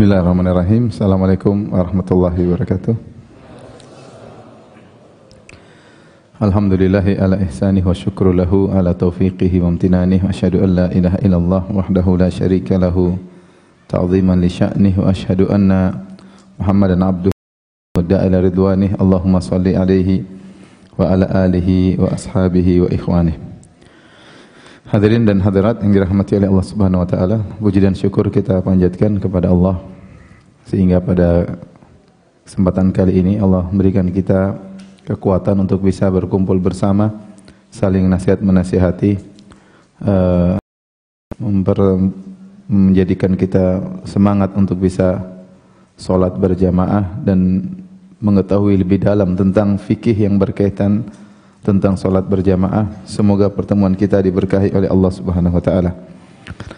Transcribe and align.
Bismillahirrahmanirrahim. 0.00 0.88
Assalamualaikum 0.88 1.76
warahmatullahi 1.76 2.40
wabarakatuh. 2.48 2.96
Alhamdulillahi 6.40 7.20
ala 7.20 7.36
ihsanih 7.44 7.84
wa 7.84 7.92
syukru 7.92 8.32
lahu 8.32 8.72
ala 8.72 8.96
taufiqihi 8.96 9.60
wa 9.60 9.68
amtinanih 9.68 10.24
wa 10.24 10.32
asyhadu 10.32 10.64
an 10.64 10.72
la 10.72 10.86
ilaha 10.88 11.20
illallah 11.20 11.62
wahdahu 11.68 12.16
la 12.16 12.32
syarika 12.32 12.80
lahu 12.80 13.20
ta'ziman 13.92 14.40
li 14.40 14.48
sya'nih 14.48 14.96
wa 14.96 15.12
asyhadu 15.12 15.52
anna 15.52 15.92
Muhammadan 16.56 17.04
abduhu 17.04 17.36
wa 17.36 18.00
da'ila 18.00 18.40
ridwanih 18.40 18.96
Allahumma 18.96 19.44
salli 19.44 19.76
alaihi 19.76 20.24
wa 20.96 21.12
ala 21.12 21.28
alihi 21.44 22.00
wa 22.00 22.08
ashabihi 22.08 22.80
wa 22.80 22.88
ikhwanih 22.88 23.49
Hadirin 24.90 25.22
dan 25.22 25.38
hadirat 25.38 25.78
yang 25.86 25.94
dirahmati 25.94 26.34
oleh 26.34 26.50
Allah 26.50 26.66
Subhanahu 26.66 27.06
wa 27.06 27.08
taala, 27.08 27.38
puji 27.62 27.78
dan 27.78 27.94
syukur 27.94 28.26
kita 28.26 28.58
panjatkan 28.58 29.22
kepada 29.22 29.46
Allah. 29.46 29.78
Sehingga 30.66 30.98
pada 30.98 31.46
kesempatan 32.42 32.90
kali 32.90 33.22
ini 33.22 33.38
Allah 33.38 33.70
memberikan 33.70 34.10
kita 34.10 34.58
kekuatan 35.06 35.62
untuk 35.62 35.86
bisa 35.86 36.10
berkumpul 36.10 36.58
bersama, 36.58 37.06
saling 37.70 38.02
nasihat 38.10 38.42
menasihati, 38.42 39.14
uh, 40.02 40.58
menjadikan 42.66 43.38
kita 43.38 43.78
semangat 44.10 44.50
untuk 44.58 44.82
bisa 44.82 45.22
sholat 46.02 46.34
berjamaah 46.34 47.14
dan 47.22 47.62
mengetahui 48.18 48.74
lebih 48.74 49.06
dalam 49.06 49.38
tentang 49.38 49.78
fikih 49.78 50.18
yang 50.18 50.34
berkaitan 50.34 51.06
tentang 51.60 51.96
salat 51.96 52.24
berjamaah. 52.24 53.04
Semoga 53.04 53.52
pertemuan 53.52 53.92
kita 53.92 54.20
diberkahi 54.20 54.72
oleh 54.72 54.88
Allah 54.88 55.12
Subhanahu 55.12 55.56
wa 55.56 55.64
taala. 55.64 55.92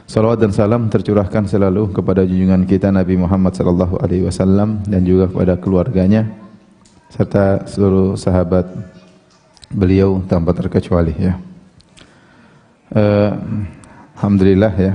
Salawat 0.04 0.42
dan 0.42 0.52
salam 0.52 0.90
tercurahkan 0.92 1.48
selalu 1.48 1.94
kepada 1.94 2.26
junjungan 2.26 2.68
kita 2.68 2.92
Nabi 2.92 3.16
Muhammad 3.16 3.56
sallallahu 3.56 3.96
alaihi 4.02 4.26
wasallam 4.28 4.84
dan 4.84 5.06
juga 5.08 5.30
kepada 5.30 5.56
keluarganya 5.56 6.28
serta 7.08 7.64
seluruh 7.64 8.18
sahabat 8.18 8.68
beliau 9.72 10.20
tanpa 10.28 10.52
terkecuali 10.52 11.16
ya. 11.16 11.34
Uh, 12.92 13.32
Alhamdulillah 14.20 14.74
ya. 14.76 14.94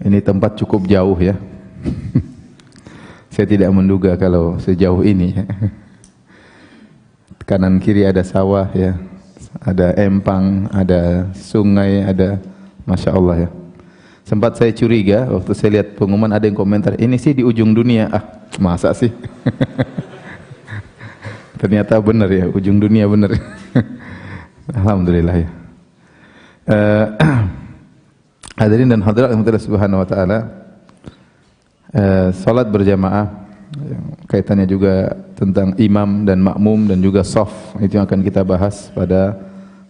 Ini 0.00 0.24
tempat 0.24 0.56
cukup 0.56 0.88
jauh 0.88 1.18
ya. 1.20 1.36
Saya 3.34 3.44
tidak 3.44 3.68
menduga 3.76 4.16
kalau 4.16 4.56
sejauh 4.56 5.04
ini. 5.04 5.36
Kanan 7.50 7.82
kiri 7.82 8.06
ada 8.06 8.22
sawah 8.22 8.70
ya, 8.70 8.94
ada 9.58 9.90
empang, 9.98 10.70
ada 10.70 11.26
sungai, 11.34 12.06
ada 12.06 12.38
masya 12.86 13.10
Allah 13.10 13.36
ya. 13.42 13.48
Sempat 14.22 14.54
saya 14.54 14.70
curiga 14.70 15.26
waktu 15.26 15.50
saya 15.58 15.82
lihat 15.82 15.98
pengumuman 15.98 16.30
ada 16.30 16.46
yang 16.46 16.54
komentar 16.54 16.94
ini 16.94 17.18
sih 17.18 17.34
di 17.34 17.42
ujung 17.42 17.74
dunia 17.74 18.06
ah 18.06 18.22
masa 18.62 18.94
sih? 18.94 19.10
Ternyata 21.60 21.98
benar 21.98 22.30
ya 22.30 22.46
ujung 22.54 22.78
dunia 22.78 23.10
benar. 23.10 23.34
Alhamdulillah 24.78 25.36
ya. 25.42 25.48
Uh, 26.70 27.06
hadirin 28.62 28.94
dan 28.94 29.02
hadirat 29.02 29.34
yang 29.34 29.42
subhanahu 29.58 29.98
wa 29.98 30.06
taala. 30.06 30.38
Uh, 31.90 32.30
salat 32.30 32.70
berjamaah 32.70 33.49
kaitannya 34.26 34.66
juga 34.66 35.14
tentang 35.38 35.78
imam 35.78 36.26
dan 36.26 36.42
makmum 36.42 36.90
dan 36.90 36.98
juga 36.98 37.22
soft 37.22 37.78
itu 37.78 37.94
yang 37.98 38.06
akan 38.06 38.20
kita 38.26 38.42
bahas 38.42 38.90
pada 38.90 39.38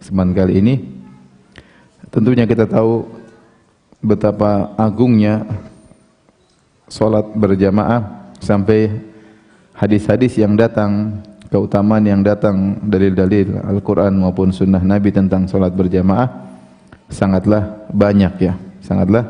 kesempatan 0.00 0.32
kali 0.36 0.52
ini. 0.60 0.74
Tentunya 2.12 2.44
kita 2.44 2.68
tahu 2.68 3.06
betapa 4.04 4.74
agungnya 4.76 5.46
solat 6.90 7.24
berjamaah 7.32 8.32
sampai 8.42 8.90
hadis-hadis 9.76 10.36
yang 10.36 10.58
datang 10.58 11.22
keutamaan 11.48 12.04
yang 12.04 12.20
datang 12.20 12.80
dalil-dalil 12.84 13.62
Al-Quran 13.64 14.18
maupun 14.18 14.50
sunnah 14.50 14.82
Nabi 14.82 15.14
tentang 15.14 15.46
solat 15.46 15.72
berjamaah 15.72 16.28
sangatlah 17.08 17.88
banyak 17.94 18.34
ya 18.42 18.54
sangatlah 18.84 19.24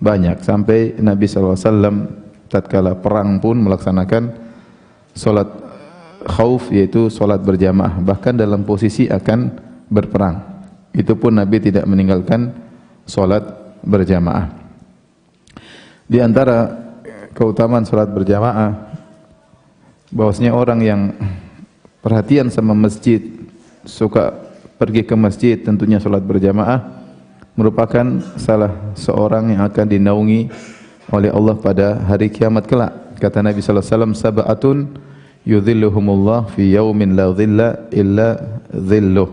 banyak. 0.00 0.40
Sampai 0.40 0.96
Nabi 0.96 1.26
SAW 1.28 1.58
tatkala 2.50 2.98
perang 2.98 3.38
pun 3.38 3.54
melaksanakan 3.62 4.34
solat 5.14 5.46
khauf 6.26 6.68
yaitu 6.74 7.08
solat 7.08 7.40
berjamaah 7.40 8.02
bahkan 8.02 8.34
dalam 8.34 8.66
posisi 8.66 9.06
akan 9.06 9.54
berperang. 9.86 10.42
Itu 10.90 11.14
pun 11.14 11.38
Nabi 11.38 11.62
tidak 11.62 11.86
meninggalkan 11.86 12.50
solat 13.06 13.46
berjamaah. 13.86 14.50
Di 16.10 16.18
antara 16.18 16.66
keutamaan 17.30 17.86
solat 17.86 18.10
berjamaah 18.10 18.90
bahwasanya 20.10 20.50
orang 20.50 20.80
yang 20.82 21.00
perhatian 22.02 22.50
sama 22.50 22.74
masjid 22.74 23.22
suka 23.86 24.34
pergi 24.74 25.06
ke 25.06 25.14
masjid 25.14 25.54
tentunya 25.54 26.02
solat 26.02 26.26
berjamaah 26.26 27.00
merupakan 27.54 28.18
salah 28.40 28.72
seorang 28.98 29.54
yang 29.54 29.62
akan 29.68 29.86
dinaungi 29.86 30.40
oleh 31.10 31.30
Allah 31.30 31.54
pada 31.58 31.98
hari 32.06 32.30
kiamat 32.30 32.66
kelak. 32.70 33.18
Kata 33.20 33.44
Nabi 33.44 33.60
sallallahu 33.60 33.84
alaihi 33.84 33.94
wasallam 33.94 34.14
sab'atun 34.16 34.78
yudhilluhumullah 35.44 36.54
fi 36.54 36.72
yaumin 36.72 37.18
la 37.18 37.34
dhilla 37.34 37.68
illa 37.92 38.38
dhilluh. 38.72 39.28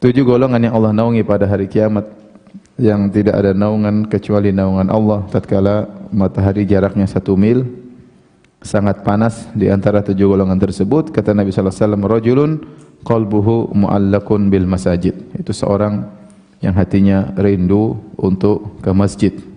Tujuh 0.00 0.24
golongan 0.24 0.60
yang 0.62 0.74
Allah 0.76 0.92
naungi 0.94 1.22
pada 1.26 1.44
hari 1.48 1.66
kiamat 1.68 2.06
yang 2.80 3.06
tidak 3.10 3.38
ada 3.38 3.54
naungan 3.54 4.06
kecuali 4.10 4.50
naungan 4.50 4.90
Allah 4.90 5.22
tatkala 5.30 5.86
matahari 6.10 6.66
jaraknya 6.66 7.06
satu 7.06 7.38
mil 7.38 7.62
sangat 8.58 9.06
panas 9.06 9.46
di 9.54 9.70
antara 9.70 10.02
tujuh 10.02 10.26
golongan 10.26 10.58
tersebut 10.58 11.14
kata 11.14 11.36
Nabi 11.36 11.54
sallallahu 11.54 11.70
alaihi 11.70 11.84
wasallam 11.86 12.04
rajulun 12.10 12.50
qalbuhu 13.06 13.70
muallakun 13.78 14.50
bil 14.50 14.66
masajid 14.66 15.14
itu 15.38 15.52
seorang 15.54 16.02
yang 16.58 16.74
hatinya 16.74 17.30
rindu 17.38 17.94
untuk 18.18 18.82
ke 18.82 18.90
masjid 18.90 19.53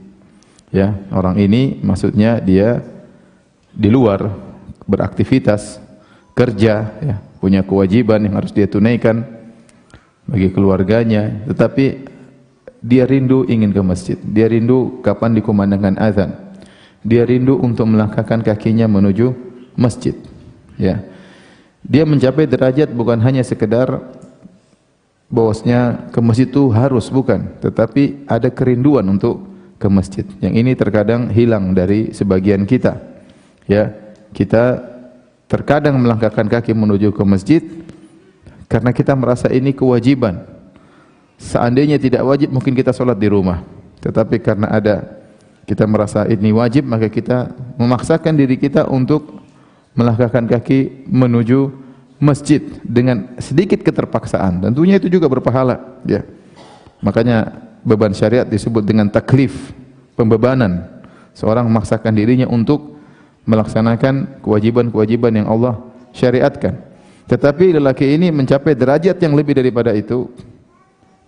Ya, 0.67 0.99
orang 1.15 1.39
ini 1.39 1.79
maksudnya 1.79 2.43
dia 2.43 2.83
di 3.71 3.87
luar 3.87 4.35
beraktivitas, 4.83 5.79
kerja, 6.35 6.91
ya, 6.99 7.15
punya 7.39 7.63
kewajiban 7.63 8.19
yang 8.27 8.35
harus 8.35 8.51
dia 8.51 8.67
tunaikan 8.67 9.23
bagi 10.27 10.51
keluarganya, 10.51 11.47
tetapi 11.47 12.07
dia 12.83 13.07
rindu 13.07 13.47
ingin 13.47 13.71
ke 13.71 13.79
masjid. 13.79 14.17
Dia 14.19 14.51
rindu 14.51 14.99
kapan 14.99 15.39
dikumandangkan 15.39 15.95
azan. 16.03 16.35
Dia 16.99 17.23
rindu 17.23 17.55
untuk 17.63 17.87
melangkahkan 17.87 18.43
kakinya 18.43 18.91
menuju 18.91 19.31
masjid. 19.79 20.19
Ya. 20.75 20.99
Dia 21.87 22.03
mencapai 22.03 22.43
derajat 22.43 22.91
bukan 22.91 23.23
hanya 23.23 23.39
sekedar 23.47 24.03
bahwasanya 25.31 26.11
ke 26.11 26.19
masjid 26.19 26.47
itu 26.47 26.67
harus 26.75 27.07
bukan, 27.07 27.55
tetapi 27.63 28.27
ada 28.27 28.51
kerinduan 28.51 29.07
untuk 29.07 29.56
ke 29.77 29.87
masjid. 29.87 30.25
Yang 30.41 30.53
ini 30.57 30.71
terkadang 30.73 31.29
hilang 31.29 31.73
dari 31.73 32.13
sebagian 32.13 32.65
kita. 32.65 32.97
Ya, 33.69 33.93
kita 34.33 34.81
terkadang 35.47 36.01
melangkahkan 36.01 36.49
kaki 36.49 36.75
menuju 36.75 37.13
ke 37.15 37.23
masjid 37.23 37.61
karena 38.67 38.91
kita 38.91 39.15
merasa 39.15 39.47
ini 39.47 39.71
kewajiban. 39.71 40.43
Seandainya 41.37 42.01
tidak 42.01 42.25
wajib 42.25 42.49
mungkin 42.49 42.73
kita 42.73 42.91
sholat 42.91 43.15
di 43.15 43.29
rumah. 43.29 43.61
Tetapi 44.01 44.41
karena 44.41 44.73
ada 44.73 44.95
kita 45.67 45.83
merasa 45.85 46.25
ini 46.25 46.49
wajib 46.55 46.87
maka 46.87 47.11
kita 47.11 47.51
memaksakan 47.77 48.33
diri 48.39 48.57
kita 48.57 48.87
untuk 48.87 49.43
melangkahkan 49.93 50.47
kaki 50.47 51.09
menuju 51.09 51.73
masjid 52.17 52.61
dengan 52.81 53.37
sedikit 53.37 53.81
keterpaksaan. 53.85 54.61
Tentunya 54.69 54.97
itu 54.97 55.09
juga 55.09 55.29
berpahala, 55.29 56.01
ya. 56.05 56.25
Makanya 57.01 57.66
beban 57.87 58.11
syariat 58.11 58.43
disebut 58.43 58.83
dengan 58.83 59.07
taklif, 59.07 59.71
pembebanan. 60.19 60.99
Seorang 61.31 61.63
memaksakan 61.71 62.11
dirinya 62.11 62.51
untuk 62.51 62.99
melaksanakan 63.47 64.43
kewajiban-kewajiban 64.43 65.31
yang 65.39 65.47
Allah 65.47 65.79
syariatkan. 66.11 66.75
Tetapi 67.31 67.79
lelaki 67.79 68.11
ini 68.11 68.27
mencapai 68.33 68.75
derajat 68.75 69.15
yang 69.23 69.31
lebih 69.31 69.55
daripada 69.55 69.95
itu. 69.95 70.27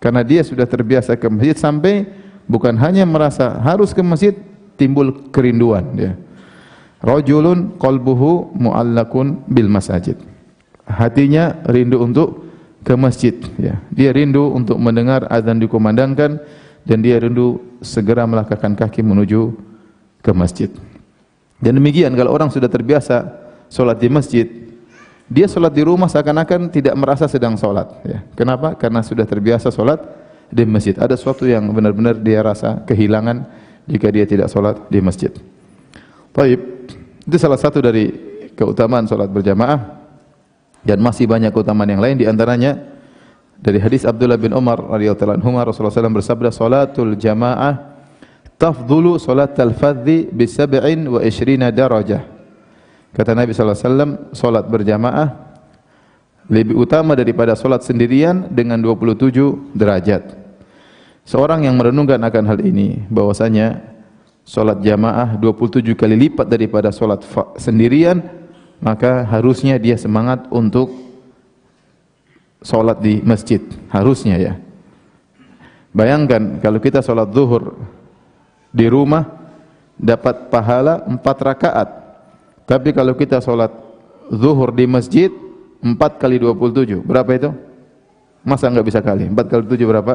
Karena 0.04 0.24
dia 0.24 0.44
sudah 0.44 0.68
terbiasa 0.68 1.16
ke 1.16 1.28
masjid 1.32 1.56
sampai 1.56 2.08
bukan 2.48 2.76
hanya 2.80 3.08
merasa 3.08 3.56
harus 3.64 3.96
ke 3.96 4.04
masjid, 4.04 4.36
timbul 4.76 5.32
kerinduan 5.32 5.84
dia. 5.96 6.16
Rajulun 7.00 7.80
qalbuhu 7.80 8.52
muallakun 8.60 9.44
bil 9.48 9.72
masajid. 9.72 10.20
Hatinya 10.84 11.56
rindu 11.70 12.02
untuk 12.02 12.49
ke 12.84 12.94
masjid 12.96 13.36
ya. 13.60 13.80
Dia 13.92 14.16
rindu 14.16 14.52
untuk 14.52 14.80
mendengar 14.80 15.28
azan 15.28 15.60
dikumandangkan 15.60 16.40
dan 16.88 16.98
dia 17.04 17.20
rindu 17.20 17.60
segera 17.84 18.24
melangkahkan 18.24 18.76
kaki 18.76 19.04
menuju 19.04 19.56
ke 20.24 20.32
masjid. 20.32 20.72
Dan 21.60 21.76
demikian 21.76 22.16
kalau 22.16 22.32
orang 22.32 22.48
sudah 22.48 22.72
terbiasa 22.72 23.28
solat 23.68 24.00
di 24.00 24.08
masjid, 24.08 24.48
dia 25.28 25.46
solat 25.46 25.76
di 25.76 25.84
rumah 25.84 26.08
seakan-akan 26.08 26.72
tidak 26.72 26.96
merasa 26.96 27.28
sedang 27.28 27.60
solat. 27.60 27.92
Ya. 28.08 28.24
Kenapa? 28.34 28.74
Karena 28.80 29.04
sudah 29.04 29.28
terbiasa 29.28 29.70
solat 29.70 30.00
di 30.50 30.64
masjid. 30.64 30.96
Ada 30.96 31.20
sesuatu 31.20 31.44
yang 31.46 31.68
benar-benar 31.70 32.18
dia 32.18 32.40
rasa 32.42 32.82
kehilangan 32.88 33.46
jika 33.86 34.08
dia 34.10 34.24
tidak 34.24 34.48
sholat 34.48 34.80
di 34.88 35.04
masjid. 35.04 35.30
Baik, 36.32 36.62
itu 37.28 37.38
salah 37.38 37.60
satu 37.60 37.84
dari 37.84 38.10
keutamaan 38.56 39.06
sholat 39.06 39.28
berjamaah 39.28 39.99
dan 40.84 40.98
masih 41.04 41.28
banyak 41.28 41.52
keutamaan 41.52 41.90
yang 41.90 42.04
lain 42.04 42.16
di 42.20 42.26
antaranya 42.28 42.80
dari 43.60 43.80
hadis 43.84 44.08
Abdullah 44.08 44.40
bin 44.40 44.56
Umar 44.56 44.80
radhiyallahu 44.80 45.44
anhu 45.44 45.60
Rasulullah 45.60 45.92
SAW 45.92 46.16
bersabda 46.16 46.50
salatul 46.50 47.20
jamaah 47.20 47.90
tafdhulu 48.56 49.20
salatal 49.20 49.76
fadhi 49.76 50.32
bi 50.32 50.48
sab'in 50.48 51.08
wa 51.08 51.20
ishrina 51.24 51.72
darajah. 51.72 52.24
Kata 53.12 53.34
Nabi 53.34 53.52
sallallahu 53.56 53.76
alaihi 53.76 53.90
wasallam, 53.90 54.12
salat 54.36 54.66
berjamaah 54.70 55.28
lebih 56.50 56.78
utama 56.78 57.18
daripada 57.18 57.58
salat 57.58 57.82
sendirian 57.82 58.48
dengan 58.54 58.78
27 58.78 59.74
derajat. 59.74 60.38
Seorang 61.26 61.66
yang 61.66 61.78
merenungkan 61.78 62.22
akan 62.22 62.44
hal 62.46 62.60
ini 62.62 63.06
bahwasanya 63.10 63.82
salat 64.46 64.82
jamaah 64.82 65.38
27 65.38 65.94
kali 65.94 66.30
lipat 66.30 66.48
daripada 66.50 66.90
salat 66.94 67.26
sendirian, 67.58 68.22
maka 68.80 69.28
harusnya 69.28 69.76
dia 69.76 70.00
semangat 70.00 70.48
untuk 70.52 70.92
salat 72.64 73.00
di 73.00 73.24
masjid, 73.24 73.60
harusnya 73.92 74.36
ya. 74.40 74.54
Bayangkan 75.96 76.60
kalau 76.64 76.80
kita 76.80 77.04
salat 77.04 77.32
zuhur 77.32 77.76
di 78.70 78.86
rumah 78.86 79.26
dapat 80.00 80.48
pahala 80.48 81.04
4 81.06 81.20
rakaat. 81.20 81.90
Tapi 82.64 82.96
kalau 82.96 83.18
kita 83.18 83.44
sholat 83.44 83.74
zuhur 84.32 84.72
di 84.72 84.88
masjid 84.88 85.34
4 85.84 85.98
kali 86.22 86.40
27, 86.40 87.04
berapa 87.04 87.32
itu? 87.36 87.52
Masa 88.46 88.72
enggak 88.72 88.88
bisa 88.88 89.04
kali? 89.04 89.28
4 89.28 89.36
kali 89.36 89.64
7 89.68 89.90
berapa? 89.90 90.14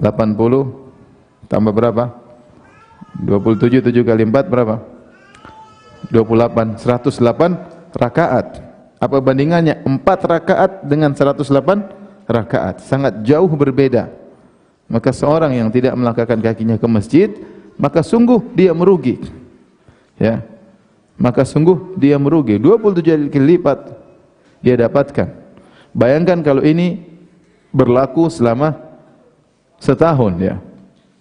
80 0.00 1.46
tambah 1.46 1.70
berapa? 1.70 2.04
27 3.22 3.78
7 3.78 4.02
kali 4.02 4.22
4 4.26 4.50
berapa? 4.50 4.82
28 6.10 6.82
108 6.82 7.73
rakaat. 7.94 8.60
Apa 8.98 9.18
bandingannya? 9.20 9.82
4 9.86 10.02
rakaat 10.04 10.86
dengan 10.86 11.14
108 11.14 11.40
rakaat. 12.26 12.82
Sangat 12.82 13.22
jauh 13.22 13.50
berbeda. 13.50 14.10
Maka 14.90 15.10
seorang 15.14 15.56
yang 15.56 15.72
tidak 15.72 15.96
melangkahkan 15.96 16.38
kakinya 16.44 16.76
ke 16.76 16.88
masjid 16.88 17.30
maka 17.78 18.02
sungguh 18.02 18.54
dia 18.54 18.70
merugi. 18.70 19.18
Ya. 20.18 20.42
Maka 21.14 21.46
sungguh 21.46 21.94
dia 21.98 22.18
merugi. 22.18 22.58
27 22.58 23.30
kali 23.30 23.58
lipat 23.58 23.78
dia 24.62 24.74
dapatkan. 24.78 25.30
Bayangkan 25.94 26.42
kalau 26.42 26.62
ini 26.62 27.02
berlaku 27.70 28.26
selama 28.30 28.74
setahun 29.78 30.34
ya. 30.42 30.58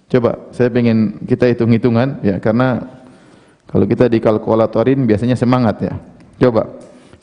Coba 0.09 0.37
saya 0.53 0.69
ingin 0.77 1.25
kita 1.25 1.49
hitung-hitungan 1.49 2.21
ya 2.21 2.37
karena 2.37 2.85
kalau 3.65 3.89
kita 3.89 4.05
dikalkulatorin 4.09 5.05
biasanya 5.09 5.37
semangat 5.37 5.81
ya. 5.81 5.93
Coba. 6.43 6.67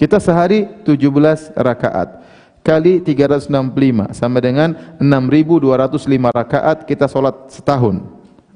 Kita 0.00 0.16
sehari 0.16 0.64
17 0.80 1.52
rakaat 1.52 2.24
kali 2.64 3.04
365 3.04 4.16
sama 4.16 4.40
dengan 4.40 4.72
6205 4.96 6.32
rakaat 6.32 6.88
kita 6.88 7.04
sholat 7.04 7.52
setahun. 7.52 8.00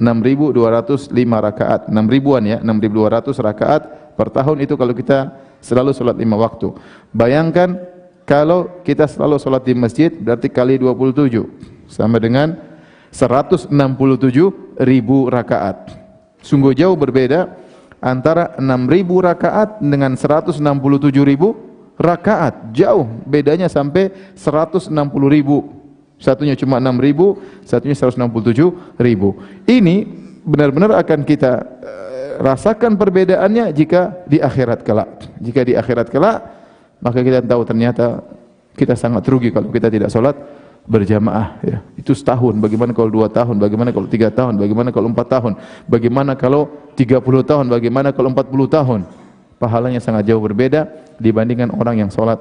6205 0.00 1.12
rakaat, 1.20 1.86
6 1.86 1.94
ribuan 2.08 2.42
ya, 2.48 2.58
6200 2.64 3.36
rakaat 3.44 3.82
per 4.16 4.32
tahun 4.32 4.64
itu 4.64 4.74
kalau 4.74 4.96
kita 4.96 5.36
selalu 5.60 5.92
sholat 5.92 6.16
lima 6.16 6.40
waktu. 6.40 6.72
Bayangkan 7.12 7.78
kalau 8.24 8.80
kita 8.82 9.04
selalu 9.04 9.36
sholat 9.36 9.62
di 9.68 9.76
masjid 9.76 10.10
berarti 10.10 10.48
kali 10.48 10.80
27 10.80 11.44
sama 11.92 12.16
dengan 12.16 12.56
167 13.12 13.68
ribu 14.80 15.28
rakaat. 15.28 15.92
Sungguh 16.40 16.72
jauh 16.72 16.96
berbeda 16.96 17.52
antara 18.04 18.52
6000 18.60 19.28
rakaat 19.32 19.80
dengan 19.80 20.12
167 20.12 20.60
ribu 21.24 21.56
rakaat. 21.96 22.76
Jauh 22.76 23.08
bedanya 23.24 23.72
sampai 23.72 24.12
160 24.36 24.92
ribu 25.32 25.84
Satunya 26.24 26.54
cuma 26.54 26.80
6 26.80 27.04
ribu, 27.04 27.36
satunya 27.66 27.92
167 27.92 28.96
ribu. 29.02 29.36
Ini 29.66 30.06
benar-benar 30.46 31.02
akan 31.04 31.20
kita 31.26 31.52
uh, 31.60 32.30
rasakan 32.40 32.94
perbedaannya 32.94 33.74
jika 33.74 34.24
di 34.24 34.38
akhirat 34.38 34.86
kelak. 34.86 35.10
Jika 35.42 35.60
di 35.66 35.76
akhirat 35.76 36.08
kelak, 36.08 36.38
maka 37.02 37.20
kita 37.20 37.42
tahu 37.44 37.62
ternyata 37.66 38.22
kita 38.72 38.96
sangat 38.96 39.26
rugi 39.26 39.52
kalau 39.52 39.68
kita 39.68 39.90
tidak 39.92 40.08
sholat 40.08 40.32
berjamaah. 40.84 41.58
Ya. 41.64 41.78
Itu 41.96 42.12
setahun, 42.12 42.56
bagaimana 42.60 42.92
kalau 42.92 43.08
dua 43.08 43.32
tahun, 43.32 43.56
bagaimana 43.56 43.90
kalau 43.90 44.08
tiga 44.08 44.28
tahun, 44.28 44.60
bagaimana 44.60 44.92
kalau 44.92 45.08
empat 45.08 45.26
tahun, 45.28 45.52
bagaimana 45.88 46.32
kalau 46.36 46.68
tiga 46.94 47.18
puluh 47.24 47.40
tahun, 47.40 47.72
bagaimana 47.72 48.12
kalau 48.12 48.28
empat 48.32 48.46
puluh 48.52 48.68
tahun. 48.68 49.08
Pahalanya 49.54 50.02
sangat 50.02 50.28
jauh 50.28 50.42
berbeda 50.42 50.90
dibandingkan 51.16 51.72
orang 51.72 52.04
yang 52.04 52.10
sholat 52.12 52.36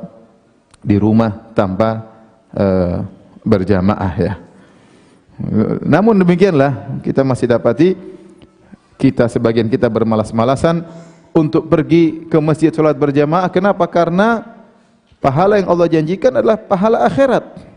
di 0.83 0.99
rumah 0.99 1.53
tanpa 1.55 2.03
uh, 2.51 3.05
berjamaah 3.47 4.13
ya. 4.19 4.33
Namun 5.81 6.19
demikianlah 6.21 7.01
kita 7.01 7.25
masih 7.25 7.49
dapati 7.49 7.97
kita 9.01 9.25
sebagian 9.25 9.65
kita 9.65 9.89
bermalas-malasan 9.89 10.85
untuk 11.33 11.65
pergi 11.65 12.29
ke 12.29 12.37
masjid 12.37 12.69
salat 12.69 12.93
berjamaah. 12.93 13.49
Kenapa? 13.49 13.83
Karena 13.89 14.45
pahala 15.17 15.57
yang 15.57 15.67
Allah 15.73 15.89
janjikan 15.89 16.29
adalah 16.37 16.55
pahala 16.55 17.01
akhirat. 17.07 17.72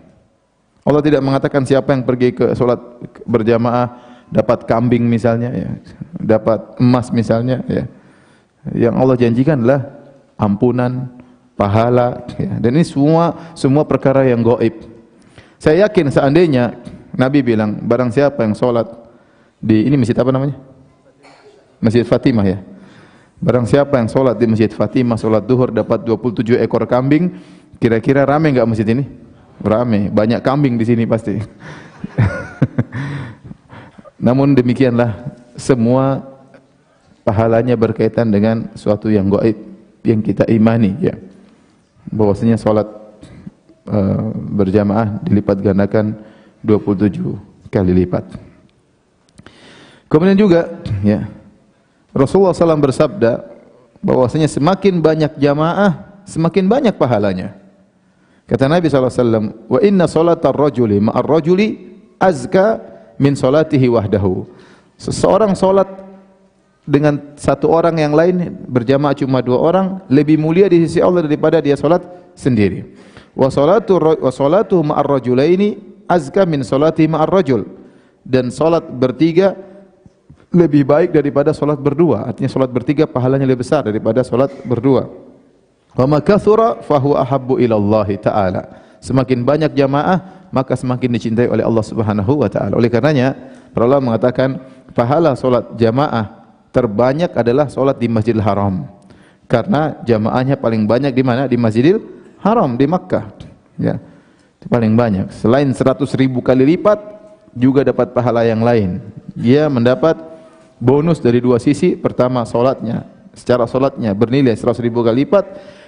Allah 0.87 1.03
tidak 1.03 1.19
mengatakan 1.19 1.67
siapa 1.67 1.91
yang 1.91 2.07
pergi 2.07 2.31
ke 2.31 2.55
salat 2.55 2.79
berjamaah 3.27 3.91
dapat 4.31 4.71
kambing 4.71 5.03
misalnya 5.03 5.51
ya, 5.51 5.71
dapat 6.15 6.79
emas 6.79 7.11
misalnya 7.11 7.59
ya. 7.67 7.85
Yang 8.71 8.95
Allah 8.95 9.17
janjikan 9.19 9.57
adalah 9.63 9.83
ampunan, 10.39 11.11
pahala 11.59 12.23
ya. 12.39 12.63
Dan 12.63 12.79
ini 12.79 12.87
semua 12.87 13.51
semua 13.59 13.83
perkara 13.83 14.23
yang 14.31 14.47
gaib. 14.47 14.79
Saya 15.59 15.91
yakin 15.91 16.07
seandainya 16.15 16.79
Nabi 17.19 17.43
bilang 17.43 17.83
barang 17.83 18.15
siapa 18.15 18.47
yang 18.47 18.55
sholat 18.55 18.87
di 19.59 19.91
ini 19.91 19.99
masjid 19.99 20.15
apa 20.15 20.31
namanya? 20.31 20.55
Masjid 21.83 22.07
Fatimah 22.07 22.47
ya. 22.47 22.59
Barang 23.43 23.67
siapa 23.67 23.99
yang 24.01 24.09
sholat 24.09 24.39
di 24.39 24.47
Masjid 24.49 24.71
Fatimah 24.71 25.19
sholat 25.21 25.45
duhur 25.45 25.69
dapat 25.69 26.07
27 26.09 26.57
ekor 26.57 26.89
kambing, 26.89 27.37
kira-kira 27.77 28.25
rame 28.25 28.55
enggak 28.55 28.65
masjid 28.65 28.89
ini? 28.89 29.26
Rame, 29.63 30.13
banyak 30.13 30.41
kambing 30.45 30.77
di 30.77 30.85
sini 30.85 31.05
pasti. 31.09 31.37
Namun 34.27 34.57
demikianlah 34.57 35.37
semua 35.57 36.25
pahalanya 37.25 37.75
berkaitan 37.75 38.31
dengan 38.31 38.71
suatu 38.77 39.09
yang 39.11 39.33
gaib 39.33 39.57
yang 40.07 40.21
kita 40.23 40.47
imani 40.47 40.95
ya. 41.01 41.15
Bahwasanya 42.13 42.55
salat 42.61 42.87
uh, 43.91 44.31
berjamaah 44.35 45.19
dilipat 45.27 45.59
gandakan 45.59 46.15
27 46.63 47.71
kali 47.73 47.93
lipat. 48.05 48.25
Kemudian 50.07 50.39
juga 50.39 50.71
ya 51.03 51.27
Rasulullah 52.15 52.55
SAW 52.55 52.79
bersabda 52.79 53.43
bahwasanya 54.01 54.47
semakin 54.47 55.03
banyak 55.03 55.35
jamaah 55.37 56.23
semakin 56.27 56.67
banyak 56.67 56.95
pahalanya. 56.95 57.66
Kata 58.47 58.71
Nabi 58.71 58.87
SAW, 58.87 59.67
wa 59.67 59.79
inna 59.83 60.07
salatar 60.07 60.55
rajuli 60.55 61.03
ma'ar 61.03 61.27
rajuli 61.27 61.83
azka 62.23 62.79
min 63.19 63.35
salatihi 63.35 63.91
wahdahu. 63.91 64.47
Seseorang 65.03 65.59
solat 65.59 65.91
dengan 66.87 67.35
satu 67.35 67.67
orang 67.75 67.99
yang 67.99 68.15
lain 68.15 68.55
berjamaah 68.71 69.19
cuma 69.19 69.43
dua 69.43 69.59
orang 69.59 69.87
lebih 70.07 70.39
mulia 70.39 70.71
di 70.71 70.87
sisi 70.87 71.03
Allah 71.03 71.27
daripada 71.27 71.59
dia 71.59 71.75
solat 71.75 72.07
sendiri. 72.39 72.87
Wa 73.35 73.51
salatu 73.51 73.99
wa 73.99 74.31
salatu 74.31 74.79
ma'ar 74.79 75.19
rajulaini 75.19 75.75
azka 76.07 76.47
min 76.47 76.63
salati 76.63 77.11
ma'ar 77.11 77.27
rajul 77.27 77.67
dan 78.23 78.55
salat 78.55 78.87
bertiga 78.87 79.59
lebih 80.55 80.87
baik 80.87 81.11
daripada 81.11 81.51
salat 81.51 81.83
berdua. 81.83 82.31
Artinya 82.31 82.47
salat 82.47 82.71
bertiga 82.71 83.11
pahalanya 83.11 83.43
lebih 83.43 83.67
besar 83.67 83.83
daripada 83.83 84.23
salat 84.23 84.55
berdua 84.63 85.26
wa 85.97 86.05
ma 86.05 86.19
kathura 86.21 86.85
fa 86.85 87.01
huwa 87.01 87.25
ahabbu 87.25 87.57
ila 87.59 87.75
Allah 87.81 88.09
taala 88.21 88.63
semakin 89.01 89.43
banyak 89.43 89.73
jamaah 89.73 90.49
maka 90.53 90.77
semakin 90.77 91.11
dicintai 91.17 91.49
oleh 91.49 91.65
Allah 91.65 91.85
Subhanahu 91.85 92.45
wa 92.45 92.49
taala 92.53 92.77
oleh 92.77 92.93
karenanya 92.93 93.35
ulama 93.77 94.13
mengatakan 94.13 94.61
pahala 94.93 95.33
salat 95.37 95.73
jamaah 95.77 96.49
terbanyak 96.73 97.33
adalah 97.33 97.69
salat 97.73 97.97
di 97.97 98.09
Masjidil 98.09 98.45
Haram 98.45 98.89
karena 99.47 100.03
jamaahnya 100.03 100.59
paling 100.59 100.85
banyak 100.85 101.15
di 101.15 101.23
mana 101.23 101.47
di 101.47 101.55
Masjidil 101.55 102.17
haram 102.43 102.75
di 102.75 102.87
Makkah. 102.87 103.31
Ya. 103.79 104.03
Paling 104.67 104.99
banyak. 104.99 105.31
Selain 105.31 105.71
100 105.71 106.03
ribu 106.19 106.43
kali 106.43 106.75
lipat, 106.75 106.99
juga 107.55 107.87
dapat 107.87 108.11
pahala 108.11 108.43
yang 108.43 108.67
lain. 108.67 108.99
Dia 109.39 109.71
mendapat 109.71 110.19
bonus 110.83 111.23
dari 111.23 111.39
dua 111.39 111.63
sisi. 111.63 111.95
Pertama, 111.95 112.43
solatnya. 112.43 113.07
Secara 113.31 113.71
solatnya 113.71 114.11
bernilai 114.11 114.59
100 114.59 114.83
ribu 114.83 115.07
kali 115.07 115.23
lipat. 115.23 115.45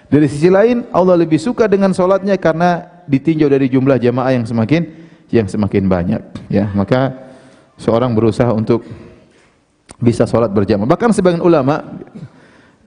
Dari 0.09 0.25
sisi 0.25 0.49
lain, 0.49 0.89
Allah 0.89 1.21
lebih 1.21 1.37
suka 1.37 1.69
dengan 1.69 1.93
solatnya 1.93 2.41
karena 2.41 3.05
ditinjau 3.05 3.49
dari 3.49 3.69
jumlah 3.69 4.01
jamaah 4.01 4.33
yang 4.33 4.49
semakin 4.49 4.89
yang 5.29 5.45
semakin 5.45 5.85
banyak. 5.85 6.23
Ya, 6.49 6.73
maka 6.73 7.13
seorang 7.77 8.17
berusaha 8.17 8.49
untuk 8.57 8.89
bisa 10.01 10.25
sholat 10.25 10.49
berjamaah. 10.49 10.89
Bahkan 10.89 11.13
sebagian 11.13 11.45
ulama, 11.45 11.85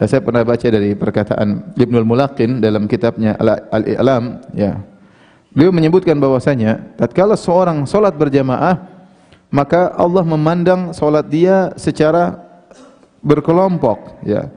dan 0.02 0.08
saya 0.10 0.22
pernah 0.26 0.42
baca 0.42 0.66
dari 0.66 0.98
perkataan 0.98 1.78
Ibnul 1.78 2.10
Mulaqin 2.10 2.58
dalam 2.58 2.90
kitabnya 2.90 3.38
Al-I'lam, 3.70 4.42
ya. 4.58 4.82
Beliau 5.54 5.70
menyebutkan 5.76 6.18
bahwasanya 6.18 6.98
tatkala 6.98 7.38
seorang 7.38 7.86
sholat 7.86 8.18
berjamaah, 8.18 8.82
maka 9.54 9.94
Allah 9.94 10.26
memandang 10.26 10.96
sholat 10.96 11.28
dia 11.30 11.76
secara 11.78 12.40
berkelompok, 13.22 14.26
ya. 14.26 14.50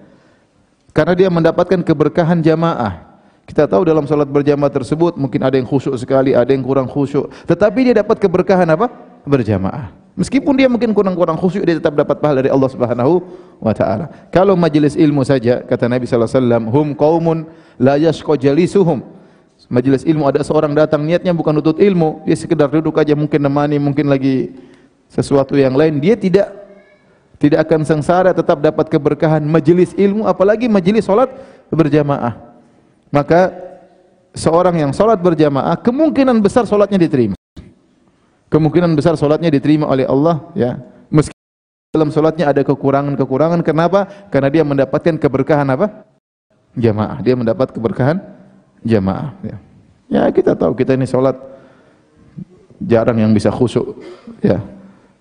Karena 0.94 1.12
dia 1.18 1.26
mendapatkan 1.26 1.82
keberkahan 1.82 2.38
jamaah. 2.38 3.02
Kita 3.44 3.66
tahu 3.66 3.84
dalam 3.84 4.06
salat 4.06 4.30
berjamaah 4.30 4.70
tersebut 4.70 5.18
mungkin 5.18 5.42
ada 5.42 5.58
yang 5.58 5.66
khusyuk 5.66 5.92
sekali, 5.98 6.32
ada 6.32 6.48
yang 6.54 6.62
kurang 6.62 6.86
khusyuk. 6.88 7.28
Tetapi 7.44 7.90
dia 7.90 7.94
dapat 8.00 8.16
keberkahan 8.22 8.64
apa? 8.72 8.88
Berjamaah. 9.26 9.92
Meskipun 10.14 10.54
dia 10.54 10.70
mungkin 10.70 10.94
kurang-kurang 10.94 11.34
khusyuk 11.34 11.66
dia 11.66 11.82
tetap 11.82 11.98
dapat 11.98 12.22
pahala 12.22 12.38
dari 12.38 12.54
Allah 12.54 12.70
Subhanahu 12.70 13.26
wa 13.58 13.74
taala. 13.74 14.06
Kalau 14.30 14.54
majelis 14.54 14.94
ilmu 14.94 15.26
saja 15.26 15.66
kata 15.66 15.90
Nabi 15.90 16.06
sallallahu 16.06 16.30
alaihi 16.30 16.40
wasallam, 16.40 16.64
hum 16.70 16.86
qaumun 16.94 17.38
la 17.82 17.98
yashqa 17.98 18.38
jalisuhum. 18.38 19.02
Majelis 19.66 20.06
ilmu 20.06 20.30
ada 20.30 20.46
seorang 20.46 20.70
datang 20.70 21.02
niatnya 21.02 21.34
bukan 21.34 21.58
untuk 21.58 21.82
ilmu, 21.82 22.22
dia 22.22 22.38
sekedar 22.38 22.70
duduk 22.70 22.94
aja 23.02 23.18
mungkin 23.18 23.42
nemani, 23.42 23.82
mungkin 23.82 24.06
lagi 24.06 24.54
sesuatu 25.10 25.58
yang 25.58 25.74
lain, 25.74 25.98
dia 25.98 26.14
tidak 26.14 26.63
tidak 27.44 27.68
akan 27.68 27.84
sengsara 27.84 28.32
tetap 28.32 28.56
dapat 28.64 28.88
keberkahan 28.88 29.44
majelis 29.44 29.92
ilmu 29.92 30.24
apalagi 30.24 30.64
majelis 30.64 31.04
salat 31.04 31.28
berjamaah 31.68 32.54
maka 33.14 33.54
seorang 34.34 34.74
yang 34.82 34.90
sholat 34.90 35.22
berjamaah 35.22 35.78
kemungkinan 35.78 36.42
besar 36.42 36.66
sholatnya 36.66 36.98
diterima. 36.98 37.38
Kemungkinan 38.50 38.90
besar 38.98 39.14
sholatnya 39.14 39.54
diterima 39.54 39.86
oleh 39.86 40.02
Allah 40.02 40.50
ya. 40.58 40.82
Meski 41.14 41.30
dalam 41.94 42.10
sholatnya 42.10 42.50
ada 42.50 42.66
kekurangan-kekurangan, 42.66 43.62
kenapa? 43.62 44.10
Karena 44.34 44.50
dia 44.50 44.66
mendapatkan 44.66 45.14
keberkahan 45.14 45.66
apa? 45.70 46.02
Jamaah. 46.74 47.22
Dia 47.22 47.38
mendapat 47.38 47.70
keberkahan 47.70 48.18
jamaah. 48.82 49.30
Ya. 49.46 49.56
ya 50.10 50.22
kita 50.34 50.58
tahu 50.58 50.74
kita 50.74 50.98
ini 50.98 51.06
sholat 51.06 51.38
jarang 52.82 53.22
yang 53.22 53.30
bisa 53.30 53.54
khusyuk. 53.54 53.94
Ya 54.42 54.58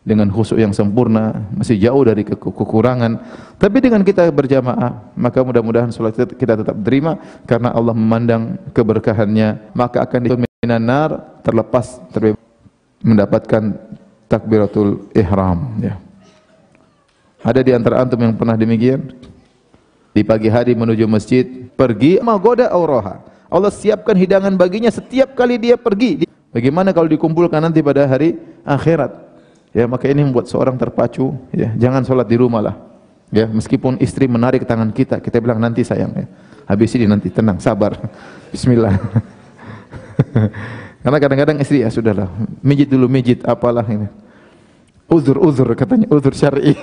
dengan 0.04 0.28
khusyuk 0.28 0.60
yang 0.60 0.76
sempurna, 0.76 1.48
masih 1.56 1.80
jauh 1.80 2.04
dari 2.04 2.28
ke 2.28 2.36
kekurangan. 2.36 3.24
Tapi 3.56 3.80
dengan 3.80 4.04
kita 4.04 4.28
berjamaah, 4.28 5.16
maka 5.16 5.40
mudah-mudahan 5.40 5.96
salat 5.96 6.20
kita 6.36 6.60
tetap 6.60 6.76
terima 6.84 7.16
karena 7.48 7.72
Allah 7.72 7.96
memandang 7.96 8.60
keberkahannya, 8.76 9.72
maka 9.72 10.04
akan 10.04 10.20
diminan 10.28 10.84
nar 10.84 11.40
terlepas 11.40 12.04
terbebas 12.12 12.44
mendapatkan 13.00 13.80
takbiratul 14.28 15.08
ihram 15.16 15.72
ya. 15.80 15.96
Ada 17.44 17.60
di 17.60 17.72
antara 17.76 18.00
antum 18.00 18.20
yang 18.20 18.36
pernah 18.36 18.56
demikian? 18.56 19.12
Di 20.16 20.24
pagi 20.24 20.48
hari 20.48 20.72
menuju 20.76 21.04
masjid, 21.08 21.44
pergi 21.76 22.20
magoda 22.24 22.72
auraha. 22.72 23.20
Allah 23.52 23.72
siapkan 23.72 24.16
hidangan 24.16 24.56
baginya 24.56 24.88
setiap 24.88 25.36
kali 25.36 25.60
dia 25.60 25.76
pergi. 25.76 26.24
Bagaimana 26.56 26.96
kalau 26.96 27.10
dikumpulkan 27.12 27.60
nanti 27.60 27.84
pada 27.84 28.08
hari 28.08 28.40
akhirat? 28.64 29.23
Ya, 29.74 29.90
maka 29.90 30.06
ini 30.06 30.22
membuat 30.22 30.46
seorang 30.46 30.78
terpacu, 30.78 31.34
ya. 31.50 31.74
Jangan 31.74 32.06
sholat 32.06 32.30
di 32.30 32.38
rumah 32.38 32.62
lah. 32.62 32.76
Ya, 33.34 33.50
meskipun 33.50 33.98
istri 33.98 34.30
menarik 34.30 34.70
tangan 34.70 34.94
kita, 34.94 35.18
kita 35.18 35.42
bilang 35.42 35.58
nanti 35.58 35.82
sayang 35.82 36.14
ya. 36.14 36.30
Habis 36.70 36.94
ini 36.94 37.10
nanti 37.10 37.34
tenang, 37.34 37.58
sabar. 37.58 37.98
Bismillah. 38.54 38.94
Karena 41.04 41.18
kadang-kadang 41.20 41.58
istri 41.60 41.82
ya 41.82 41.90
sudahlah, 41.90 42.30
mijit 42.64 42.88
dulu 42.88 43.10
mijit 43.12 43.42
apalah 43.44 43.84
ini. 43.90 44.08
Uzur 45.12 45.36
uzur 45.36 45.68
katanya, 45.76 46.08
uzur 46.08 46.32
syar'i. 46.32 46.80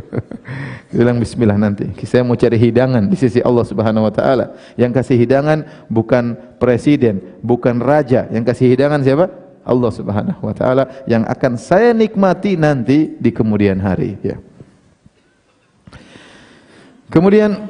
bilang 0.90 1.22
bismillah 1.22 1.54
nanti. 1.54 1.86
Saya 2.02 2.26
mau 2.26 2.34
cari 2.34 2.58
hidangan 2.58 3.06
di 3.06 3.14
sisi 3.14 3.38
Allah 3.38 3.62
Subhanahu 3.62 4.02
wa 4.02 4.12
taala. 4.12 4.58
Yang 4.74 4.98
kasih 4.98 5.16
hidangan 5.24 5.62
bukan 5.86 6.34
presiden, 6.58 7.38
bukan 7.40 7.78
raja. 7.78 8.26
Yang 8.34 8.50
kasih 8.50 8.66
hidangan 8.74 9.00
siapa? 9.06 9.30
Allah 9.64 9.90
Subhanahu 9.92 10.40
wa 10.40 10.54
taala 10.56 11.04
yang 11.04 11.22
akan 11.28 11.60
saya 11.60 11.92
nikmati 11.92 12.56
nanti 12.56 13.12
di 13.20 13.30
kemudian 13.30 13.76
hari 13.80 14.16
ya. 14.24 14.40
Kemudian 17.10 17.66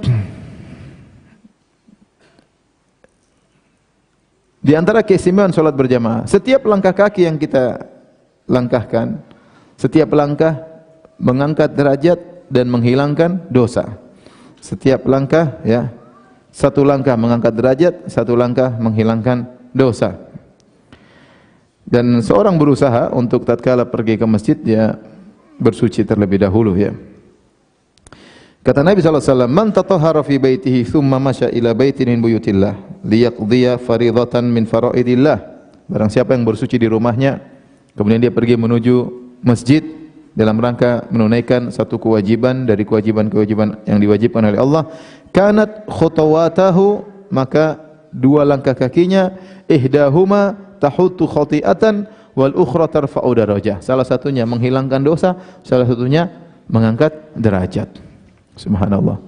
di 4.60 4.76
antara 4.76 5.00
keistimewaan 5.00 5.50
salat 5.50 5.72
berjamaah, 5.72 6.28
setiap 6.28 6.68
langkah 6.68 6.92
kaki 6.92 7.24
yang 7.24 7.40
kita 7.40 7.88
langkahkan, 8.44 9.16
setiap 9.80 10.12
langkah 10.12 10.60
mengangkat 11.16 11.72
derajat 11.72 12.20
dan 12.52 12.68
menghilangkan 12.68 13.48
dosa. 13.48 13.96
Setiap 14.60 15.08
langkah 15.08 15.56
ya, 15.64 15.88
satu 16.52 16.84
langkah 16.84 17.16
mengangkat 17.16 17.56
derajat, 17.56 17.94
satu 18.12 18.36
langkah 18.36 18.76
menghilangkan 18.76 19.48
dosa. 19.72 20.29
Dan 21.90 22.22
seorang 22.22 22.54
berusaha 22.54 23.10
untuk 23.10 23.42
tatkala 23.42 23.82
pergi 23.82 24.14
ke 24.14 24.22
masjid 24.22 24.54
dia 24.54 24.94
bersuci 25.58 26.06
terlebih 26.06 26.38
dahulu 26.38 26.78
ya. 26.78 26.94
Kata 28.62 28.86
Nabi 28.86 29.02
wasallam, 29.02 29.50
"Man 29.50 29.74
tatahhara 29.74 30.22
fi 30.22 30.38
baitihi 30.38 30.86
thumma 30.86 31.18
masya 31.18 31.50
ila 31.50 31.74
baitin 31.74 32.14
min 32.14 32.22
buyutillah 32.22 33.02
liyaqdiya 33.02 33.82
fariidatan 33.82 34.46
min 34.46 34.70
faraidillah." 34.70 35.38
Barang 35.90 36.12
siapa 36.12 36.38
yang 36.38 36.46
bersuci 36.46 36.78
di 36.78 36.86
rumahnya, 36.86 37.42
kemudian 37.98 38.22
dia 38.22 38.30
pergi 38.30 38.54
menuju 38.54 38.96
masjid 39.42 39.82
dalam 40.36 40.62
rangka 40.62 41.10
menunaikan 41.10 41.74
satu 41.74 41.98
kewajiban 41.98 42.70
dari 42.70 42.86
kewajiban-kewajiban 42.86 43.82
yang 43.82 43.98
diwajibkan 43.98 44.46
oleh 44.46 44.60
Allah, 44.62 44.86
kanat 45.34 45.90
khutawatahu 45.90 47.02
maka 47.34 47.82
dua 48.14 48.46
langkah 48.46 48.78
kakinya 48.78 49.34
ihdahuma 49.66 50.69
tahutu 50.80 51.28
khati'atan 51.28 52.08
wal 52.32 52.56
ukhra 52.56 52.88
tarfa'u 52.88 53.30
darajah. 53.36 53.84
Salah 53.84 54.08
satunya 54.08 54.48
menghilangkan 54.48 55.04
dosa, 55.04 55.36
salah 55.62 55.84
satunya 55.84 56.32
mengangkat 56.66 57.12
derajat. 57.36 57.92
Subhanallah. 58.56 59.20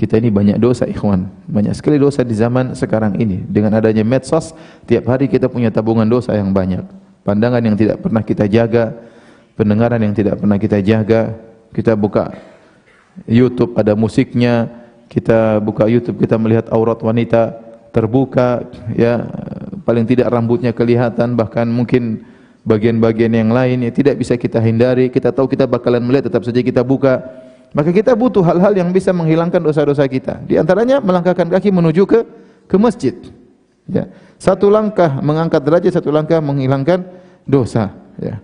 Kita 0.00 0.16
ini 0.16 0.32
banyak 0.32 0.56
dosa 0.56 0.88
ikhwan, 0.88 1.28
banyak 1.44 1.76
sekali 1.76 2.00
dosa 2.00 2.24
di 2.24 2.32
zaman 2.32 2.72
sekarang 2.72 3.20
ini. 3.20 3.44
Dengan 3.44 3.76
adanya 3.76 4.00
medsos, 4.00 4.56
tiap 4.88 5.04
hari 5.12 5.28
kita 5.28 5.52
punya 5.52 5.68
tabungan 5.68 6.08
dosa 6.08 6.32
yang 6.32 6.56
banyak. 6.56 6.88
Pandangan 7.20 7.60
yang 7.60 7.76
tidak 7.76 8.00
pernah 8.00 8.24
kita 8.24 8.48
jaga, 8.48 8.96
pendengaran 9.60 10.00
yang 10.00 10.16
tidak 10.16 10.40
pernah 10.40 10.56
kita 10.56 10.80
jaga. 10.80 11.36
Kita 11.76 11.92
buka 12.00 12.32
YouTube 13.28 13.76
ada 13.76 13.92
musiknya, 13.92 14.72
kita 15.12 15.60
buka 15.60 15.84
YouTube 15.84 16.16
kita 16.24 16.40
melihat 16.40 16.72
aurat 16.72 16.96
wanita 17.04 17.60
terbuka, 17.92 18.64
ya 18.96 19.28
paling 19.90 20.06
tidak 20.06 20.30
rambutnya 20.30 20.70
kelihatan 20.70 21.34
bahkan 21.34 21.66
mungkin 21.66 22.22
bagian-bagian 22.62 23.34
yang 23.34 23.50
lain 23.50 23.82
yang 23.82 23.90
tidak 23.90 24.14
bisa 24.14 24.38
kita 24.38 24.62
hindari. 24.62 25.10
Kita 25.10 25.34
tahu 25.34 25.50
kita 25.50 25.66
bakalan 25.66 25.98
melihat 26.06 26.30
tetap 26.30 26.46
saja 26.46 26.62
kita 26.62 26.86
buka. 26.86 27.18
Maka 27.74 27.90
kita 27.90 28.14
butuh 28.14 28.42
hal-hal 28.46 28.70
yang 28.70 28.94
bisa 28.94 29.10
menghilangkan 29.10 29.58
dosa-dosa 29.58 30.06
kita. 30.06 30.38
Di 30.46 30.62
antaranya 30.62 31.02
melangkahkan 31.02 31.50
kaki 31.50 31.74
menuju 31.74 32.06
ke 32.06 32.22
ke 32.70 32.76
masjid. 32.78 33.18
Ya. 33.90 34.06
Satu 34.38 34.70
langkah 34.70 35.18
mengangkat 35.18 35.58
derajat 35.66 35.98
satu 35.98 36.14
langkah 36.14 36.38
menghilangkan 36.38 37.02
dosa. 37.50 37.90
Ya. 38.22 38.38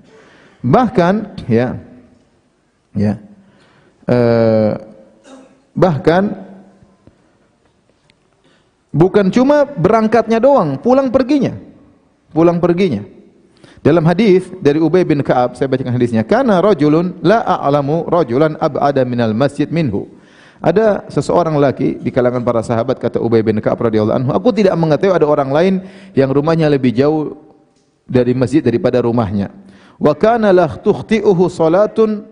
Bahkan 0.66 1.46
ya 1.46 1.78
ya 2.98 3.22
eh, 4.10 4.72
bahkan 5.78 6.45
Bukan 8.94 9.28
cuma 9.34 9.66
berangkatnya 9.66 10.38
doang, 10.40 10.78
pulang 10.78 11.10
perginya. 11.10 11.54
Pulang 12.30 12.62
perginya. 12.62 13.04
Dalam 13.86 14.02
hadis 14.02 14.50
dari 14.58 14.82
Ubay 14.82 15.06
bin 15.06 15.22
Ka'ab, 15.22 15.54
saya 15.54 15.70
bacakan 15.70 15.94
hadisnya. 15.94 16.26
Kana 16.26 16.58
rajulun 16.58 17.22
la 17.22 17.44
a'lamu 17.46 18.02
rajulan 18.10 18.58
ab'ada 18.58 19.06
minal 19.06 19.30
masjid 19.30 19.70
minhu. 19.70 20.10
Ada 20.58 21.06
seseorang 21.12 21.54
laki 21.60 22.00
di 22.00 22.10
kalangan 22.10 22.42
para 22.42 22.64
sahabat 22.64 22.98
kata 22.98 23.22
Ubay 23.22 23.44
bin 23.44 23.60
Ka'ab 23.62 23.86
radhiyallahu 23.86 24.16
anhu, 24.16 24.30
aku 24.34 24.50
tidak 24.56 24.74
mengetahui 24.74 25.14
ada 25.14 25.26
orang 25.28 25.50
lain 25.52 25.74
yang 26.16 26.32
rumahnya 26.32 26.66
lebih 26.66 26.96
jauh 26.96 27.36
dari 28.08 28.32
masjid 28.32 28.64
daripada 28.64 28.98
rumahnya. 29.04 29.52
Wa 30.00 30.16
kana 30.16 30.50
la 30.50 30.66
tukhti'uhu 30.66 31.46
salatun 31.52 32.26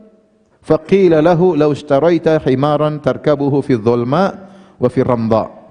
faqila 0.65 1.21
lahu 1.21 1.55
law 1.55 1.71
ishtaraita 1.71 2.41
himaran 2.43 2.99
tarkabuhu 2.99 3.61
fi 3.63 3.79
dhulma 3.79 4.51
wa 4.81 4.89
fi 4.89 5.01
ramdha. 5.05 5.64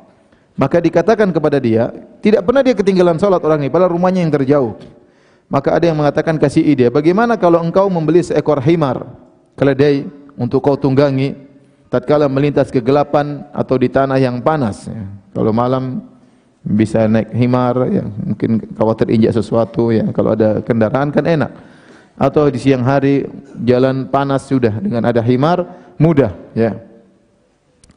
Maka 0.53 0.77
dikatakan 0.77 1.33
kepada 1.33 1.57
dia, 1.57 1.89
tidak 2.22 2.45
pernah 2.45 2.62
dia 2.62 2.77
ketinggalan 2.77 3.17
salat 3.17 3.41
orang 3.41 3.65
ini, 3.65 3.74
padahal 3.74 3.98
rumahnya 3.98 4.22
yang 4.22 4.33
terjauh. 4.33 4.77
Maka 5.50 5.74
ada 5.74 5.86
yang 5.89 5.98
mengatakan 5.98 6.38
kasih 6.38 6.62
ide, 6.62 6.93
bagaimana 6.93 7.38
kalau 7.38 7.57
engkau 7.62 7.89
membeli 7.89 8.22
seekor 8.22 8.62
himar, 8.62 9.01
keledai 9.57 10.05
untuk 10.38 10.62
kau 10.62 10.77
tunggangi 10.77 11.33
tatkala 11.89 12.29
melintas 12.29 12.69
kegelapan 12.69 13.45
atau 13.53 13.77
di 13.77 13.89
tanah 13.89 14.17
yang 14.22 14.41
panas. 14.41 14.89
Ya. 14.89 15.05
Kalau 15.33 15.53
malam 15.53 16.05
bisa 16.62 17.05
naik 17.10 17.33
himar, 17.33 17.89
ya, 17.89 18.05
mungkin 18.05 18.62
khawatir 18.77 19.10
injak 19.10 19.33
sesuatu, 19.33 19.89
ya. 19.89 20.05
kalau 20.13 20.38
ada 20.38 20.62
kendaraan 20.62 21.10
kan 21.10 21.25
enak. 21.25 21.51
atau 22.13 22.45
di 22.45 22.62
siang 22.62 22.86
hari 22.86 23.25
jalan 23.65 24.05
panas 24.05 24.45
sudah 24.45 24.77
dengan 24.77 25.01
ada 25.01 25.17
himar 25.25 25.65
mudah 25.98 26.29
ya. 26.53 26.77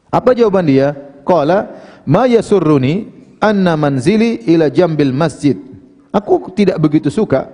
Apa 0.09 0.33
jawaban 0.33 0.65
dia? 0.65 0.97
Qala 1.21 1.69
ma 2.07 2.25
yasurruni 2.31 3.11
anna 3.43 3.75
manzili 3.77 4.41
ila 4.47 4.71
jambil 4.71 5.13
masjid. 5.13 5.59
Aku 6.15 6.49
tidak 6.55 6.81
begitu 6.81 7.13
suka 7.13 7.51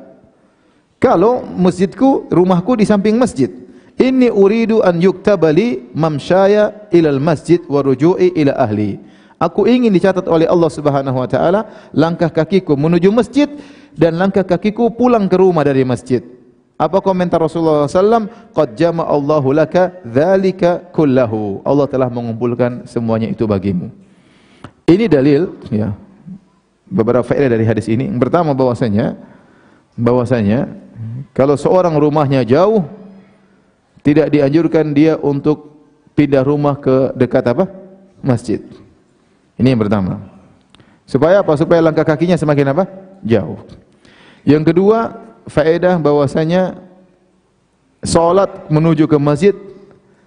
kalau 1.03 1.43
masjidku 1.43 2.31
rumahku 2.31 2.79
di 2.79 2.87
samping 2.87 3.19
masjid. 3.19 3.51
Inni 3.99 4.31
uridu 4.31 4.81
an 4.81 5.03
yuktabali 5.03 5.91
mamshaya 5.93 6.89
ilal 6.95 7.19
masjid 7.19 7.59
wa 7.67 7.83
ruju'i 7.83 8.33
ila 8.39 8.55
ahli. 8.57 9.03
Aku 9.43 9.67
ingin 9.67 9.91
dicatat 9.91 10.23
oleh 10.31 10.47
Allah 10.47 10.71
Subhanahu 10.71 11.19
wa 11.19 11.27
taala 11.27 11.91
langkah 11.91 12.31
kakiku 12.31 12.79
menuju 12.79 13.11
masjid 13.11 13.51
dan 13.99 14.15
langkah 14.15 14.47
kakiku 14.47 14.95
pulang 14.95 15.27
ke 15.27 15.35
rumah 15.35 15.67
dari 15.67 15.83
masjid. 15.83 16.23
Apa 16.79 17.03
komentar 17.03 17.43
Rasulullah 17.43 17.91
SAW? 17.91 18.31
Qad 18.55 18.79
jama 18.79 19.07
Allahu 19.07 19.51
laka 19.51 19.99
dzalika 20.07 20.91
kullahu. 20.95 21.63
Allah 21.67 21.87
telah 21.91 22.09
mengumpulkan 22.11 22.87
semuanya 22.87 23.31
itu 23.31 23.47
bagimu. 23.47 23.91
Ini 24.93 25.09
dalil 25.09 25.57
ya. 25.73 25.97
Beberapa 26.93 27.25
faedah 27.25 27.57
dari 27.57 27.65
hadis 27.65 27.89
ini. 27.89 28.05
Yang 28.05 28.29
pertama 28.29 28.53
bahwasanya 28.53 29.17
bahwasanya 29.97 30.69
kalau 31.33 31.57
seorang 31.57 31.97
rumahnya 31.97 32.45
jauh 32.45 32.85
tidak 34.05 34.29
dianjurkan 34.29 34.93
dia 34.93 35.17
untuk 35.17 35.73
pindah 36.13 36.45
rumah 36.45 36.77
ke 36.77 37.17
dekat 37.17 37.49
apa? 37.49 37.65
Masjid. 38.21 38.61
Ini 39.57 39.73
yang 39.73 39.81
pertama. 39.81 40.21
Supaya 41.09 41.41
apa? 41.41 41.57
Supaya 41.57 41.81
langkah 41.81 42.05
kakinya 42.05 42.37
semakin 42.37 42.77
apa? 42.77 42.85
Jauh. 43.25 43.65
Yang 44.45 44.75
kedua, 44.75 45.17
faedah 45.49 45.97
bahwasanya 45.97 46.77
salat 48.05 48.51
menuju 48.69 49.09
ke 49.09 49.17
masjid 49.17 49.55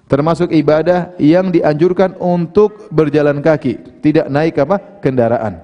termasuk 0.06 0.54
ibadah 0.54 1.14
yang 1.18 1.50
dianjurkan 1.50 2.18
untuk 2.22 2.90
berjalan 2.94 3.42
kaki, 3.42 4.02
tidak 4.02 4.30
naik 4.30 4.56
apa? 4.62 4.78
kendaraan. 5.02 5.62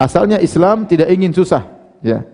Asalnya 0.00 0.40
Islam 0.40 0.88
tidak 0.88 1.12
ingin 1.12 1.32
susah, 1.32 1.68
ya. 2.00 2.24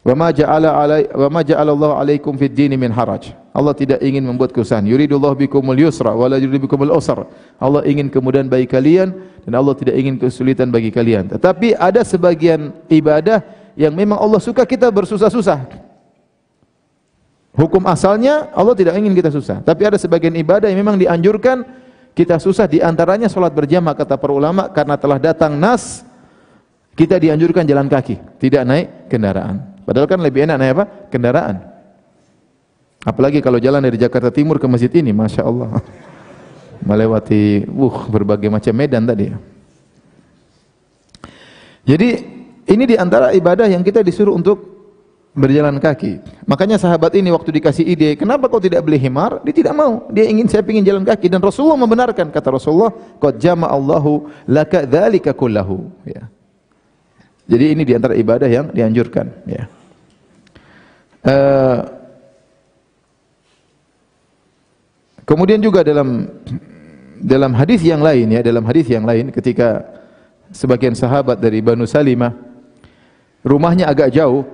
Wa 0.00 0.16
ma 0.16 0.32
ja'ala 0.32 0.80
alai 0.80 1.04
wa 1.12 1.28
ma 1.28 1.40
ja'ala 1.44 1.76
Allah 1.76 1.92
alaikum 2.00 2.32
fid 2.40 2.56
dini 2.56 2.72
min 2.80 2.88
haraj. 2.88 3.36
Allah 3.52 3.76
tidak 3.76 4.00
ingin 4.00 4.24
membuat 4.24 4.48
kesusahan. 4.48 4.88
Yuridullahu 4.88 5.36
bikumul 5.36 5.76
yusra 5.76 6.16
wa 6.16 6.24
la 6.24 6.40
yuridu 6.40 6.64
bikumul 6.64 6.88
usra. 6.88 7.28
Allah 7.60 7.84
ingin 7.84 8.08
kemudahan 8.08 8.48
bagi 8.48 8.64
kalian 8.64 9.12
dan 9.44 9.52
Allah 9.52 9.76
tidak 9.76 10.00
ingin 10.00 10.16
kesulitan 10.16 10.72
bagi 10.72 10.88
kalian. 10.88 11.28
Tetapi 11.36 11.76
ada 11.76 12.00
sebagian 12.00 12.72
ibadah 12.88 13.44
yang 13.76 13.92
memang 13.92 14.16
Allah 14.16 14.40
suka 14.40 14.64
kita 14.64 14.88
bersusah-susah. 14.88 15.89
Hukum 17.50 17.82
asalnya 17.90 18.48
Allah 18.54 18.78
tidak 18.78 18.94
ingin 18.94 19.10
kita 19.10 19.34
susah. 19.34 19.58
Tapi 19.60 19.82
ada 19.82 19.98
sebagian 19.98 20.34
ibadah 20.38 20.70
yang 20.70 20.78
memang 20.78 20.96
dianjurkan 20.96 21.66
kita 22.14 22.38
susah 22.38 22.70
di 22.70 22.78
antaranya 22.78 23.26
salat 23.26 23.54
berjamaah 23.54 23.94
kata 23.94 24.14
para 24.18 24.34
ulama 24.34 24.70
karena 24.70 24.94
telah 24.98 25.18
datang 25.18 25.58
nas 25.58 26.06
kita 26.94 27.16
dianjurkan 27.16 27.64
jalan 27.64 27.88
kaki, 27.88 28.18
tidak 28.38 28.62
naik 28.66 28.86
kendaraan. 29.08 29.82
Padahal 29.88 30.06
kan 30.06 30.20
lebih 30.20 30.44
enak 30.46 30.56
naik 30.60 30.72
apa? 30.76 30.84
Kendaraan. 31.08 31.56
Apalagi 33.00 33.40
kalau 33.40 33.56
jalan 33.56 33.80
dari 33.80 33.96
Jakarta 33.96 34.28
Timur 34.28 34.60
ke 34.60 34.68
masjid 34.68 34.92
ini, 34.92 35.08
masya 35.08 35.48
Allah, 35.48 35.80
melewati, 36.88 37.64
uh, 37.64 37.98
berbagai 38.12 38.52
macam 38.52 38.74
medan 38.76 39.08
tadi. 39.08 39.32
Jadi 41.88 42.08
ini 42.68 42.84
di 42.84 42.94
antara 43.00 43.32
ibadah 43.32 43.64
yang 43.64 43.80
kita 43.80 44.04
disuruh 44.04 44.36
untuk 44.36 44.69
berjalan 45.30 45.78
kaki. 45.78 46.18
Makanya 46.46 46.76
sahabat 46.76 47.14
ini 47.14 47.30
waktu 47.30 47.54
dikasih 47.54 47.86
ide, 47.86 48.18
kenapa 48.18 48.50
kau 48.50 48.58
tidak 48.58 48.82
beli 48.82 48.98
himar? 48.98 49.38
Dia 49.46 49.54
tidak 49.54 49.74
mau. 49.78 50.10
Dia 50.10 50.26
ingin 50.26 50.50
saya 50.50 50.66
ingin 50.66 50.82
jalan 50.82 51.04
kaki 51.06 51.30
dan 51.30 51.38
Rasulullah 51.38 51.78
membenarkan 51.78 52.34
kata 52.34 52.48
Rasulullah, 52.50 52.90
"Qad 53.22 53.38
jama 53.38 53.70
Allahu 53.70 54.26
laka 54.50 54.82
dzalika 54.82 55.30
kullahu." 55.30 55.86
Ya. 56.02 56.26
Jadi 57.46 57.64
ini 57.74 57.82
di 57.86 57.92
antara 57.94 58.14
ibadah 58.14 58.46
yang 58.50 58.70
dianjurkan. 58.70 59.26
Ya. 59.46 59.64
Uh, 61.20 61.78
kemudian 65.26 65.60
juga 65.60 65.84
dalam 65.86 66.26
dalam 67.20 67.52
hadis 67.54 67.84
yang 67.86 68.02
lain 68.02 68.34
ya, 68.34 68.40
dalam 68.42 68.64
hadis 68.66 68.86
yang 68.88 69.06
lain 69.06 69.30
ketika 69.30 69.84
sebagian 70.50 70.98
sahabat 70.98 71.38
dari 71.38 71.62
Banu 71.62 71.86
Salimah 71.86 72.34
rumahnya 73.46 73.86
agak 73.86 74.10
jauh 74.10 74.48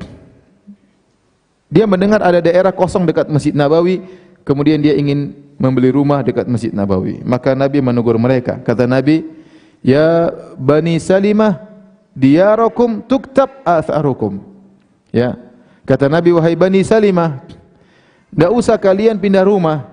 dia 1.66 1.84
mendengar 1.84 2.22
ada 2.22 2.38
daerah 2.38 2.70
kosong 2.70 3.06
dekat 3.06 3.26
Masjid 3.26 3.54
Nabawi 3.54 4.02
kemudian 4.46 4.78
dia 4.78 4.94
ingin 4.94 5.34
membeli 5.58 5.90
rumah 5.90 6.22
dekat 6.22 6.46
Masjid 6.46 6.70
Nabawi. 6.70 7.24
Maka 7.24 7.56
Nabi 7.56 7.80
menegur 7.80 8.14
mereka. 8.20 8.60
Kata 8.60 8.84
Nabi 8.84 9.24
ya 9.80 10.30
Bani 10.54 11.00
Salimah 11.00 11.66
diyarakum 12.14 13.02
tuktab 13.04 13.64
atharukum. 13.66 14.40
Ya. 15.10 15.36
Kata 15.86 16.10
Nabi 16.10 16.34
wahai 16.34 16.58
Bani 16.58 16.82
Salimah, 16.82 17.42
tidak 18.30 18.50
usah 18.54 18.76
kalian 18.76 19.18
pindah 19.22 19.46
rumah. 19.46 19.86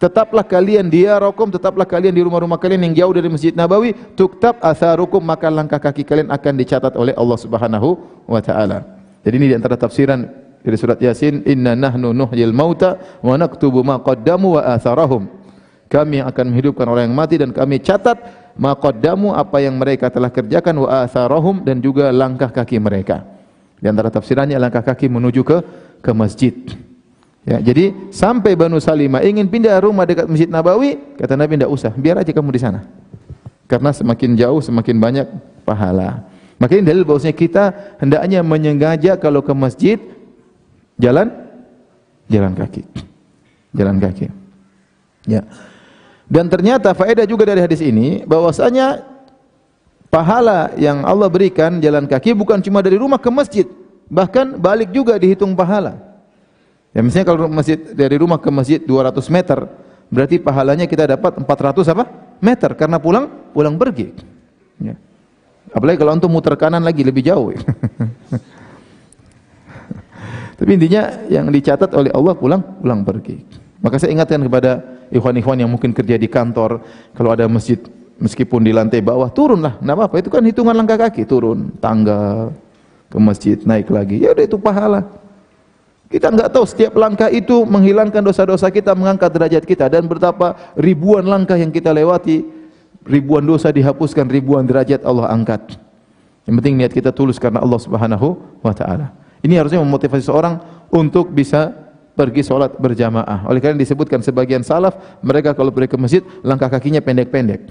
Tetaplah 0.00 0.40
kalian 0.40 0.88
dia 0.88 1.12
rokum, 1.20 1.52
tetaplah 1.52 1.84
kalian 1.84 2.16
di 2.16 2.24
rumah-rumah 2.24 2.56
kalian 2.56 2.88
yang 2.88 3.04
jauh 3.04 3.12
dari 3.12 3.28
Masjid 3.28 3.52
Nabawi, 3.52 3.92
tuktab 4.16 4.56
atharukum 4.64 5.20
maka 5.20 5.52
langkah 5.52 5.76
kaki 5.76 6.08
kalian 6.08 6.32
akan 6.32 6.56
dicatat 6.56 6.96
oleh 6.96 7.12
Allah 7.20 7.36
Subhanahu 7.36 8.00
wa 8.24 8.40
taala. 8.40 8.80
Jadi 9.20 9.34
ini 9.36 9.46
di 9.52 9.54
antara 9.60 9.76
tafsiran 9.76 10.24
dari 10.60 10.76
surat 10.76 11.00
Yasin, 11.00 11.40
inna 11.48 11.72
nahnu 11.72 12.12
nuhyil 12.12 12.52
mauta 12.52 13.00
wa 13.24 13.34
naktubu 13.40 13.80
ma 13.80 13.96
qaddamu 14.00 14.60
wa 14.60 14.62
atharahum. 14.76 15.28
Kami 15.90 16.22
akan 16.22 16.44
menghidupkan 16.54 16.86
orang 16.86 17.10
yang 17.10 17.16
mati 17.16 17.34
dan 17.40 17.50
kami 17.50 17.82
catat 17.82 18.20
ma 18.54 18.76
qaddamu 18.76 19.34
apa 19.34 19.58
yang 19.58 19.74
mereka 19.74 20.06
telah 20.12 20.30
kerjakan 20.30 20.86
wa 20.86 21.02
atharahum 21.02 21.64
dan 21.64 21.82
juga 21.82 22.12
langkah 22.14 22.52
kaki 22.52 22.78
mereka. 22.78 23.26
Di 23.80 23.88
antara 23.88 24.12
tafsirannya 24.12 24.60
langkah 24.60 24.84
kaki 24.84 25.08
menuju 25.08 25.42
ke 25.42 25.58
ke 26.04 26.12
masjid. 26.12 26.54
Ya, 27.48 27.56
jadi 27.56 27.96
sampai 28.12 28.52
Banu 28.52 28.76
Salimah 28.76 29.24
ingin 29.24 29.48
pindah 29.48 29.80
rumah 29.80 30.04
dekat 30.04 30.28
Masjid 30.28 30.44
Nabawi, 30.44 31.00
kata 31.16 31.40
Nabi 31.40 31.56
tidak 31.56 31.72
usah, 31.72 31.88
biar 31.96 32.20
aja 32.20 32.36
kamu 32.36 32.52
di 32.52 32.60
sana. 32.60 32.84
Karena 33.64 33.96
semakin 33.96 34.36
jauh 34.36 34.60
semakin 34.60 35.00
banyak 35.00 35.26
pahala. 35.64 36.28
Maka 36.60 36.76
ini 36.76 36.84
dalil 36.84 37.08
bahwasanya 37.08 37.32
kita 37.32 37.64
hendaknya 37.96 38.44
menyengaja 38.44 39.16
kalau 39.16 39.40
ke 39.40 39.56
masjid 39.56 39.96
jalan 41.00 41.32
jalan 42.28 42.52
kaki. 42.54 42.82
Jalan 43.72 43.96
kaki. 43.98 44.26
Ya. 45.26 45.42
Dan 46.30 46.46
ternyata 46.46 46.94
faedah 46.94 47.26
juga 47.26 47.42
dari 47.48 47.58
hadis 47.58 47.82
ini 47.82 48.22
bahwasanya 48.22 49.02
pahala 50.12 50.70
yang 50.78 51.02
Allah 51.02 51.26
berikan 51.26 51.82
jalan 51.82 52.06
kaki 52.06 52.36
bukan 52.38 52.62
cuma 52.62 52.84
dari 52.84 53.00
rumah 53.00 53.18
ke 53.18 53.30
masjid, 53.34 53.66
bahkan 54.06 54.54
balik 54.60 54.94
juga 54.94 55.18
dihitung 55.18 55.58
pahala. 55.58 55.98
Ya 56.94 57.02
misalnya 57.02 57.34
kalau 57.34 57.50
masjid 57.50 57.78
dari 57.78 58.18
rumah 58.18 58.38
ke 58.38 58.50
masjid 58.50 58.78
200 58.82 59.14
meter, 59.30 59.58
berarti 60.10 60.38
pahalanya 60.38 60.86
kita 60.86 61.06
dapat 61.10 61.38
400 61.38 61.94
apa? 61.94 62.04
meter 62.40 62.72
karena 62.72 62.96
pulang 62.96 63.52
pulang 63.52 63.76
pergi. 63.76 64.16
Ya. 64.80 64.96
Apalagi 65.70 66.00
kalau 66.00 66.16
untuk 66.16 66.32
muter 66.32 66.56
kanan 66.56 66.82
lagi 66.82 67.04
lebih 67.04 67.22
jauh. 67.22 67.52
Tapi 70.60 70.76
intinya 70.76 71.08
yang 71.32 71.48
dicatat 71.48 71.88
oleh 71.96 72.12
Allah 72.12 72.36
pulang 72.36 72.60
pulang 72.60 73.00
pergi. 73.00 73.40
Maka 73.80 73.96
saya 73.96 74.12
ingatkan 74.12 74.44
kepada 74.44 74.84
ikhwan-ikhwan 75.08 75.56
yang 75.56 75.72
mungkin 75.72 75.96
kerja 75.96 76.20
di 76.20 76.28
kantor, 76.28 76.84
kalau 77.16 77.32
ada 77.32 77.48
masjid 77.48 77.80
meskipun 78.20 78.60
di 78.60 78.76
lantai 78.76 79.00
bawah 79.00 79.32
turunlah 79.32 79.80
enggak 79.80 79.96
apa-apa. 79.96 80.14
Itu 80.20 80.28
kan 80.28 80.44
hitungan 80.44 80.76
langkah 80.76 81.00
kaki 81.00 81.24
turun 81.24 81.72
tangga 81.80 82.52
ke 83.08 83.16
masjid 83.16 83.56
naik 83.64 83.88
lagi. 83.88 84.20
Ya 84.20 84.36
udah 84.36 84.44
itu 84.44 84.60
pahala. 84.60 85.08
Kita 86.12 86.28
enggak 86.28 86.52
tahu 86.52 86.68
setiap 86.68 86.92
langkah 86.92 87.32
itu 87.32 87.64
menghilangkan 87.64 88.20
dosa-dosa 88.20 88.68
kita 88.68 88.92
mengangkat 88.92 89.32
derajat 89.32 89.64
kita 89.64 89.88
dan 89.88 90.04
betapa 90.04 90.76
ribuan 90.76 91.24
langkah 91.24 91.56
yang 91.56 91.72
kita 91.72 91.88
lewati 91.88 92.44
ribuan 93.08 93.48
dosa 93.48 93.72
dihapuskan 93.72 94.28
ribuan 94.28 94.68
derajat 94.68 95.08
Allah 95.08 95.32
angkat. 95.32 95.80
Yang 96.44 96.54
penting 96.60 96.74
niat 96.76 96.92
kita 96.92 97.16
tulus 97.16 97.40
karena 97.40 97.64
Allah 97.64 97.80
Subhanahu 97.80 98.36
wa 98.60 98.76
taala 98.76 99.19
ini 99.40 99.54
harusnya 99.56 99.80
memotivasi 99.80 100.28
seorang 100.28 100.60
untuk 100.92 101.32
bisa 101.32 101.72
pergi 102.12 102.44
sholat 102.44 102.76
berjamaah. 102.76 103.48
Oleh 103.48 103.64
karena 103.64 103.80
disebutkan 103.80 104.20
sebagian 104.20 104.60
salaf, 104.60 104.98
mereka 105.24 105.56
kalau 105.56 105.72
pergi 105.72 105.96
ke 105.96 105.98
masjid, 105.98 106.22
langkah 106.44 106.68
kakinya 106.68 107.00
pendek-pendek. 107.00 107.64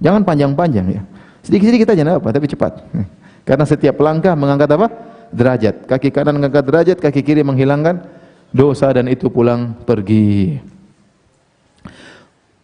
Jangan 0.00 0.24
panjang-panjang 0.24 0.86
ya. 0.88 1.02
Sedikit-sedikit 1.44 1.92
aja 1.92 2.16
apa, 2.16 2.28
tapi 2.32 2.48
cepat. 2.48 2.80
Karena 3.48 3.64
setiap 3.68 4.00
langkah 4.00 4.32
mengangkat 4.32 4.68
apa? 4.72 4.86
Derajat. 5.30 5.84
Kaki 5.84 6.08
kanan 6.10 6.40
mengangkat 6.40 6.64
derajat, 6.66 6.98
kaki 6.98 7.20
kiri 7.22 7.42
menghilangkan 7.44 8.02
dosa 8.50 8.90
dan 8.90 9.06
itu 9.06 9.30
pulang 9.30 9.78
pergi. 9.86 10.58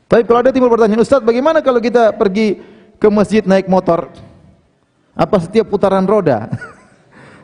Tapi 0.06 0.22
kalau 0.22 0.38
ada 0.42 0.50
timbul 0.54 0.70
pertanyaan, 0.70 1.02
Ustaz, 1.02 1.22
bagaimana 1.22 1.62
kalau 1.62 1.82
kita 1.82 2.14
pergi 2.14 2.62
ke 2.98 3.08
masjid 3.10 3.42
naik 3.42 3.66
motor? 3.66 4.10
Apa 5.16 5.40
setiap 5.42 5.66
putaran 5.72 6.04
roda 6.04 6.46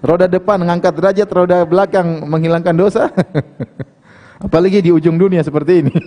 roda 0.03 0.27
depan 0.27 0.59
mengangkat 0.61 0.93
derajat, 0.93 1.29
roda 1.31 1.65
belakang 1.65 2.27
menghilangkan 2.27 2.75
dosa. 2.75 3.09
Apalagi 4.45 4.83
di 4.83 4.91
ujung 4.91 5.15
dunia 5.15 5.38
seperti 5.47 5.87
ini. 5.87 5.95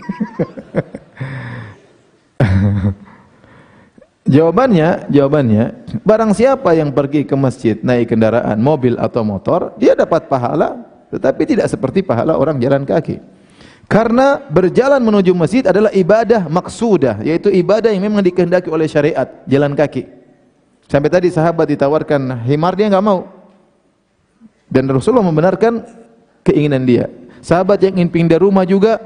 jawabannya, 4.36 5.08
jawabannya, 5.08 5.64
barang 6.04 6.36
siapa 6.36 6.76
yang 6.76 6.92
pergi 6.92 7.24
ke 7.24 7.32
masjid 7.40 7.80
naik 7.80 8.12
kendaraan, 8.12 8.60
mobil 8.60 9.00
atau 9.00 9.24
motor, 9.24 9.72
dia 9.80 9.96
dapat 9.96 10.28
pahala, 10.28 10.84
tetapi 11.16 11.48
tidak 11.48 11.72
seperti 11.72 12.04
pahala 12.04 12.36
orang 12.36 12.60
jalan 12.60 12.84
kaki. 12.84 13.24
Karena 13.86 14.42
berjalan 14.50 15.00
menuju 15.00 15.32
masjid 15.38 15.64
adalah 15.64 15.94
ibadah 15.96 16.50
maksudah, 16.52 17.24
yaitu 17.24 17.54
ibadah 17.54 17.94
yang 17.94 18.04
memang 18.10 18.20
dikehendaki 18.26 18.68
oleh 18.68 18.90
syariat, 18.90 19.30
jalan 19.48 19.78
kaki. 19.78 20.10
Sampai 20.90 21.10
tadi 21.10 21.32
sahabat 21.32 21.70
ditawarkan 21.72 22.46
himar 22.46 22.76
dia 22.76 22.90
enggak 22.90 23.06
mau. 23.06 23.35
Dan 24.76 24.92
Rasulullah 24.92 25.24
membenarkan 25.24 25.88
keinginan 26.44 26.84
dia. 26.84 27.08
Sahabat 27.40 27.80
yang 27.80 27.96
ingin 27.96 28.12
pindah 28.12 28.44
rumah 28.44 28.68
juga 28.68 29.00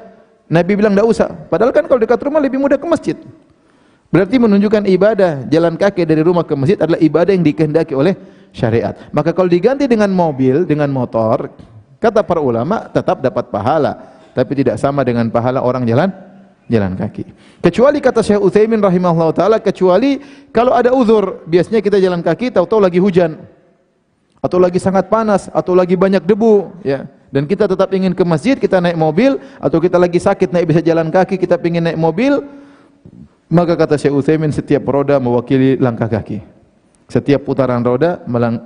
Nabi 0.49 0.73
bilang 0.73 0.97
enggak 0.97 1.05
usah. 1.05 1.29
Padahal 1.29 1.69
kan 1.69 1.85
kalau 1.85 2.01
dekat 2.01 2.17
rumah 2.25 2.41
lebih 2.41 2.57
mudah 2.57 2.81
ke 2.81 2.87
masjid. 2.89 3.13
Berarti 4.09 4.41
menunjukkan 4.41 4.89
ibadah 4.89 5.45
jalan 5.45 5.77
kaki 5.77 6.01
dari 6.09 6.25
rumah 6.25 6.41
ke 6.41 6.57
masjid 6.57 6.81
adalah 6.81 6.97
ibadah 6.97 7.29
yang 7.29 7.45
dikehendaki 7.45 7.93
oleh 7.93 8.17
syariat. 8.49 8.97
Maka 9.13 9.29
kalau 9.29 9.45
diganti 9.45 9.85
dengan 9.85 10.09
mobil, 10.09 10.65
dengan 10.65 10.89
motor, 10.89 11.53
kata 12.01 12.25
para 12.25 12.41
ulama 12.41 12.89
tetap 12.89 13.21
dapat 13.21 13.53
pahala 13.53 14.17
tapi 14.33 14.57
tidak 14.57 14.81
sama 14.81 15.05
dengan 15.05 15.29
pahala 15.29 15.61
orang 15.61 15.85
jalan 15.85 16.09
jalan 16.65 16.97
kaki. 16.97 17.29
Kecuali 17.61 18.01
kata 18.01 18.25
Syekh 18.25 18.41
Utsaimin 18.41 18.81
rahimahullah 18.81 19.37
taala 19.37 19.57
kecuali 19.61 20.17
kalau 20.49 20.73
ada 20.73 20.89
uzur, 20.89 21.45
biasanya 21.45 21.85
kita 21.85 22.01
jalan 22.01 22.25
kaki 22.25 22.49
tahu-tahu 22.49 22.81
lagi 22.81 22.97
hujan 22.97 23.37
atau 24.39 24.57
lagi 24.59 24.79
sangat 24.79 25.11
panas 25.11 25.51
atau 25.51 25.75
lagi 25.75 25.99
banyak 25.99 26.23
debu 26.23 26.83
ya. 26.83 27.07
Dan 27.29 27.45
kita 27.45 27.69
tetap 27.69 27.93
ingin 27.93 28.17
ke 28.17 28.25
masjid, 28.25 28.57
kita 28.57 28.81
naik 28.81 28.97
mobil 28.97 29.37
atau 29.61 29.77
kita 29.77 30.01
lagi 30.01 30.17
sakit 30.17 30.49
naik 30.49 30.73
bisa 30.73 30.81
jalan 30.81 31.13
kaki, 31.13 31.37
kita 31.37 31.61
ingin 31.61 31.85
naik 31.85 31.99
mobil, 32.01 32.41
maka 33.53 33.77
kata 33.77 34.01
Syekh 34.01 34.17
Utsaimin 34.17 34.49
setiap 34.49 34.81
roda 34.89 35.21
mewakili 35.21 35.77
langkah 35.77 36.09
kaki. 36.09 36.41
Setiap 37.05 37.45
putaran 37.45 37.85
roda 37.85 38.21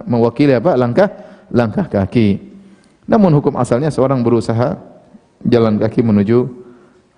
mewakili 0.07 0.55
apa? 0.55 0.79
Langkah 0.79 1.11
langkah 1.51 1.91
kaki. 1.91 2.39
Namun 3.03 3.35
hukum 3.35 3.59
asalnya 3.59 3.91
seorang 3.91 4.23
berusaha 4.23 4.79
jalan 5.43 5.75
kaki 5.75 5.99
menuju 5.99 6.47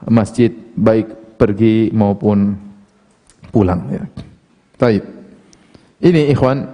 masjid 0.10 0.50
baik 0.74 1.38
pergi 1.38 1.94
maupun 1.94 2.58
pulang 3.54 3.86
ya. 3.94 4.04
Taib. 4.82 5.04
Ini 6.02 6.34
ikhwan 6.34 6.68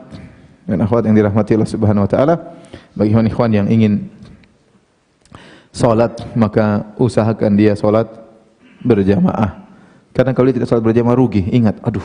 dan 0.65 0.77
akhwat 0.81 1.05
yang 1.09 1.15
dirahmati 1.17 1.57
Allah 1.57 1.69
Subhanahu 1.69 2.05
wa 2.05 2.11
taala, 2.11 2.35
bagi 2.93 3.11
ikhwan 3.11 3.51
yang 3.51 3.67
ingin 3.67 4.07
salat 5.71 6.13
maka 6.35 6.91
usahakan 6.99 7.55
dia 7.55 7.73
salat 7.73 8.07
berjamaah. 8.83 9.63
Karena 10.11 10.35
kalau 10.35 10.51
dia 10.51 10.61
tidak 10.61 10.69
salat 10.69 10.83
berjamaah 10.83 11.15
rugi. 11.15 11.47
Ingat, 11.55 11.79
aduh, 11.81 12.03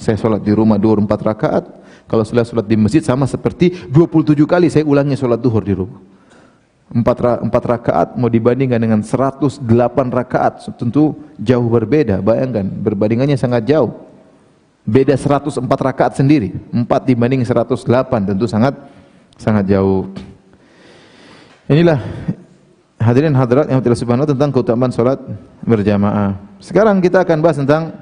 saya 0.00 0.16
salat 0.16 0.40
di 0.40 0.50
rumah 0.56 0.80
2 0.80 1.04
4 1.04 1.28
rakaat, 1.30 1.64
kalau 2.08 2.24
setelah 2.24 2.48
salat 2.48 2.66
di 2.66 2.76
masjid 2.80 3.04
sama 3.04 3.28
seperti 3.28 3.86
27 3.92 4.34
kali 4.48 4.66
saya 4.72 4.88
ulangi 4.88 5.14
salat 5.14 5.38
duhur 5.38 5.62
di 5.62 5.76
rumah. 5.76 6.00
Empat, 6.92 7.40
empat 7.40 7.62
rakaat 7.64 8.08
mau 8.20 8.28
dibandingkan 8.28 8.76
dengan 8.76 9.00
108 9.00 9.64
rakaat 10.12 10.76
tentu 10.76 11.16
jauh 11.40 11.64
berbeda. 11.64 12.20
Bayangkan 12.20 12.68
berbandingannya 12.68 13.40
sangat 13.40 13.64
jauh 13.64 14.11
beda 14.82 15.14
104 15.14 15.62
rakaat 15.62 16.18
sendiri. 16.18 16.54
4 16.70 16.86
dibanding 17.08 17.42
108 17.46 18.28
tentu 18.28 18.46
sangat 18.50 18.74
sangat 19.38 19.64
jauh. 19.70 20.10
Inilah 21.70 22.02
hadirin 22.98 23.34
hadirat 23.34 23.70
yang 23.70 23.78
Allah 23.80 23.98
subhanahu 23.98 24.28
tentang 24.28 24.50
keutamaan 24.50 24.92
salat 24.92 25.18
berjamaah. 25.62 26.38
Sekarang 26.58 26.98
kita 26.98 27.22
akan 27.22 27.38
bahas 27.42 27.58
tentang 27.58 27.94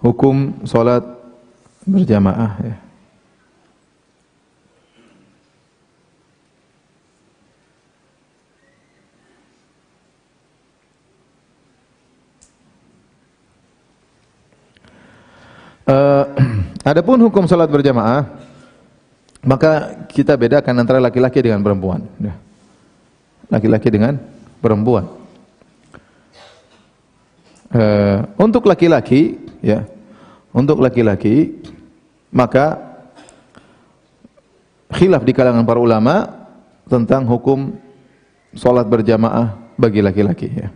hukum 0.00 0.64
salat 0.64 1.04
berjamaah 1.88 2.52
ya 2.60 2.87
Uh, 15.88 16.28
adapun 16.92 17.16
hukum 17.16 17.48
salat 17.48 17.72
berjamaah, 17.72 18.28
maka 19.40 20.04
kita 20.12 20.36
bedakan 20.36 20.76
antara 20.76 21.00
laki-laki 21.00 21.40
dengan 21.40 21.64
perempuan. 21.64 22.04
Ya. 22.20 22.36
Laki-laki 23.48 23.88
dengan 23.88 24.20
perempuan. 24.60 25.08
Uh, 27.72 28.28
untuk 28.36 28.68
laki-laki, 28.68 29.40
ya, 29.64 29.88
untuk 30.52 30.84
laki-laki, 30.84 31.56
maka 32.28 32.76
khilaf 34.92 35.24
di 35.24 35.32
kalangan 35.32 35.64
para 35.64 35.80
ulama 35.80 36.28
tentang 36.84 37.24
hukum 37.24 37.72
salat 38.52 38.84
berjamaah 38.84 39.56
bagi 39.80 40.04
laki-laki. 40.04 40.48
Ya. 40.52 40.68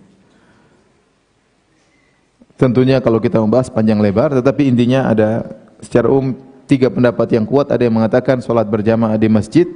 Tentunya 2.63 3.03
kalau 3.03 3.19
kita 3.19 3.43
membahas 3.43 3.67
panjang 3.67 3.99
lebar, 3.99 4.31
tetapi 4.39 4.71
intinya 4.71 5.11
ada 5.11 5.43
secara 5.83 6.07
umum 6.07 6.39
tiga 6.71 6.87
pendapat 6.95 7.35
yang 7.35 7.43
kuat. 7.43 7.75
Ada 7.75 7.91
yang 7.91 7.99
mengatakan 7.99 8.39
solat 8.39 8.71
berjamaah 8.71 9.19
di 9.19 9.27
masjid 9.27 9.67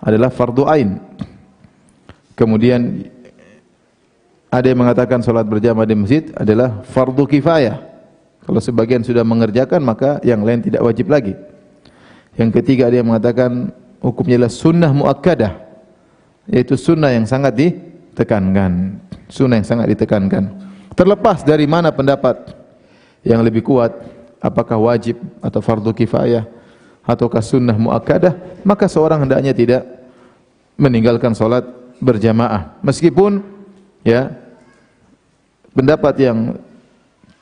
adalah 0.00 0.32
fardu 0.32 0.64
ain. 0.64 0.96
Kemudian 2.32 3.04
ada 4.48 4.64
yang 4.64 4.80
mengatakan 4.80 5.20
solat 5.20 5.44
berjamaah 5.44 5.84
di 5.84 5.92
masjid 5.92 6.24
adalah 6.32 6.80
fardu 6.88 7.28
kifayah. 7.28 7.76
Kalau 8.48 8.64
sebagian 8.64 9.04
sudah 9.04 9.20
mengerjakan 9.20 9.84
maka 9.84 10.24
yang 10.24 10.40
lain 10.40 10.64
tidak 10.64 10.80
wajib 10.80 11.12
lagi. 11.12 11.36
Yang 12.40 12.64
ketiga 12.64 12.88
ada 12.88 12.96
yang 12.96 13.12
mengatakan 13.12 13.76
hukumnya 14.00 14.40
adalah 14.40 14.56
sunnah 14.56 14.88
muakkadah, 14.88 15.52
yaitu 16.48 16.80
sunnah 16.80 17.12
yang 17.12 17.28
sangat 17.28 17.52
ditekankan. 17.52 19.04
Sunnah 19.28 19.60
yang 19.60 19.68
sangat 19.68 19.92
ditekankan. 19.92 20.72
Terlepas 20.94 21.42
dari 21.42 21.66
mana 21.66 21.90
pendapat 21.90 22.54
yang 23.26 23.42
lebih 23.42 23.66
kuat, 23.66 23.90
apakah 24.38 24.78
wajib 24.78 25.18
atau 25.42 25.58
fardu 25.58 25.90
kifayah 25.90 26.46
ataukah 27.04 27.42
sunnah 27.42 27.76
muakkadah, 27.76 28.62
maka 28.62 28.86
seorang 28.86 29.26
hendaknya 29.26 29.52
tidak 29.52 29.82
meninggalkan 30.78 31.34
salat 31.34 31.66
berjamaah. 31.98 32.78
Meskipun 32.80 33.42
ya 34.06 34.32
pendapat 35.74 36.14
yang 36.22 36.38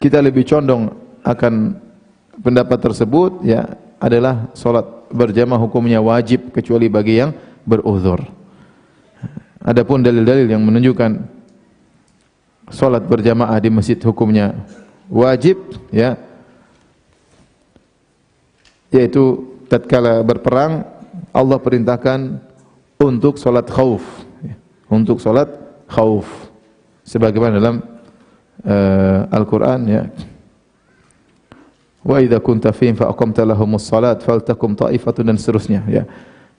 kita 0.00 0.18
lebih 0.18 0.48
condong 0.48 0.92
akan 1.22 1.78
pendapat 2.42 2.78
tersebut 2.80 3.44
ya 3.46 3.78
adalah 4.02 4.50
salat 4.56 4.84
berjamaah 5.12 5.60
hukumnya 5.60 6.00
wajib 6.00 6.50
kecuali 6.50 6.88
bagi 6.90 7.22
yang 7.22 7.30
beruzur. 7.68 8.18
Adapun 9.62 10.02
dalil-dalil 10.02 10.50
yang 10.50 10.64
menunjukkan 10.66 11.41
salat 12.70 13.02
berjamaah 13.06 13.58
di 13.58 13.70
masjid 13.72 13.98
hukumnya 13.98 14.54
wajib 15.10 15.58
ya 15.90 16.14
yaitu 18.92 19.48
tatkala 19.66 20.20
berperang 20.20 20.84
Allah 21.32 21.56
perintahkan 21.56 22.38
untuk 23.00 23.40
salat 23.40 23.66
khauf 23.72 24.04
ya. 24.44 24.54
untuk 24.92 25.18
salat 25.18 25.48
khauf 25.88 26.28
sebagaimana 27.02 27.56
dalam 27.58 27.76
uh, 28.62 29.26
Al-Qur'an 29.32 29.80
ya 29.88 30.02
wa 32.04 32.20
idza 32.20 32.38
kunta 32.38 32.70
fihim 32.70 32.94
fa 32.94 33.08
aqamta 33.08 33.48
lahumus 33.48 33.88
salat 33.88 34.20
faltakum 34.20 34.76
ta'ifatun 34.76 35.24
dan 35.32 35.36
seterusnya 35.40 35.82
ya 35.88 36.04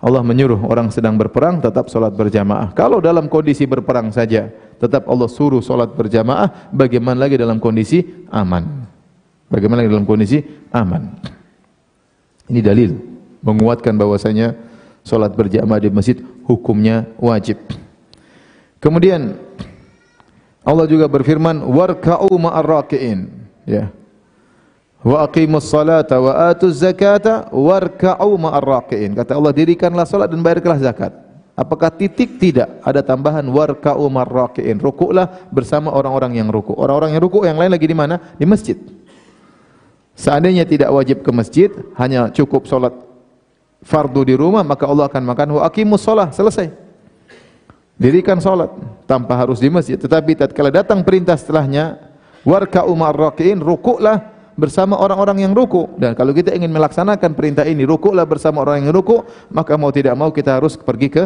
Allah 0.03 0.19
menyuruh 0.19 0.67
orang 0.67 0.91
sedang 0.91 1.15
berperang 1.15 1.63
tetap 1.63 1.87
salat 1.87 2.11
berjamaah. 2.11 2.75
Kalau 2.75 2.99
dalam 2.99 3.31
kondisi 3.31 3.63
berperang 3.63 4.11
saja 4.11 4.51
tetap 4.79 5.09
Allah 5.09 5.29
suruh 5.29 5.61
salat 5.61 5.91
berjamaah, 5.93 6.71
bagaimana 6.73 7.27
lagi 7.27 7.35
dalam 7.37 7.57
kondisi 7.57 8.03
aman? 8.29 8.85
Bagaimana 9.49 9.85
lagi 9.85 9.91
dalam 9.91 10.07
kondisi 10.07 10.41
aman? 10.73 11.13
Ini 12.49 12.59
dalil 12.59 12.91
menguatkan 13.43 13.95
bahwasanya 13.95 14.55
salat 15.05 15.33
berjamaah 15.35 15.79
di 15.81 15.89
masjid 15.91 16.17
hukumnya 16.47 17.07
wajib. 17.19 17.59
Kemudian 18.79 19.39
Allah 20.63 20.87
juga 20.87 21.07
berfirman 21.07 21.63
warka'u 21.63 22.31
ma'ar 22.39 22.63
raki'in 22.63 23.27
ya 23.67 23.91
Wa 25.03 25.27
aqimus 25.27 25.67
salata 25.67 26.15
wa 26.15 26.47
atuz 26.47 26.79
zakata 26.79 27.51
warka'u 27.51 28.39
ma'ar 28.39 28.63
raqiin. 28.63 29.11
Kata 29.11 29.35
Allah 29.35 29.51
dirikanlah 29.51 30.07
salat 30.07 30.31
dan 30.31 30.39
bayarkanlah 30.39 30.79
zakat. 30.79 31.11
Apakah 31.53 31.93
titik? 31.93 32.41
Tidak. 32.41 32.81
Ada 32.81 33.05
tambahan 33.05 33.45
warka'u 33.45 34.09
ma'ar 34.09 34.29
raqiin. 34.29 34.81
Rukuklah 34.81 35.49
bersama 35.53 35.93
orang-orang 35.93 36.41
yang 36.41 36.49
rukuk. 36.49 36.73
Orang-orang 36.73 37.13
yang 37.13 37.21
rukuk 37.21 37.45
yang 37.45 37.61
lain 37.61 37.69
lagi 37.69 37.85
di 37.85 37.93
mana? 37.93 38.17
Di 38.33 38.45
masjid. 38.49 38.73
Seandainya 40.17 40.65
tidak 40.65 40.89
wajib 40.89 41.21
ke 41.21 41.29
masjid, 41.29 41.69
hanya 41.97 42.29
cukup 42.33 42.65
solat 42.65 42.93
fardu 43.85 44.21
di 44.25 44.33
rumah, 44.37 44.65
maka 44.65 44.89
Allah 44.89 45.05
akan 45.09 45.23
makan 45.25 45.47
wa 45.57 45.61
aqimus 45.65 46.01
shalah, 46.01 46.33
selesai. 46.33 46.73
Dirikan 48.01 48.41
solat 48.41 48.73
tanpa 49.05 49.37
harus 49.37 49.61
di 49.61 49.69
masjid. 49.69 49.97
Tetapi 49.97 50.33
tatkala 50.33 50.73
datang 50.73 51.05
perintah 51.05 51.37
setelahnya, 51.37 52.01
warka 52.41 52.81
umar 52.89 53.13
rakiin, 53.13 53.61
rukuklah 53.61 54.33
bersama 54.57 54.97
orang-orang 54.97 55.45
yang 55.45 55.53
ruku. 55.53 55.89
Dan 55.97 56.13
kalau 56.17 56.33
kita 56.33 56.53
ingin 56.53 56.69
melaksanakan 56.69 57.33
perintah 57.33 57.65
ini, 57.65 57.85
rukuklah 57.85 58.25
bersama 58.25 58.61
orang 58.65 58.85
yang 58.85 58.93
ruku, 58.93 59.21
maka 59.49 59.77
mau 59.77 59.89
tidak 59.93 60.13
mau 60.17 60.29
kita 60.29 60.57
harus 60.61 60.77
pergi 60.77 61.09
ke 61.09 61.23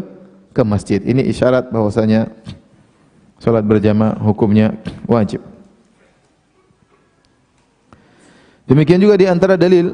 ke 0.57 0.65
masjid. 0.65 0.97
Ini 0.97 1.21
isyarat 1.29 1.69
bahwasanya 1.69 2.33
salat 3.37 3.61
berjamaah 3.61 4.17
hukumnya 4.17 4.73
wajib. 5.05 5.45
Demikian 8.65 8.97
juga 8.97 9.21
di 9.21 9.29
antara 9.29 9.53
dalil 9.53 9.93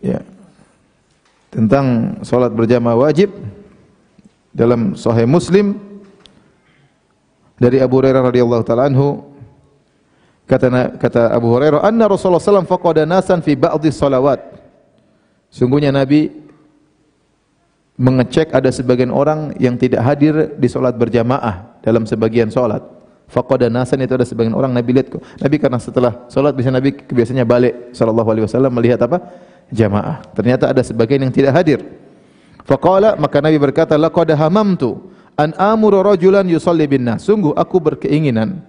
ya 0.00 0.24
tentang 1.52 2.16
salat 2.24 2.56
berjamaah 2.56 2.96
wajib 2.96 3.36
dalam 4.56 4.96
sahih 4.96 5.28
Muslim 5.28 5.76
dari 7.60 7.76
Abu 7.84 8.00
Hurairah 8.00 8.32
radhiyallahu 8.32 8.64
taala 8.64 8.88
anhu 8.88 9.28
kata 10.48 10.96
kata 10.96 11.36
Abu 11.36 11.52
Hurairah 11.52 11.84
anna 11.84 12.08
Rasulullah 12.08 12.40
sallallahu 12.40 12.64
alaihi 12.64 12.72
wasallam 12.72 12.72
faqada 12.72 13.02
nasan 13.04 13.38
fi 13.44 13.52
ba'dhi 13.54 13.92
salawat 13.92 14.40
sungguhnya 15.52 15.94
Nabi 15.94 16.45
mengecek 17.96 18.52
ada 18.52 18.68
sebagian 18.68 19.08
orang 19.08 19.56
yang 19.56 19.80
tidak 19.80 20.04
hadir 20.04 20.52
di 20.56 20.68
solat 20.68 20.96
berjamaah 21.00 21.80
dalam 21.80 22.04
sebagian 22.04 22.52
solat. 22.52 22.84
Faqada 23.26 23.66
nasan 23.66 24.06
itu 24.06 24.14
ada 24.14 24.22
sebagian 24.22 24.54
orang 24.54 24.70
Nabi 24.70 25.02
lihat 25.02 25.10
Nabi 25.42 25.56
karena 25.58 25.82
setelah 25.82 26.30
solat 26.30 26.54
bisa 26.54 26.70
Nabi 26.70 26.94
biasanya 26.94 27.42
balik 27.42 27.90
sallallahu 27.90 28.28
alaihi 28.30 28.44
wasallam 28.46 28.70
melihat 28.70 29.02
apa? 29.02 29.18
jamaah. 29.66 30.22
Ternyata 30.30 30.70
ada 30.70 30.78
sebagian 30.78 31.26
yang 31.26 31.34
tidak 31.34 31.52
hadir. 31.58 31.82
Faqala 32.62 33.18
maka 33.18 33.42
Nabi 33.42 33.58
berkata 33.58 33.98
laqad 33.98 34.30
hamamtu 34.30 35.10
an 35.34 35.50
amuru 35.58 36.06
rajulan 36.06 36.46
yusalli 36.46 36.86
bin 36.86 37.02
nas. 37.02 37.26
Sungguh 37.26 37.50
aku 37.54 37.82
berkeinginan 37.82 38.62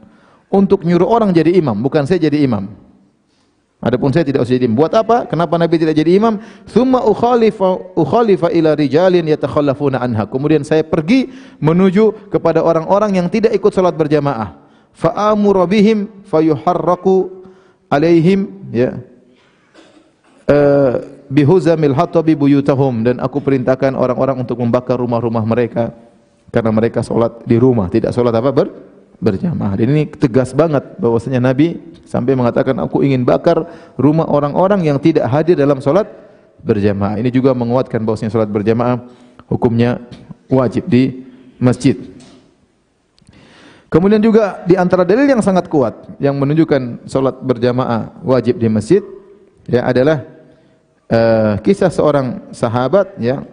untuk 0.50 0.82
nyuruh 0.88 1.06
orang 1.06 1.30
jadi 1.36 1.54
imam, 1.60 1.78
bukan 1.78 2.08
saya 2.08 2.18
jadi 2.18 2.48
imam. 2.48 2.87
Adapun 3.78 4.10
saya 4.10 4.26
tidak 4.26 4.42
usah 4.42 4.58
jadi 4.58 4.66
imam. 4.66 4.82
Buat 4.82 4.94
apa? 4.98 5.30
Kenapa 5.30 5.54
Nabi 5.54 5.78
tidak 5.78 5.94
jadi 5.94 6.18
imam? 6.18 6.42
Thumma 6.66 7.06
ukhalifa 7.06 7.94
ukhalifa 7.94 8.50
ila 8.50 8.74
rijalin 8.74 9.22
yatakhallafuna 9.30 10.02
anha. 10.02 10.26
Kemudian 10.26 10.66
saya 10.66 10.82
pergi 10.82 11.30
menuju 11.62 12.34
kepada 12.34 12.66
orang-orang 12.66 13.22
yang 13.22 13.30
tidak 13.30 13.54
ikut 13.54 13.70
salat 13.70 13.94
berjamaah. 13.94 14.58
Fa 14.98 15.13
amuru 15.30 15.62
bihim 15.70 16.10
fayuharraku 16.26 17.46
alaihim 17.86 18.50
ya. 18.74 18.98
Uh, 20.48 21.04
bihuzamil 21.30 21.94
hatabi 21.94 22.34
buyutahum 22.34 23.04
dan 23.04 23.20
aku 23.20 23.44
perintahkan 23.44 23.94
orang-orang 23.94 24.42
untuk 24.42 24.58
membakar 24.58 24.96
rumah-rumah 24.96 25.44
mereka 25.44 25.92
karena 26.50 26.72
mereka 26.72 27.04
salat 27.04 27.44
di 27.44 27.60
rumah, 27.60 27.92
tidak 27.92 28.16
salat 28.16 28.32
apa 28.32 28.50
ber 28.56 28.72
berjamaah. 29.20 29.76
Dan 29.76 29.92
ini 29.92 30.04
tegas 30.08 30.56
banget 30.56 30.96
bahwasanya 30.98 31.44
Nabi 31.44 31.78
sampai 32.08 32.34
mengatakan 32.34 32.74
aku 32.80 33.04
ingin 33.04 33.28
bakar 33.28 33.67
rumah 34.00 34.26
orang-orang 34.26 34.88
yang 34.88 34.98
tidak 34.98 35.28
hadir 35.28 35.60
dalam 35.60 35.84
salat 35.84 36.08
berjamaah. 36.63 37.20
Ini 37.20 37.30
juga 37.30 37.52
menguatkan 37.52 38.02
bahwasanya 38.02 38.32
salat 38.32 38.50
berjamaah 38.50 39.04
hukumnya 39.52 40.02
wajib 40.48 40.88
di 40.88 41.28
masjid. 41.60 42.00
Kemudian 43.88 44.20
juga 44.20 44.63
di 44.67 44.76
antara 44.76 45.08
dalil 45.08 45.28
yang 45.28 45.39
sangat 45.39 45.72
kuat 45.72 45.96
yang 46.20 46.36
menunjukkan 46.36 47.08
salat 47.08 47.39
berjamaah 47.39 48.20
wajib 48.20 48.60
di 48.60 48.67
masjid 48.67 49.00
ya 49.67 49.88
adalah 49.88 50.28
uh, 51.08 51.56
kisah 51.63 51.88
seorang 51.88 52.52
sahabat 52.52 53.15
ya 53.15 53.48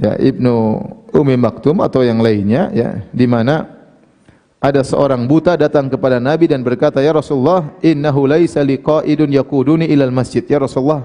ya 0.00 0.12
Ibnu 0.16 0.56
Umi 1.12 1.36
Maktum 1.36 1.84
atau 1.84 2.00
yang 2.00 2.24
lainnya 2.24 2.72
ya 2.72 3.04
di 3.12 3.28
mana 3.28 3.83
ada 4.64 4.80
seorang 4.80 5.28
buta 5.28 5.60
datang 5.60 5.92
kepada 5.92 6.16
Nabi 6.16 6.48
dan 6.48 6.64
berkata, 6.64 7.04
"Ya 7.04 7.12
Rasulullah, 7.12 7.68
innahu 7.84 8.24
laisa 8.24 8.64
liqa'idun 8.64 9.28
yaquduni 9.28 9.84
ilal 9.92 10.08
masjid." 10.08 10.40
Ya 10.48 10.56
Rasulullah 10.56 11.04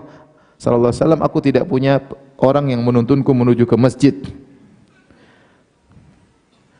sallallahu 0.55 0.95
alaihi 0.95 1.03
wasallam, 1.03 1.21
aku 1.27 1.37
tidak 1.43 1.67
punya 1.67 1.99
orang 2.39 2.71
yang 2.71 2.79
menuntunku 2.87 3.27
menuju 3.35 3.67
ke 3.67 3.75
masjid. 3.75 4.15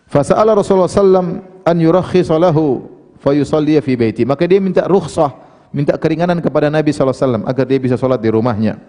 Fasa'ala 0.08 0.56
Rasulullah 0.56 0.88
sallam 0.88 1.44
an 1.68 1.78
yurakhkhisa 1.78 2.40
lahu 2.40 2.88
fayusalli 3.20 3.76
fi 3.84 4.00
baiti. 4.00 4.24
Maka 4.24 4.48
dia 4.48 4.64
minta 4.64 4.88
rukhsah, 4.88 5.36
minta 5.76 6.00
keringanan 6.00 6.40
kepada 6.40 6.72
Nabi 6.72 6.96
sallallahu 6.96 7.12
alaihi 7.12 7.28
wasallam 7.28 7.44
agar 7.44 7.66
dia 7.68 7.80
bisa 7.84 7.96
salat 8.00 8.24
di 8.24 8.32
rumahnya. 8.32 8.80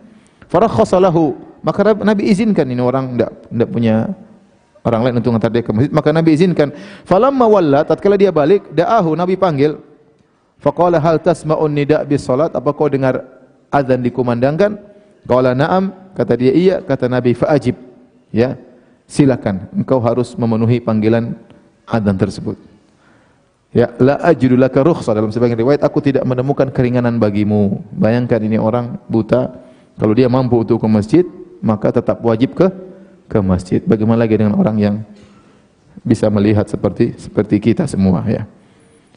Farakhasa 0.47 1.03
lahu, 1.03 1.35
maka 1.67 1.91
Nabi 1.91 2.31
izinkan 2.31 2.71
ini 2.71 2.79
orang 2.79 3.19
tidak 3.19 3.31
tidak 3.51 3.69
punya 3.69 3.97
orang 4.85 5.01
lain 5.09 5.15
untuk 5.21 5.31
mengantar 5.33 5.53
dia 5.53 5.65
ke 5.65 5.73
masjid, 5.73 5.93
maka 5.93 6.09
Nabi 6.13 6.31
izinkan. 6.37 6.69
Falamma 7.05 7.47
walla, 7.47 7.81
tatkala 7.85 8.17
dia 8.17 8.33
balik, 8.33 8.73
da'ahu 8.73 9.13
Nabi 9.17 9.37
panggil. 9.37 9.77
Faqala 10.61 11.01
hal 11.01 11.21
tasma'un 11.21 11.73
nida' 11.73 12.05
bis 12.05 12.25
salat? 12.25 12.53
Apa 12.53 12.73
kau 12.77 12.89
dengar 12.89 13.25
azan 13.73 14.05
dikumandangkan? 14.05 14.77
Qala 15.25 15.57
na'am, 15.57 16.13
kata 16.17 16.37
dia 16.37 16.53
iya, 16.53 16.77
kata 16.81 17.09
Nabi 17.09 17.37
fa'ajib. 17.37 17.77
Ya. 18.33 18.57
Silakan, 19.11 19.67
engkau 19.75 19.99
harus 19.99 20.39
memenuhi 20.39 20.79
panggilan 20.79 21.35
azan 21.83 22.15
tersebut. 22.15 22.55
Ya, 23.71 23.91
la 23.99 24.19
ajidu 24.23 24.59
laka 24.59 24.83
rukhsah 24.83 25.15
dalam 25.15 25.31
sebagian 25.31 25.59
riwayat 25.59 25.83
aku 25.83 26.03
tidak 26.03 26.23
menemukan 26.27 26.71
keringanan 26.71 27.19
bagimu. 27.19 27.83
Bayangkan 27.95 28.39
ini 28.43 28.59
orang 28.59 28.99
buta, 29.11 29.51
kalau 29.99 30.15
dia 30.15 30.31
mampu 30.31 30.59
untuk 30.63 30.79
ke 30.79 30.89
masjid, 30.91 31.25
maka 31.59 31.91
tetap 31.91 32.23
wajib 32.23 32.55
ke 32.55 32.71
ke 33.31 33.39
masjid. 33.39 33.79
Bagaimana 33.87 34.27
lagi 34.27 34.35
dengan 34.35 34.59
orang 34.59 34.77
yang 34.83 34.95
bisa 36.03 36.27
melihat 36.27 36.67
seperti 36.67 37.15
seperti 37.15 37.63
kita 37.63 37.87
semua 37.87 38.27
ya. 38.27 38.51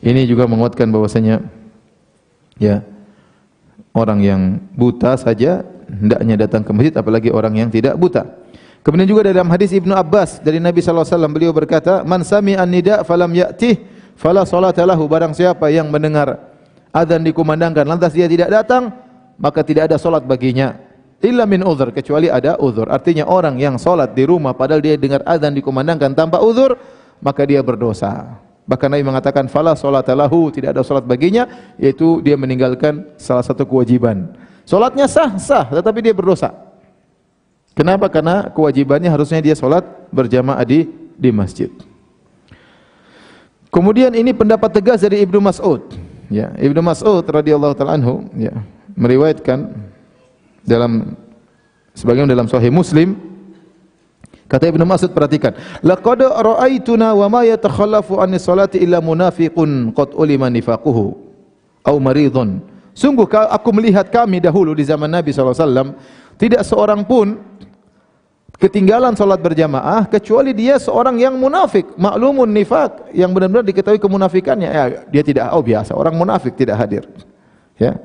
Ini 0.06 0.30
juga 0.30 0.46
menguatkan 0.46 0.86
bahwasanya 0.94 1.42
ya 2.62 2.86
orang 3.98 4.20
yang 4.22 4.42
buta 4.78 5.18
saja 5.18 5.66
hendaknya 5.90 6.46
datang 6.46 6.62
ke 6.62 6.70
masjid 6.70 6.94
apalagi 6.94 7.34
orang 7.34 7.58
yang 7.58 7.70
tidak 7.74 7.98
buta. 7.98 8.30
Kemudian 8.84 9.08
juga 9.08 9.24
dalam 9.24 9.48
hadis 9.48 9.72
Ibnu 9.72 9.96
Abbas 9.96 10.44
dari 10.44 10.60
Nabi 10.60 10.84
sallallahu 10.84 11.08
alaihi 11.08 11.16
wasallam 11.18 11.34
beliau 11.34 11.52
berkata, 11.56 12.04
"Man 12.04 12.22
sami'an 12.28 12.68
nida 12.68 13.02
falam 13.08 13.32
ya'tih 13.32 13.80
fala 14.20 14.44
salata 14.44 14.84
lahu." 14.84 15.08
Barang 15.08 15.32
siapa 15.32 15.72
yang 15.72 15.88
mendengar 15.88 16.52
azan 16.92 17.24
dikumandangkan 17.24 17.88
lantas 17.88 18.12
dia 18.12 18.28
tidak 18.28 18.52
datang, 18.52 18.92
maka 19.40 19.64
tidak 19.64 19.88
ada 19.88 19.96
salat 19.96 20.28
baginya 20.28 20.76
illa 21.24 21.48
min 21.48 21.64
uzur 21.64 21.90
kecuali 21.96 22.28
ada 22.28 22.60
uzur. 22.60 22.92
Artinya 22.92 23.26
orang 23.26 23.56
yang 23.58 23.80
salat 23.80 24.12
di 24.12 24.28
rumah 24.28 24.52
padahal 24.52 24.84
dia 24.84 25.00
dengar 25.00 25.24
azan 25.24 25.56
dikumandangkan 25.56 26.12
tanpa 26.14 26.44
uzur, 26.44 26.76
maka 27.24 27.48
dia 27.48 27.64
berdosa. 27.64 28.38
Bahkan 28.68 28.88
Nabi 28.92 29.04
mengatakan 29.04 29.48
fala 29.48 29.76
salatalahu, 29.76 30.52
tidak 30.52 30.76
ada 30.76 30.84
salat 30.84 31.08
baginya 31.08 31.48
yaitu 31.80 32.20
dia 32.20 32.36
meninggalkan 32.36 33.08
salah 33.16 33.44
satu 33.44 33.64
kewajiban. 33.64 34.36
Salatnya 34.64 35.08
sah, 35.08 35.36
sah, 35.40 35.68
tetapi 35.68 36.00
dia 36.00 36.16
berdosa. 36.16 36.52
Kenapa? 37.74 38.08
Karena 38.08 38.48
kewajibannya 38.54 39.10
harusnya 39.10 39.42
dia 39.44 39.56
salat 39.58 39.84
berjamaah 40.14 40.64
di 40.64 40.88
di 41.18 41.30
masjid. 41.34 41.72
Kemudian 43.74 44.14
ini 44.14 44.30
pendapat 44.32 44.70
tegas 44.70 45.02
dari 45.02 45.26
Ibnu 45.26 45.42
Mas'ud. 45.42 45.82
Ya, 46.30 46.54
Ibnu 46.62 46.80
Mas'ud 46.86 47.26
radhiyallahu 47.26 47.74
taala 47.74 47.98
anhu 47.98 48.30
ya, 48.38 48.54
meriwayatkan 48.94 49.74
dalam 50.64 51.16
sebagian 51.94 52.26
dalam 52.26 52.48
sahih 52.50 52.72
Muslim 52.72 53.16
kata 54.48 54.70
Ibnu 54.70 54.84
Mas'ud 54.86 55.12
perhatikan. 55.12 55.56
Laqad 55.84 56.24
ra'aituna 56.24 57.14
wa 57.14 57.28
ma 57.30 57.42
yatakhallafu 57.44 58.20
an 58.20 58.36
salati 58.40 58.82
illa 58.82 59.04
munafiqun 59.04 59.92
qad 59.94 60.16
ulima 60.16 60.48
nifaquhu 60.50 61.16
au 61.84 61.98
maridun 62.00 62.64
sungguh 62.96 63.28
aku 63.28 63.70
melihat 63.76 64.08
kami 64.08 64.40
dahulu 64.40 64.72
di 64.78 64.86
zaman 64.86 65.10
Nabi 65.10 65.34
SAW 65.34 65.98
tidak 66.38 66.62
seorang 66.64 67.04
pun 67.04 67.42
ketinggalan 68.62 69.18
salat 69.18 69.44
berjamaah 69.44 70.08
kecuali 70.08 70.56
dia 70.56 70.80
seorang 70.80 71.20
yang 71.20 71.36
munafik 71.36 71.84
maklumun 72.00 72.48
nifak 72.48 73.12
yang 73.12 73.36
benar-benar 73.36 73.66
diketahui 73.66 74.00
kemunafikannya. 74.00 74.70
Ya, 74.70 74.84
dia 75.10 75.24
tidak 75.26 75.52
oh 75.52 75.66
biasa 75.66 75.92
orang 75.98 76.16
munafik 76.16 76.56
tidak 76.56 76.80
hadir. 76.80 77.04
Ya 77.76 78.00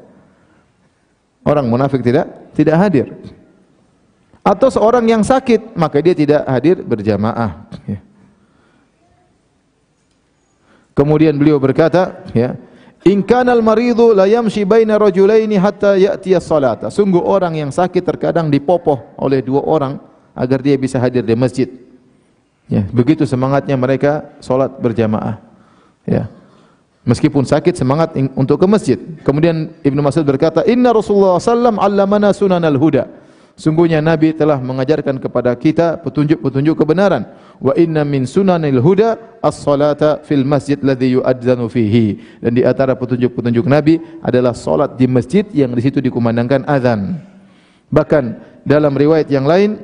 Orang 1.48 1.64
munafik 1.72 2.04
tidak 2.04 2.52
tidak 2.52 2.76
hadir. 2.76 3.06
Atau 4.44 4.68
seorang 4.68 5.04
yang 5.08 5.24
sakit, 5.24 5.72
maka 5.72 6.04
dia 6.04 6.12
tidak 6.12 6.44
hadir 6.44 6.84
berjamaah. 6.84 7.64
Ya. 7.88 8.00
Kemudian 10.92 11.36
beliau 11.38 11.56
berkata, 11.62 12.26
ya, 12.34 12.58
In 13.06 13.22
kanal 13.22 13.62
maridu 13.62 14.10
la 14.10 14.26
yamshi 14.26 14.66
baina 14.66 14.98
rajulaini 14.98 15.54
hatta 15.54 15.94
ya'tiya 15.94 16.42
salata. 16.42 16.90
Sungguh 16.90 17.22
orang 17.22 17.54
yang 17.54 17.70
sakit 17.70 18.02
terkadang 18.02 18.50
dipopoh 18.50 19.14
oleh 19.14 19.38
dua 19.38 19.62
orang 19.62 20.02
agar 20.34 20.58
dia 20.58 20.74
bisa 20.74 20.98
hadir 20.98 21.22
di 21.22 21.38
masjid. 21.38 21.70
Ya, 22.68 22.84
begitu 22.90 23.24
semangatnya 23.24 23.78
mereka 23.78 24.28
salat 24.42 24.74
berjamaah. 24.76 25.40
Ya. 26.04 26.28
Meskipun 27.08 27.48
sakit 27.48 27.72
semangat 27.72 28.12
untuk 28.36 28.60
ke 28.60 28.66
masjid. 28.68 29.00
Kemudian 29.24 29.72
Ibnu 29.80 30.04
Mas'ud 30.04 30.28
berkata, 30.28 30.60
"Inna 30.68 30.92
Rasulullah 30.92 31.40
sallam 31.40 31.80
allamana 31.80 32.36
sunanal 32.36 32.76
huda." 32.76 33.08
Sungguhnya 33.58 33.98
Nabi 33.98 34.36
telah 34.36 34.60
mengajarkan 34.62 35.18
kepada 35.18 35.50
kita 35.58 35.98
petunjuk-petunjuk 36.04 36.78
kebenaran. 36.78 37.26
Wa 37.58 37.74
inna 37.74 38.06
min 38.06 38.22
sunanil 38.22 38.78
huda 38.78 39.40
as-salata 39.42 40.22
fil 40.22 40.46
masjid 40.46 40.78
ladzi 40.78 41.18
yu'adzanu 41.18 41.66
fihi. 41.66 42.22
Dan 42.38 42.54
di 42.54 42.62
antara 42.62 42.94
petunjuk-petunjuk 42.94 43.66
Nabi 43.66 43.98
adalah 44.22 44.54
salat 44.54 44.94
di 44.94 45.10
masjid 45.10 45.42
yang 45.50 45.74
di 45.74 45.82
situ 45.82 45.98
dikumandangkan 45.98 46.62
azan. 46.70 47.18
Bahkan 47.90 48.24
dalam 48.62 48.94
riwayat 48.94 49.26
yang 49.26 49.42
lain 49.42 49.82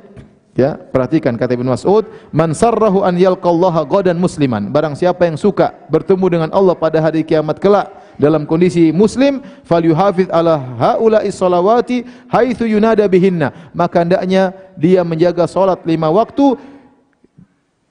Ya, 0.54 0.78
perhatikan 0.78 1.34
kata 1.34 1.58
Ibnu 1.58 1.66
Mas'ud, 1.74 2.06
"Man 2.30 2.54
sarrahu 2.54 3.02
an 3.02 3.18
yalqallaha 3.18 3.82
ghadan 3.90 4.14
musliman." 4.14 4.70
Barang 4.70 4.94
siapa 4.94 5.26
yang 5.26 5.34
suka 5.34 5.74
bertemu 5.90 6.26
dengan 6.30 6.50
Allah 6.54 6.78
pada 6.78 7.02
hari 7.02 7.26
kiamat 7.26 7.58
kelak 7.58 7.90
dalam 8.22 8.46
kondisi 8.46 8.94
muslim, 8.94 9.42
falyuhafiz 9.66 10.30
ala 10.30 10.62
haula'i 10.78 11.34
salawati 11.34 12.06
haitsu 12.30 12.70
yunada 12.70 13.02
bihinna. 13.10 13.50
Maka 13.74 14.06
hendaknya 14.06 14.54
dia 14.78 15.02
menjaga 15.02 15.50
salat 15.50 15.82
lima 15.82 16.06
waktu 16.06 16.54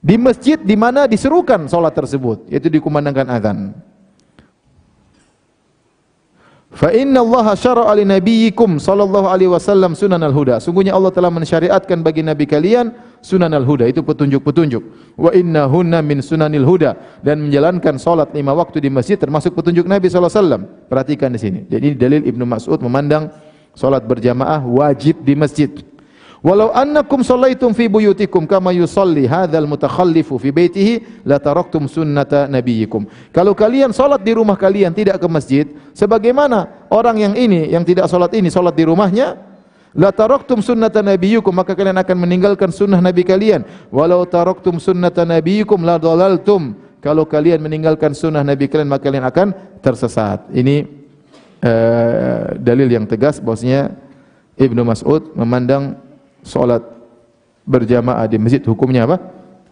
di 0.00 0.16
masjid 0.16 0.56
di 0.56 0.72
mana 0.72 1.04
diserukan 1.04 1.68
salat 1.68 1.92
tersebut, 1.92 2.48
yaitu 2.48 2.72
dikumandangkan 2.72 3.28
azan. 3.28 3.76
Fa 6.74 6.90
inna 6.90 7.22
Allah 7.22 7.54
syara'a 7.54 7.94
li 7.94 8.02
nabiyyikum 8.02 8.82
sallallahu 8.82 9.30
alaihi 9.30 9.46
wasallam 9.46 9.94
sunanal 9.94 10.34
huda. 10.34 10.58
Sungguhnya 10.58 10.90
Allah 10.90 11.14
telah 11.14 11.30
mensyariatkan 11.30 12.02
bagi 12.02 12.26
nabi 12.26 12.50
kalian 12.50 12.90
sunanal 13.22 13.62
huda, 13.62 13.86
itu 13.86 14.02
petunjuk-petunjuk. 14.02 14.82
Wa 15.14 15.30
inna 15.30 15.70
hunna 15.70 16.02
min 16.02 16.18
sunanil 16.18 16.66
huda 16.66 17.22
dan 17.22 17.46
menjalankan 17.46 17.94
salat 18.02 18.34
lima 18.34 18.50
waktu 18.58 18.82
di 18.82 18.90
masjid 18.90 19.14
termasuk 19.14 19.54
petunjuk 19.54 19.86
Nabi 19.86 20.10
sallallahu 20.10 20.34
alaihi 20.34 20.42
wasallam. 20.42 20.62
Perhatikan 20.90 21.30
di 21.30 21.38
sini. 21.38 21.60
Jadi 21.70 21.94
dalil 21.94 22.26
Ibnu 22.26 22.42
Mas'ud 22.42 22.82
memandang 22.82 23.30
salat 23.78 24.02
berjamaah 24.02 24.66
wajib 24.66 25.22
di 25.22 25.38
masjid. 25.38 25.70
Walau 26.44 26.68
annakum 26.76 27.24
sallaitum 27.24 27.72
fi 27.72 27.88
buyutikum 27.88 28.44
kama 28.44 28.68
yusalli 28.76 29.24
hadzal 29.24 29.64
mutakhallifu 29.64 30.36
fi 30.36 30.52
baitihi 30.52 31.24
la 31.24 31.40
taraktum 31.40 31.88
sunnata 31.88 32.44
nabiyyikum. 32.52 33.08
Kalau 33.32 33.56
kalian 33.56 33.96
salat 33.96 34.20
di 34.20 34.36
rumah 34.36 34.52
kalian 34.52 34.92
tidak 34.92 35.16
ke 35.16 35.24
masjid, 35.24 35.64
sebagaimana 35.96 36.84
orang 36.92 37.16
yang 37.16 37.32
ini 37.32 37.72
yang 37.72 37.80
tidak 37.80 38.12
salat 38.12 38.28
ini 38.36 38.52
salat 38.52 38.76
di 38.76 38.84
rumahnya, 38.84 39.40
la 39.96 40.12
taraktum 40.12 40.60
sunnata 40.60 41.00
nabiyyikum 41.00 41.48
maka 41.48 41.72
kalian 41.72 41.96
akan 41.96 42.16
meninggalkan 42.28 42.68
sunnah 42.68 43.00
nabi 43.00 43.24
kalian. 43.24 43.64
Walau 43.88 44.28
taraktum 44.28 44.76
sunnata 44.76 45.24
nabiyyikum 45.24 45.80
la 45.80 45.96
dalaltum. 45.96 46.76
Kalau 47.00 47.24
kalian 47.24 47.64
meninggalkan 47.64 48.12
sunnah 48.12 48.44
nabi 48.44 48.68
kalian 48.68 48.92
maka 48.92 49.08
kalian 49.08 49.24
akan 49.24 49.80
tersesat. 49.80 50.44
Ini 50.52 50.84
uh, 51.64 52.52
dalil 52.60 52.92
yang 52.92 53.08
tegas 53.08 53.40
bahwasanya 53.40 53.96
Ibnu 54.60 54.84
Mas'ud 54.84 55.32
memandang 55.32 56.04
solat 56.44 56.84
berjamaah 57.64 58.28
di 58.28 58.36
masjid 58.36 58.60
hukumnya 58.62 59.08
apa? 59.08 59.16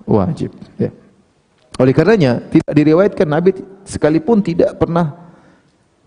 Wajib. 0.09 0.51
Ya. 0.81 0.91
Oleh 1.79 1.95
karenanya 1.95 2.43
tidak 2.49 2.73
diriwayatkan 2.73 3.29
Nabi 3.29 3.51
sekalipun 3.85 4.41
tidak 4.41 4.77
pernah 4.81 5.15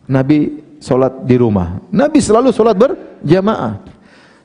Nabi 0.06 0.62
solat 0.82 1.26
di 1.26 1.36
rumah. 1.38 1.82
Nabi 1.90 2.20
selalu 2.22 2.50
solat 2.54 2.76
berjamaah. 2.76 3.96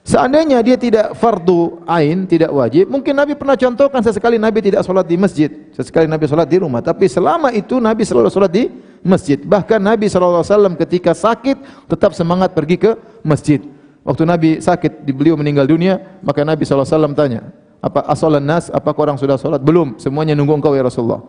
Seandainya 0.01 0.65
dia 0.65 0.81
tidak 0.81 1.13
fardu 1.13 1.85
ain, 1.85 2.25
tidak 2.25 2.49
wajib, 2.57 2.89
mungkin 2.89 3.13
Nabi 3.13 3.37
pernah 3.37 3.53
contohkan 3.53 4.01
sesekali 4.01 4.41
Nabi 4.41 4.65
tidak 4.65 4.81
solat 4.81 5.05
di 5.05 5.21
masjid, 5.21 5.53
sesekali 5.77 6.09
Nabi 6.09 6.25
solat 6.25 6.49
di 6.49 6.57
rumah. 6.57 6.81
Tapi 6.81 7.05
selama 7.05 7.53
itu 7.53 7.77
Nabi 7.77 8.09
selalu 8.09 8.33
solat 8.33 8.49
di 8.49 8.73
masjid. 9.05 9.37
Bahkan 9.37 9.77
Nabi 9.81 10.09
SAW 10.09 10.77
ketika 10.81 11.13
sakit 11.13 11.87
tetap 11.89 12.17
semangat 12.17 12.57
pergi 12.57 12.81
ke 12.81 12.91
masjid. 13.21 13.61
Waktu 14.01 14.23
Nabi 14.25 14.51
sakit, 14.65 15.05
beliau 15.13 15.37
meninggal 15.37 15.69
dunia, 15.69 16.21
maka 16.25 16.41
Nabi 16.41 16.65
SAW 16.65 17.13
tanya, 17.13 17.53
apa 17.81 18.05
asalan 18.09 18.45
nas, 18.45 18.73
apakah 18.73 19.13
orang 19.13 19.19
sudah 19.21 19.37
salat? 19.37 19.61
Belum, 19.61 19.97
semuanya 20.01 20.33
nunggu 20.33 20.57
engkau 20.57 20.73
ya 20.73 20.85
Rasulullah. 20.85 21.21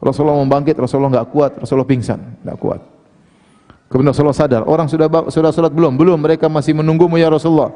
Rasulullah 0.00 0.36
membangkit, 0.40 0.76
Rasulullah 0.76 1.20
enggak 1.20 1.28
kuat, 1.32 1.52
Rasulullah 1.60 1.88
pingsan, 1.88 2.20
enggak 2.44 2.58
kuat. 2.60 2.80
Kemudian 3.88 4.12
Rasulullah 4.12 4.36
sadar, 4.36 4.62
orang 4.64 4.88
sudah 4.88 5.06
sudah 5.28 5.52
salat 5.52 5.72
belum? 5.72 5.96
Belum, 5.96 6.16
mereka 6.20 6.48
masih 6.48 6.76
menunggumu 6.76 7.20
ya 7.20 7.28
Rasulullah. 7.28 7.72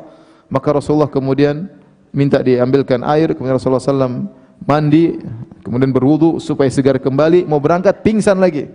Maka 0.48 0.80
Rasulullah 0.80 1.08
kemudian 1.08 1.68
minta 2.12 2.40
diambilkan 2.40 3.04
air, 3.04 3.36
kemudian 3.36 3.60
Rasulullah 3.60 3.84
SAW 3.84 4.28
mandi, 4.64 5.20
kemudian 5.60 5.92
berwudu 5.92 6.40
supaya 6.40 6.72
segar 6.72 6.96
kembali, 7.00 7.44
mau 7.44 7.60
berangkat 7.60 8.00
pingsan 8.00 8.40
lagi. 8.40 8.68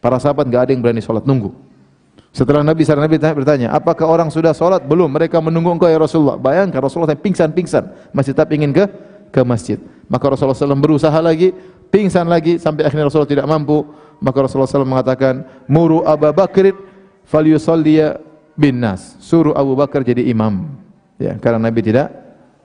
Para 0.00 0.16
sahabat 0.16 0.48
enggak 0.48 0.68
ada 0.68 0.70
yang 0.72 0.80
berani 0.80 1.04
salat 1.04 1.28
nunggu. 1.28 1.67
Setelah 2.28 2.60
Nabi 2.60 2.84
Nabi 2.84 3.16
bertanya, 3.18 3.72
apakah 3.72 4.04
orang 4.04 4.28
sudah 4.28 4.52
sholat? 4.52 4.84
Belum, 4.84 5.08
mereka 5.08 5.40
menunggu 5.40 5.72
engkau 5.74 5.88
ya 5.88 5.98
Rasulullah. 5.98 6.36
Bayangkan 6.36 6.78
Rasulullah 6.78 7.16
pingsan-pingsan, 7.16 8.12
masih 8.12 8.36
tetap 8.36 8.52
ingin 8.52 8.70
ke 8.70 8.84
ke 9.32 9.40
masjid. 9.44 9.80
Maka 10.08 10.32
Rasulullah 10.32 10.56
SAW 10.56 10.80
berusaha 10.80 11.18
lagi, 11.20 11.52
pingsan 11.92 12.28
lagi, 12.28 12.56
sampai 12.60 12.84
akhirnya 12.84 13.08
Rasulullah 13.08 13.32
tidak 13.32 13.46
mampu. 13.48 13.84
Maka 14.20 14.38
Rasulullah 14.44 14.68
SAW 14.68 14.88
mengatakan, 14.88 15.44
Muru 15.68 16.04
Abu 16.04 16.28
Bakr 16.32 16.72
falyusalliya 17.28 18.20
bin 18.56 18.80
nas. 18.80 19.14
Suruh 19.20 19.54
Abu 19.54 19.76
Bakar 19.78 20.02
jadi 20.02 20.24
imam. 20.26 20.66
Ya, 21.20 21.36
karena 21.38 21.70
Nabi 21.70 21.80
tidak 21.84 22.10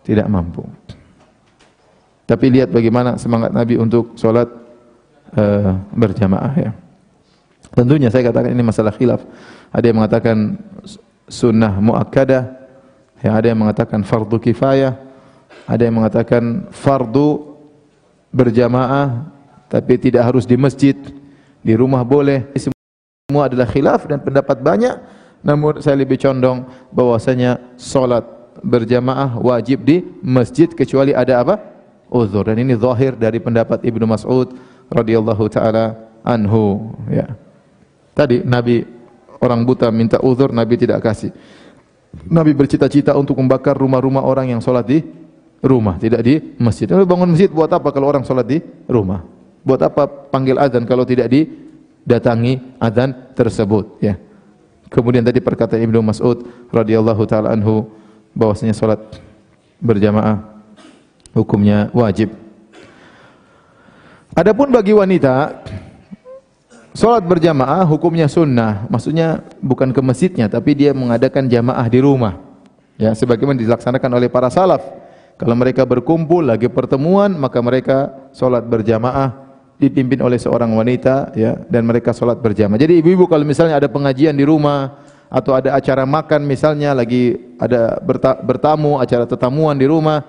tidak 0.01 0.25
mampu. 0.31 0.65
Tapi 2.23 2.45
lihat 2.49 2.71
bagaimana 2.71 3.19
semangat 3.19 3.51
Nabi 3.51 3.75
untuk 3.75 4.15
sholat 4.15 4.47
uh, 5.35 5.75
berjamaah 5.91 6.53
ya. 6.55 6.71
Tentunya 7.73 8.13
saya 8.13 8.29
katakan 8.29 8.53
ini 8.53 8.61
masalah 8.61 8.93
khilaf. 8.93 9.25
Ada 9.73 9.85
yang 9.89 9.97
mengatakan 9.97 10.61
sunnah 11.25 11.73
muakkadah, 11.81 12.43
ya 13.25 13.31
ada 13.33 13.49
yang 13.49 13.59
mengatakan 13.65 14.05
fardu 14.05 14.37
kifayah, 14.37 14.93
ada 15.65 15.81
yang 15.81 15.97
mengatakan 15.97 16.69
fardu 16.69 17.57
berjamaah 18.29 19.33
tapi 19.73 19.97
tidak 19.97 20.29
harus 20.29 20.45
di 20.45 20.53
masjid, 20.53 20.93
di 21.65 21.73
rumah 21.73 22.05
boleh. 22.05 22.45
Semua 22.53 23.49
adalah 23.49 23.65
khilaf 23.65 24.05
dan 24.05 24.21
pendapat 24.21 24.61
banyak. 24.61 24.95
Namun 25.43 25.81
saya 25.81 25.97
lebih 25.97 26.21
condong 26.21 26.69
bahwasanya 26.93 27.57
salat 27.75 28.23
berjamaah 28.61 29.35
wajib 29.41 29.81
di 29.81 30.05
masjid 30.21 30.69
kecuali 30.69 31.11
ada 31.11 31.41
apa? 31.41 31.57
Uzur. 32.13 32.45
Dan 32.45 32.61
ini 32.61 32.77
zahir 32.77 33.17
dari 33.17 33.41
pendapat 33.41 33.81
Ibnu 33.81 34.05
Mas'ud 34.05 34.53
radhiyallahu 34.93 35.43
taala 35.49 35.97
anhu, 36.21 36.93
ya. 37.09 37.42
Tadi 38.13 38.45
Nabi 38.45 38.85
orang 39.41 39.65
buta 39.65 39.89
minta 39.89 40.21
uzur, 40.21 40.53
Nabi 40.53 40.77
tidak 40.77 41.01
kasih. 41.01 41.33
Nabi 42.29 42.53
bercita-cita 42.53 43.17
untuk 43.17 43.41
membakar 43.41 43.73
rumah-rumah 43.73 44.21
orang 44.21 44.53
yang 44.53 44.61
sholat 44.61 44.85
di 44.85 45.01
rumah, 45.65 45.97
tidak 45.97 46.21
di 46.21 46.39
masjid. 46.61 46.85
Lalu 46.85 47.09
bangun 47.09 47.29
masjid 47.33 47.49
buat 47.49 47.73
apa 47.73 47.89
kalau 47.89 48.07
orang 48.07 48.21
sholat 48.21 48.45
di 48.45 48.61
rumah? 48.85 49.25
Buat 49.65 49.81
apa 49.89 50.05
panggil 50.05 50.61
azan 50.61 50.85
kalau 50.85 51.03
tidak 51.03 51.27
didatangi 51.33 52.61
azan 52.77 53.33
tersebut? 53.33 53.97
Ya. 53.97 54.21
Kemudian 54.93 55.25
tadi 55.25 55.41
perkataan 55.41 55.81
Ibnu 55.89 56.05
Mas'ud 56.05 56.45
radhiyallahu 56.69 57.23
taala 57.25 57.49
anhu 57.49 57.89
bahwasanya 58.37 58.77
salat 58.77 59.01
berjamaah 59.81 60.53
hukumnya 61.33 61.89
wajib. 61.97 62.29
Adapun 64.37 64.69
bagi 64.69 64.93
wanita 64.93 65.65
Salat 66.93 67.25
berjamaah 67.25 67.81
hukumnya 67.89 68.29
sunnah, 68.29 68.85
maksudnya 68.85 69.41
bukan 69.65 69.89
ke 69.89 69.97
masjidnya, 69.97 70.45
tapi 70.45 70.77
dia 70.77 70.93
mengadakan 70.93 71.49
jamaah 71.49 71.89
di 71.89 71.97
rumah. 71.97 72.37
Ya, 73.01 73.17
sebagaimana 73.17 73.57
dilaksanakan 73.57 74.13
oleh 74.13 74.29
para 74.29 74.53
salaf. 74.53 74.85
Kalau 75.41 75.57
mereka 75.57 75.89
berkumpul 75.89 76.45
lagi 76.45 76.69
pertemuan, 76.69 77.33
maka 77.33 77.57
mereka 77.65 78.29
salat 78.29 78.61
berjamaah 78.69 79.33
dipimpin 79.81 80.21
oleh 80.21 80.37
seorang 80.37 80.69
wanita, 80.69 81.33
ya, 81.33 81.57
dan 81.65 81.81
mereka 81.89 82.13
salat 82.13 82.37
berjamaah. 82.37 82.77
Jadi 82.77 83.01
ibu-ibu 83.01 83.25
kalau 83.25 83.41
misalnya 83.41 83.81
ada 83.81 83.89
pengajian 83.89 84.37
di 84.37 84.45
rumah 84.45 85.01
atau 85.33 85.57
ada 85.57 85.73
acara 85.73 86.05
makan 86.05 86.45
misalnya 86.45 86.93
lagi 86.93 87.57
ada 87.57 87.97
bertamu, 88.45 89.01
acara 89.01 89.25
tetamuan 89.25 89.73
di 89.73 89.89
rumah, 89.89 90.21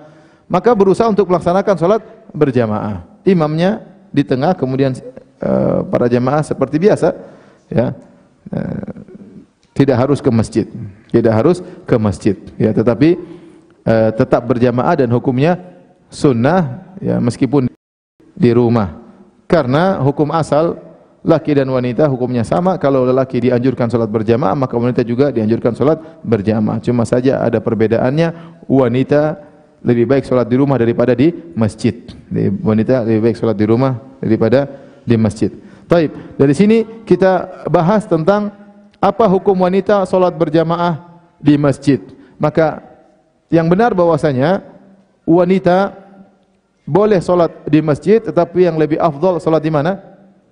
maka 0.49 0.73
berusaha 0.73 1.05
untuk 1.05 1.29
melaksanakan 1.29 1.75
salat 1.77 2.01
berjamaah. 2.33 3.05
Imamnya 3.21 3.85
di 4.09 4.25
tengah 4.25 4.57
kemudian 4.57 4.97
Eh, 5.35 5.79
para 5.91 6.07
jemaah 6.07 6.39
seperti 6.39 6.79
biasa 6.79 7.11
ya. 7.67 7.91
Uh, 8.45 9.01
tidak 9.73 9.97
harus 9.99 10.23
ke 10.23 10.31
masjid. 10.31 10.69
Tidak 11.11 11.33
harus 11.33 11.59
ke 11.83 11.95
masjid 11.99 12.37
ya. 12.55 12.71
Tetapi 12.71 13.19
uh, 13.83 14.09
tetap 14.15 14.47
berjamaah 14.47 14.95
dan 14.95 15.11
hukumnya 15.11 15.59
sunnah 16.07 16.87
ya 17.03 17.19
meskipun 17.19 17.67
di 18.31 18.51
rumah. 18.55 18.95
Karena 19.49 19.99
hukum 19.99 20.31
asal 20.31 20.79
laki 21.19 21.57
dan 21.59 21.67
wanita 21.67 22.07
hukumnya 22.07 22.47
sama. 22.47 22.79
Kalau 22.79 23.03
lelaki 23.03 23.49
dianjurkan 23.49 23.91
salat 23.91 24.07
berjamaah 24.07 24.55
maka 24.55 24.79
wanita 24.79 25.03
juga 25.03 25.35
dianjurkan 25.35 25.75
salat 25.75 25.99
berjamaah. 26.23 26.79
Cuma 26.79 27.03
saja 27.03 27.43
ada 27.43 27.59
perbedaannya 27.59 28.61
wanita 28.71 29.35
lebih 29.83 30.05
baik 30.07 30.23
salat 30.23 30.47
di 30.47 30.55
rumah 30.55 30.79
daripada 30.79 31.11
di 31.11 31.33
masjid. 31.59 32.07
Wanita 32.63 33.03
lebih 33.03 33.29
baik 33.29 33.35
salat 33.35 33.57
di 33.59 33.65
rumah 33.67 33.99
daripada 34.23 34.84
di 35.05 35.15
masjid. 35.15 35.53
Taib. 35.85 36.11
Dari 36.35 36.53
sini 36.57 36.77
kita 37.05 37.65
bahas 37.69 38.09
tentang 38.09 38.49
apa 38.97 39.25
hukum 39.29 39.53
wanita 39.53 40.03
solat 40.09 40.33
berjamaah 40.33 41.21
di 41.37 41.55
masjid. 41.61 42.01
Maka 42.41 42.81
yang 43.53 43.69
benar 43.69 43.93
bahwasanya 43.93 44.65
wanita 45.23 45.93
boleh 46.85 47.21
solat 47.21 47.53
di 47.65 47.81
masjid, 47.81 48.21
tetapi 48.21 48.65
yang 48.65 48.77
lebih 48.77 49.01
afdal 49.01 49.41
solat 49.41 49.61
di 49.61 49.73
mana? 49.73 49.97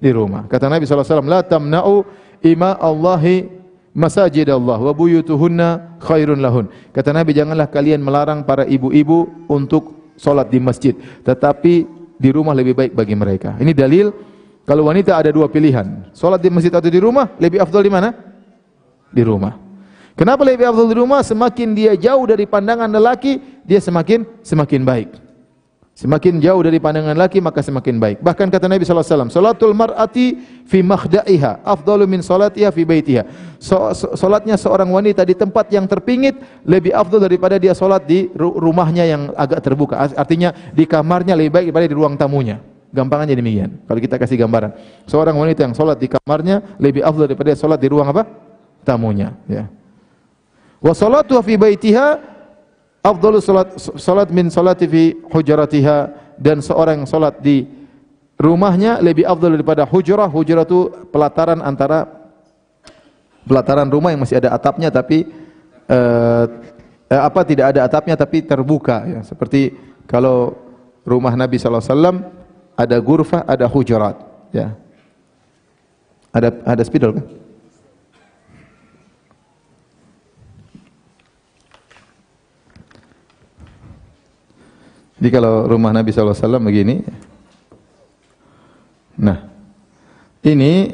Di 0.01 0.10
rumah. 0.10 0.49
Kata 0.49 0.70
Nabi 0.70 0.84
SAW, 0.86 1.26
La 1.26 1.45
tamna'u 1.45 2.04
ima 2.41 2.76
Allahi 2.78 3.47
masajid 3.93 4.49
Allah 4.49 4.82
wa 4.82 4.93
buyutuhunna 4.93 6.01
khairun 6.01 6.41
lahun. 6.41 6.66
Kata 6.89 7.14
Nabi, 7.14 7.38
janganlah 7.38 7.70
kalian 7.70 8.01
melarang 8.01 8.41
para 8.43 8.66
ibu-ibu 8.66 9.45
untuk 9.45 10.14
solat 10.18 10.49
di 10.49 10.58
masjid. 10.58 10.97
Tetapi 11.22 11.74
di 12.18 12.30
rumah 12.34 12.58
lebih 12.58 12.74
baik 12.74 12.93
bagi 12.97 13.14
mereka. 13.14 13.54
Ini 13.62 13.72
dalil 13.72 14.10
kalau 14.64 14.88
wanita 14.88 15.11
ada 15.20 15.28
dua 15.28 15.51
pilihan. 15.51 16.07
Solat 16.16 16.39
di 16.39 16.47
masjid 16.47 16.72
atau 16.72 16.88
di 16.88 16.99
rumah, 16.99 17.28
lebih 17.36 17.59
afdal 17.59 17.84
di 17.84 17.91
mana? 17.91 18.16
Di 19.11 19.20
rumah. 19.20 19.59
Kenapa 20.16 20.47
lebih 20.47 20.64
afdal 20.64 20.88
di 20.88 20.95
rumah? 20.95 21.20
Semakin 21.20 21.76
dia 21.76 21.93
jauh 21.99 22.24
dari 22.24 22.47
pandangan 22.47 22.88
lelaki, 22.88 23.43
dia 23.68 23.84
semakin 23.84 24.24
semakin 24.39 24.82
baik. 24.88 25.09
Semakin 25.93 26.41
jauh 26.41 26.57
dari 26.66 26.82
pandangan 26.82 27.14
laki 27.14 27.38
maka 27.38 27.61
semakin 27.61 28.01
baik. 28.01 28.18
Bahkan 28.26 28.49
kata 28.49 28.66
Nabi 28.66 28.82
sallallahu 28.82 29.05
alaihi 29.05 29.14
wasallam, 29.14 29.30
"Salatul 29.30 29.76
mar'ati 29.78 30.26
fi 30.66 30.82
makhda'iha 30.82 31.61
afdalu 31.61 32.09
min 32.09 32.26
salatiha 32.26 32.74
fi 32.74 32.82
baitiha." 32.82 33.24
So, 33.61 33.93
so, 33.93 34.09
seorang 34.18 34.89
wanita 34.89 35.22
di 35.22 35.38
tempat 35.38 35.70
yang 35.70 35.86
terpingit 35.86 36.66
lebih 36.66 36.97
afdal 36.97 37.22
daripada 37.22 37.61
dia 37.61 37.78
salat 37.78 38.09
di 38.09 38.26
rumahnya 38.34 39.05
yang 39.05 39.22
agak 39.38 39.61
terbuka. 39.61 40.01
Artinya 40.18 40.49
di 40.74 40.89
kamarnya 40.89 41.38
lebih 41.38 41.61
baik 41.61 41.66
daripada 41.70 41.86
di 41.86 41.93
ruang 41.93 42.18
tamunya. 42.18 42.72
Gampangannya 42.94 43.34
demikian. 43.34 43.82
Kalau 43.89 43.98
kita 43.98 44.22
kasih 44.22 44.38
gambaran, 44.38 44.78
seorang 45.10 45.34
wanita 45.34 45.66
yang 45.66 45.74
salat 45.74 45.98
di 45.98 46.06
kamarnya 46.06 46.78
lebih 46.78 47.02
afdal 47.02 47.26
daripada 47.26 47.58
salat 47.58 47.82
di 47.82 47.89
ruang 47.89 48.06
apa? 48.06 48.24
tamunya, 48.84 49.34
ya. 49.48 49.66
Wa 50.84 50.91
salatu 50.91 51.39
fi 51.39 51.56
baitiha 51.56 52.20
afdalu 53.00 53.39
salat 53.39 53.80
salat 53.80 54.30
min 54.30 54.52
salati 54.52 54.86
fi 54.86 55.16
hujratiha 55.32 56.12
dan 56.36 56.60
seorang 56.60 57.02
yang 57.02 57.10
salat 57.10 57.39
di 57.39 57.64
rumahnya 58.36 59.00
lebih 59.00 59.24
afdal 59.24 59.56
daripada 59.56 59.88
hujrah. 59.88 60.28
Hujrah 60.28 60.68
itu 60.68 60.91
pelataran 61.10 61.64
antara 61.64 62.06
pelataran 63.48 63.88
rumah 63.88 64.12
yang 64.12 64.22
masih 64.22 64.44
ada 64.44 64.52
atapnya 64.52 64.91
tapi 64.91 65.32
uh, 65.88 66.46
eh, 67.08 67.22
apa 67.24 67.41
tidak 67.48 67.74
ada 67.76 67.88
atapnya 67.88 68.20
tapi 68.20 68.44
terbuka 68.44 69.08
ya. 69.08 69.20
Seperti 69.24 69.72
kalau 70.04 70.60
rumah 71.08 71.32
Nabi 71.36 71.56
wasallam 71.60 72.43
ada 72.74 72.97
gurfah, 72.99 73.45
ada 73.45 73.65
hujurat 73.69 74.17
ya. 74.53 74.74
Ada 76.34 76.49
ada 76.65 76.82
spidol 76.82 77.21
kan? 77.21 77.26
Jadi 85.24 85.30
kalau 85.39 85.63
rumah 85.71 85.95
Nabi 85.95 86.11
SAW 86.11 86.59
begini, 86.59 86.99
nah 89.15 89.47
ini 90.43 90.91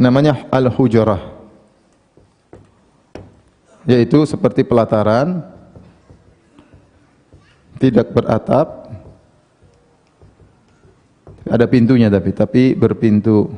namanya 0.00 0.48
al-hujrah, 0.48 1.20
yaitu 3.84 4.24
seperti 4.24 4.64
pelataran, 4.64 5.44
tidak 7.76 8.08
beratap, 8.08 8.87
ada 11.48 11.64
pintunya 11.66 12.12
tapi 12.12 12.30
tapi 12.36 12.62
berpintu, 12.76 13.48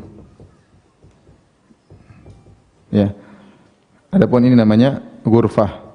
ya. 2.91 3.14
Adapun 4.11 4.43
ini 4.43 4.59
namanya 4.59 4.99
gurfah. 5.22 5.86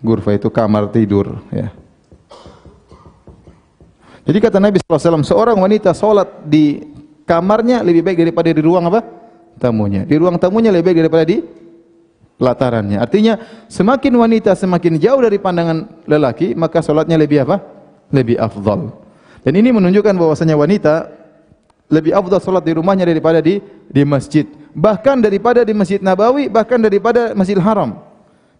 Gurfa 0.00 0.34
itu 0.34 0.48
kamar 0.50 0.90
tidur 0.90 1.38
ya. 1.52 1.70
Jadi 4.26 4.38
kata 4.38 4.58
Nabi 4.62 4.78
SAW, 4.78 5.26
seorang 5.26 5.58
wanita 5.58 5.90
sholat 5.90 6.46
di 6.46 6.82
kamarnya 7.26 7.82
lebih 7.82 8.04
baik 8.04 8.18
daripada 8.26 8.50
di 8.50 8.62
ruang 8.62 8.86
apa? 8.90 9.02
Tamunya. 9.58 10.06
Di 10.06 10.14
ruang 10.18 10.38
tamunya 10.38 10.70
lebih 10.70 10.92
baik 10.92 10.98
daripada 11.06 11.24
di 11.26 11.42
pelatarannya. 12.38 12.98
Artinya 13.00 13.34
semakin 13.68 14.12
wanita 14.16 14.54
semakin 14.56 14.96
jauh 15.02 15.20
dari 15.20 15.36
pandangan 15.36 16.06
lelaki, 16.06 16.54
maka 16.54 16.80
sholatnya 16.80 17.18
lebih 17.18 17.44
apa? 17.44 17.62
Lebih 18.10 18.38
afdal. 18.38 18.99
Dan 19.40 19.52
ini 19.56 19.72
menunjukkan 19.72 20.14
bahwasanya 20.16 20.56
wanita 20.56 21.08
lebih 21.90 22.14
afdal 22.14 22.38
sholat 22.38 22.62
di 22.62 22.72
rumahnya 22.76 23.08
daripada 23.08 23.42
di 23.42 23.58
di 23.88 24.02
masjid. 24.06 24.46
Bahkan 24.70 25.18
daripada 25.18 25.66
di 25.66 25.74
Masjid 25.74 25.98
Nabawi, 25.98 26.46
bahkan 26.46 26.78
daripada 26.78 27.34
Masjidil 27.34 27.64
Haram. 27.64 27.98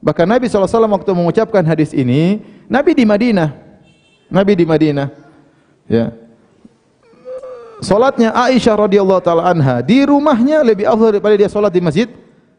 Bahkan 0.03 0.27
Nabi 0.27 0.51
SAW 0.51 0.91
waktu 0.91 1.11
mengucapkan 1.15 1.63
hadis 1.63 1.95
ini, 1.95 2.43
Nabi 2.67 2.99
di 2.99 3.07
Madinah. 3.07 3.55
Nabi 4.27 4.59
di 4.59 4.67
Madinah. 4.67 5.07
Ya. 5.87 6.11
Salatnya 7.81 8.35
Aisyah 8.35 8.77
radhiyallahu 8.77 9.23
taala 9.25 9.49
anha 9.49 9.81
di 9.81 10.05
rumahnya 10.05 10.61
lebih 10.67 10.85
afdal 10.85 11.17
daripada 11.17 11.35
dia 11.39 11.49
salat 11.49 11.71
di 11.71 11.81
Masjid 11.81 12.11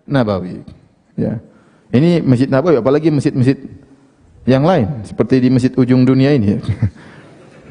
Nabawi. 0.07 0.63
Ya. 1.19 1.43
Ini 1.91 2.23
Masjid 2.23 2.47
Nabawi 2.47 2.79
apalagi 2.79 3.11
masjid-masjid 3.11 3.59
yang 4.47 4.63
lain 4.63 5.03
seperti 5.03 5.43
di 5.43 5.49
masjid 5.51 5.71
ujung 5.75 6.07
dunia 6.07 6.31
ini. 6.31 6.55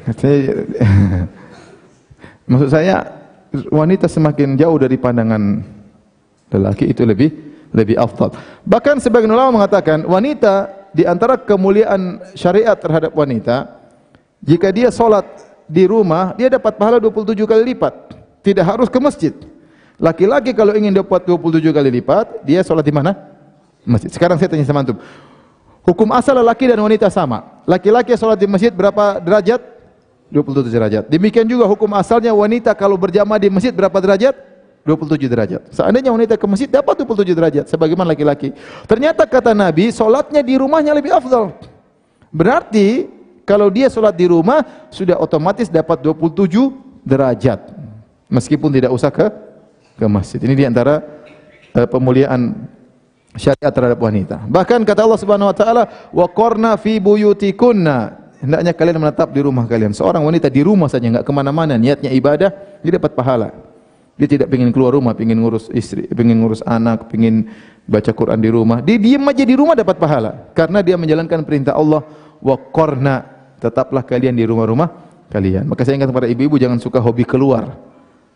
Maksud 2.51 2.69
saya 2.69 3.05
wanita 3.69 4.07
semakin 4.07 4.57
jauh 4.57 4.77
dari 4.79 4.97
pandangan 4.97 5.63
lelaki 6.51 6.91
itu 6.91 7.07
lebih 7.07 7.31
lebih 7.71 7.95
afdal. 7.95 8.35
Bahkan 8.67 8.99
sebagian 8.99 9.31
ulama 9.31 9.63
mengatakan 9.63 10.03
wanita 10.03 10.67
di 10.91 11.07
antara 11.07 11.39
kemuliaan 11.39 12.19
syariat 12.35 12.75
terhadap 12.75 13.15
wanita 13.15 13.79
jika 14.43 14.67
dia 14.73 14.91
solat 14.91 15.23
di 15.71 15.87
rumah 15.87 16.35
dia 16.35 16.51
dapat 16.51 16.75
pahala 16.75 16.99
27 16.99 17.47
kali 17.47 17.63
lipat. 17.71 18.19
Tidak 18.41 18.65
harus 18.65 18.89
ke 18.89 18.97
masjid. 18.97 19.37
Laki-laki 20.01 20.57
kalau 20.57 20.73
ingin 20.73 20.97
dapat 20.97 21.29
27 21.29 21.69
kali 21.69 22.01
lipat, 22.01 22.41
dia 22.41 22.65
solat 22.65 22.81
di 22.81 22.89
mana? 22.89 23.13
Masjid. 23.85 24.09
Sekarang 24.09 24.33
saya 24.41 24.49
tanya 24.49 24.65
sama 24.65 24.81
antum. 24.81 24.97
Hukum 25.85 26.09
asal 26.13 26.37
laki 26.41 26.65
dan 26.65 26.81
wanita 26.81 27.05
sama. 27.13 27.61
Laki-laki 27.69 28.17
solat 28.17 28.41
di 28.41 28.49
masjid 28.49 28.73
berapa 28.73 29.21
derajat? 29.21 29.61
27 30.31 30.71
derajat. 30.71 31.03
Demikian 31.11 31.43
juga 31.43 31.67
hukum 31.67 31.91
asalnya 31.91 32.31
wanita 32.31 32.71
kalau 32.71 32.95
berjamaah 32.95 33.37
di 33.37 33.51
masjid 33.51 33.75
berapa 33.75 33.93
derajat? 33.99 34.33
27 34.81 35.29
derajat. 35.29 35.61
Seandainya 35.69 36.09
wanita 36.09 36.33
ke 36.39 36.45
masjid 36.49 36.65
dapat 36.65 37.05
27 37.05 37.37
derajat 37.37 37.65
sebagaimana 37.69 38.15
laki-laki. 38.15 38.55
Ternyata 38.89 39.29
kata 39.29 39.53
Nabi, 39.53 39.93
solatnya 39.93 40.41
di 40.41 40.57
rumahnya 40.57 40.95
lebih 40.97 41.13
afdal. 41.13 41.53
Berarti 42.33 43.05
kalau 43.45 43.69
dia 43.69 43.91
solat 43.91 44.15
di 44.15 44.25
rumah 44.25 44.63
sudah 44.89 45.19
otomatis 45.19 45.69
dapat 45.69 46.01
27 46.01 46.47
derajat. 47.03 47.59
Meskipun 48.31 48.71
tidak 48.71 48.95
usah 48.95 49.11
ke 49.11 49.27
ke 49.99 50.05
masjid. 50.07 50.39
Ini 50.39 50.55
di 50.55 50.65
antara 50.65 51.03
uh, 51.75 51.85
pemuliaan 51.85 52.55
syariat 53.35 53.69
terhadap 53.69 53.99
wanita. 53.99 54.47
Bahkan 54.47 54.87
kata 54.87 55.03
Allah 55.03 55.19
Subhanahu 55.19 55.51
wa 55.51 55.57
taala, 55.57 55.83
"Wa 56.09 56.25
qarna 56.31 56.79
fi 56.79 56.97
buyutikunna." 56.97 58.20
Hendaknya 58.41 58.73
kalian 58.73 58.97
menetap 58.97 59.29
di 59.29 59.41
rumah 59.45 59.69
kalian. 59.69 59.93
Seorang 59.93 60.25
wanita 60.25 60.49
di 60.49 60.65
rumah 60.65 60.89
saja 60.89 61.05
enggak 61.05 61.29
ke 61.29 61.31
mana 61.31 61.53
mana 61.53 61.77
niatnya 61.77 62.09
ibadah, 62.09 62.49
dia 62.81 62.91
dapat 62.97 63.13
pahala. 63.13 63.53
Dia 64.17 64.27
tidak 64.27 64.49
ingin 64.53 64.73
keluar 64.73 64.97
rumah, 64.97 65.13
ingin 65.17 65.37
ngurus 65.37 65.69
istri, 65.73 66.09
ingin 66.09 66.41
ngurus 66.41 66.65
anak, 66.65 67.09
ingin 67.13 67.49
baca 67.85 68.11
Quran 68.13 68.41
di 68.41 68.49
rumah. 68.49 68.81
Dia 68.81 68.97
diam 68.97 69.23
aja 69.29 69.43
di 69.45 69.55
rumah 69.55 69.77
dapat 69.77 69.97
pahala 70.01 70.51
karena 70.57 70.81
dia 70.81 70.97
menjalankan 70.97 71.45
perintah 71.45 71.73
Allah 71.77 72.01
wa 72.41 72.55
qarna 72.73 73.25
tetaplah 73.61 74.01
kalian 74.01 74.33
di 74.33 74.45
rumah-rumah 74.45 74.89
kalian. 75.29 75.69
Maka 75.69 75.85
saya 75.85 76.01
ingat 76.01 76.09
kepada 76.09 76.27
ibu-ibu 76.27 76.57
jangan 76.57 76.81
suka 76.81 76.97
hobi 76.97 77.23
keluar. 77.23 77.77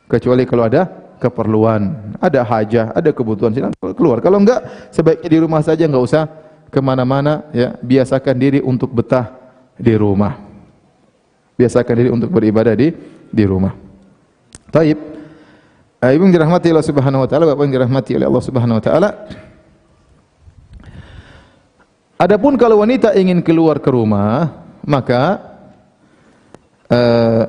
Kecuali 0.06 0.46
kalau 0.46 0.70
ada 0.70 0.86
keperluan, 1.18 2.14
ada 2.22 2.46
hajah, 2.46 2.94
ada 2.94 3.10
kebutuhan 3.10 3.52
silakan 3.52 3.74
keluar. 3.98 4.22
Kalau 4.22 4.38
enggak 4.38 4.90
sebaiknya 4.94 5.30
di 5.34 5.40
rumah 5.42 5.62
saja 5.66 5.90
enggak 5.90 6.06
usah 6.06 6.24
ke 6.70 6.78
mana-mana 6.78 7.46
ya. 7.52 7.74
Biasakan 7.82 8.36
diri 8.38 8.60
untuk 8.62 8.94
betah 8.94 9.35
di 9.76 9.94
rumah. 9.96 10.34
Biasakan 11.56 11.96
diri 11.96 12.10
untuk 12.12 12.32
beribadah 12.32 12.76
di 12.76 12.92
di 13.32 13.44
rumah. 13.44 13.72
Taib. 14.72 15.00
Ibu 16.06 16.22
yang 16.22 16.34
dirahmati 16.38 16.70
Allah 16.70 16.86
Subhanahu 16.86 17.24
wa 17.26 17.30
taala, 17.30 17.50
Bapak 17.50 17.64
yang 17.66 17.76
dirahmati 17.82 18.12
oleh 18.14 18.28
Allah 18.30 18.44
Subhanahu 18.46 18.78
wa 18.78 18.84
taala. 18.84 19.10
Adapun 22.16 22.56
kalau 22.56 22.80
wanita 22.80 23.12
ingin 23.18 23.42
keluar 23.42 23.82
ke 23.82 23.90
rumah, 23.90 24.64
maka 24.86 25.42
uh, 26.88 27.44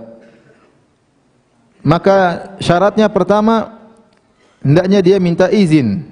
maka 1.86 2.16
syaratnya 2.58 3.06
pertama 3.06 3.78
hendaknya 4.58 4.98
dia 5.04 5.16
minta 5.22 5.46
izin. 5.52 6.02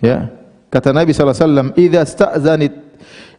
Ya. 0.00 0.32
Kata 0.72 0.96
Nabi 0.96 1.12
sallallahu 1.12 1.36
alaihi 1.36 1.44
wasallam, 1.44 1.68
"Idza 1.76 2.02
sta'zanit 2.08 2.74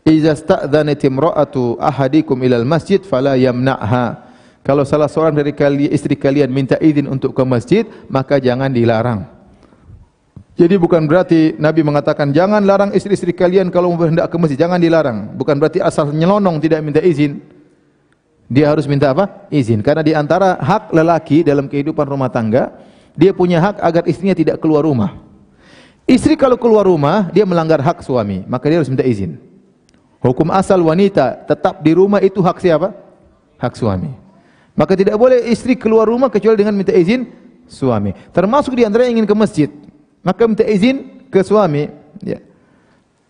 idza 0.05 0.37
sta'zanat 0.37 1.01
imra'atu 1.01 1.81
ahadikum 1.81 2.37
ila 2.45 2.61
al-masjid 2.61 3.01
fala 3.01 3.35
yamna'ha." 3.35 4.25
Kalau 4.65 4.81
salah 4.81 5.05
seorang 5.05 5.37
dari 5.37 5.53
kali, 5.53 5.85
istri 5.93 6.17
kalian 6.17 6.49
minta 6.49 6.73
izin 6.81 7.05
untuk 7.05 7.37
ke 7.37 7.43
masjid, 7.45 7.85
maka 8.09 8.41
jangan 8.41 8.73
dilarang. 8.73 9.29
Jadi 10.55 10.79
bukan 10.79 11.05
berarti 11.05 11.53
Nabi 11.59 11.83
mengatakan 11.83 12.31
jangan 12.31 12.63
larang 12.63 12.89
istri-istri 12.95 13.35
kalian 13.35 13.69
kalau 13.69 13.93
mau 13.93 14.07
ke 14.07 14.37
masjid, 14.41 14.57
jangan 14.57 14.81
dilarang. 14.81 15.37
Bukan 15.37 15.61
berarti 15.61 15.83
asal 15.83 16.09
nyelonong 16.09 16.57
tidak 16.63 16.81
minta 16.81 17.03
izin. 17.03 17.43
Dia 18.49 18.73
harus 18.73 18.89
minta 18.89 19.13
apa? 19.13 19.45
Izin. 19.53 19.85
Karena 19.85 20.01
di 20.01 20.17
antara 20.17 20.57
hak 20.57 20.95
lelaki 20.95 21.45
dalam 21.45 21.69
kehidupan 21.69 22.07
rumah 22.07 22.33
tangga, 22.33 22.73
dia 23.13 23.37
punya 23.37 23.61
hak 23.61 23.85
agar 23.85 24.03
istrinya 24.09 24.33
tidak 24.33 24.57
keluar 24.57 24.81
rumah. 24.81 25.17
Istri 26.09 26.37
kalau 26.37 26.57
keluar 26.57 26.89
rumah, 26.89 27.29
dia 27.29 27.45
melanggar 27.45 27.81
hak 27.81 28.01
suami, 28.01 28.45
maka 28.49 28.65
dia 28.65 28.81
harus 28.81 28.89
minta 28.89 29.05
izin. 29.05 29.41
Hukum 30.26 30.49
asal 30.49 30.82
wanita 30.82 31.45
tetap 31.45 31.86
di 31.86 31.93
rumah 31.93 32.17
itu 32.17 32.41
hak 32.41 32.57
siapa? 32.57 32.89
Hak 33.61 33.78
suami. 33.78 34.09
Maka 34.73 34.97
tidak 34.97 35.15
boleh 35.21 35.45
istri 35.45 35.78
keluar 35.78 36.09
rumah 36.09 36.34
kecuali 36.34 36.57
dengan 36.57 36.73
minta 36.73 36.91
izin 36.91 37.30
suami. 37.69 38.11
Termasuk 38.34 38.73
di 38.73 38.82
antara 38.82 39.05
yang 39.05 39.21
ingin 39.21 39.30
ke 39.30 39.36
masjid 39.38 39.69
maka 40.26 40.41
minta 40.49 40.65
izin 40.65 41.30
ke 41.30 41.45
suami 41.45 41.86
ya. 42.26 42.41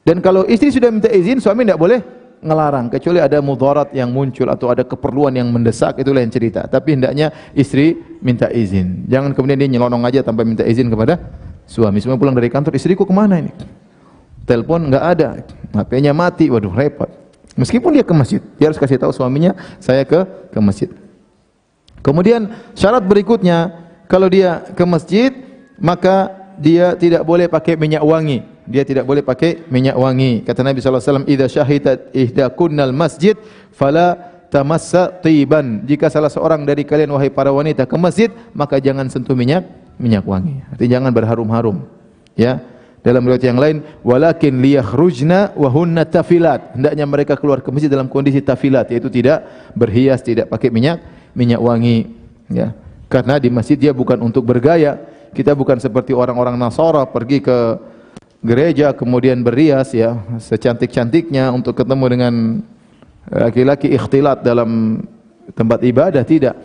Dan 0.08 0.24
kalau 0.24 0.48
istri 0.48 0.72
sudah 0.72 0.88
minta 0.94 1.12
izin, 1.12 1.42
suami 1.42 1.66
tidak 1.66 1.82
boleh 1.82 2.00
ngelarang 2.46 2.94
kecuali 2.94 3.18
ada 3.18 3.42
mudarat 3.42 3.90
yang 3.90 4.14
muncul 4.14 4.46
atau 4.46 4.70
ada 4.70 4.86
keperluan 4.86 5.34
yang 5.34 5.50
mendesak 5.50 5.98
itu 5.98 6.14
lain 6.14 6.30
cerita. 6.30 6.70
Tapi 6.70 6.94
hendaknya 6.94 7.34
istri 7.58 7.98
minta 8.22 8.48
izin. 8.54 9.10
Jangan 9.10 9.34
kemudian 9.34 9.58
dia 9.58 9.66
nyelonong 9.66 10.06
aja 10.06 10.22
tanpa 10.22 10.46
minta 10.46 10.62
izin 10.62 10.94
kepada 10.94 11.18
suami. 11.66 11.98
Semua 12.00 12.22
pulang 12.22 12.38
dari 12.38 12.54
kantor, 12.54 12.78
istriku 12.78 13.04
ke 13.04 13.12
mana 13.12 13.42
ini? 13.42 13.52
Telepon 14.46 14.94
enggak 14.94 15.06
ada, 15.18 15.30
HP-nya 15.74 16.14
mati, 16.14 16.48
waduh 16.54 16.70
repot. 16.70 17.10
Meskipun 17.58 17.98
dia 17.98 18.06
ke 18.06 18.14
masjid, 18.14 18.42
dia 18.62 18.70
harus 18.70 18.78
kasih 18.78 19.02
tahu 19.02 19.10
suaminya, 19.10 19.58
saya 19.82 20.06
ke 20.06 20.24
ke 20.54 20.60
masjid. 20.62 20.90
Kemudian 22.06 22.54
syarat 22.78 23.02
berikutnya, 23.02 23.74
kalau 24.06 24.30
dia 24.30 24.62
ke 24.78 24.84
masjid, 24.86 25.34
maka 25.82 26.30
dia 26.62 26.94
tidak 26.96 27.26
boleh 27.26 27.50
pakai 27.50 27.74
minyak 27.76 28.04
wangi. 28.06 28.46
Dia 28.66 28.82
tidak 28.82 29.06
boleh 29.06 29.22
pakai 29.22 29.66
minyak 29.70 29.98
wangi. 29.98 30.42
Kata 30.42 30.66
Nabi 30.66 30.82
sallallahu 30.82 31.02
alaihi 31.02 31.12
wasallam, 31.12 31.28
"Idza 31.30 31.48
syahidat 31.50 32.00
ihdakunnal 32.14 32.94
masjid 32.94 33.38
fala 33.74 34.18
tamassa 34.50 35.10
tiban." 35.22 35.86
Jika 35.86 36.10
salah 36.10 36.30
seorang 36.30 36.66
dari 36.66 36.82
kalian 36.82 37.14
wahai 37.14 37.30
para 37.30 37.54
wanita 37.54 37.86
ke 37.86 37.96
masjid, 37.98 38.30
maka 38.58 38.82
jangan 38.82 39.06
sentuh 39.10 39.38
minyak 39.38 39.66
minyak 40.02 40.26
wangi. 40.26 40.66
Artinya 40.74 40.92
jangan 41.02 41.12
berharum-harum. 41.14 41.78
Ya. 42.34 42.62
Dalam 43.06 43.22
riwayat 43.22 43.46
yang 43.46 43.62
lain, 43.62 43.86
walakin 44.02 44.66
liyakhrujna 44.66 45.54
wa 45.54 45.70
hunna 45.70 46.10
tafilat. 46.10 46.74
Hendaknya 46.74 47.06
mereka 47.06 47.38
keluar 47.38 47.62
ke 47.62 47.70
masjid 47.70 47.86
dalam 47.86 48.10
kondisi 48.10 48.42
tafilat, 48.42 48.90
yaitu 48.90 49.14
tidak 49.14 49.46
berhias, 49.78 50.26
tidak 50.26 50.50
pakai 50.50 50.74
minyak 50.74 51.06
minyak 51.38 51.62
wangi, 51.62 52.10
ya. 52.50 52.74
Karena 53.06 53.38
di 53.38 53.54
masjid 53.54 53.78
dia 53.78 53.94
bukan 53.94 54.18
untuk 54.26 54.42
bergaya, 54.42 54.98
kita 55.38 55.54
bukan 55.54 55.78
seperti 55.78 56.18
orang-orang 56.18 56.58
Nasara 56.58 57.06
pergi 57.06 57.46
ke 57.46 57.78
gereja 58.46 58.94
kemudian 58.94 59.42
berias 59.42 59.90
ya 59.90 60.22
secantik-cantiknya 60.38 61.50
untuk 61.50 61.74
ketemu 61.74 62.06
dengan 62.14 62.34
laki-laki 63.30 63.90
ikhtilat 63.94 64.46
dalam 64.46 65.02
tempat 65.54 65.82
ibadah 65.82 66.22
tidak. 66.22 66.56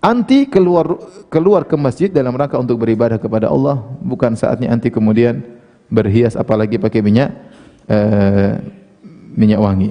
Anti 0.00 0.48
keluar 0.48 0.96
keluar 1.28 1.68
ke 1.68 1.76
masjid 1.76 2.08
dalam 2.08 2.32
rangka 2.32 2.56
untuk 2.56 2.80
beribadah 2.80 3.20
kepada 3.20 3.52
Allah 3.52 3.84
bukan 4.00 4.32
saatnya 4.32 4.72
anti 4.72 4.88
kemudian 4.88 5.59
berhias 5.90 6.38
apalagi 6.38 6.78
pakai 6.78 7.02
minyak 7.02 7.34
eh, 7.90 8.56
minyak 9.34 9.60
wangi. 9.60 9.90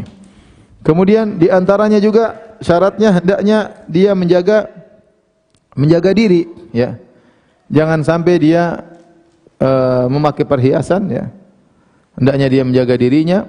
Kemudian 0.82 1.38
di 1.38 1.52
antaranya 1.52 2.00
juga 2.00 2.58
syaratnya 2.64 3.20
hendaknya 3.20 3.84
dia 3.92 4.16
menjaga 4.16 4.72
menjaga 5.76 6.16
diri 6.16 6.48
ya 6.72 6.96
Jangan 7.70 8.02
sampai 8.02 8.36
dia 8.42 8.82
uh, 9.62 10.10
memakai 10.10 10.44
perhiasan 10.44 11.06
ya. 11.14 11.30
Hendaknya 12.18 12.48
dia 12.50 12.64
menjaga 12.66 12.98
dirinya. 12.98 13.46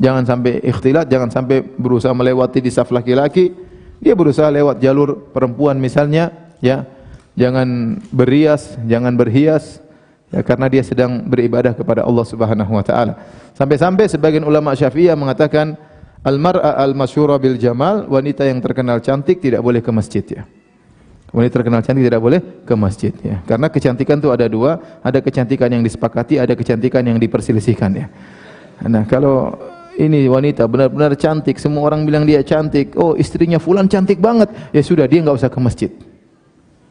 Jangan 0.00 0.24
sampai 0.28 0.60
ikhtilat, 0.64 1.08
jangan 1.08 1.32
sampai 1.32 1.64
berusaha 1.64 2.12
melewati 2.12 2.60
di 2.60 2.68
saf 2.68 2.92
laki-laki. 2.92 3.52
Dia 4.00 4.16
berusaha 4.16 4.48
lewat 4.48 4.80
jalur 4.80 5.28
perempuan 5.32 5.76
misalnya, 5.80 6.32
ya. 6.60 6.84
Jangan 7.36 8.00
berias, 8.12 8.76
jangan 8.84 9.16
berhias 9.16 9.80
ya 10.30 10.40
karena 10.46 10.66
dia 10.70 10.82
sedang 10.86 11.26
beribadah 11.26 11.74
kepada 11.74 12.06
Allah 12.06 12.24
Subhanahu 12.24 12.72
wa 12.72 12.84
taala. 12.86 13.18
Sampai-sampai 13.54 14.06
sebagian 14.06 14.46
ulama 14.46 14.72
Syafi'iyah 14.72 15.18
mengatakan 15.18 15.76
al-mar'a 16.22 16.78
al-masyhura 16.80 17.36
bil 17.36 17.58
jamal, 17.58 18.06
wanita 18.06 18.46
yang 18.46 18.62
terkenal 18.62 19.02
cantik 19.02 19.42
tidak 19.42 19.60
boleh 19.60 19.82
ke 19.82 19.90
masjid 19.90 20.24
ya. 20.24 20.42
Wanita 21.30 21.62
terkenal 21.62 21.82
cantik 21.86 22.02
tidak 22.02 22.22
boleh 22.22 22.40
ke 22.66 22.74
masjid 22.74 23.14
ya. 23.22 23.38
Karena 23.46 23.70
kecantikan 23.70 24.18
itu 24.18 24.34
ada 24.34 24.46
dua, 24.50 24.98
ada 25.02 25.22
kecantikan 25.22 25.70
yang 25.70 25.82
disepakati, 25.86 26.42
ada 26.42 26.58
kecantikan 26.58 27.06
yang 27.06 27.22
diperselisihkan 27.22 27.90
ya. 27.94 28.06
Nah, 28.80 29.04
kalau 29.06 29.54
ini 30.00 30.26
wanita 30.26 30.64
benar-benar 30.66 31.14
cantik, 31.14 31.60
semua 31.60 31.86
orang 31.86 32.08
bilang 32.08 32.24
dia 32.24 32.40
cantik. 32.42 32.96
Oh, 32.96 33.14
istrinya 33.14 33.60
fulan 33.60 33.86
cantik 33.86 34.18
banget. 34.18 34.48
Ya 34.72 34.82
sudah, 34.82 35.04
dia 35.04 35.20
enggak 35.20 35.38
usah 35.38 35.50
ke 35.52 35.60
masjid. 35.60 35.90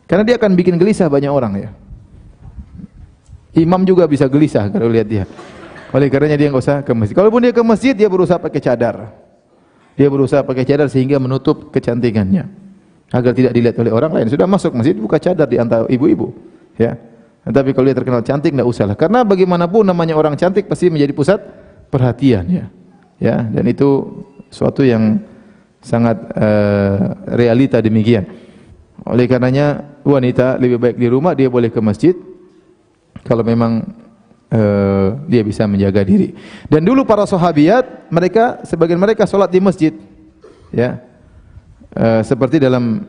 Karena 0.05 0.23
dia 0.23 0.37
akan 0.37 0.53
bikin 0.53 0.77
gelisah 0.77 1.09
banyak 1.09 1.29
orang 1.33 1.53
ya. 1.57 1.69
Imam 3.57 3.81
juga 3.81 4.05
bisa 4.05 4.29
gelisah 4.29 4.69
kalau 4.69 4.89
lihat 4.89 5.07
dia. 5.09 5.25
Oleh 5.89 6.05
karenanya 6.05 6.37
dia 6.37 6.47
enggak 6.53 6.63
usah 6.63 6.77
ke 6.85 6.93
masjid. 6.93 7.17
Kalaupun 7.17 7.41
dia 7.41 7.53
ke 7.53 7.63
masjid, 7.65 7.93
dia 7.97 8.05
berusaha 8.05 8.37
pakai 8.37 8.61
cadar. 8.61 9.09
Dia 9.97 10.05
berusaha 10.05 10.45
pakai 10.45 10.63
cadar 10.63 10.85
sehingga 10.85 11.17
menutup 11.17 11.73
kecantikannya 11.73 12.45
agar 13.09 13.31
tidak 13.33 13.51
dilihat 13.57 13.75
oleh 13.81 13.89
orang 13.89 14.11
lain. 14.13 14.27
Sudah 14.29 14.45
masuk 14.45 14.77
masjid 14.77 14.93
buka 14.93 15.17
cadar 15.17 15.49
di 15.49 15.57
antara 15.57 15.89
ibu-ibu, 15.89 16.29
ya. 16.77 16.93
Tapi 17.41 17.73
kalau 17.73 17.89
dia 17.89 17.97
terkenal 17.97 18.21
cantik 18.21 18.53
tidak 18.53 18.69
usahlah. 18.69 18.93
Karena 18.93 19.25
bagaimanapun 19.25 19.81
namanya 19.81 20.13
orang 20.13 20.37
cantik 20.37 20.69
pasti 20.69 20.93
menjadi 20.93 21.09
pusat 21.17 21.41
perhatian, 21.89 22.45
ya. 22.45 22.65
Ya, 23.19 23.43
dan 23.49 23.65
itu 23.65 24.21
suatu 24.53 24.85
yang 24.85 25.19
sangat 25.81 26.21
uh, 26.37 27.17
realita 27.33 27.81
demikian. 27.81 28.29
Oleh 29.09 29.25
karenanya 29.25 29.97
wanita 30.05 30.61
lebih 30.61 30.77
baik 30.77 30.95
di 31.01 31.07
rumah 31.09 31.33
dia 31.33 31.49
boleh 31.49 31.73
ke 31.73 31.81
masjid 31.81 32.13
kalau 33.23 33.43
memang 33.43 33.87
uh, 34.51 35.17
dia 35.25 35.41
bisa 35.43 35.65
menjaga 35.65 36.03
diri. 36.03 36.35
Dan 36.67 36.83
dulu 36.85 37.03
para 37.03 37.23
sahabiat 37.23 38.11
mereka 38.13 38.63
sebagian 38.67 38.99
mereka 38.99 39.23
salat 39.27 39.49
di 39.51 39.59
masjid. 39.59 39.93
Ya. 40.69 41.09
Eh, 41.89 42.21
seperti 42.21 42.61
dalam 42.61 43.01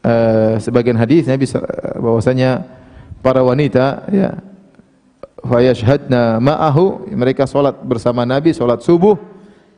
uh, 0.00 0.56
sebagian 0.56 0.96
hadis 0.96 1.28
Nabi 1.28 1.44
bahwasanya 2.00 2.64
para 3.20 3.44
wanita 3.44 4.08
ya 4.08 4.40
fayashhadna 5.44 6.40
ma'ahu 6.40 7.04
mereka 7.12 7.44
salat 7.44 7.76
bersama 7.84 8.24
Nabi 8.24 8.56
salat 8.56 8.80
subuh 8.80 9.20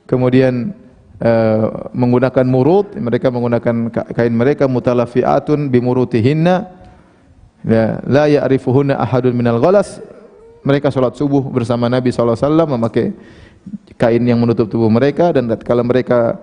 kemudian 0.07 0.71
uh, 1.19 1.91
menggunakan 1.91 2.47
murut 2.47 2.95
mereka 2.95 3.35
menggunakan 3.35 3.91
kain 3.91 4.31
mereka 4.31 4.71
mutalafiatun 4.71 5.67
bimurutihinna 5.67 6.71
ya 7.65 8.03
la 8.05 8.27
ya'rifuhunna 8.29 8.99
ahadun 8.99 9.33
minal 9.33 9.63
ghalas 9.63 10.03
mereka 10.67 10.91
salat 10.91 11.15
subuh 11.15 11.47
bersama 11.47 11.87
Nabi 11.87 12.11
wasallam 12.11 12.75
memakai 12.75 13.15
kain 13.97 14.23
yang 14.27 14.43
menutup 14.43 14.67
tubuh 14.67 14.91
mereka 14.91 15.31
dan 15.31 15.47
kalau 15.63 15.87
mereka 15.87 16.37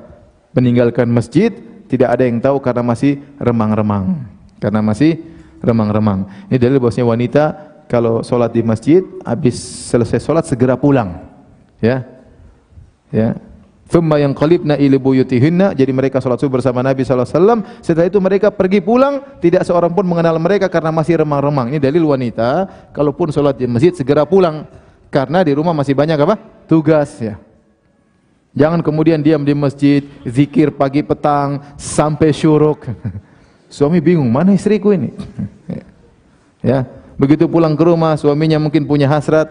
meninggalkan 0.56 1.10
masjid 1.12 1.52
tidak 1.94 2.10
ada 2.18 2.24
yang 2.26 2.42
tahu 2.42 2.58
karena 2.58 2.82
masih 2.82 3.22
remang-remang. 3.38 4.26
Karena 4.58 4.82
masih 4.82 5.20
remang-remang. 5.62 6.26
Ini 6.50 6.58
dalil 6.58 6.82
bahwasanya 6.82 7.06
wanita 7.06 7.44
kalau 7.86 8.26
sholat 8.26 8.50
di 8.50 8.66
masjid 8.66 9.06
habis 9.22 9.60
selesai 9.92 10.24
sholat 10.24 10.48
segera 10.48 10.74
pulang. 10.80 11.22
Ya. 11.84 12.08
Ya. 13.14 13.38
Thumma 13.94 14.18
yanqalibna 14.18 14.74
ila 14.82 14.98
buyutihinna. 14.98 15.78
Jadi 15.78 15.94
mereka 15.94 16.18
salat 16.18 16.42
subuh 16.42 16.58
bersama 16.58 16.82
Nabi 16.82 17.06
wasallam. 17.06 17.62
Setelah 17.78 18.10
itu 18.10 18.18
mereka 18.18 18.50
pergi 18.50 18.82
pulang. 18.82 19.22
Tidak 19.38 19.62
seorang 19.62 19.94
pun 19.94 20.02
mengenal 20.10 20.42
mereka 20.42 20.66
karena 20.66 20.90
masih 20.90 21.22
remang-remang. 21.22 21.70
Ini 21.70 21.78
dalil 21.78 22.02
wanita. 22.10 22.66
Kalaupun 22.90 23.30
salat 23.30 23.62
di 23.62 23.70
masjid 23.70 23.94
segera 23.94 24.26
pulang. 24.26 24.66
Karena 25.14 25.46
di 25.46 25.54
rumah 25.54 25.78
masih 25.78 25.94
banyak 25.94 26.18
apa? 26.18 26.42
Tugas 26.66 27.22
ya. 27.22 27.38
Jangan 28.58 28.82
kemudian 28.82 29.22
diam 29.22 29.46
di 29.46 29.54
masjid, 29.54 30.02
zikir 30.26 30.74
pagi 30.74 31.06
petang 31.06 31.62
sampai 31.78 32.34
syuruk. 32.34 32.90
Suami 33.74 34.02
bingung, 34.02 34.30
mana 34.30 34.54
istriku 34.54 34.94
ini? 34.94 35.14
ya, 36.66 36.86
begitu 37.18 37.50
pulang 37.50 37.74
ke 37.74 37.82
rumah, 37.82 38.14
suaminya 38.14 38.62
mungkin 38.62 38.86
punya 38.86 39.10
hasrat. 39.10 39.50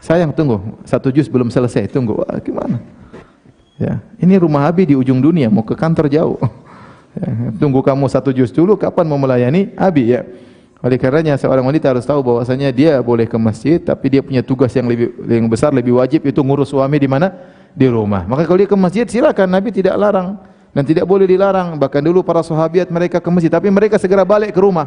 Sayang, 0.00 0.32
tunggu, 0.32 0.80
satu 0.88 1.12
juz 1.12 1.28
belum 1.28 1.52
selesai, 1.52 1.84
tunggu. 1.92 2.24
Wah, 2.24 2.40
gimana? 2.40 2.80
Ya, 3.80 4.04
ini 4.20 4.36
rumah 4.36 4.68
Abi 4.68 4.84
di 4.84 4.92
ujung 4.92 5.24
dunia, 5.24 5.48
mau 5.48 5.64
ke 5.64 5.72
kantor 5.72 6.12
jauh. 6.12 6.36
ya, 7.16 7.28
tunggu 7.56 7.80
kamu 7.80 8.04
satu 8.12 8.28
juz 8.28 8.52
dulu, 8.52 8.76
kapan 8.76 9.08
mau 9.08 9.16
melayani 9.16 9.72
Abi 9.72 10.12
ya? 10.12 10.28
Oleh 10.84 11.00
karenanya 11.00 11.40
seorang 11.40 11.64
wanita 11.64 11.88
harus 11.88 12.04
tahu 12.04 12.20
bahwasanya 12.20 12.68
dia 12.72 13.00
boleh 13.00 13.24
ke 13.24 13.40
masjid, 13.40 13.80
tapi 13.80 14.12
dia 14.12 14.20
punya 14.20 14.44
tugas 14.44 14.72
yang 14.76 14.84
lebih 14.84 15.12
yang 15.28 15.48
besar, 15.48 15.72
lebih 15.72 15.96
wajib 15.96 16.28
itu 16.28 16.40
ngurus 16.44 16.72
suami 16.72 17.00
di 17.00 17.08
mana? 17.08 17.32
di 17.74 17.86
rumah. 17.86 18.26
Maka 18.26 18.46
kalau 18.46 18.58
dia 18.58 18.70
ke 18.70 18.78
masjid 18.78 19.06
silakan 19.06 19.48
Nabi 19.50 19.70
tidak 19.70 19.94
larang. 19.98 20.38
dan 20.70 20.86
tidak 20.86 21.02
boleh 21.02 21.26
dilarang. 21.26 21.74
Bahkan 21.82 21.98
dulu 21.98 22.22
para 22.22 22.46
sahabat 22.46 22.86
mereka 22.94 23.18
ke 23.18 23.26
masjid, 23.26 23.50
tapi 23.50 23.66
mereka 23.74 23.98
segera 23.98 24.22
balik 24.22 24.54
ke 24.54 24.60
rumah. 24.62 24.86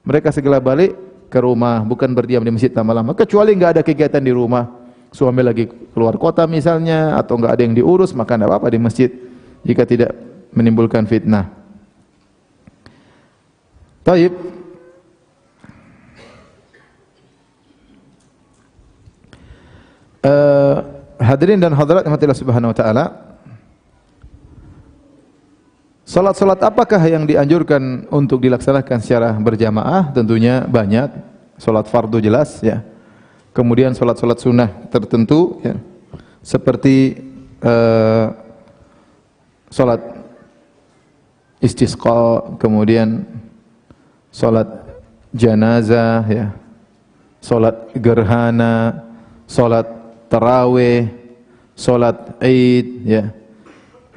Mereka 0.00 0.32
segera 0.32 0.56
balik 0.56 0.96
ke 1.28 1.36
rumah, 1.44 1.84
bukan 1.84 2.08
berdiam 2.16 2.40
di 2.40 2.48
masjid 2.48 2.72
lama-lama. 2.72 3.12
Kecuali 3.12 3.52
enggak 3.52 3.76
ada 3.76 3.82
kegiatan 3.84 4.24
di 4.24 4.32
rumah, 4.32 4.64
suami 5.14 5.46
lagi 5.46 5.70
keluar 5.94 6.18
kota 6.18 6.42
misalnya, 6.50 7.14
atau 7.14 7.38
enggak 7.38 7.54
ada 7.54 7.62
yang 7.62 7.78
diurus, 7.78 8.10
maka 8.10 8.34
tidak 8.34 8.50
apa-apa 8.50 8.74
di 8.74 8.78
masjid. 8.82 9.10
Jika 9.62 9.86
tidak 9.86 10.10
menimbulkan 10.50 11.06
fitnah. 11.06 11.54
Taib. 14.02 14.34
Uh, 20.24 20.76
hadirin 21.20 21.60
dan 21.60 21.72
hadirat 21.72 22.02
yang 22.04 22.12
Subhanahu 22.36 22.72
wa 22.72 22.76
taala. 22.76 23.04
Salat-salat 26.04 26.60
apakah 26.60 27.00
yang 27.08 27.24
dianjurkan 27.24 28.08
untuk 28.12 28.44
dilaksanakan 28.44 28.98
secara 29.00 29.32
berjamaah? 29.40 30.12
Tentunya 30.12 30.68
banyak. 30.68 31.10
Salat 31.56 31.88
fardu 31.88 32.20
jelas 32.20 32.60
ya. 32.60 32.84
Kemudian 33.54 33.94
salat-salat 33.94 34.42
sunnah 34.42 34.66
tertentu 34.90 35.62
ya. 35.62 35.78
Seperti 36.42 37.14
uh, 37.62 38.34
salat 39.70 40.02
istisqa, 41.62 42.58
kemudian 42.58 43.22
salat 44.34 44.66
janazah 45.30 46.26
ya. 46.26 46.46
Salat 47.38 47.94
gerhana, 47.94 49.06
salat 49.46 49.86
tarawih, 50.26 51.14
salat 51.78 52.34
Id 52.42 52.86
ya. 53.06 53.30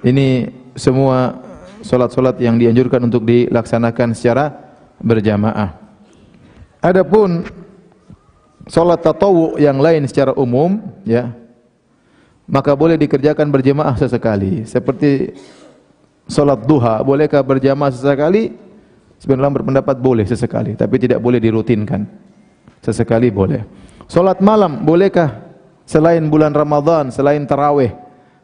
Ini 0.01 0.49
semua 0.73 1.37
salat-salat 1.85 2.41
yang 2.41 2.57
dianjurkan 2.57 3.05
untuk 3.05 3.21
dilaksanakan 3.21 4.17
secara 4.17 4.49
berjamaah. 4.97 5.77
Adapun 6.81 7.45
salat 8.67 8.99
tatawu 9.01 9.55
yang 9.59 9.79
lain 9.79 10.05
secara 10.07 10.35
umum 10.35 10.79
ya 11.07 11.31
maka 12.47 12.71
boleh 12.75 12.95
dikerjakan 12.95 13.51
berjamaah 13.51 13.99
sesekali. 13.99 14.63
Seperti 14.63 15.35
salat 16.31 16.63
duha 16.63 17.03
bolehkah 17.03 17.43
berjamaah 17.43 17.91
sesekali? 17.91 18.55
Sebenarnya 19.17 19.51
berpendapat 19.63 19.97
boleh 19.99 20.23
sesekali 20.23 20.77
tapi 20.77 20.95
tidak 21.01 21.19
boleh 21.19 21.41
dirutinkan. 21.41 22.07
Sesekali 22.79 23.33
boleh. 23.33 23.65
Salat 24.07 24.39
malam 24.39 24.87
bolehkah 24.87 25.43
selain 25.83 26.23
bulan 26.31 26.55
Ramadan 26.55 27.11
selain 27.11 27.43
tarawih 27.43 27.91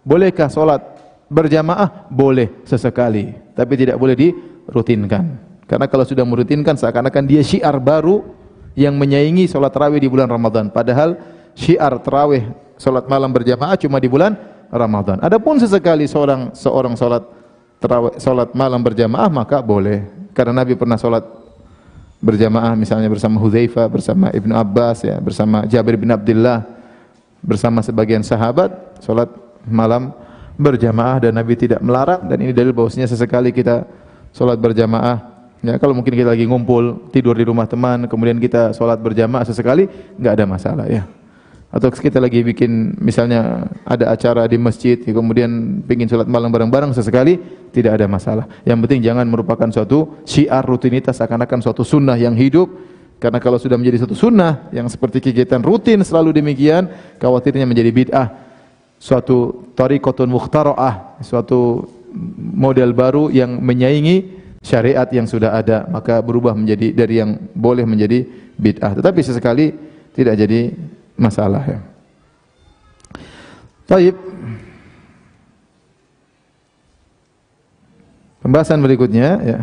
bolehkah 0.04 0.52
salat 0.52 0.84
berjamaah? 1.32 2.12
Boleh 2.12 2.52
sesekali, 2.68 3.34
tapi 3.58 3.74
tidak 3.80 3.98
boleh 3.98 4.14
dirutinkan. 4.14 5.40
Karena 5.66 5.88
kalau 5.88 6.06
sudah 6.06 6.28
merutinkan 6.28 6.76
seakan-akan 6.78 7.24
dia 7.26 7.42
syiar 7.42 7.80
baru 7.80 8.22
yang 8.74 8.98
menyaingi 8.98 9.46
salat 9.46 9.74
tarawih 9.74 10.02
di 10.02 10.10
bulan 10.10 10.30
Ramadan. 10.30 10.70
Padahal 10.70 11.18
syiar 11.54 11.98
tarawih 12.02 12.54
salat 12.78 13.06
malam 13.06 13.30
berjamaah 13.30 13.78
cuma 13.78 14.02
di 14.02 14.10
bulan 14.10 14.34
Ramadan. 14.74 15.22
Adapun 15.22 15.62
sesekali 15.62 16.10
seorang 16.10 16.54
seorang 16.58 16.94
salat 16.98 17.24
tarawih 17.78 18.18
salat 18.18 18.50
malam 18.58 18.82
berjamaah 18.82 19.30
maka 19.30 19.62
boleh. 19.62 20.06
Karena 20.34 20.66
Nabi 20.66 20.74
pernah 20.74 20.98
salat 20.98 21.24
berjamaah 22.24 22.74
misalnya 22.74 23.12
bersama 23.12 23.38
Hudzaifah, 23.38 23.86
bersama 23.92 24.34
Ibnu 24.34 24.54
Abbas 24.58 25.06
ya, 25.06 25.22
bersama 25.22 25.68
Jabir 25.70 26.00
bin 26.00 26.10
Abdullah, 26.10 26.66
bersama 27.44 27.86
sebagian 27.86 28.26
sahabat 28.26 28.74
salat 29.04 29.30
malam 29.70 30.16
berjamaah 30.58 31.18
dan 31.22 31.34
Nabi 31.34 31.58
tidak 31.58 31.82
melarang 31.82 32.30
dan 32.30 32.38
ini 32.38 32.54
dalil 32.54 32.74
bahwasanya 32.76 33.10
sesekali 33.10 33.50
kita 33.50 33.86
solat 34.30 34.58
berjamaah 34.62 35.33
ya 35.64 35.80
kalau 35.80 35.95
mungkin 35.95 36.11
kita 36.11 36.36
lagi 36.36 36.43
ngumpul 36.43 37.07
tidur 37.09 37.34
di 37.39 37.47
rumah 37.47 37.64
teman 37.64 38.05
kemudian 38.11 38.36
kita 38.38 38.76
solat 38.76 38.99
berjamaah 38.99 39.47
sesekali 39.47 39.88
nggak 40.20 40.34
ada 40.36 40.45
masalah 40.45 40.86
ya. 40.91 41.07
Atau 41.74 41.89
kita 41.89 42.22
lagi 42.22 42.45
bikin 42.45 43.01
misalnya 43.01 43.66
ada 43.82 44.14
acara 44.14 44.45
di 44.45 44.61
masjid 44.61 44.93
kemudian 44.93 45.82
pingin 45.89 46.05
sholat 46.05 46.30
malam 46.30 46.53
bareng-bareng 46.53 46.93
sesekali 46.93 47.41
tidak 47.74 47.97
ada 47.97 48.05
masalah. 48.05 48.45
Yang 48.61 48.86
penting 48.86 48.99
jangan 49.01 49.26
merupakan 49.26 49.66
suatu 49.74 50.22
syiar 50.22 50.61
rutinitas 50.61 51.18
akan-akan 51.18 51.66
suatu 51.66 51.82
sunnah 51.82 52.14
yang 52.14 52.38
hidup. 52.38 52.70
Karena 53.18 53.39
kalau 53.41 53.57
sudah 53.57 53.80
menjadi 53.80 54.05
suatu 54.05 54.14
sunnah 54.14 54.70
yang 54.70 54.86
seperti 54.86 55.24
kegiatan 55.24 55.64
rutin 55.66 56.03
selalu 56.05 56.43
demikian 56.43 56.91
khawatirnya 57.18 57.66
menjadi 57.66 57.89
bid'ah. 57.89 58.28
Suatu 59.01 59.66
tariqatun 59.74 60.30
mukhtara'ah, 60.30 61.24
suatu 61.26 61.88
model 62.38 62.93
baru 62.93 63.34
yang 63.34 63.57
menyaingi 63.64 64.43
syariat 64.64 65.05
yang 65.11 65.28
sudah 65.28 65.53
ada, 65.53 65.86
maka 65.91 66.24
berubah 66.24 66.55
menjadi 66.55 66.95
dari 66.95 67.20
yang 67.20 67.36
boleh 67.53 67.84
menjadi 67.84 68.24
bid'ah. 68.55 68.95
Tetapi 68.97 69.20
sesekali 69.20 69.76
tidak 70.16 70.39
jadi 70.39 70.72
masalah 71.20 71.64
ya. 71.68 71.80
Baik. 73.86 74.16
Pembahasan 78.41 78.80
berikutnya 78.82 79.30
ya. 79.43 79.59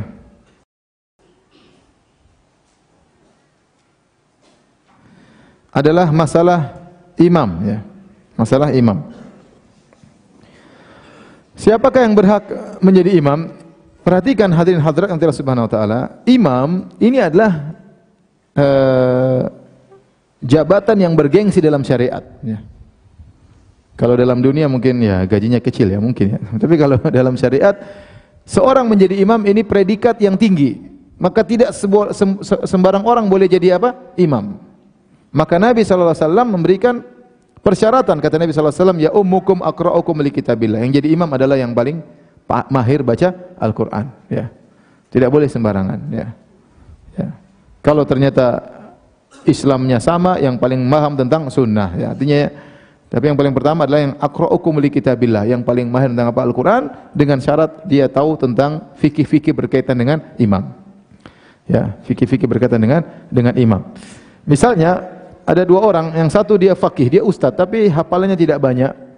adalah 5.71 6.11
masalah 6.11 6.75
imam 7.17 7.49
ya. 7.63 7.79
Masalah 8.35 8.75
imam. 8.75 8.99
Siapakah 11.55 12.03
yang 12.05 12.15
berhak 12.17 12.45
menjadi 12.81 13.21
imam? 13.21 13.53
Perhatikan 14.11 14.51
hadirin 14.51 14.83
hadirat 14.83 15.07
yang 15.07 15.23
Subhanahu 15.31 15.71
wa 15.71 15.73
taala, 15.73 16.01
imam 16.27 16.91
ini 16.99 17.23
adalah 17.23 17.79
uh, 18.59 19.47
jabatan 20.43 20.99
yang 20.99 21.15
bergengsi 21.15 21.63
dalam 21.63 21.87
syariat 21.87 22.19
ya. 22.43 22.59
Kalau 23.95 24.19
dalam 24.19 24.43
dunia 24.43 24.67
mungkin 24.67 24.99
ya 24.99 25.23
gajinya 25.31 25.63
kecil 25.63 25.95
ya 25.95 26.03
mungkin 26.03 26.35
ya. 26.35 26.39
Tapi 26.67 26.75
kalau 26.75 26.99
dalam 27.07 27.39
syariat 27.39 27.79
seorang 28.43 28.91
menjadi 28.91 29.15
imam 29.15 29.47
ini 29.47 29.63
predikat 29.63 30.19
yang 30.19 30.35
tinggi. 30.35 30.91
Maka 31.15 31.47
tidak 31.47 31.71
sembarang 32.67 33.07
orang 33.07 33.31
boleh 33.31 33.47
jadi 33.47 33.79
apa? 33.79 33.95
Imam. 34.19 34.59
Maka 35.31 35.55
Nabi 35.63 35.87
wasallam 35.87 36.51
memberikan 36.51 36.99
Persyaratan 37.61 38.25
kata 38.25 38.41
Nabi 38.41 38.57
wasallam 38.57 38.97
ya 38.99 39.13
ummukum 39.13 39.61
aqra'ukum 39.61 40.17
li 40.25 40.33
kitabillah. 40.33 40.81
Yang 40.81 41.05
jadi 41.05 41.09
imam 41.13 41.29
adalah 41.29 41.61
yang 41.61 41.77
paling 41.77 42.01
mahir 42.69 43.01
baca 43.07 43.33
Al-Qur'an, 43.57 44.11
ya. 44.27 44.51
Tidak 45.11 45.31
boleh 45.31 45.47
sembarangan, 45.51 46.01
ya. 46.11 46.27
Ya. 47.19 47.29
Kalau 47.83 48.03
ternyata 48.07 48.63
Islamnya 49.47 50.03
sama, 50.03 50.39
yang 50.39 50.59
paling 50.59 50.83
paham 50.87 51.15
tentang 51.19 51.49
sunnah, 51.49 51.95
ya. 51.97 52.07
Artinya 52.13 52.51
tapi 53.11 53.27
yang 53.27 53.35
paling 53.35 53.51
pertama 53.51 53.91
adalah 53.91 54.07
yang 54.07 54.15
aqra'ukum 54.23 54.79
li 54.79 54.87
kitabillah, 54.87 55.43
yang 55.51 55.67
paling 55.67 55.91
mahir 55.91 56.15
tentang 56.15 56.31
apa 56.31 56.47
Al-Qur'an 56.47 57.11
dengan 57.11 57.43
syarat 57.43 57.83
dia 57.83 58.07
tahu 58.07 58.39
tentang 58.39 58.95
fikih-fikih 59.03 59.51
berkaitan 59.51 59.99
dengan 59.99 60.23
imam. 60.39 60.71
Ya, 61.67 61.99
fikih-fikih 62.07 62.47
berkaitan 62.47 62.79
dengan 62.79 63.03
dengan 63.27 63.59
imam. 63.59 63.83
Misalnya 64.47 65.11
ada 65.43 65.67
dua 65.67 65.83
orang, 65.83 66.15
yang 66.15 66.31
satu 66.31 66.55
dia 66.55 66.79
fakih, 66.79 67.19
dia 67.19 67.23
ustaz, 67.27 67.51
tapi 67.51 67.91
hafalannya 67.91 68.39
tidak 68.39 68.63
banyak. 68.63 69.10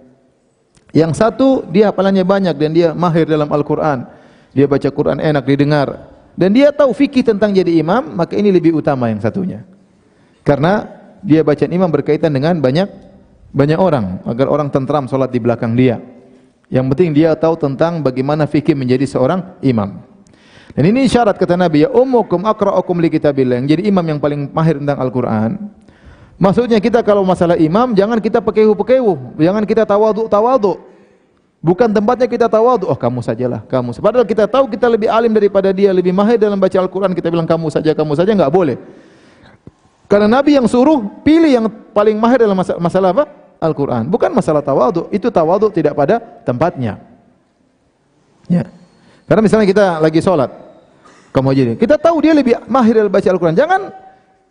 Yang 0.93 1.11
satu 1.17 1.65
dia 1.73 1.89
hafalannya 1.89 2.21
banyak 2.21 2.55
dan 2.55 2.69
dia 2.69 2.93
mahir 2.93 3.25
dalam 3.25 3.49
Al-Quran. 3.49 4.05
Dia 4.53 4.69
baca 4.69 4.85
Quran 4.93 5.17
enak 5.17 5.43
didengar. 5.49 6.13
Dan 6.37 6.53
dia 6.53 6.69
tahu 6.69 6.93
fikih 6.93 7.25
tentang 7.25 7.49
jadi 7.49 7.81
imam, 7.81 8.13
maka 8.13 8.37
ini 8.37 8.53
lebih 8.53 8.77
utama 8.77 9.09
yang 9.09 9.17
satunya. 9.17 9.65
Karena 10.45 10.85
dia 11.25 11.41
baca 11.41 11.65
imam 11.65 11.89
berkaitan 11.89 12.29
dengan 12.29 12.57
banyak 12.61 12.89
banyak 13.53 13.77
orang, 13.77 14.21
agar 14.25 14.49
orang 14.49 14.69
tentram 14.69 15.05
solat 15.05 15.29
di 15.29 15.37
belakang 15.41 15.77
dia. 15.77 16.01
Yang 16.73 16.85
penting 16.93 17.09
dia 17.13 17.37
tahu 17.37 17.53
tentang 17.53 18.01
bagaimana 18.01 18.49
fikih 18.49 18.73
menjadi 18.73 19.05
seorang 19.05 19.61
imam. 19.61 20.01
Dan 20.73 20.89
ini 20.89 21.05
syarat 21.05 21.37
kata 21.37 21.53
Nabi, 21.53 21.85
ya 21.85 21.89
ummukum 21.93 22.49
akra'ukum 22.49 22.97
li 22.97 23.13
kitabillah. 23.13 23.61
Yang 23.61 23.77
jadi 23.77 23.81
imam 23.93 24.05
yang 24.09 24.17
paling 24.17 24.49
mahir 24.49 24.81
tentang 24.81 24.97
Al-Quran. 24.97 25.69
Maksudnya 26.43 26.83
kita 26.83 26.99
kalau 27.07 27.23
masalah 27.23 27.55
imam 27.55 27.95
jangan 27.95 28.19
kita 28.19 28.43
pekewu-pekewu, 28.43 29.39
jangan 29.39 29.63
kita 29.63 29.87
tawaduk-tawaduk. 29.87 30.75
Bukan 31.63 31.87
tempatnya 31.87 32.27
kita 32.27 32.51
tawaduk, 32.51 32.91
oh 32.91 32.99
kamu 32.99 33.23
sajalah, 33.23 33.63
kamu. 33.71 33.95
Padahal 33.95 34.27
kita 34.27 34.43
tahu 34.51 34.67
kita 34.67 34.91
lebih 34.91 35.07
alim 35.07 35.31
daripada 35.31 35.71
dia, 35.71 35.95
lebih 35.95 36.11
mahir 36.11 36.35
dalam 36.35 36.59
baca 36.59 36.75
Al-Qur'an, 36.75 37.15
kita 37.15 37.31
bilang 37.31 37.47
kamu 37.47 37.71
saja, 37.71 37.95
kamu 37.95 38.19
saja 38.19 38.35
enggak 38.35 38.51
boleh. 38.51 38.75
Karena 40.11 40.27
Nabi 40.27 40.59
yang 40.59 40.67
suruh 40.67 40.99
pilih 41.23 41.47
yang 41.47 41.71
paling 41.95 42.19
mahir 42.19 42.43
dalam 42.43 42.59
masalah, 42.59 42.79
masalah 42.83 43.09
apa? 43.15 43.23
Al-Qur'an. 43.63 44.03
Bukan 44.11 44.35
masalah 44.35 44.59
tawaduk, 44.59 45.07
itu 45.15 45.31
tawaduk 45.31 45.71
tidak 45.71 45.95
pada 45.95 46.19
tempatnya. 46.43 46.99
Ya. 48.51 48.67
Karena 49.31 49.47
misalnya 49.47 49.63
kita 49.63 50.03
lagi 50.03 50.19
sholat, 50.19 50.51
kamu 51.31 51.55
jadi, 51.55 51.73
kita 51.79 51.95
tahu 51.95 52.19
dia 52.19 52.35
lebih 52.35 52.59
mahir 52.67 52.99
dalam 52.99 53.07
baca 53.07 53.27
Al-Quran. 53.31 53.55
Jangan, 53.55 53.81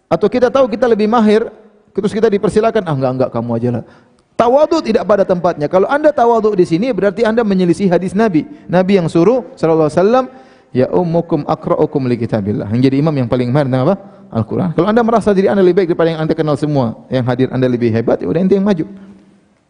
atau 0.08 0.26
kita 0.32 0.48
tahu 0.48 0.72
kita 0.72 0.88
lebih 0.88 1.12
mahir, 1.12 1.52
Terus 1.92 2.12
kita 2.12 2.32
dipersilakan, 2.32 2.88
ah 2.88 2.94
enggak 2.96 3.12
enggak 3.16 3.30
kamu 3.32 3.50
aja 3.56 3.68
lah. 3.80 3.84
Tawadhu 4.32 4.80
tidak 4.80 5.04
pada 5.04 5.22
tempatnya. 5.28 5.68
Kalau 5.68 5.86
Anda 5.86 6.10
tawadhu 6.10 6.56
di 6.56 6.64
sini 6.64 6.90
berarti 6.90 7.22
Anda 7.22 7.44
menyelisih 7.44 7.92
hadis 7.92 8.16
Nabi. 8.16 8.48
Nabi 8.66 8.98
yang 8.98 9.06
suruh 9.06 9.54
sallallahu 9.54 9.86
alaihi 9.92 10.00
wasallam 10.00 10.24
ya 10.72 10.86
ummukum 10.88 11.44
aqra'ukum 11.44 12.08
li 12.08 12.16
kitabillah. 12.16 12.66
Yang 12.72 12.90
jadi 12.90 12.96
imam 13.04 13.14
yang 13.14 13.28
paling 13.28 13.52
mahir 13.52 13.68
apa? 13.70 13.94
Al-Qur'an. 14.32 14.72
Kalau 14.72 14.88
Anda 14.88 15.04
merasa 15.04 15.36
diri 15.36 15.52
Anda 15.52 15.60
lebih 15.60 15.84
baik 15.84 15.88
daripada 15.92 16.08
yang 16.16 16.20
Anda 16.24 16.32
kenal 16.32 16.56
semua, 16.56 17.04
yang 17.12 17.22
hadir 17.28 17.52
Anda 17.52 17.68
lebih 17.68 17.92
hebat, 17.92 18.24
ya 18.24 18.26
udah 18.26 18.40
ente 18.40 18.56
yang 18.56 18.64
maju. 18.64 18.88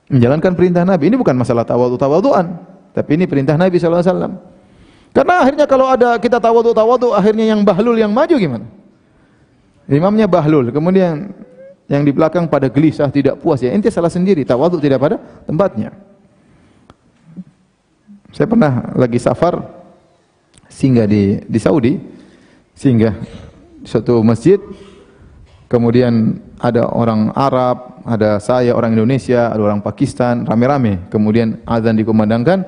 Menjalankan 0.07 0.53
perintah 0.55 0.87
Nabi. 0.87 1.11
Ini 1.11 1.17
bukan 1.19 1.35
masalah 1.35 1.67
tawadhu-tawadhuan, 1.67 2.47
tapi 2.95 3.19
ini 3.19 3.27
perintah 3.27 3.59
Nabi 3.59 3.83
wasallam. 3.83 4.39
Karena 5.13 5.35
akhirnya 5.45 5.67
kalau 5.67 5.91
ada 5.91 6.17
kita 6.17 6.39
tawadhu-tawadhu 6.39 7.13
akhirnya 7.13 7.51
yang 7.51 7.61
bahlul 7.67 7.99
yang 7.99 8.15
maju 8.15 8.35
gimana? 8.39 8.67
Imamnya 9.91 10.31
bahlul, 10.31 10.71
kemudian 10.71 11.35
yang 11.93 12.09
di 12.09 12.13
belakang 12.17 12.49
pada 12.49 12.73
gelisah 12.73 13.13
tidak 13.13 13.37
puas. 13.45 13.61
Ya 13.61 13.69
ente 13.69 13.93
salah 13.93 14.09
sendiri. 14.09 14.49
Tawadhu 14.49 14.81
tidak 14.81 14.97
pada 14.97 15.21
tempatnya. 15.45 15.93
Saya 18.33 18.49
pernah 18.49 18.97
lagi 18.97 19.21
safar 19.21 19.61
singgah 20.73 21.05
di 21.05 21.45
di 21.45 21.59
Saudi 21.61 22.01
singgah 22.73 23.13
di 23.13 23.85
suatu 23.85 24.25
masjid. 24.25 24.57
Kemudian 25.69 26.41
ada 26.61 26.89
orang 26.89 27.33
Arab 27.33 28.05
ada 28.05 28.37
saya 28.41 28.73
orang 28.73 28.97
Indonesia 28.97 29.53
ada 29.53 29.61
orang 29.61 29.85
Pakistan 29.85 30.49
rame-rame. 30.49 31.13
Kemudian 31.13 31.61
azan 31.69 31.97
dikumandangkan 32.01 32.65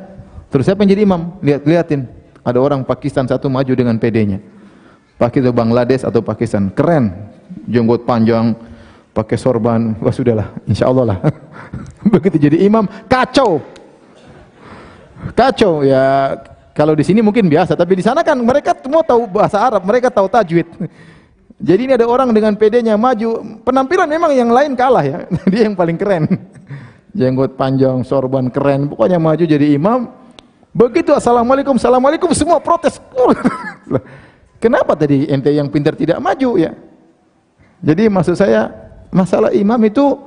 terus 0.53 0.68
siapa 0.68 0.85
yang 0.85 0.93
jadi 0.93 1.03
imam? 1.09 1.41
Lihat 1.41 1.64
liatin. 1.64 2.05
Ada 2.45 2.61
orang 2.61 2.85
Pakistan 2.85 3.25
satu 3.25 3.49
maju 3.49 3.72
dengan 3.72 3.97
PD-nya 3.97 4.37
Pakistan 5.16 5.55
Bangladesh 5.57 6.05
atau 6.05 6.20
Pakistan. 6.20 6.68
Keren. 6.75 7.33
Jenggot 7.64 8.05
panjang 8.05 8.53
pakai 9.15 9.39
sorban, 9.39 9.95
wah 10.03 10.11
sudahlah, 10.11 10.51
insya 10.67 10.91
Allah 10.91 11.15
lah. 11.15 11.19
Begitu 12.12 12.51
jadi 12.51 12.67
imam, 12.67 12.85
kacau. 13.07 13.62
Kacau 15.33 15.87
ya. 15.87 16.35
Kalau 16.75 16.99
di 16.99 17.07
sini 17.07 17.23
mungkin 17.23 17.47
biasa, 17.47 17.79
tapi 17.79 17.95
di 17.95 18.03
sana 18.03 18.27
kan 18.27 18.35
mereka 18.35 18.75
semua 18.75 19.07
tahu 19.07 19.31
bahasa 19.31 19.62
Arab, 19.62 19.87
mereka 19.87 20.11
tahu 20.11 20.27
tajwid. 20.27 20.67
Jadi 21.62 21.81
ini 21.87 21.93
ada 21.95 22.03
orang 22.11 22.35
dengan 22.35 22.59
PD-nya 22.59 22.99
maju, 22.99 23.62
penampilan 23.62 24.11
memang 24.11 24.35
yang 24.35 24.51
lain 24.51 24.75
kalah 24.75 25.07
ya. 25.07 25.19
Dia 25.55 25.71
yang 25.71 25.79
paling 25.79 25.95
keren. 25.95 26.27
Jenggot 27.15 27.55
panjang, 27.55 28.03
sorban 28.03 28.51
keren, 28.51 28.91
pokoknya 28.91 29.23
maju 29.23 29.47
jadi 29.47 29.79
imam. 29.79 30.11
Begitu 30.75 31.15
assalamualaikum, 31.15 31.79
assalamualaikum 31.79 32.35
semua 32.35 32.59
protes. 32.59 32.99
Kenapa 34.62 34.99
tadi 34.99 35.31
ente 35.31 35.55
yang 35.55 35.71
pintar 35.71 35.95
tidak 35.95 36.19
maju 36.19 36.59
ya? 36.59 36.75
Jadi 37.87 38.11
maksud 38.11 38.35
saya 38.35 38.84
Masalah 39.15 39.55
imam 39.55 39.79
itu 39.87 40.19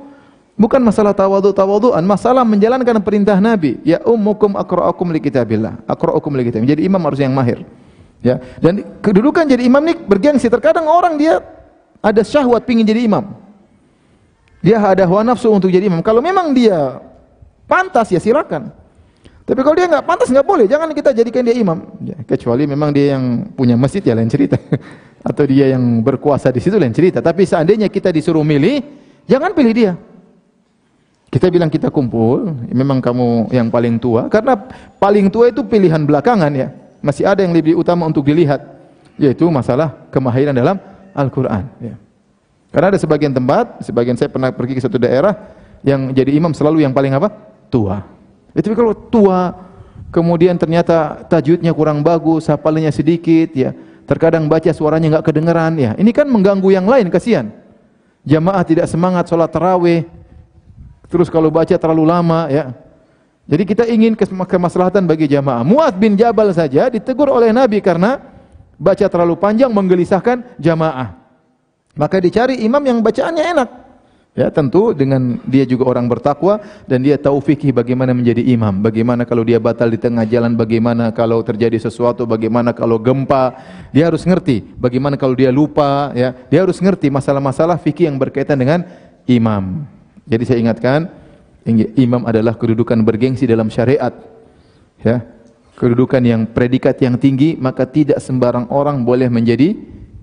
bukan 0.56 0.80
masalah 0.80 1.12
tawadhu-tawadhuan, 1.12 2.00
masalah 2.08 2.40
menjalankan 2.40 2.96
perintah 3.04 3.36
Nabi. 3.36 3.76
Ya 3.84 4.00
ummukum 4.00 4.56
aqra'ukum 4.56 5.12
li 5.12 5.20
kitabillah. 5.20 5.84
Aqra'ukum 5.84 6.32
li 6.32 6.48
kitabillah. 6.48 6.72
Jadi 6.72 6.88
imam 6.88 7.02
harus 7.04 7.20
yang 7.20 7.36
mahir. 7.36 7.68
Ya. 8.24 8.40
Dan 8.64 8.80
kedudukan 9.04 9.44
jadi 9.44 9.68
imam 9.68 9.84
ini 9.84 9.94
bergengsi. 10.00 10.48
Terkadang 10.48 10.88
orang 10.88 11.20
dia 11.20 11.44
ada 12.00 12.24
syahwat 12.24 12.64
pingin 12.64 12.88
jadi 12.88 13.04
imam. 13.04 13.36
Dia 14.64 14.80
ada 14.80 15.04
hawa 15.04 15.20
nafsu 15.20 15.52
untuk 15.52 15.68
jadi 15.68 15.86
imam. 15.86 16.00
Kalau 16.00 16.24
memang 16.24 16.56
dia 16.56 17.04
pantas 17.68 18.08
ya 18.08 18.18
silakan. 18.18 18.72
Tapi 19.48 19.60
kalau 19.64 19.76
dia 19.80 19.88
nggak 19.88 20.04
pantas 20.04 20.28
nggak 20.28 20.44
boleh. 20.44 20.68
Jangan 20.68 20.92
kita 20.92 21.16
jadikan 21.16 21.40
dia 21.40 21.56
imam. 21.56 21.80
Ya, 22.04 22.20
kecuali 22.28 22.68
memang 22.68 22.92
dia 22.92 23.16
yang 23.16 23.48
punya 23.56 23.80
masjid 23.80 24.04
ya 24.04 24.12
lain 24.12 24.28
cerita. 24.28 24.60
atau 25.28 25.44
dia 25.44 25.74
yang 25.74 25.82
berkuasa 26.04 26.52
di 26.54 26.60
situ 26.62 26.78
lain 26.78 26.94
cerita. 26.94 27.18
Tapi 27.18 27.42
seandainya 27.42 27.90
kita 27.90 28.14
disuruh 28.14 28.46
milih, 28.46 28.82
jangan 29.26 29.50
pilih 29.54 29.72
dia. 29.74 29.92
Kita 31.28 31.52
bilang 31.52 31.68
kita 31.68 31.92
kumpul, 31.92 32.56
memang 32.72 33.04
kamu 33.04 33.52
yang 33.52 33.68
paling 33.68 34.00
tua, 34.00 34.32
karena 34.32 34.56
paling 34.96 35.28
tua 35.28 35.52
itu 35.52 35.60
pilihan 35.60 36.00
belakangan 36.08 36.48
ya. 36.56 36.72
Masih 37.04 37.28
ada 37.28 37.44
yang 37.44 37.52
lebih 37.52 37.76
utama 37.76 38.08
untuk 38.08 38.24
dilihat, 38.24 38.64
yaitu 39.20 39.44
masalah 39.52 40.08
kemahiran 40.08 40.56
dalam 40.56 40.80
Al-Quran. 41.12 41.68
Ya. 41.84 41.94
Karena 42.72 42.96
ada 42.96 42.98
sebagian 43.00 43.32
tempat, 43.36 43.84
sebagian 43.84 44.16
saya 44.16 44.32
pernah 44.32 44.48
pergi 44.48 44.80
ke 44.80 44.82
satu 44.82 44.96
daerah, 44.96 45.36
yang 45.84 46.16
jadi 46.16 46.32
imam 46.32 46.56
selalu 46.56 46.80
yang 46.88 46.96
paling 46.96 47.12
apa? 47.12 47.28
Tua. 47.68 48.17
Itu 48.56 48.72
kalau 48.72 48.96
tua, 48.96 49.52
kemudian 50.12 50.56
ternyata 50.56 51.26
tajwidnya 51.28 51.72
kurang 51.72 52.00
bagus, 52.00 52.48
hafalannya 52.48 52.92
sedikit, 52.92 53.52
ya 53.52 53.72
Terkadang 54.08 54.48
baca 54.48 54.72
suaranya 54.72 55.12
enggak 55.12 55.28
kedengaran 55.28 55.76
ya. 55.76 55.92
Ini 55.92 56.08
kan 56.16 56.24
mengganggu 56.32 56.72
yang 56.72 56.88
lain 56.88 57.12
kasihan. 57.12 57.52
Jamaah 58.24 58.64
tidak 58.64 58.88
semangat 58.88 59.28
sholat 59.28 59.52
tarawih. 59.52 60.08
Terus 61.12 61.28
kalau 61.28 61.52
baca 61.52 61.76
terlalu 61.76 62.08
lama 62.08 62.48
ya. 62.48 62.72
Jadi 63.44 63.68
kita 63.68 63.84
ingin 63.84 64.16
kemaslahatan 64.16 65.04
bagi 65.04 65.28
jamaah. 65.28 65.60
Muad 65.60 66.00
bin 66.00 66.16
Jabal 66.16 66.48
saja 66.56 66.88
ditegur 66.88 67.28
oleh 67.28 67.52
Nabi 67.52 67.84
karena 67.84 68.16
baca 68.80 69.04
terlalu 69.04 69.36
panjang 69.36 69.68
menggelisahkan 69.68 70.56
jamaah. 70.56 71.12
Maka 71.92 72.16
dicari 72.16 72.64
imam 72.64 72.80
yang 72.80 73.04
bacaannya 73.04 73.44
enak. 73.44 73.68
Ya, 74.38 74.54
tentu 74.54 74.94
dengan 74.94 75.42
dia 75.50 75.66
juga 75.66 75.90
orang 75.90 76.06
bertakwa 76.06 76.62
dan 76.86 77.02
dia 77.02 77.18
tahu 77.18 77.42
fikih 77.42 77.74
bagaimana 77.74 78.14
menjadi 78.14 78.38
imam, 78.54 78.70
bagaimana 78.78 79.26
kalau 79.26 79.42
dia 79.42 79.58
batal 79.58 79.90
di 79.90 79.98
tengah 79.98 80.22
jalan, 80.30 80.54
bagaimana 80.54 81.10
kalau 81.10 81.42
terjadi 81.42 81.74
sesuatu, 81.74 82.22
bagaimana 82.22 82.70
kalau 82.70 83.02
gempa, 83.02 83.58
dia 83.90 84.06
harus 84.06 84.22
ngerti. 84.22 84.62
Bagaimana 84.78 85.18
kalau 85.18 85.34
dia 85.34 85.50
lupa, 85.50 86.14
ya, 86.14 86.38
dia 86.46 86.62
harus 86.62 86.78
ngerti 86.78 87.10
masalah-masalah 87.10 87.82
fikih 87.82 88.06
yang 88.06 88.14
berkaitan 88.14 88.54
dengan 88.54 88.86
imam. 89.26 89.82
Jadi 90.22 90.42
saya 90.46 90.62
ingatkan, 90.62 91.10
imam 91.98 92.22
adalah 92.22 92.54
kedudukan 92.54 93.02
bergengsi 93.02 93.42
dalam 93.42 93.66
syariat. 93.74 94.14
Ya. 95.02 95.26
Kedudukan 95.74 96.22
yang 96.22 96.46
predikat 96.46 96.94
yang 97.02 97.18
tinggi, 97.18 97.58
maka 97.58 97.90
tidak 97.90 98.22
sembarang 98.22 98.70
orang 98.70 99.02
boleh 99.02 99.26
menjadi 99.26 99.74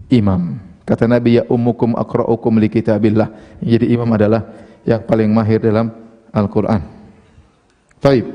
imam. 0.07 0.64
Kata 0.85 1.09
Nabi, 1.09 1.41
ya 1.41 1.43
ummukum 1.49 1.97
akra'ukum 1.97 2.61
li 2.61 2.69
kitabillah. 2.69 3.57
Jadi 3.57 3.89
imam 3.89 4.05
adalah 4.13 4.45
yang 4.85 5.01
paling 5.01 5.33
mahir 5.33 5.57
dalam 5.57 5.89
Al-Quran. 6.29 6.77
Taib. 7.97 8.25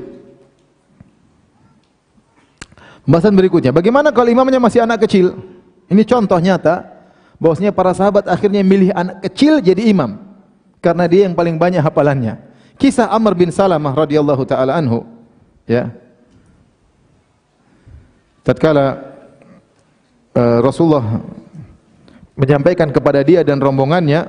Pembahasan 3.07 3.33
berikutnya, 3.33 3.71
bagaimana 3.71 4.11
kalau 4.11 4.27
imamnya 4.27 4.59
masih 4.59 4.83
anak 4.83 5.07
kecil? 5.07 5.31
Ini 5.87 6.03
contoh 6.03 6.37
nyata, 6.37 6.85
bahwasanya 7.39 7.71
para 7.71 7.95
sahabat 7.95 8.27
akhirnya 8.27 8.61
milih 8.61 8.91
anak 8.91 9.23
kecil 9.31 9.63
jadi 9.63 9.87
imam. 9.87 10.19
Karena 10.83 11.07
dia 11.07 11.25
yang 11.25 11.33
paling 11.33 11.55
banyak 11.55 11.79
hafalannya. 11.79 12.37
Kisah 12.75 13.07
Amr 13.09 13.31
bin 13.33 13.47
Salamah 13.47 13.95
radhiyallahu 13.95 14.43
taala 14.43 14.75
anhu, 14.75 15.07
ya. 15.65 15.93
Tatkala 18.43 18.97
uh, 20.33 20.59
Rasulullah 20.65 21.21
menyampaikan 22.35 22.89
kepada 22.89 23.21
dia 23.21 23.43
dan 23.43 23.59
rombongannya 23.59 24.27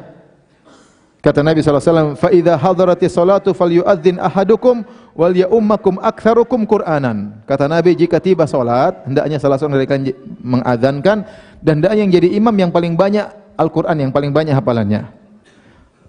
kata 1.22 1.40
Nabi 1.40 1.62
SAW 1.62 2.18
fa 2.18 2.28
idza 2.34 2.59
hadarati 2.59 3.07
salatu 3.07 3.55
falyu'adzin 3.55 4.18
ahadukum 4.18 4.82
wal 5.14 5.30
ya'ummakum 5.30 6.03
aktsarukum 6.03 6.66
qur'anan. 6.66 7.46
Kata 7.46 7.70
Nabi 7.70 7.94
jika 7.94 8.18
tiba 8.18 8.48
salat 8.50 9.07
hendaknya 9.07 9.38
salah 9.38 9.57
seorang 9.57 9.78
dari 9.78 9.88
kalian 9.88 10.05
mengadzankan 10.42 11.18
dan 11.62 11.72
hendaknya 11.78 12.00
yang 12.03 12.12
jadi 12.12 12.28
imam 12.36 12.55
yang 12.59 12.70
paling 12.74 12.98
banyak 12.98 13.26
Al-Qur'an 13.55 13.94
yang 14.00 14.11
paling 14.11 14.34
banyak 14.34 14.57
hafalannya. 14.57 15.12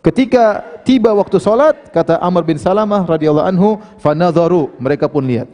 Ketika 0.04 0.66
tiba 0.84 1.16
waktu 1.16 1.40
salat 1.40 1.94
kata 1.94 2.20
Amr 2.20 2.44
bin 2.44 2.60
Salamah 2.60 3.08
radhiyallahu 3.08 3.48
anhu 3.48 3.70
fanadharu. 4.04 4.76
Mereka 4.82 5.08
pun 5.08 5.24
lihat. 5.24 5.48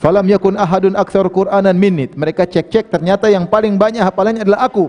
Falam 0.00 0.24
yakun 0.30 0.56
ahadun 0.56 0.96
aktsar 0.96 1.28
qur'anan 1.28 1.76
minni 1.76 2.08
mereka 2.16 2.48
cek-cek 2.48 2.88
ternyata 2.88 3.28
yang 3.28 3.44
paling 3.44 3.76
banyak 3.76 4.00
hafalannya 4.00 4.48
adalah 4.48 4.64
aku 4.64 4.88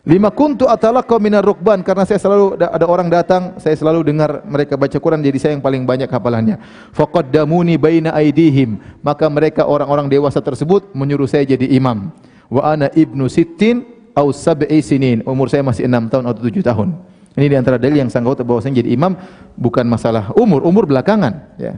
Lima 0.00 0.32
kuntu 0.32 0.64
atalaqqa 0.64 1.20
minar 1.20 1.44
rukban 1.44 1.84
karena 1.84 2.08
saya 2.08 2.16
selalu 2.16 2.56
ada 2.56 2.86
orang 2.88 3.12
datang, 3.12 3.60
saya 3.60 3.76
selalu 3.76 4.00
dengar 4.00 4.40
mereka 4.48 4.72
baca 4.72 4.96
Quran 4.96 5.20
jadi 5.20 5.36
saya 5.36 5.52
yang 5.52 5.60
paling 5.60 5.84
banyak 5.84 6.08
hafalannya. 6.08 6.56
Faqaddamuni 6.96 7.76
baina 7.76 8.16
aidihim, 8.16 8.80
maka 9.04 9.28
mereka 9.28 9.68
orang-orang 9.68 10.08
dewasa 10.08 10.40
tersebut 10.40 10.88
menyuruh 10.96 11.28
saya 11.28 11.44
jadi 11.44 11.68
imam. 11.76 12.08
Wa 12.48 12.72
ana 12.72 12.88
ibnu 12.96 13.28
sittin 13.28 13.84
au 14.16 14.32
sab'i 14.32 14.80
sinin, 14.80 15.20
umur 15.28 15.52
saya 15.52 15.60
masih 15.60 15.84
6 15.84 16.08
tahun 16.08 16.24
atau 16.32 16.40
7 16.48 16.64
tahun. 16.64 16.88
Ini 17.36 17.46
di 17.52 17.56
antara 17.60 17.76
dalil 17.76 18.00
yang 18.00 18.08
sanggup 18.08 18.40
bahwa 18.40 18.58
saya 18.64 18.80
jadi 18.80 18.96
imam 18.96 19.12
bukan 19.54 19.84
masalah 19.84 20.32
umur, 20.32 20.64
umur 20.64 20.88
belakangan, 20.88 21.60
ya. 21.60 21.76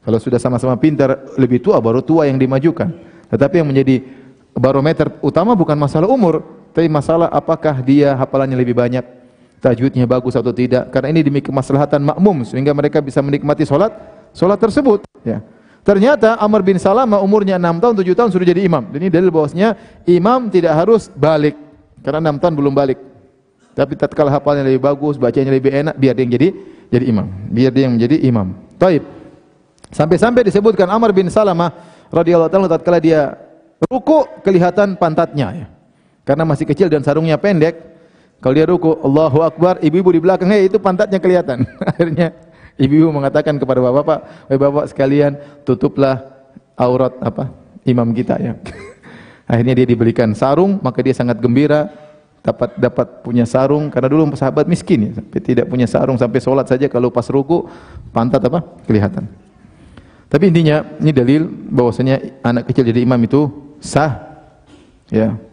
Kalau 0.00 0.16
sudah 0.16 0.40
sama-sama 0.40 0.80
pintar 0.80 1.28
lebih 1.36 1.60
tua 1.60 1.76
baru 1.76 2.00
tua 2.00 2.24
yang 2.24 2.40
dimajukan. 2.40 2.88
Tetapi 3.28 3.60
yang 3.60 3.68
menjadi 3.68 4.00
barometer 4.56 5.12
utama 5.20 5.52
bukan 5.52 5.76
masalah 5.76 6.08
umur, 6.08 6.59
tapi 6.70 6.86
masalah 6.86 7.28
apakah 7.30 7.82
dia 7.82 8.14
hafalannya 8.14 8.54
lebih 8.54 8.78
banyak, 8.78 9.02
tajwidnya 9.58 10.06
bagus 10.06 10.38
atau 10.38 10.54
tidak. 10.54 10.88
Karena 10.94 11.10
ini 11.10 11.20
demi 11.26 11.40
kemaslahatan 11.42 12.00
makmum 12.00 12.46
sehingga 12.46 12.70
mereka 12.72 13.02
bisa 13.02 13.18
menikmati 13.20 13.66
solat 13.66 13.92
solat 14.30 14.58
tersebut. 14.58 15.04
Ya. 15.26 15.42
Ternyata 15.80 16.36
Amr 16.36 16.60
bin 16.60 16.76
Salamah 16.76 17.24
umurnya 17.24 17.56
6 17.56 17.80
tahun, 17.80 17.94
7 18.04 18.12
tahun 18.12 18.30
sudah 18.30 18.46
jadi 18.46 18.60
imam. 18.68 18.84
Ini 18.92 19.08
dalil 19.08 19.32
bahwasanya 19.32 19.74
imam 20.04 20.52
tidak 20.52 20.76
harus 20.76 21.08
balik. 21.08 21.56
Karena 22.04 22.30
6 22.30 22.36
tahun 22.36 22.54
belum 22.54 22.74
balik. 22.76 22.98
Tapi 23.72 23.96
tatkala 23.96 24.28
hafalnya 24.28 24.66
lebih 24.66 24.84
bagus, 24.84 25.16
bacanya 25.16 25.48
lebih 25.56 25.72
enak, 25.72 25.94
biar 25.96 26.12
dia 26.12 26.22
yang 26.28 26.32
jadi 26.36 26.48
jadi 26.92 27.04
imam. 27.08 27.26
Biar 27.48 27.70
dia 27.72 27.82
yang 27.88 27.94
menjadi 27.96 28.16
imam. 28.28 28.46
Taib. 28.76 29.02
Sampai-sampai 29.90 30.46
disebutkan 30.46 30.86
Amr 30.86 31.16
bin 31.16 31.32
Salamah 31.32 31.72
radhiyallahu 32.12 32.50
taala 32.52 32.68
tatkala 32.70 33.00
dia 33.00 33.34
ruku 33.88 34.28
kelihatan 34.44 35.00
pantatnya 35.00 35.48
ya. 35.64 35.66
Karena 36.30 36.46
masih 36.46 36.62
kecil 36.62 36.86
dan 36.86 37.02
sarungnya 37.02 37.34
pendek. 37.34 37.74
Kalau 38.38 38.54
dia 38.54 38.62
ruku, 38.62 38.94
Allahu 39.02 39.42
Akbar, 39.42 39.82
ibu-ibu 39.82 40.14
di 40.14 40.22
belakang, 40.22 40.46
hei 40.46 40.70
itu 40.70 40.78
pantatnya 40.78 41.18
kelihatan. 41.18 41.66
Akhirnya 41.90 42.30
ibu-ibu 42.78 43.10
mengatakan 43.10 43.58
kepada 43.58 43.82
bapak-bapak, 43.82 44.46
"Wahai 44.46 44.60
bapak 44.62 44.84
sekalian, 44.94 45.34
tutuplah 45.66 46.22
aurat 46.78 47.18
apa? 47.18 47.50
imam 47.82 48.14
kita 48.14 48.38
ya." 48.38 48.54
Akhirnya 49.50 49.74
dia 49.82 49.86
dibelikan 49.90 50.30
sarung, 50.38 50.78
maka 50.78 51.02
dia 51.02 51.10
sangat 51.18 51.42
gembira 51.42 51.90
dapat 52.46 52.78
dapat 52.78 53.26
punya 53.26 53.42
sarung 53.42 53.90
karena 53.90 54.06
dulu 54.06 54.30
sahabat 54.38 54.70
miskin 54.70 55.10
ya, 55.10 55.18
sampai 55.18 55.40
tidak 55.42 55.66
punya 55.66 55.90
sarung 55.90 56.14
sampai 56.14 56.38
sholat 56.38 56.70
saja 56.70 56.86
kalau 56.86 57.10
pas 57.10 57.26
ruku 57.26 57.66
pantat 58.14 58.38
apa 58.46 58.62
kelihatan. 58.86 59.26
Tapi 60.30 60.46
intinya 60.46 60.86
ini 61.02 61.10
dalil 61.10 61.42
bahwasanya 61.50 62.38
anak 62.46 62.70
kecil 62.70 62.86
jadi 62.86 63.02
imam 63.02 63.18
itu 63.18 63.50
sah. 63.82 64.30
Ya. 65.10 65.49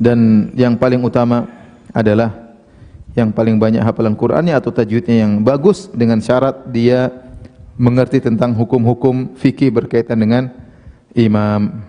Dan 0.00 0.48
yang 0.56 0.80
paling 0.80 1.04
utama 1.04 1.44
adalah 1.92 2.56
yang 3.12 3.28
paling 3.36 3.60
banyak 3.60 3.84
hafalan 3.84 4.16
Qur'annya 4.16 4.56
atau 4.56 4.72
tajwidnya 4.72 5.28
yang 5.28 5.44
bagus 5.44 5.92
dengan 5.92 6.24
syarat 6.24 6.72
dia 6.72 7.12
mengerti 7.76 8.24
tentang 8.24 8.56
hukum-hukum 8.56 9.36
fikih 9.36 9.68
berkaitan 9.68 10.16
dengan 10.16 10.48
imam. 11.12 11.84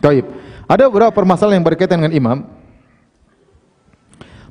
Baik. 0.00 0.24
Ada 0.64 0.88
beberapa 0.88 1.12
permasalahan 1.12 1.60
yang 1.60 1.66
berkaitan 1.66 2.00
dengan 2.00 2.14
imam. 2.16 2.38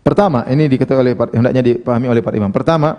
Pertama, 0.01 0.45
ini 0.49 0.65
diketahui 0.65 1.01
oleh 1.01 1.13
hendaknya 1.33 1.61
dipahami 1.61 2.05
oleh 2.09 2.21
para 2.25 2.35
imam. 2.37 2.49
Pertama, 2.49 2.97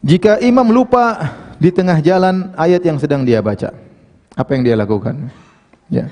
jika 0.00 0.40
imam 0.40 0.68
lupa 0.68 1.20
di 1.60 1.68
tengah 1.72 2.00
jalan 2.00 2.52
ayat 2.56 2.80
yang 2.84 2.96
sedang 2.96 3.24
dia 3.24 3.44
baca, 3.44 3.72
apa 4.32 4.50
yang 4.56 4.62
dia 4.64 4.76
lakukan? 4.76 5.28
Ya. 5.92 6.08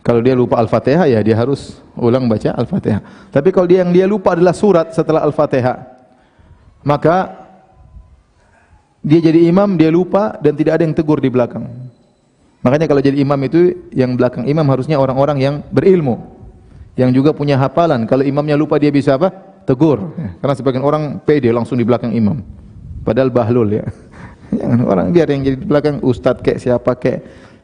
Kalau 0.00 0.24
dia 0.24 0.32
lupa 0.32 0.56
Al-Fatihah 0.56 1.04
ya 1.04 1.20
dia 1.20 1.36
harus 1.36 1.76
ulang 1.92 2.24
baca 2.24 2.56
Al-Fatihah. 2.56 3.28
Tapi 3.28 3.48
kalau 3.52 3.68
dia 3.68 3.84
yang 3.84 3.92
dia 3.92 4.08
lupa 4.08 4.32
adalah 4.32 4.56
surat 4.56 4.96
setelah 4.96 5.20
Al-Fatihah, 5.28 5.76
maka 6.80 7.36
dia 9.00 9.20
jadi 9.20 9.48
imam, 9.48 9.76
dia 9.76 9.92
lupa 9.92 10.36
dan 10.40 10.56
tidak 10.56 10.80
ada 10.80 10.82
yang 10.88 10.96
tegur 10.96 11.20
di 11.20 11.28
belakang. 11.32 11.68
Makanya 12.60 12.84
kalau 12.88 13.00
jadi 13.00 13.16
imam 13.16 13.40
itu 13.44 13.88
yang 13.92 14.16
belakang 14.16 14.44
imam 14.44 14.64
harusnya 14.68 15.00
orang-orang 15.00 15.40
yang 15.40 15.54
berilmu, 15.72 16.20
yang 16.96 17.08
juga 17.12 17.32
punya 17.32 17.56
hafalan. 17.56 18.04
Kalau 18.04 18.20
imamnya 18.24 18.56
lupa 18.56 18.76
dia 18.76 18.92
bisa 18.92 19.16
apa? 19.16 19.32
Tegur. 19.64 20.12
Karena 20.40 20.54
sebagian 20.56 20.84
orang 20.84 21.20
pede 21.24 21.48
langsung 21.52 21.80
di 21.80 21.84
belakang 21.84 22.12
imam. 22.12 22.40
Padahal 23.04 23.32
bahlul 23.32 23.80
ya. 23.80 23.84
Jangan 24.52 24.80
orang 24.92 25.06
biar 25.14 25.28
yang 25.32 25.42
jadi 25.46 25.56
di 25.56 25.66
belakang 25.66 26.04
ustadz 26.04 26.44
kek 26.44 26.60
siapa 26.60 26.92
kek. 27.00 27.18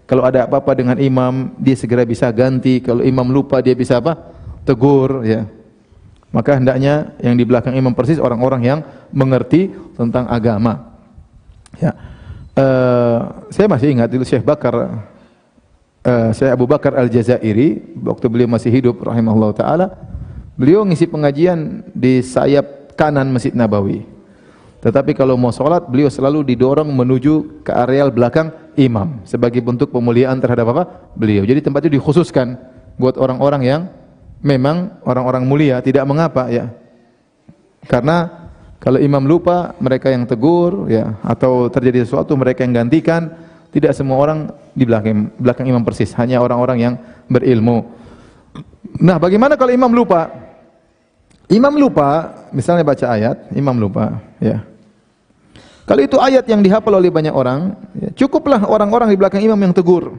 Kalau 0.06 0.22
ada 0.22 0.46
apa-apa 0.46 0.78
dengan 0.78 0.96
imam, 1.02 1.50
dia 1.58 1.74
segera 1.74 2.06
bisa 2.06 2.30
ganti. 2.30 2.78
Kalau 2.78 3.02
imam 3.02 3.26
lupa 3.26 3.58
dia 3.58 3.74
bisa 3.74 3.98
apa? 3.98 4.14
Tegur 4.62 5.26
ya. 5.26 5.50
Maka 6.30 6.58
hendaknya 6.58 7.14
yang 7.18 7.34
di 7.34 7.42
belakang 7.42 7.74
imam 7.74 7.90
persis 7.90 8.22
orang-orang 8.22 8.62
yang 8.62 8.78
mengerti 9.10 9.74
tentang 9.98 10.30
agama. 10.30 10.94
Ya. 11.82 11.90
Uh, 12.56 13.50
saya 13.52 13.66
masih 13.68 13.92
ingat 13.92 14.08
dulu 14.08 14.24
Syekh 14.24 14.40
Bakar 14.40 15.04
uh, 16.06 16.30
Syekh 16.32 16.50
Abu 16.54 16.64
Bakar 16.64 16.96
Al-Jazairi 16.96 18.00
waktu 18.00 18.26
beliau 18.32 18.48
masih 18.48 18.72
hidup 18.72 18.96
rahimahullah 19.04 19.52
taala 19.52 19.86
beliau 20.56 20.80
ngisi 20.88 21.04
pengajian 21.04 21.84
di 21.92 22.24
sayap 22.24 22.96
kanan 22.96 23.28
Masjid 23.28 23.52
Nabawi 23.52 24.08
tetapi 24.80 25.12
kalau 25.12 25.36
mau 25.36 25.52
sholat 25.52 25.84
beliau 25.84 26.08
selalu 26.08 26.48
didorong 26.48 26.88
menuju 26.88 27.60
ke 27.60 27.76
areal 27.76 28.08
belakang 28.08 28.48
imam 28.76 29.20
sebagai 29.26 29.60
bentuk 29.64 29.90
pemuliaan 29.90 30.38
terhadap 30.38 30.70
apa? 30.72 30.84
beliau 31.16 31.42
jadi 31.42 31.60
tempat 31.64 31.88
itu 31.88 31.98
dikhususkan 31.98 32.56
buat 32.96 33.16
orang-orang 33.20 33.62
yang 33.64 33.82
memang 34.40 35.00
orang-orang 35.04 35.44
mulia 35.48 35.80
tidak 35.80 36.04
mengapa 36.06 36.48
ya 36.48 36.70
karena 37.86 38.46
kalau 38.86 39.02
imam 39.02 39.24
lupa, 39.24 39.74
mereka 39.82 40.12
yang 40.12 40.28
tegur 40.28 40.86
ya 40.86 41.16
atau 41.24 41.66
terjadi 41.72 42.06
sesuatu 42.06 42.36
mereka 42.36 42.62
yang 42.62 42.86
gantikan. 42.86 43.32
Tidak 43.74 43.92
semua 43.92 44.16
orang 44.16 44.48
di 44.72 44.88
belakang 44.88 45.36
belakang 45.36 45.66
imam 45.68 45.84
persis, 45.84 46.14
hanya 46.16 46.40
orang-orang 46.40 46.78
yang 46.80 46.94
berilmu. 47.28 47.84
Nah, 49.02 49.20
bagaimana 49.20 49.58
kalau 49.58 49.74
imam 49.74 49.90
lupa? 49.92 50.32
Imam 51.50 51.74
lupa, 51.76 52.32
misalnya 52.56 52.86
baca 52.86 53.06
ayat, 53.10 53.52
imam 53.52 53.76
lupa, 53.76 54.22
ya. 54.40 54.64
Kalau 55.86 56.02
itu 56.02 56.18
ayat 56.18 56.42
yang 56.50 56.66
dihafal 56.66 56.98
oleh 56.98 57.14
banyak 57.14 57.30
orang, 57.30 57.78
ya, 57.94 58.10
cukuplah 58.26 58.66
orang-orang 58.66 59.14
di 59.14 59.16
belakang 59.16 59.38
imam 59.38 59.54
yang 59.54 59.70
tegur. 59.70 60.18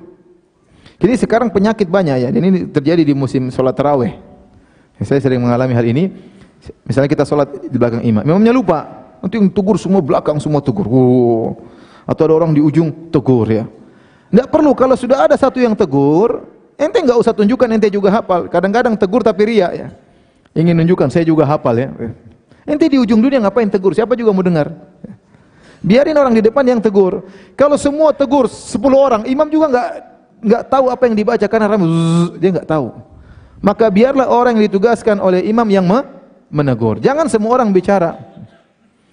Jadi 0.97 1.13
sekarang 1.19 1.51
penyakit 1.51 1.91
banyak 1.91 2.23
ya, 2.23 2.29
dan 2.31 2.41
ini 2.41 2.71
terjadi 2.71 3.03
di 3.03 3.11
musim 3.11 3.51
sholat 3.51 3.75
taraweh. 3.75 4.15
Saya 5.03 5.19
sering 5.19 5.43
mengalami 5.43 5.75
hal 5.75 5.85
ini. 5.85 6.09
Misalnya 6.87 7.11
kita 7.11 7.27
sholat 7.27 7.67
di 7.67 7.77
belakang 7.77 8.01
imam, 8.01 8.23
imamnya 8.23 8.49
lupa, 8.55 8.79
nanti 9.21 9.37
yang 9.37 9.51
tegur 9.51 9.75
semua 9.77 9.99
belakang 9.99 10.39
semua 10.39 10.63
tegur. 10.63 10.87
Oh. 10.87 11.53
Atau 12.07 12.31
ada 12.31 12.33
orang 12.39 12.55
di 12.55 12.63
ujung 12.63 13.11
tegur 13.11 13.45
ya. 13.45 13.67
Tidak 14.31 14.47
perlu 14.47 14.71
kalau 14.71 14.95
sudah 14.95 15.27
ada 15.27 15.35
satu 15.35 15.59
yang 15.59 15.75
tegur, 15.75 16.47
ente 16.79 16.97
nggak 17.03 17.19
usah 17.19 17.35
tunjukkan 17.35 17.67
ente 17.75 17.91
juga 17.91 18.09
hafal. 18.09 18.47
Kadang-kadang 18.47 18.95
tegur 18.95 19.19
tapi 19.19 19.51
ria 19.51 19.67
ya. 19.75 19.87
Ingin 20.55 20.79
menunjukkan 20.79 21.11
saya 21.11 21.27
juga 21.27 21.43
hafal 21.43 21.75
ya. 21.75 21.91
Ente 22.63 22.87
di 22.87 22.97
ujung 22.97 23.19
dunia 23.19 23.43
ngapain 23.43 23.67
tegur? 23.67 23.91
Siapa 23.91 24.15
juga 24.15 24.31
mau 24.31 24.41
dengar? 24.41 24.71
Biarin 25.81 26.17
orang 26.17 26.33
di 26.33 26.41
depan 26.41 26.65
yang 26.65 26.81
tegur. 26.81 27.25
Kalau 27.53 27.77
semua 27.77 28.09
tegur 28.13 28.49
10 28.49 28.81
orang, 28.97 29.21
imam 29.29 29.45
juga 29.49 29.65
nggak 29.69 29.89
nggak 30.37 30.63
tahu 30.69 30.85
apa 30.93 31.03
yang 31.09 31.15
dibaca 31.17 31.45
karena 31.49 31.67
ramai 31.69 31.87
dia 32.37 32.49
nggak 32.53 32.69
tahu. 32.69 32.93
Maka 33.61 33.89
biarlah 33.89 34.29
orang 34.29 34.57
yang 34.57 34.69
ditugaskan 34.69 35.17
oleh 35.17 35.41
imam 35.45 35.65
yang 35.69 35.85
menegur. 36.49 37.01
Jangan 37.01 37.25
semua 37.29 37.57
orang 37.57 37.73
bicara. 37.73 38.17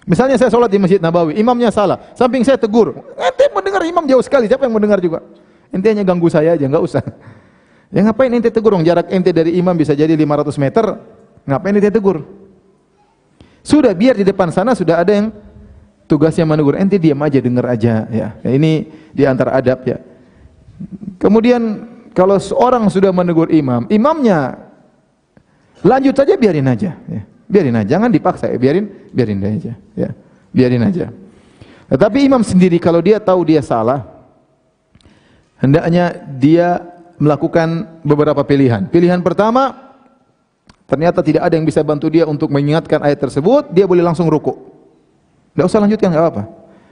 Misalnya 0.05 0.37
saya 0.37 0.53
sholat 0.53 0.69
di 0.69 0.77
Masjid 0.77 1.01
Nabawi, 1.01 1.33
imamnya 1.41 1.73
salah, 1.73 1.97
samping 2.13 2.45
saya 2.45 2.61
tegur. 2.61 2.93
Ente 3.17 3.49
mendengar 3.49 3.81
imam 3.81 4.05
jauh 4.05 4.21
sekali, 4.21 4.45
siapa 4.45 4.69
yang 4.69 4.77
mendengar 4.77 5.01
juga? 5.01 5.25
Ente 5.73 5.89
hanya 5.89 6.05
ganggu 6.05 6.29
saya 6.29 6.53
aja, 6.53 6.61
enggak 6.61 6.85
usah. 6.85 7.01
Ya 7.89 8.05
ngapain 8.05 8.29
ente 8.29 8.53
tegur? 8.53 8.77
Jarak 8.85 9.09
ente 9.09 9.33
dari 9.33 9.57
imam 9.57 9.73
bisa 9.73 9.97
jadi 9.97 10.13
500 10.13 10.61
meter. 10.61 10.85
Ngapain 11.49 11.73
ente 11.73 11.89
tegur? 11.89 12.21
Sudah 13.65 13.97
biar 13.97 14.13
di 14.13 14.21
depan 14.21 14.53
sana 14.53 14.77
sudah 14.77 15.01
ada 15.01 15.09
yang 15.09 15.33
tugasnya 16.05 16.45
menegur. 16.47 16.77
Ente 16.77 16.97
diam 17.01 17.19
aja, 17.21 17.37
dengar 17.41 17.65
aja 17.69 18.05
ya. 18.09 18.27
ya 18.39 18.49
ini 18.49 18.89
di 19.11 19.23
antara 19.25 19.53
adab 19.57 19.85
ya. 19.85 19.97
Kemudian 21.21 21.87
kalau 22.15 22.39
seorang 22.39 22.87
sudah 22.91 23.11
menegur 23.11 23.47
imam, 23.51 23.87
imamnya 23.91 24.65
Lanjut 25.85 26.17
saja 26.17 26.33
biarin 26.33 26.65
aja, 26.65 26.97
ya. 27.05 27.21
Biarin 27.45 27.77
aja, 27.77 27.87
jangan 27.93 28.09
dipaksa 28.09 28.49
ya, 28.49 28.57
biarin 28.57 28.89
biarin 29.13 29.37
aja, 29.45 29.73
ya. 29.93 30.09
Biarin 30.49 30.81
aja. 30.81 31.13
Tetapi 31.85 32.25
imam 32.25 32.41
sendiri 32.41 32.81
kalau 32.81 33.05
dia 33.05 33.21
tahu 33.21 33.45
dia 33.45 33.61
salah, 33.61 34.01
hendaknya 35.61 36.25
dia 36.41 36.81
melakukan 37.21 38.01
beberapa 38.01 38.41
pilihan. 38.41 38.89
Pilihan 38.89 39.21
pertama, 39.21 39.93
ternyata 40.89 41.21
tidak 41.21 41.45
ada 41.45 41.53
yang 41.53 41.69
bisa 41.69 41.85
bantu 41.85 42.09
dia 42.09 42.25
untuk 42.25 42.49
mengingatkan 42.49 43.05
ayat 43.05 43.21
tersebut, 43.21 43.69
dia 43.69 43.85
boleh 43.85 44.01
langsung 44.01 44.25
ruku. 44.25 44.57
Tidak 45.55 45.65
usah 45.65 45.79
lanjutkan, 45.79 46.11
nggak 46.11 46.23
apa-apa. 46.27 46.43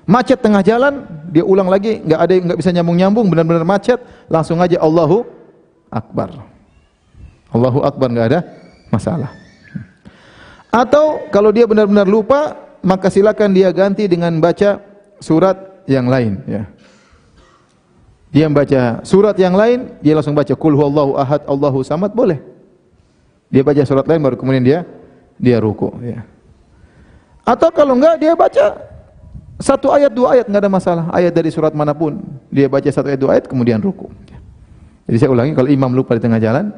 Macet 0.07 0.39
tengah 0.39 0.63
jalan, 0.63 1.03
dia 1.31 1.43
ulang 1.43 1.67
lagi, 1.67 1.99
nggak 1.99 2.19
ada 2.19 2.33
nggak 2.47 2.59
bisa 2.63 2.71
nyambung-nyambung, 2.71 3.27
benar-benar 3.27 3.67
macet, 3.67 3.99
langsung 4.31 4.63
aja 4.63 4.79
Allahu 4.79 5.27
Akbar. 5.91 6.31
Allahu 7.51 7.83
Akbar 7.83 8.07
nggak 8.07 8.27
ada 8.31 8.39
masalah. 8.87 9.31
Atau 10.71 11.27
kalau 11.27 11.51
dia 11.51 11.67
benar-benar 11.67 12.07
lupa, 12.07 12.55
maka 12.79 13.11
silakan 13.11 13.51
dia 13.51 13.69
ganti 13.75 14.07
dengan 14.07 14.31
baca 14.39 14.79
surat 15.19 15.83
yang 15.85 16.07
lain 16.07 16.39
ya. 16.47 16.63
Dia 18.33 18.49
membaca 18.49 19.05
surat 19.05 19.37
yang 19.37 19.53
lain, 19.53 19.93
dia 20.01 20.17
langsung 20.17 20.33
baca 20.33 20.55
kul 20.57 20.73
huwallahu 20.73 21.13
ahad 21.13 21.45
Allahu 21.45 21.85
samad 21.85 22.17
boleh. 22.17 22.41
Dia 23.53 23.61
baca 23.61 23.85
surat 23.85 24.09
lain 24.09 24.25
baru 24.25 24.35
kemudian 24.39 24.65
dia 24.65 24.79
dia 25.37 25.61
ruku 25.61 25.93
ya. 26.01 26.25
Atau 27.43 27.69
kalau 27.75 27.99
enggak 27.99 28.15
dia 28.19 28.33
baca 28.35 28.79
satu 29.59 29.91
ayat 29.91 30.11
dua 30.11 30.39
ayat 30.39 30.45
enggak 30.47 30.63
ada 30.63 30.71
masalah. 30.71 31.05
Ayat 31.11 31.35
dari 31.35 31.51
surat 31.51 31.75
mana 31.75 31.91
pun 31.91 32.19
dia 32.47 32.71
baca 32.71 32.87
satu 32.87 33.11
ayat 33.11 33.19
dua 33.19 33.37
ayat 33.37 33.45
kemudian 33.51 33.83
ruku. 33.83 34.07
Jadi 35.07 35.17
saya 35.19 35.29
ulangi 35.35 35.51
kalau 35.51 35.67
imam 35.67 35.91
lupa 35.91 36.15
di 36.15 36.23
tengah 36.23 36.39
jalan 36.39 36.71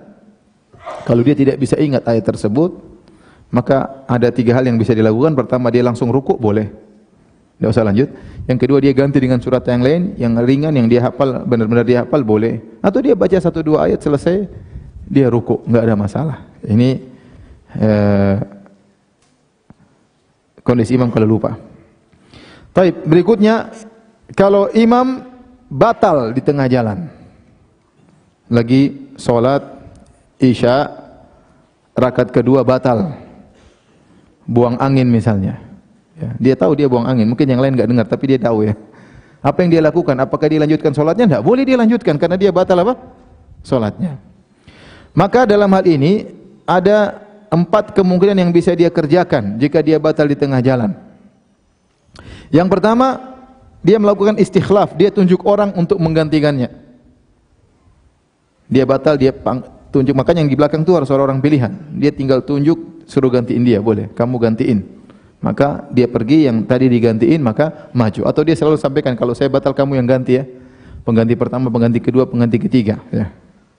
kalau 1.05 1.21
dia 1.21 1.37
tidak 1.37 1.57
bisa 1.57 1.77
ingat 1.77 2.05
ayat 2.05 2.25
tersebut, 2.25 2.77
maka 3.49 4.05
ada 4.09 4.29
tiga 4.29 4.57
hal 4.57 4.65
yang 4.65 4.77
bisa 4.77 4.93
dilakukan. 4.93 5.33
Pertama, 5.37 5.69
dia 5.73 5.81
langsung 5.85 6.09
rukuk, 6.09 6.37
boleh. 6.37 6.69
Tidak 7.55 7.69
usah 7.71 7.85
lanjut. 7.85 8.09
Yang 8.45 8.59
kedua, 8.65 8.77
dia 8.81 8.93
ganti 8.93 9.17
dengan 9.21 9.41
surat 9.41 9.65
yang 9.65 9.81
lain, 9.81 10.01
yang 10.17 10.33
ringan, 10.41 10.73
yang 10.73 10.89
dia 10.89 11.09
hafal, 11.09 11.45
benar-benar 11.45 11.85
dia 11.85 12.05
hafal, 12.05 12.21
boleh. 12.21 12.61
Atau 12.81 13.01
dia 13.01 13.17
baca 13.17 13.37
satu 13.37 13.61
dua 13.65 13.89
ayat, 13.89 14.01
selesai, 14.01 14.49
dia 15.05 15.29
rukuk, 15.29 15.65
nggak 15.65 15.83
ada 15.85 15.95
masalah. 15.97 16.37
Ini 16.65 16.89
eh, 17.77 18.35
kondisi 20.65 20.97
imam 20.97 21.13
kalau 21.13 21.29
lupa. 21.29 21.53
Taib, 22.73 23.05
berikutnya 23.05 23.69
kalau 24.33 24.67
imam 24.73 25.21
batal 25.69 26.33
di 26.33 26.41
tengah 26.41 26.65
jalan. 26.65 27.07
Lagi 28.49 29.13
sholat 29.15 29.61
Isya 30.41 30.91
rakaat 31.95 32.33
kedua 32.33 32.65
batal. 32.65 33.15
Buang 34.45 34.77
angin 34.81 35.07
misalnya. 35.07 35.61
Ya, 36.15 36.29
dia 36.37 36.55
tahu 36.55 36.77
dia 36.79 36.87
buang 36.87 37.03
angin, 37.07 37.27
mungkin 37.27 37.43
yang 37.43 37.59
lain 37.59 37.75
enggak 37.75 37.89
dengar 37.91 38.05
tapi 38.07 38.35
dia 38.35 38.39
tahu 38.39 38.67
ya. 38.67 38.73
Apa 39.45 39.61
yang 39.61 39.69
dia 39.77 39.81
lakukan? 39.83 40.15
Apakah 40.17 40.47
dia 40.47 40.59
lanjutkan 40.61 40.95
sholatnya? 40.95 41.25
Tidak 41.29 41.43
boleh 41.45 41.63
dia 41.67 41.77
lanjutkan 41.77 42.15
karena 42.17 42.37
dia 42.39 42.49
batal 42.49 42.81
apa? 42.81 42.97
Sholatnya. 43.61 44.17
Maka 45.13 45.45
dalam 45.47 45.69
hal 45.69 45.85
ini 45.85 46.29
ada 46.65 47.24
empat 47.55 47.95
kemungkinan 47.95 48.35
yang 48.35 48.51
bisa 48.51 48.75
dia 48.75 48.91
kerjakan 48.91 49.55
jika 49.55 49.79
dia 49.79 49.95
batal 49.95 50.27
di 50.27 50.35
tengah 50.35 50.59
jalan. 50.59 50.91
Yang 52.51 52.67
pertama, 52.67 53.07
dia 53.79 53.95
melakukan 53.95 54.35
istikhlaf, 54.35 54.91
dia 54.99 55.07
tunjuk 55.07 55.47
orang 55.47 55.71
untuk 55.79 55.95
menggantikannya. 56.03 56.67
Dia 58.67 58.83
batal, 58.83 59.15
dia 59.15 59.31
tunjuk, 59.93 60.11
makanya 60.11 60.43
yang 60.43 60.51
di 60.51 60.57
belakang 60.59 60.83
itu 60.83 60.91
harus 60.91 61.07
orang 61.13 61.39
pilihan. 61.39 61.71
Dia 61.95 62.11
tinggal 62.11 62.43
tunjuk, 62.43 63.07
suruh 63.07 63.31
gantiin 63.31 63.63
dia, 63.63 63.79
boleh, 63.79 64.11
kamu 64.11 64.35
gantiin. 64.35 64.79
Maka 65.45 65.85
dia 65.93 66.09
pergi 66.09 66.49
yang 66.49 66.65
tadi 66.65 66.89
digantiin 66.89 67.37
maka 67.37 67.93
maju. 67.93 68.25
Atau 68.25 68.41
dia 68.41 68.57
selalu 68.57 68.81
sampaikan 68.81 69.13
kalau 69.13 69.37
saya 69.37 69.45
batal 69.45 69.77
kamu 69.77 70.01
yang 70.01 70.09
ganti 70.09 70.41
ya. 70.41 70.43
Pengganti 71.05 71.37
pertama 71.37 71.69
pengganti 71.69 72.01
kedua 72.01 72.25
pengganti 72.25 72.57
ketiga 72.57 72.97
ya. 73.13 73.29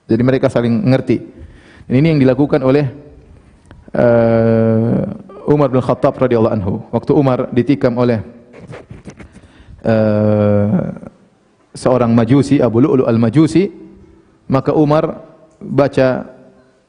Jadi 0.06 0.22
mereka 0.22 0.46
saling 0.46 0.70
ngerti. 0.86 1.18
Dan 1.90 1.94
ini 1.98 2.14
yang 2.14 2.20
dilakukan 2.22 2.62
oleh 2.62 2.86
uh, 3.94 5.02
Umar 5.46 5.70
bin 5.70 5.78
Khattab 5.78 6.18
radhiyallahu 6.18 6.54
anhu. 6.54 6.72
Waktu 6.90 7.12
Umar 7.14 7.38
ditikam 7.54 7.94
oleh 8.00 8.18
uh, 9.86 10.90
seorang 11.76 12.10
majusi 12.10 12.58
Abu 12.58 12.82
Lu'lu 12.82 13.06
al-Majusi 13.06 13.70
maka 14.46 14.70
Umar 14.74 15.26
baca 15.58 16.26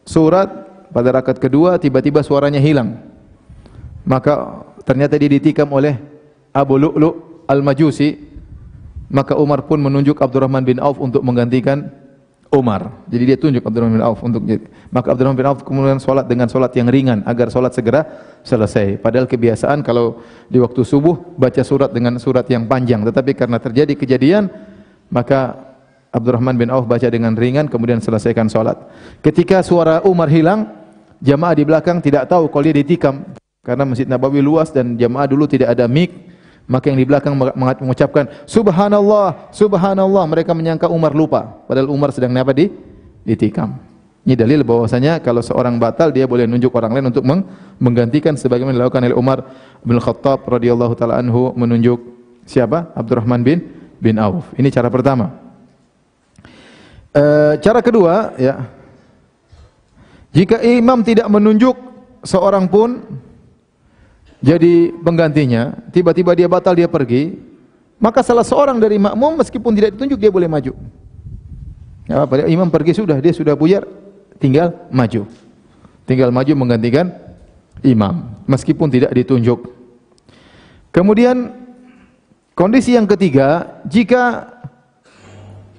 surat 0.06 0.50
pada 0.94 1.10
rakaat 1.14 1.42
kedua 1.42 1.78
tiba-tiba 1.82 2.22
suaranya 2.22 2.62
hilang. 2.62 3.02
Maka 4.08 4.64
ternyata 4.88 5.20
dia 5.20 5.28
ditikam 5.28 5.68
oleh 5.74 6.00
Abu 6.56 6.80
Lu'lu' 6.80 7.46
al-Majusi. 7.50 8.26
Maka 9.08 9.40
Umar 9.40 9.64
pun 9.64 9.80
menunjuk 9.80 10.20
Abdurrahman 10.20 10.68
bin 10.68 10.84
Auf 10.84 11.00
untuk 11.00 11.24
menggantikan 11.24 11.92
Umar 12.48 13.04
jadi 13.12 13.24
dia 13.34 13.38
tunjuk 13.38 13.64
Abdurrahman 13.64 14.00
bin 14.00 14.06
Auf 14.06 14.24
untuk 14.24 14.44
maka 14.92 15.08
Abdurrahman 15.12 15.38
bin 15.38 15.48
Auf 15.48 15.64
kemudian 15.68 16.00
solat 16.00 16.32
dengan 16.32 16.48
solat 16.48 16.72
yang 16.80 16.88
ringan 16.88 17.24
agar 17.28 17.52
solat 17.52 17.76
segera 17.76 18.08
selesai. 18.44 19.04
Padahal 19.04 19.28
kebiasaan 19.28 19.84
kalau 19.84 20.24
di 20.48 20.56
waktu 20.58 20.80
subuh 20.88 21.36
baca 21.36 21.60
surat 21.62 21.92
dengan 21.92 22.16
surat 22.18 22.48
yang 22.48 22.64
panjang. 22.64 23.04
Tetapi 23.04 23.36
karena 23.36 23.60
terjadi 23.60 23.94
kejadian 24.00 24.48
maka 25.12 25.60
Abdurrahman 26.16 26.56
bin 26.56 26.72
Auf 26.72 26.88
baca 26.88 27.12
dengan 27.12 27.36
ringan 27.36 27.68
kemudian 27.68 28.00
selesaikan 28.00 28.48
solat 28.48 28.80
ketika 29.20 29.60
suara 29.60 30.00
Umar 30.08 30.32
hilang 30.32 30.72
jamaah 31.22 31.56
di 31.58 31.64
belakang 31.66 32.00
tidak 32.00 32.30
tahu 32.30 32.48
kalau 32.48 32.64
dia 32.66 32.76
ditikam. 32.76 33.24
Karena 33.66 33.84
Masjid 33.84 34.08
Nabawi 34.08 34.40
luas 34.40 34.72
dan 34.72 34.96
jamaah 34.96 35.28
dulu 35.28 35.44
tidak 35.44 35.76
ada 35.76 35.92
mic, 35.92 36.16
maka 36.68 36.92
yang 36.92 37.00
di 37.00 37.08
belakang 37.08 37.32
mengucapkan 37.80 38.28
subhanallah, 38.44 39.50
subhanallah, 39.56 40.24
mereka 40.28 40.52
menyangka 40.52 40.92
Umar 40.92 41.16
lupa, 41.16 41.64
padahal 41.64 41.88
Umar 41.88 42.12
sedang 42.12 42.36
apa 42.36 42.52
di 42.52 42.68
ditikam. 43.24 43.80
Ini 44.28 44.36
dalil 44.36 44.60
bahwasanya 44.68 45.24
kalau 45.24 45.40
seorang 45.40 45.80
batal 45.80 46.12
dia 46.12 46.28
boleh 46.28 46.44
nunjuk 46.44 46.76
orang 46.76 47.00
lain 47.00 47.08
untuk 47.16 47.24
meng 47.24 47.48
menggantikan 47.80 48.36
sebagaimana 48.36 48.76
dilakukan 48.76 49.08
oleh 49.08 49.16
Umar 49.16 49.40
bin 49.80 49.96
Khattab 50.04 50.44
radhiyallahu 50.44 51.00
taala 51.00 51.24
anhu 51.24 51.56
menunjuk 51.56 51.96
siapa? 52.44 52.92
Abdurrahman 52.92 53.40
bin 53.40 53.64
bin 54.04 54.20
Auf. 54.20 54.52
Ini 54.60 54.68
cara 54.68 54.92
pertama. 54.92 55.32
E, 57.16 57.24
cara 57.64 57.80
kedua 57.80 58.36
ya. 58.36 58.68
Jika 60.36 60.60
imam 60.60 61.08
tidak 61.08 61.32
menunjuk 61.32 61.80
seorang 62.28 62.68
pun 62.68 63.08
jadi 64.38 64.94
penggantinya, 65.02 65.74
tiba-tiba 65.90 66.38
dia 66.38 66.46
batal 66.46 66.78
dia 66.78 66.86
pergi, 66.86 67.42
maka 67.98 68.22
salah 68.22 68.46
seorang 68.46 68.78
dari 68.78 69.02
makmum 69.02 69.42
meskipun 69.42 69.74
tidak 69.74 69.98
ditunjuk 69.98 70.20
dia 70.22 70.30
boleh 70.30 70.46
maju. 70.46 70.78
Ya, 72.06 72.24
pada 72.24 72.46
imam 72.46 72.70
pergi 72.70 72.94
sudah, 73.02 73.18
dia 73.18 73.34
sudah 73.34 73.58
buyar, 73.58 73.84
tinggal 74.38 74.78
maju. 74.94 75.26
Tinggal 76.08 76.30
maju 76.32 76.54
menggantikan 76.54 77.12
imam 77.82 78.32
meskipun 78.48 78.88
tidak 78.88 79.12
ditunjuk. 79.12 79.74
Kemudian 80.94 81.52
kondisi 82.54 82.96
yang 82.96 83.10
ketiga, 83.10 83.82
jika 83.90 84.54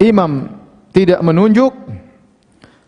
imam 0.02 0.52
tidak 0.92 1.22
menunjuk 1.22 1.72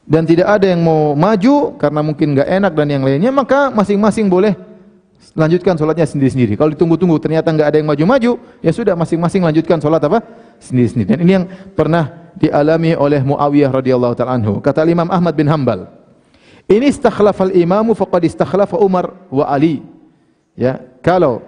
dan 0.04 0.26
tidak 0.26 0.50
ada 0.50 0.66
yang 0.66 0.82
mau 0.82 1.14
maju 1.14 1.78
karena 1.78 2.00
mungkin 2.02 2.34
enggak 2.34 2.50
enak 2.50 2.72
dan 2.74 2.88
yang 2.90 3.02
lainnya, 3.06 3.30
maka 3.32 3.70
masing-masing 3.70 4.26
boleh 4.26 4.69
lanjutkan 5.34 5.78
sholatnya 5.78 6.06
sendiri-sendiri. 6.06 6.58
Kalau 6.58 6.70
ditunggu-tunggu 6.74 7.16
ternyata 7.22 7.50
enggak 7.54 7.74
ada 7.74 7.78
yang 7.78 7.88
maju-maju, 7.88 8.38
ya 8.62 8.72
sudah 8.74 8.94
masing-masing 8.98 9.42
lanjutkan 9.46 9.78
sholat 9.78 10.02
apa? 10.02 10.22
Sendiri-sendiri. 10.58 11.08
Dan 11.14 11.18
ini 11.22 11.32
yang 11.38 11.44
pernah 11.74 12.32
dialami 12.38 12.94
oleh 12.94 13.20
Muawiyah 13.22 13.70
radhiyallahu 13.70 14.14
taala 14.18 14.38
anhu. 14.38 14.58
Kata 14.58 14.86
Imam 14.86 15.06
Ahmad 15.10 15.34
bin 15.34 15.46
Hambal, 15.46 15.86
"Ini 16.66 16.90
istakhlafal 16.90 17.54
imamu 17.54 17.94
faqad 17.94 18.26
istakhlafa 18.26 18.78
Umar 18.78 19.14
wa 19.30 19.46
Ali." 19.46 19.82
Ya, 20.58 20.82
kalau 21.00 21.40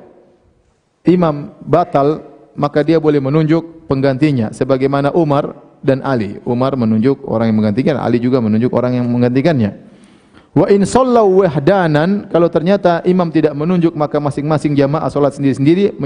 imam 1.05 1.53
batal 1.67 2.23
maka 2.55 2.85
dia 2.85 3.01
boleh 3.01 3.19
menunjuk 3.19 3.89
penggantinya 3.89 4.53
sebagaimana 4.53 5.11
Umar 5.13 5.57
dan 5.83 6.01
Ali. 6.05 6.39
Umar 6.47 6.79
menunjuk 6.79 7.27
orang 7.27 7.51
yang 7.51 7.59
menggantikan, 7.59 7.99
Ali 7.99 8.23
juga 8.23 8.39
menunjuk 8.39 8.71
orang 8.73 9.03
yang 9.03 9.07
menggantikannya. 9.11 9.92
Wa 10.53 10.69
in 10.69 10.85
sallau 10.85 11.41
wahdanan 11.41 12.29
kalau 12.29 12.45
ternyata 12.53 13.01
imam 13.09 13.33
tidak 13.33 13.57
menunjuk 13.57 13.97
maka 13.97 14.21
masing-masing 14.21 14.77
jamaah 14.77 15.09
salat 15.09 15.33
sendiri-sendiri 15.33 15.97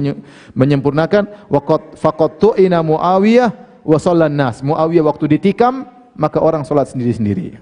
menyempurnakan 0.54 1.50
waqat 1.50 1.98
faqat 1.98 2.38
tu'ina 2.38 2.78
Muawiyah 2.78 3.50
wa 3.82 3.98
sallan 3.98 4.38
nas. 4.38 4.62
Muawiyah 4.62 5.02
waktu 5.02 5.34
ditikam 5.34 5.90
maka 6.14 6.38
orang 6.38 6.62
salat 6.62 6.86
sendiri-sendiri. 6.94 7.58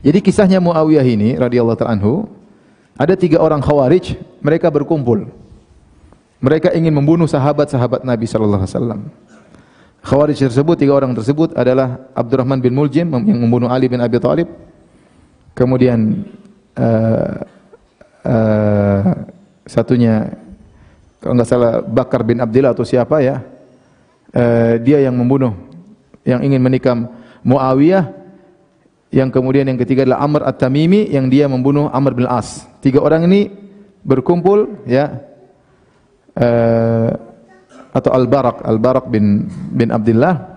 Jadi 0.00 0.18
kisahnya 0.24 0.56
Muawiyah 0.56 1.04
ini 1.04 1.36
radhiyallahu 1.36 1.76
ta'ala 1.76 2.00
anhu 2.00 2.32
ada 2.96 3.12
tiga 3.12 3.36
orang 3.44 3.60
khawarij 3.60 4.16
mereka 4.40 4.72
berkumpul. 4.72 5.28
Mereka 6.40 6.72
ingin 6.72 6.96
membunuh 6.96 7.28
sahabat-sahabat 7.28 8.08
Nabi 8.08 8.24
sallallahu 8.24 8.64
alaihi 8.64 8.72
wasallam. 8.72 9.00
Khawarij 10.00 10.48
tersebut 10.48 10.80
tiga 10.80 10.96
orang 10.96 11.12
tersebut 11.12 11.52
adalah 11.52 12.08
Abdurrahman 12.16 12.56
bin 12.56 12.72
Muljim 12.72 13.04
yang 13.04 13.36
membunuh 13.36 13.68
Ali 13.68 13.84
bin 13.84 14.00
Abi 14.00 14.16
Thalib, 14.16 14.48
kemudian 15.56 16.28
uh, 16.76 17.40
uh, 18.28 19.02
satunya 19.64 20.36
kalau 21.18 21.32
enggak 21.32 21.48
salah 21.48 21.72
Bakar 21.80 22.20
bin 22.22 22.38
Abdullah 22.38 22.76
atau 22.76 22.84
siapa 22.84 23.24
ya 23.24 23.40
uh, 24.36 24.76
dia 24.78 25.00
yang 25.00 25.16
membunuh 25.16 25.56
yang 26.28 26.44
ingin 26.44 26.60
menikam 26.60 27.08
Muawiyah. 27.46 28.26
Yang 29.14 29.38
kemudian 29.38 29.70
yang 29.70 29.78
ketiga 29.78 30.02
adalah 30.02 30.18
Amr 30.26 30.42
At-Tamimi 30.50 31.14
yang 31.14 31.30
dia 31.30 31.46
membunuh 31.46 31.86
Amr 31.94 32.12
bin 32.18 32.26
As 32.26 32.66
tiga 32.82 32.98
orang 32.98 33.22
ini 33.30 33.48
berkumpul 34.02 34.82
ya 34.82 35.22
uh, 36.34 37.14
atau 37.94 38.10
Al-Barak 38.12 38.66
Al-Barak 38.66 39.06
bin 39.06 39.46
bin 39.72 39.94
Abdullah 39.94 40.55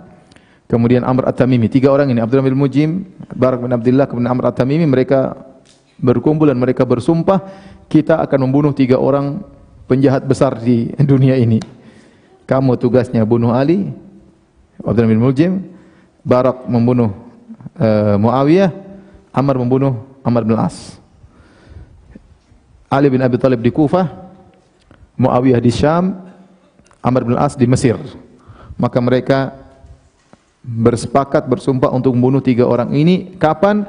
kemudian 0.70 1.01
Amr 1.01 1.34
At-Tamimi. 1.34 1.65
Tiga 1.67 1.89
orang 1.89 2.13
ini, 2.13 2.22
Abdullah 2.22 2.45
bin 2.45 2.55
Mujim, 2.55 2.89
Barak 3.34 3.65
bin 3.65 3.74
Abdullah, 3.74 4.05
kemudian 4.05 4.30
Amr 4.30 4.53
At-Tamimi, 4.53 4.86
mereka 4.86 5.34
berkumpul 5.97 6.47
dan 6.47 6.61
mereka 6.61 6.86
bersumpah, 6.86 7.41
kita 7.89 8.22
akan 8.22 8.47
membunuh 8.47 8.72
tiga 8.72 9.01
orang 9.01 9.41
penjahat 9.89 10.24
besar 10.24 10.55
di 10.61 10.93
dunia 11.01 11.34
ini. 11.36 11.57
Kamu 12.45 12.78
tugasnya 12.78 13.26
bunuh 13.26 13.49
Ali, 13.49 13.89
Abdullah 14.86 15.09
bin 15.09 15.20
Mujim, 15.20 15.53
Barak 16.22 16.70
membunuh 16.70 17.17
uh, 17.82 18.15
Muawiyah, 18.22 18.70
Amr 19.34 19.55
membunuh 19.57 20.05
Amr 20.22 20.45
bin 20.45 20.55
As. 20.55 21.01
Ali 22.89 23.09
bin 23.09 23.22
Abi 23.22 23.38
Talib 23.38 23.61
di 23.61 23.74
Kufah, 23.74 24.05
Muawiyah 25.17 25.61
di 25.61 25.74
Syam, 25.74 26.26
Amr 27.01 27.22
bin 27.26 27.38
As 27.38 27.57
di 27.57 27.65
Mesir. 27.65 27.97
Maka 28.80 28.97
mereka 28.97 29.53
bersepakat 30.70 31.49
bersumpah 31.49 31.89
untuk 31.89 32.13
membunuh 32.13 32.43
tiga 32.43 32.70
orang 32.70 32.93
ini 32.93 33.34
kapan? 33.41 33.86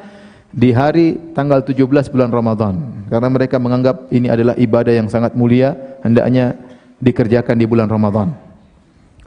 Di 0.51 0.74
hari 0.74 1.14
tanggal 1.31 1.62
17 1.62 2.11
bulan 2.11 2.26
Ramadan. 2.35 3.07
Karena 3.07 3.31
mereka 3.31 3.62
menganggap 3.62 4.11
ini 4.11 4.26
adalah 4.26 4.59
ibadah 4.59 4.91
yang 4.91 5.07
sangat 5.07 5.39
mulia 5.39 5.78
hendaknya 6.03 6.59
dikerjakan 6.99 7.55
di 7.55 7.70
bulan 7.70 7.87
Ramadan. 7.87 8.35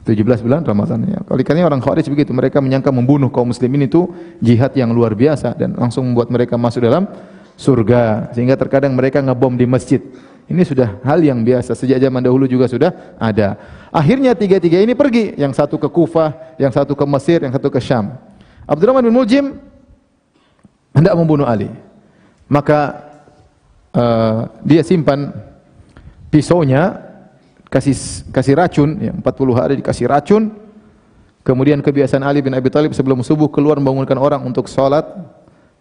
17 0.04 0.44
bulan 0.44 0.60
Ramadan 0.68 1.00
ya. 1.08 1.24
Kalau 1.24 1.40
karena 1.40 1.64
orang 1.64 1.80
Khawarij 1.80 2.12
begitu 2.12 2.36
mereka 2.36 2.60
menyangka 2.60 2.92
membunuh 2.92 3.32
kaum 3.32 3.48
muslimin 3.48 3.88
itu 3.88 4.12
jihad 4.36 4.76
yang 4.76 4.92
luar 4.92 5.16
biasa 5.16 5.56
dan 5.56 5.72
langsung 5.80 6.04
membuat 6.12 6.28
mereka 6.28 6.60
masuk 6.60 6.84
dalam 6.84 7.08
surga. 7.54 8.30
Sehingga 8.34 8.54
terkadang 8.58 8.94
mereka 8.94 9.22
ngebom 9.22 9.54
di 9.58 9.66
masjid. 9.66 10.00
Ini 10.44 10.60
sudah 10.60 11.00
hal 11.00 11.24
yang 11.24 11.40
biasa 11.40 11.72
sejak 11.72 11.96
zaman 11.96 12.20
dahulu 12.20 12.44
juga 12.44 12.68
sudah 12.68 13.16
ada. 13.16 13.56
Akhirnya 13.88 14.36
tiga-tiga 14.36 14.76
ini 14.76 14.92
pergi, 14.92 15.32
yang 15.40 15.56
satu 15.56 15.80
ke 15.80 15.88
Kufah, 15.88 16.60
yang 16.60 16.68
satu 16.68 16.92
ke 16.92 17.04
Mesir, 17.08 17.40
yang 17.40 17.52
satu 17.54 17.72
ke 17.72 17.80
Syam. 17.80 18.12
Abdurrahman 18.68 19.08
bin 19.08 19.14
Muljim 19.16 19.46
hendak 20.92 21.14
membunuh 21.16 21.48
Ali. 21.48 21.72
Maka 22.44 23.08
uh, 23.96 24.52
dia 24.60 24.84
simpan 24.84 25.32
pisaunya 26.28 27.00
kasih 27.72 27.96
kasih 28.30 28.54
racun 28.54 28.90
ya, 29.00 29.12
40 29.16 29.58
hari 29.58 29.74
dikasih 29.80 30.06
racun 30.06 30.54
kemudian 31.42 31.82
kebiasaan 31.82 32.22
Ali 32.22 32.38
bin 32.44 32.54
Abi 32.54 32.70
Thalib 32.70 32.94
sebelum 32.94 33.22
subuh 33.26 33.50
keluar 33.50 33.78
membangunkan 33.82 34.14
orang 34.14 34.40
untuk 34.46 34.70
salat 34.70 35.02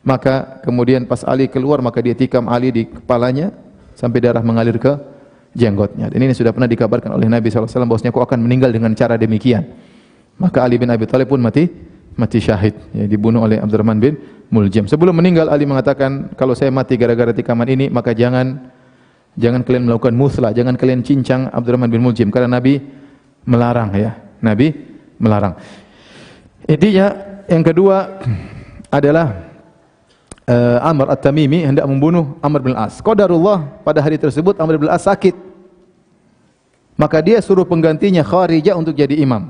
maka 0.04 0.62
kemudian 0.62 1.08
pas 1.08 1.24
Ali 1.24 1.48
keluar 1.48 1.80
maka 1.80 2.04
dia 2.04 2.14
tikam 2.14 2.46
Ali 2.52 2.70
di 2.70 2.84
kepalanya 2.86 3.56
sampai 3.96 4.20
darah 4.20 4.44
mengalir 4.44 4.76
ke 4.78 4.94
jenggotnya 5.56 6.12
dan 6.12 6.20
ini 6.20 6.36
sudah 6.36 6.52
pernah 6.52 6.68
dikabarkan 6.68 7.16
oleh 7.16 7.32
Nabi 7.32 7.48
SAW 7.50 7.88
bahwasanya 7.88 8.12
kau 8.12 8.24
akan 8.24 8.44
meninggal 8.44 8.70
dengan 8.70 8.92
cara 8.94 9.16
demikian 9.16 9.64
maka 10.38 10.62
Ali 10.66 10.76
bin 10.76 10.92
Abi 10.92 11.08
Thalib 11.08 11.32
pun 11.32 11.40
mati 11.40 11.72
mati 12.14 12.38
syahid 12.38 12.76
ya, 12.94 13.08
dibunuh 13.08 13.42
oleh 13.48 13.58
Abdurrahman 13.58 13.98
bin 13.98 14.14
Muljam 14.54 14.86
sebelum 14.86 15.18
meninggal 15.18 15.50
Ali 15.50 15.64
mengatakan 15.64 16.36
kalau 16.38 16.54
saya 16.54 16.70
mati 16.70 17.00
gara-gara 17.00 17.32
tikaman 17.32 17.66
ini 17.70 17.86
maka 17.90 18.12
jangan 18.12 18.74
Jangan 19.34 19.66
kalian 19.66 19.90
melakukan 19.90 20.14
muslah, 20.14 20.54
jangan 20.54 20.78
kalian 20.78 21.02
cincang 21.02 21.50
Abdurrahman 21.50 21.90
bin 21.90 22.06
Muljim 22.06 22.30
karena 22.30 22.62
Nabi 22.62 22.78
melarang 23.50 23.90
ya. 23.98 24.14
Nabi 24.46 24.70
melarang. 25.18 25.58
Intinya 26.70 27.08
yang 27.50 27.66
kedua 27.66 28.22
adalah 28.94 29.53
uh, 30.48 30.80
Amr 30.84 31.12
At-Tamimi 31.14 31.64
hendak 31.64 31.86
membunuh 31.88 32.36
Amr 32.44 32.60
bin 32.64 32.74
As. 32.76 33.00
Qadarullah 33.00 33.84
pada 33.84 34.00
hari 34.04 34.20
tersebut 34.20 34.60
Amr 34.60 34.80
bin 34.80 34.90
As 34.92 35.04
sakit. 35.06 35.36
Maka 36.94 37.26
dia 37.26 37.42
suruh 37.42 37.66
penggantinya 37.66 38.22
Kharijah 38.22 38.78
untuk 38.78 38.94
jadi 38.94 39.18
imam. 39.18 39.50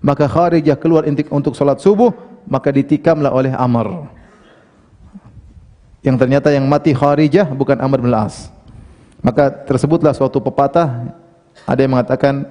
Maka 0.00 0.24
Kharijah 0.30 0.78
keluar 0.80 1.04
untuk 1.28 1.52
salat 1.52 1.82
subuh, 1.82 2.14
maka 2.48 2.72
ditikamlah 2.72 3.34
oleh 3.34 3.52
Amr. 3.52 4.08
Yang 6.00 6.16
ternyata 6.24 6.48
yang 6.54 6.64
mati 6.64 6.94
Kharijah 6.96 7.50
bukan 7.52 7.76
Amr 7.76 8.00
bin 8.00 8.14
As. 8.14 8.48
Maka 9.18 9.50
tersebutlah 9.50 10.14
suatu 10.14 10.38
pepatah 10.38 11.10
ada 11.66 11.80
yang 11.82 11.92
mengatakan 11.98 12.46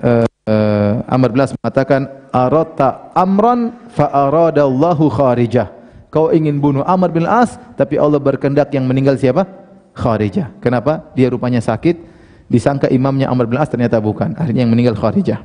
uh, 0.00 0.26
uh, 0.46 0.92
Amr 1.10 1.28
bin 1.34 1.42
mengatakan 1.44 2.00
arata 2.30 3.10
amran 3.12 3.74
fa 3.92 4.08
aradallahu 4.08 5.10
kharijah. 5.10 5.77
Kau 6.08 6.32
ingin 6.32 6.56
bunuh 6.56 6.84
Amr 6.88 7.12
bin 7.12 7.28
As 7.28 7.60
tapi 7.76 8.00
Allah 8.00 8.16
berkehendak 8.16 8.72
yang 8.72 8.88
meninggal 8.88 9.20
siapa? 9.20 9.44
Kharijah. 9.92 10.56
Kenapa? 10.64 11.12
Dia 11.12 11.28
rupanya 11.28 11.60
sakit, 11.60 12.00
disangka 12.48 12.88
imamnya 12.88 13.28
Amr 13.28 13.44
bin 13.44 13.60
As 13.60 13.68
ternyata 13.68 14.00
bukan. 14.00 14.32
Akhirnya 14.40 14.64
yang 14.64 14.72
meninggal 14.72 14.96
Kharijah. 14.96 15.44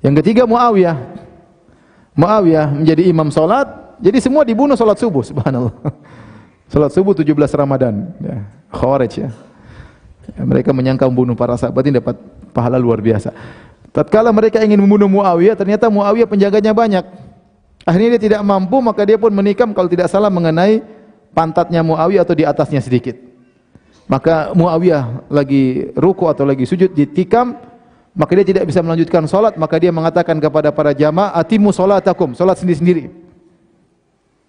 Yang 0.00 0.14
ketiga 0.24 0.48
Muawiyah. 0.48 0.96
Muawiyah 2.16 2.72
menjadi 2.72 3.02
imam 3.12 3.28
salat, 3.28 3.68
jadi 4.00 4.16
semua 4.24 4.44
dibunuh 4.48 4.72
salat 4.72 4.96
subuh, 4.96 5.20
subhanallah. 5.20 5.72
Salat 6.66 6.90
subuh 6.90 7.14
17 7.14 7.30
Ramadan, 7.54 8.10
ya. 8.18 8.42
Khawarij 8.74 9.22
ya. 9.22 9.30
ya. 10.34 10.42
Mereka 10.42 10.74
menyangka 10.74 11.06
membunuh 11.06 11.38
para 11.38 11.54
sahabat 11.54 11.86
ini 11.86 12.02
dapat 12.02 12.18
pahala 12.50 12.74
luar 12.74 12.98
biasa. 12.98 13.30
Tatkala 13.94 14.34
mereka 14.34 14.58
ingin 14.58 14.82
membunuh 14.82 15.06
Muawiyah, 15.06 15.54
ternyata 15.54 15.86
Muawiyah 15.86 16.26
penjaganya 16.26 16.74
banyak. 16.74 17.06
Akhirnya 17.86 18.18
dia 18.18 18.22
tidak 18.26 18.42
mampu, 18.42 18.82
maka 18.82 19.06
dia 19.06 19.14
pun 19.14 19.30
menikam 19.30 19.70
kalau 19.70 19.86
tidak 19.86 20.10
salah 20.10 20.26
mengenai 20.26 20.82
pantatnya 21.30 21.86
Muawiyah 21.86 22.26
atau 22.26 22.34
di 22.34 22.42
atasnya 22.42 22.82
sedikit. 22.82 23.14
Maka 24.10 24.50
Muawiyah 24.58 25.30
lagi 25.30 25.94
ruku 25.94 26.26
atau 26.26 26.42
lagi 26.42 26.66
sujud 26.66 26.90
ditikam, 26.90 27.54
maka 28.10 28.32
dia 28.42 28.42
tidak 28.42 28.66
bisa 28.66 28.82
melanjutkan 28.82 29.22
solat, 29.30 29.54
maka 29.54 29.78
dia 29.78 29.94
mengatakan 29.94 30.34
kepada 30.42 30.74
para 30.74 30.90
jamaah, 30.90 31.30
atimu 31.38 31.70
solatakum, 31.70 32.34
solat 32.34 32.58
sendiri-sendiri. 32.58 33.06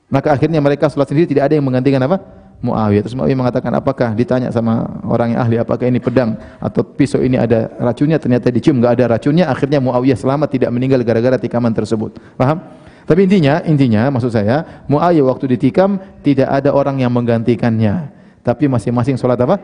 Maka 0.09 0.33
akhirnya 0.33 0.57
mereka 0.57 0.89
sholat 0.89 1.05
sendiri 1.05 1.29
tidak 1.29 1.53
ada 1.53 1.61
yang 1.61 1.65
menggantikan 1.69 2.01
apa? 2.09 2.17
Muawiyah. 2.57 3.05
Terus 3.05 3.13
Muawiyah 3.13 3.37
mengatakan 3.37 3.69
apakah 3.77 4.17
ditanya 4.17 4.49
sama 4.49 4.97
orang 5.05 5.37
yang 5.37 5.39
ahli 5.45 5.55
apakah 5.61 5.85
ini 5.85 6.01
pedang 6.01 6.41
atau 6.57 6.81
pisau 6.81 7.21
ini 7.21 7.37
ada 7.37 7.69
racunnya 7.77 8.17
ternyata 8.17 8.49
dicium 8.49 8.81
enggak 8.81 8.97
ada 8.97 9.13
racunnya 9.13 9.45
akhirnya 9.45 9.77
Muawiyah 9.77 10.17
selamat 10.17 10.49
tidak 10.57 10.73
meninggal 10.73 11.05
gara-gara 11.05 11.37
tikaman 11.37 11.69
tersebut. 11.69 12.17
Paham? 12.33 12.76
Tapi 13.07 13.23
intinya 13.23 13.63
intinya 13.63 14.11
maksud 14.11 14.35
saya 14.35 14.83
Muawiyah 14.91 15.23
waktu 15.31 15.55
ditikam 15.55 15.95
tidak 16.21 16.51
ada 16.51 16.75
orang 16.75 16.99
yang 16.99 17.09
menggantikannya. 17.09 18.11
Tapi 18.43 18.67
masing-masing 18.67 19.15
sholat 19.15 19.39
apa? 19.39 19.63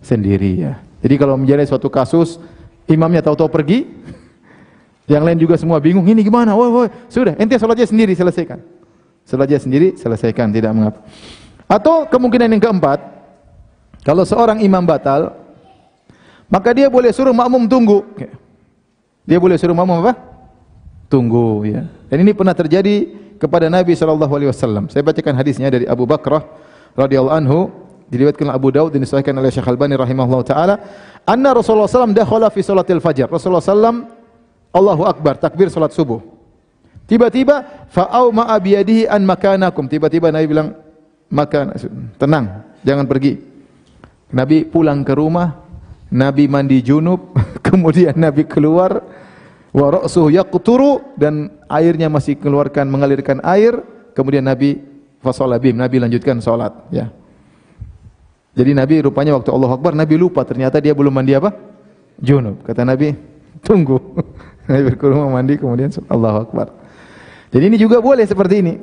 Sendiri 0.00 0.64
ya. 0.64 0.80
Jadi 1.04 1.14
kalau 1.20 1.36
menjadi 1.36 1.68
suatu 1.68 1.92
kasus 1.92 2.40
imamnya 2.88 3.20
tahu-tahu 3.20 3.52
pergi 3.52 3.84
yang 5.12 5.20
lain 5.20 5.36
juga 5.36 5.60
semua 5.60 5.76
bingung 5.84 6.08
ini 6.08 6.24
gimana? 6.24 6.56
Woi 6.56 6.68
woi 6.72 6.88
sudah 7.12 7.36
ente 7.36 7.60
sholatnya 7.60 7.84
sendiri 7.84 8.16
selesaikan. 8.16 8.78
Salat 9.28 9.52
sendiri 9.60 9.92
selesaikan 10.00 10.48
tidak 10.48 10.72
mengapa. 10.72 11.04
Atau 11.68 12.08
kemungkinan 12.08 12.48
yang 12.48 12.64
keempat, 12.64 12.96
kalau 14.00 14.24
seorang 14.24 14.64
imam 14.64 14.80
batal, 14.80 15.36
maka 16.48 16.72
dia 16.72 16.88
boleh 16.88 17.12
suruh 17.12 17.36
makmum 17.36 17.68
tunggu. 17.68 18.08
Dia 19.28 19.36
boleh 19.36 19.60
suruh 19.60 19.76
makmum 19.76 20.00
apa? 20.00 20.16
Tunggu 21.08 21.64
ya. 21.64 21.88
Dan 22.12 22.24
ini 22.24 22.36
pernah 22.36 22.52
terjadi 22.52 23.08
kepada 23.40 23.72
Nabi 23.72 23.96
sallallahu 23.96 24.32
alaihi 24.32 24.50
wasallam. 24.52 24.92
Saya 24.92 25.00
bacakan 25.00 25.34
hadisnya 25.36 25.72
dari 25.72 25.88
Abu 25.88 26.04
Bakrah 26.04 26.44
radhiyallahu 26.92 27.36
anhu 27.36 27.58
diriwayatkan 28.08 28.48
Abu 28.48 28.68
Daud 28.72 28.92
dan 28.92 29.04
disahihkan 29.04 29.36
oleh 29.36 29.52
Syekh 29.52 29.68
Albani 29.68 29.96
rahimahullahu 29.96 30.44
taala, 30.44 30.80
anna 31.28 31.52
Rasulullah 31.52 31.88
sallam 31.88 32.16
dakhala 32.16 32.48
fi 32.48 32.60
salatil 32.64 33.00
fajr. 33.00 33.28
Rasulullah 33.28 33.64
sallam 33.64 34.08
Allahu 34.72 35.08
akbar 35.08 35.40
takbir 35.40 35.72
salat 35.72 35.96
subuh. 35.96 36.20
Tiba-tiba 37.08 37.88
fa'au 37.88 38.28
ma'abiyadihi 38.28 39.08
an 39.08 39.24
makanakum. 39.24 39.88
Tiba-tiba 39.88 40.28
Nabi 40.28 40.44
bilang, 40.44 40.76
makan, 41.32 41.72
tenang, 42.20 42.68
jangan 42.84 43.08
pergi. 43.08 43.40
Nabi 44.28 44.68
pulang 44.68 45.00
ke 45.08 45.16
rumah, 45.16 45.56
Nabi 46.12 46.44
mandi 46.52 46.84
junub, 46.84 47.32
kemudian 47.66 48.12
Nabi 48.12 48.44
keluar, 48.44 49.00
wa 49.72 49.86
ra'suhu 50.00 50.32
yaqturu 50.32 51.14
dan 51.20 51.52
airnya 51.68 52.08
masih 52.08 52.36
keluarkan 52.40 52.88
mengalirkan 52.88 53.38
air, 53.44 53.80
kemudian 54.16 54.44
Nabi 54.44 54.80
fasolabim, 55.20 55.76
Nabi 55.76 56.00
lanjutkan 56.00 56.40
salat, 56.40 56.72
ya. 56.88 57.12
Jadi 58.58 58.74
Nabi 58.74 59.06
rupanya 59.06 59.38
waktu 59.38 59.54
Allah 59.54 59.70
Akbar 59.70 59.94
Nabi 59.94 60.18
lupa 60.18 60.42
ternyata 60.42 60.82
dia 60.82 60.90
belum 60.90 61.14
mandi 61.14 61.30
apa? 61.30 61.54
Junub. 62.18 62.66
Kata 62.66 62.82
Nabi, 62.82 63.14
tunggu. 63.62 64.02
Nabi 64.68 64.82
berkurung 64.90 65.30
mandi 65.30 65.54
kemudian 65.54 65.94
Allah 66.10 66.42
Akbar. 66.42 66.74
Jadi 67.54 67.64
ini 67.70 67.76
juga 67.78 68.02
boleh 68.02 68.26
seperti 68.26 68.58
ini. 68.58 68.74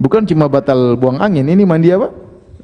Bukan 0.00 0.24
cuma 0.26 0.48
batal 0.48 0.96
buang 0.96 1.20
angin, 1.20 1.44
ini 1.44 1.62
mandi 1.62 1.92
apa? 1.92 2.08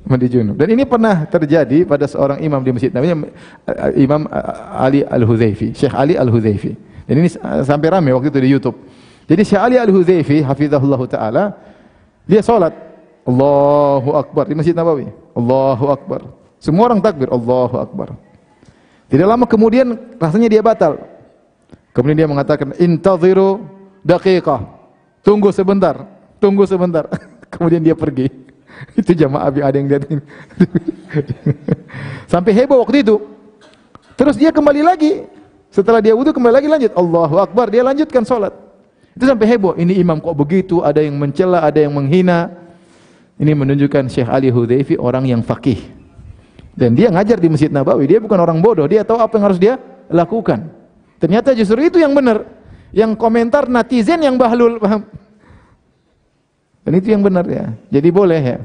Mandi 0.06 0.30
junub. 0.30 0.54
Dan 0.54 0.70
ini 0.70 0.86
pernah 0.86 1.26
terjadi 1.26 1.82
pada 1.82 2.06
seorang 2.06 2.38
imam 2.38 2.62
di 2.62 2.70
masjid 2.70 2.94
namanya 2.94 3.26
eh, 3.66 4.06
Imam 4.06 4.22
eh, 4.30 4.78
Ali 4.78 5.00
Al-Huzaifi, 5.02 5.74
Syekh 5.74 5.94
Ali 5.98 6.14
Al-Huzaifi. 6.14 6.72
Dan 7.10 7.22
ini 7.22 7.28
sampai 7.66 7.90
ramai 7.90 8.14
waktu 8.14 8.30
itu 8.30 8.38
di 8.38 8.50
YouTube. 8.54 8.78
Jadi 9.26 9.42
Syekh 9.42 9.62
Ali 9.62 9.76
Al-Huzaifi 9.82 10.46
hafizahullah 10.46 11.00
taala 11.10 11.44
dia 12.22 12.38
salat 12.38 12.70
Allahu 13.26 14.14
Akbar 14.14 14.46
di 14.46 14.54
Masjid 14.54 14.74
Nabawi. 14.74 15.10
Allahu 15.34 15.90
Akbar. 15.90 16.30
Semua 16.62 16.86
orang 16.86 17.02
takbir 17.02 17.26
Allahu 17.26 17.74
Akbar. 17.82 18.14
Tidak 19.10 19.26
lama 19.26 19.42
kemudian 19.46 19.98
rasanya 20.22 20.46
dia 20.46 20.62
batal. 20.62 21.02
Kemudian 21.90 22.22
dia 22.22 22.28
mengatakan 22.30 22.78
intaziru 22.78 23.66
daqiqah. 24.06 24.62
Tunggu 25.26 25.50
sebentar, 25.50 26.06
tunggu 26.38 26.62
sebentar. 26.62 27.10
Kemudian 27.50 27.82
dia 27.82 27.98
pergi. 27.98 28.45
Itu 29.00 29.12
jamaah 29.16 29.48
abi 29.48 29.60
ada 29.64 29.76
yang 29.76 29.88
lihat 29.88 30.04
ini. 30.08 30.22
Sampai 32.32 32.52
heboh 32.52 32.82
waktu 32.82 33.06
itu. 33.06 33.16
Terus 34.16 34.36
dia 34.36 34.50
kembali 34.50 34.82
lagi. 34.84 35.28
Setelah 35.68 36.00
dia 36.00 36.16
wudhu 36.16 36.32
kembali 36.32 36.54
lagi 36.56 36.68
lanjut. 36.68 36.92
Allahu 36.96 37.36
Akbar. 37.36 37.68
Dia 37.68 37.84
lanjutkan 37.84 38.24
sholat. 38.24 38.52
Itu 39.16 39.24
sampai 39.28 39.48
heboh. 39.48 39.76
Ini 39.76 39.96
imam 40.00 40.20
kok 40.20 40.36
begitu. 40.36 40.80
Ada 40.80 41.04
yang 41.04 41.16
mencela, 41.16 41.64
ada 41.64 41.80
yang 41.80 41.92
menghina. 41.92 42.52
Ini 43.36 43.52
menunjukkan 43.52 44.08
Syekh 44.08 44.28
Ali 44.28 44.48
Hudayfi 44.48 44.96
orang 44.96 45.28
yang 45.28 45.44
fakih. 45.44 45.80
Dan 46.76 46.96
dia 46.96 47.12
ngajar 47.12 47.36
di 47.40 47.48
Masjid 47.48 47.68
Nabawi. 47.68 48.08
Dia 48.08 48.20
bukan 48.20 48.36
orang 48.40 48.60
bodoh. 48.60 48.88
Dia 48.88 49.04
tahu 49.04 49.20
apa 49.20 49.32
yang 49.36 49.44
harus 49.48 49.60
dia 49.60 49.76
lakukan. 50.08 50.68
Ternyata 51.20 51.52
justru 51.52 51.80
itu 51.84 52.00
yang 52.00 52.12
benar. 52.12 52.44
Yang 52.92 53.16
komentar 53.20 53.68
netizen 53.68 54.24
yang 54.24 54.40
bahlul? 54.40 54.80
Dan 56.86 57.02
itu 57.02 57.10
yang 57.10 57.26
benar 57.26 57.42
ya. 57.50 57.74
Jadi 57.90 58.08
boleh 58.14 58.38
ya. 58.38 58.62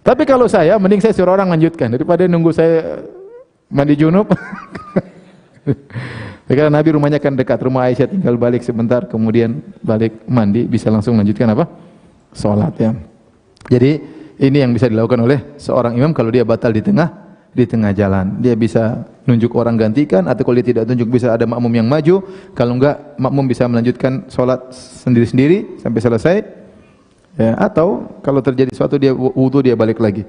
Tapi 0.00 0.24
kalau 0.24 0.48
saya, 0.48 0.80
mending 0.80 1.04
saya 1.04 1.12
suruh 1.12 1.36
orang 1.36 1.52
lanjutkan 1.52 1.92
daripada 1.92 2.24
nunggu 2.24 2.56
saya 2.56 3.04
mandi 3.68 4.00
junub. 4.00 4.32
Karena 6.48 6.80
Nabi 6.80 6.96
rumahnya 6.96 7.20
kan 7.20 7.36
dekat 7.36 7.60
rumah 7.60 7.92
Aisyah, 7.92 8.08
tinggal 8.08 8.40
balik 8.40 8.64
sebentar, 8.64 9.04
kemudian 9.04 9.60
balik 9.84 10.24
mandi, 10.24 10.64
bisa 10.64 10.88
langsung 10.88 11.20
lanjutkan 11.20 11.52
apa? 11.52 11.68
Salat 12.32 12.72
ya. 12.80 12.96
Jadi 13.68 14.00
ini 14.40 14.64
yang 14.64 14.72
bisa 14.72 14.88
dilakukan 14.88 15.20
oleh 15.20 15.60
seorang 15.60 16.00
imam 16.00 16.16
kalau 16.16 16.32
dia 16.32 16.48
batal 16.48 16.72
di 16.72 16.80
tengah 16.80 17.12
di 17.52 17.68
tengah 17.68 17.92
jalan. 17.92 18.40
Dia 18.40 18.56
bisa 18.56 19.04
nunjuk 19.28 19.52
orang 19.60 19.76
gantikan 19.76 20.24
atau 20.24 20.40
kalau 20.40 20.56
dia 20.56 20.72
tidak 20.72 20.88
tunjuk 20.88 21.12
bisa 21.12 21.36
ada 21.36 21.44
makmum 21.44 21.84
yang 21.84 21.84
maju. 21.84 22.24
Kalau 22.56 22.80
enggak 22.80 22.96
makmum 23.20 23.44
bisa 23.44 23.68
melanjutkan 23.68 24.24
sholat 24.32 24.72
sendiri-sendiri 25.04 25.84
sampai 25.84 26.00
selesai. 26.00 26.36
Ya, 27.38 27.54
atau 27.54 28.10
kalau 28.18 28.42
terjadi 28.42 28.74
sesuatu 28.74 28.98
dia 28.98 29.14
wudu 29.14 29.62
dia 29.62 29.78
balik 29.78 30.02
lagi. 30.02 30.26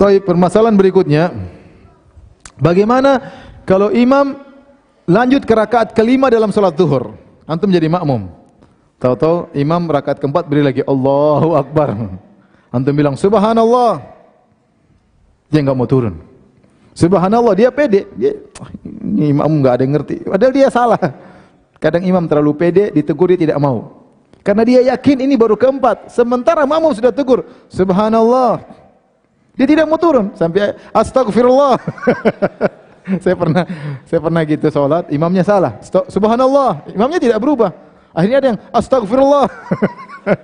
Tapi 0.00 0.24
permasalahan 0.24 0.72
berikutnya 0.72 1.28
bagaimana 2.56 3.20
kalau 3.68 3.92
imam 3.92 4.40
lanjut 5.04 5.44
ke 5.44 5.52
rakaat 5.52 5.92
kelima 5.92 6.32
dalam 6.32 6.48
sholat 6.48 6.72
zuhur? 6.72 7.12
Antum 7.44 7.68
jadi 7.68 7.84
makmum. 7.92 8.32
Tahu-tahu 8.96 9.52
imam 9.52 9.84
rakaat 9.92 10.16
keempat 10.24 10.48
beri 10.48 10.64
lagi 10.64 10.80
Allahu 10.88 11.52
Akbar. 11.52 11.92
Antum 12.72 12.96
bilang 12.96 13.20
subhanallah. 13.20 14.00
Dia 15.52 15.60
enggak 15.60 15.76
mau 15.76 15.84
turun. 15.84 16.16
Subhanallah, 16.96 17.52
dia 17.58 17.68
pede. 17.68 18.08
Dia, 18.16 18.32
ini 18.94 19.36
imam 19.36 19.60
enggak 19.60 19.76
ada 19.76 19.82
yang 19.84 19.94
ngerti. 20.00 20.16
Padahal 20.24 20.52
dia 20.54 20.68
salah. 20.72 21.02
Kadang 21.76 22.06
imam 22.06 22.24
terlalu 22.24 22.56
pede, 22.56 22.88
ditegur 22.94 23.28
dia 23.34 23.38
tidak 23.44 23.60
mau. 23.60 24.03
Karena 24.44 24.62
dia 24.62 24.80
yakin 24.92 25.24
ini 25.24 25.40
baru 25.40 25.56
keempat. 25.56 26.12
Sementara 26.12 26.68
makmum 26.68 26.92
sudah 26.92 27.08
tegur. 27.08 27.48
Subhanallah. 27.72 28.60
Dia 29.56 29.64
tidak 29.64 29.88
mau 29.88 29.96
turun. 29.96 30.36
Sampai 30.36 30.76
astagfirullah. 30.92 31.80
saya 33.24 33.32
pernah 33.32 33.64
saya 34.04 34.20
pernah 34.20 34.40
gitu 34.44 34.68
sholat, 34.68 35.08
imamnya 35.08 35.40
salah. 35.40 35.80
Subhanallah. 36.12 36.84
Imamnya 36.92 37.16
tidak 37.16 37.40
berubah. 37.40 37.72
Akhirnya 38.12 38.38
ada 38.44 38.48
yang 38.52 38.60
astagfirullah. 38.68 39.48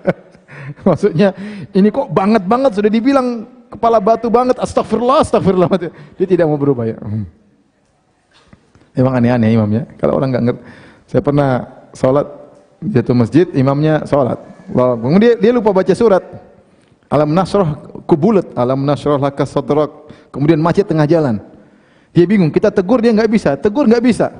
Maksudnya 0.89 1.37
ini 1.77 1.93
kok 1.93 2.09
banget 2.09 2.49
banget 2.49 2.81
sudah 2.81 2.89
dibilang 2.89 3.45
kepala 3.69 4.01
batu 4.01 4.33
banget, 4.33 4.57
astagfirullah, 4.57 5.29
astagfirullah. 5.29 5.69
Dia 6.17 6.25
tidak 6.27 6.49
mau 6.49 6.57
berubah 6.57 6.89
ya. 6.89 6.97
Hmm. 6.97 7.29
Emang 8.97 9.13
aneh-aneh 9.13 9.53
imamnya. 9.53 9.85
Kalau 10.01 10.17
orang 10.17 10.33
nggak 10.33 10.45
ngerti, 10.49 10.63
saya 11.05 11.21
pernah 11.21 11.51
sholat 11.93 12.40
jatuh 12.81 13.17
masjid, 13.17 13.47
imamnya 13.53 14.05
sholat. 14.09 14.41
Kemudian 14.73 15.37
dia, 15.37 15.51
dia 15.51 15.53
lupa 15.53 15.75
baca 15.75 15.93
surat. 15.93 16.23
Alam 17.11 17.35
nasroh 17.35 17.67
kubulat, 18.07 18.47
alam 18.55 18.87
nasroh 18.87 19.19
laka 19.19 19.43
sadrak. 19.43 19.91
Kemudian 20.31 20.63
macet 20.63 20.87
tengah 20.87 21.05
jalan. 21.11 21.43
Dia 22.15 22.27
bingung, 22.27 22.51
kita 22.51 22.71
tegur 22.71 23.03
dia 23.03 23.11
nggak 23.15 23.31
bisa, 23.31 23.55
tegur 23.59 23.87
nggak 23.87 24.03
bisa. 24.03 24.31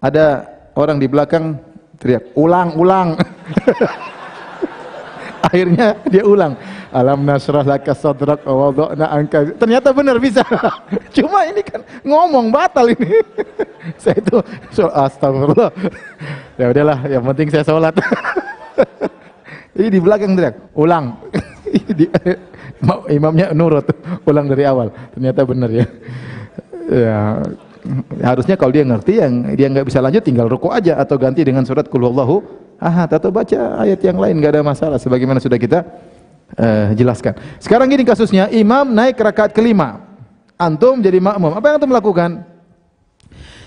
Ada 0.00 0.48
orang 0.76 1.00
di 1.00 1.06
belakang 1.08 1.56
teriak, 2.00 2.32
ulang, 2.36 2.76
ulang. 2.76 3.16
Akhirnya 5.54 5.94
dia 6.10 6.26
ulang. 6.26 6.58
Alam 6.90 7.22
nasrah 7.22 7.62
laka 7.62 7.94
sadrak 7.94 8.42
wa 8.42 8.74
anka. 9.06 9.54
Ternyata 9.54 9.94
benar 9.94 10.18
bisa. 10.18 10.42
Cuma 11.16 11.46
ini 11.46 11.62
kan 11.62 11.78
ngomong 12.02 12.50
batal 12.50 12.90
ini. 12.90 13.22
saya 14.02 14.18
itu 14.18 14.42
astagfirullah. 14.82 15.70
ya 16.58 16.66
udahlah, 16.74 16.98
yang 17.06 17.22
penting 17.30 17.54
saya 17.54 17.62
sholat. 17.62 17.94
ini 19.78 19.88
di 19.94 20.00
belakang 20.02 20.34
teriak, 20.34 20.58
ulang. 20.74 21.22
imamnya 23.06 23.54
nurut, 23.54 23.86
ulang 24.26 24.50
dari 24.50 24.66
awal. 24.66 24.90
Ternyata 25.14 25.46
benar 25.46 25.70
ya. 25.70 25.86
ya 26.90 27.18
harusnya 28.26 28.58
kalau 28.58 28.72
dia 28.74 28.82
ngerti 28.82 29.22
yang 29.22 29.32
dia 29.54 29.68
nggak 29.70 29.86
bisa 29.86 30.00
lanjut 30.00 30.24
tinggal 30.24 30.48
ruku 30.48 30.72
aja 30.72 30.96
atau 30.96 31.20
ganti 31.20 31.44
dengan 31.44 31.62
surat 31.68 31.84
kulhuwallahu 31.84 32.63
ahad 32.78 33.10
atau 33.10 33.30
baca 33.30 33.82
ayat 33.82 34.00
yang 34.02 34.18
lain 34.18 34.38
nggak 34.38 34.52
ada 34.58 34.62
masalah 34.64 34.98
sebagaimana 34.98 35.38
sudah 35.42 35.58
kita 35.58 35.84
uh, 36.58 36.92
jelaskan. 36.94 37.34
Sekarang 37.58 37.90
gini 37.90 38.04
kasusnya, 38.06 38.50
imam 38.50 38.88
naik 38.90 39.18
rakaat 39.18 39.54
kelima. 39.54 40.02
Antum 40.54 41.02
jadi 41.02 41.18
makmum. 41.18 41.54
Apa 41.58 41.64
yang 41.70 41.76
antum 41.82 41.90
lakukan? 41.90 42.30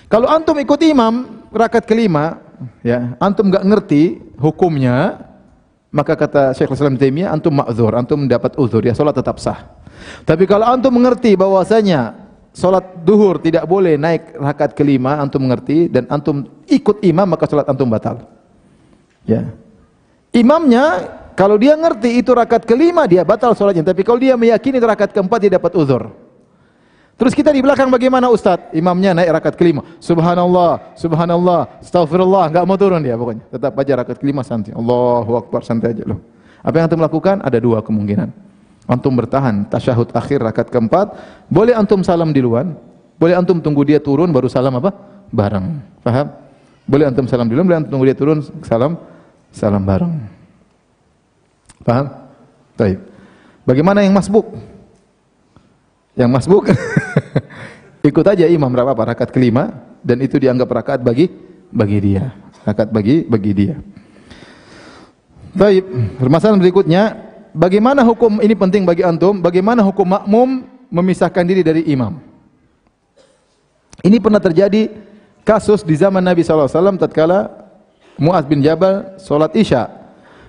Kalau 0.08 0.24
antum 0.24 0.56
ikut 0.56 0.80
imam 0.88 1.44
rakaat 1.52 1.84
kelima, 1.84 2.40
ya, 2.80 3.12
antum 3.20 3.52
enggak 3.52 3.64
ngerti 3.68 4.02
hukumnya, 4.40 5.20
maka 5.92 6.16
kata 6.16 6.56
Syekh 6.56 6.72
Islam 6.72 6.96
Taimiyah 6.96 7.28
antum 7.28 7.52
ma'dzur, 7.52 7.92
antum 7.92 8.24
mendapat 8.24 8.56
uzur, 8.56 8.80
ya 8.80 8.96
salat 8.96 9.12
tetap 9.12 9.36
sah. 9.36 9.68
Tapi 10.24 10.48
kalau 10.48 10.64
antum 10.64 10.96
mengerti 10.96 11.36
bahwasanya 11.36 12.16
salat 12.56 13.04
duhur 13.04 13.36
tidak 13.36 13.68
boleh 13.68 14.00
naik 14.00 14.32
rakaat 14.40 14.72
kelima, 14.72 15.20
antum 15.20 15.44
mengerti 15.44 15.92
dan 15.92 16.08
antum 16.08 16.48
ikut 16.64 17.04
imam 17.04 17.28
maka 17.28 17.44
salat 17.44 17.68
antum 17.68 17.92
batal. 17.92 18.37
Ya. 19.28 19.52
Imamnya 20.32 21.04
kalau 21.38 21.54
dia 21.60 21.76
ngerti 21.78 22.18
itu 22.18 22.34
rakaat 22.34 22.64
kelima 22.64 23.04
dia 23.04 23.22
batal 23.22 23.52
sholatnya. 23.52 23.84
Tapi 23.84 24.02
kalau 24.02 24.18
dia 24.18 24.34
meyakini 24.34 24.80
itu 24.80 24.88
rakaat 24.88 25.12
keempat 25.12 25.38
dia 25.44 25.52
dapat 25.54 25.76
uzur. 25.76 26.10
Terus 27.18 27.34
kita 27.34 27.50
di 27.50 27.58
belakang 27.58 27.90
bagaimana 27.90 28.30
Ustaz? 28.30 28.70
Imamnya 28.70 29.10
naik 29.10 29.30
rakaat 29.42 29.54
kelima. 29.58 29.82
Subhanallah, 29.98 30.94
subhanallah, 30.94 31.82
astaghfirullah. 31.82 32.50
Enggak 32.50 32.64
mau 32.64 32.78
turun 32.78 33.02
dia 33.02 33.18
pokoknya. 33.18 33.44
Tetap 33.54 33.74
baca 33.74 33.92
rakaat 34.02 34.18
kelima 34.22 34.42
santai. 34.46 34.70
Allahu 34.74 35.34
Akbar 35.38 35.66
santai 35.66 35.98
aja 35.98 36.06
loh. 36.06 36.22
Apa 36.62 36.74
yang 36.78 36.86
antum 36.86 37.02
lakukan? 37.02 37.42
Ada 37.42 37.58
dua 37.58 37.82
kemungkinan. 37.82 38.30
Antum 38.86 39.18
bertahan 39.18 39.66
tasyahud 39.66 40.14
akhir 40.14 40.46
rakaat 40.46 40.70
keempat. 40.70 41.06
Boleh 41.50 41.74
antum 41.74 42.06
salam 42.06 42.30
di 42.30 42.38
luar. 42.38 42.70
Boleh 43.18 43.34
antum 43.34 43.58
tunggu 43.58 43.82
dia 43.82 43.98
turun 43.98 44.30
baru 44.30 44.46
salam 44.46 44.78
apa? 44.78 44.94
Bareng. 45.34 45.82
Faham? 46.06 46.30
Boleh 46.86 47.10
antum 47.10 47.26
salam 47.26 47.50
di 47.50 47.54
luar. 47.58 47.66
boleh 47.66 47.78
antum 47.82 47.90
tunggu 47.98 48.06
dia 48.10 48.16
turun 48.18 48.38
salam 48.62 48.94
salam 49.52 49.82
bareng. 49.84 50.14
Paham? 51.82 52.06
Baik. 52.76 52.98
Bagaimana 53.64 54.04
yang 54.04 54.14
masbuk? 54.16 54.54
Yang 56.18 56.30
masbuk 56.34 56.64
ikut 58.08 58.26
aja 58.26 58.44
imam 58.48 58.70
berapa 58.70 58.96
rakaat 58.96 59.30
kelima 59.30 59.70
dan 60.02 60.18
itu 60.24 60.40
dianggap 60.40 60.68
rakaat 60.70 61.00
bagi 61.02 61.30
bagi 61.70 61.98
dia. 62.00 62.34
Rakaat 62.64 62.90
bagi 62.90 63.22
bagi 63.26 63.52
dia. 63.54 63.76
Baik, 65.58 65.84
permasalahan 66.20 66.60
berikutnya, 66.60 67.02
bagaimana 67.56 68.04
hukum 68.06 68.38
ini 68.38 68.54
penting 68.54 68.86
bagi 68.86 69.02
antum? 69.02 69.42
Bagaimana 69.42 69.82
hukum 69.82 70.06
makmum 70.06 70.62
memisahkan 70.92 71.42
diri 71.42 71.66
dari 71.66 71.82
imam? 71.88 72.20
Ini 74.04 74.22
pernah 74.22 74.38
terjadi 74.38 74.92
kasus 75.42 75.82
di 75.82 75.98
zaman 75.98 76.22
Nabi 76.22 76.46
SAW 76.46 76.70
tatkala 77.00 77.57
Muaz 78.18 78.44
bin 78.44 78.60
Jabal 78.60 79.14
salat 79.22 79.54
Isya 79.54 79.98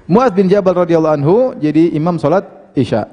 Muaz 0.10 0.34
bin 0.34 0.50
Jabal 0.50 0.74
radhiyallahu 0.74 1.16
anhu 1.22 1.38
jadi 1.62 1.94
imam 1.94 2.18
salat 2.18 2.42
Isya. 2.74 3.06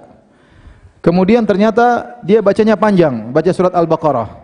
Kemudian 1.04 1.44
ternyata 1.44 2.18
dia 2.24 2.40
bacanya 2.40 2.72
panjang, 2.74 3.30
baca 3.30 3.52
surat 3.52 3.76
Al-Baqarah. 3.76 4.42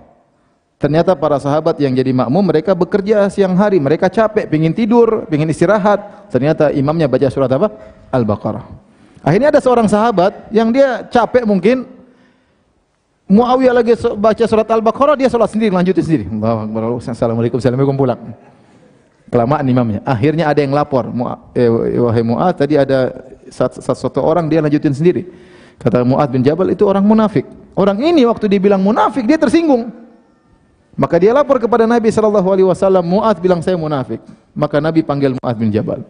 Ternyata 0.77 1.17
para 1.17 1.41
sahabat 1.41 1.81
yang 1.81 1.97
jadi 1.97 2.13
makmum 2.13 2.45
mereka 2.45 2.77
bekerja 2.77 3.25
siang 3.33 3.57
hari, 3.57 3.81
mereka 3.81 4.13
capek, 4.13 4.47
pingin 4.53 4.77
tidur, 4.77 5.25
pingin 5.33 5.49
istirahat. 5.49 6.29
Ternyata 6.29 6.69
imamnya 6.77 7.09
baca 7.09 7.27
surat 7.33 7.49
apa? 7.51 7.73
Al-Baqarah. 8.13 8.69
Akhirnya 9.25 9.49
ada 9.49 9.65
seorang 9.65 9.89
sahabat 9.89 10.53
yang 10.53 10.69
dia 10.69 11.09
capek 11.09 11.49
mungkin 11.49 11.89
Muawiyah 13.33 13.73
lagi 13.73 13.97
baca 13.97 14.45
surat 14.45 14.69
Al-Baqarah, 14.69 15.17
dia 15.17 15.33
sholat 15.33 15.49
sendiri, 15.49 15.73
lanjutin 15.73 16.05
sendiri. 16.05 16.25
Assalamualaikum, 17.01 17.57
assalamualaikum 17.57 17.97
pulang 17.97 18.21
kelamaan 19.33 19.65
imamnya. 19.65 20.01
Akhirnya 20.05 20.53
ada 20.53 20.61
yang 20.61 20.77
lapor, 20.77 21.09
eh, 21.57 21.73
wahai 21.97 22.21
Mu'ad, 22.21 22.55
tadi 22.61 22.77
ada 22.77 23.17
satu, 23.49 24.21
orang 24.21 24.45
dia 24.53 24.61
lanjutin 24.61 24.93
sendiri. 24.93 25.25
Kata 25.81 26.05
Mu'ad 26.05 26.29
bin 26.29 26.45
Jabal 26.45 26.69
itu 26.69 26.85
orang 26.85 27.01
munafik. 27.01 27.49
Orang 27.73 27.97
ini 28.05 28.29
waktu 28.29 28.45
dibilang 28.53 28.85
munafik 28.85 29.25
dia 29.25 29.41
tersinggung. 29.41 29.89
Maka 30.93 31.17
dia 31.17 31.33
lapor 31.33 31.57
kepada 31.57 31.89
Nabi 31.89 32.13
sallallahu 32.13 32.49
alaihi 32.53 32.69
wasallam, 32.69 33.01
Mu'ad 33.09 33.41
bilang 33.41 33.65
saya 33.65 33.81
munafik. 33.81 34.21
Maka 34.53 34.77
Nabi 34.85 35.01
panggil 35.01 35.33
Mu'ad 35.41 35.57
bin 35.57 35.73
Jabal. 35.73 36.05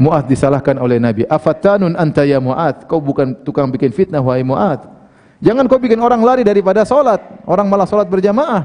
Mu'ad 0.00 0.24
disalahkan 0.24 0.80
oleh 0.80 0.96
Nabi. 0.96 1.28
Afatanun 1.28 1.92
anta 2.00 2.24
ya 2.24 2.40
Mu'ad? 2.40 2.88
Kau 2.88 3.04
bukan 3.04 3.36
tukang 3.44 3.68
bikin 3.68 3.92
fitnah 3.92 4.24
wahai 4.24 4.40
Mu'ad. 4.40 4.88
Jangan 5.44 5.68
kau 5.68 5.76
bikin 5.76 6.00
orang 6.00 6.24
lari 6.24 6.40
daripada 6.40 6.88
salat. 6.88 7.20
Orang 7.44 7.68
malah 7.68 7.84
salat 7.84 8.08
berjamaah. 8.08 8.64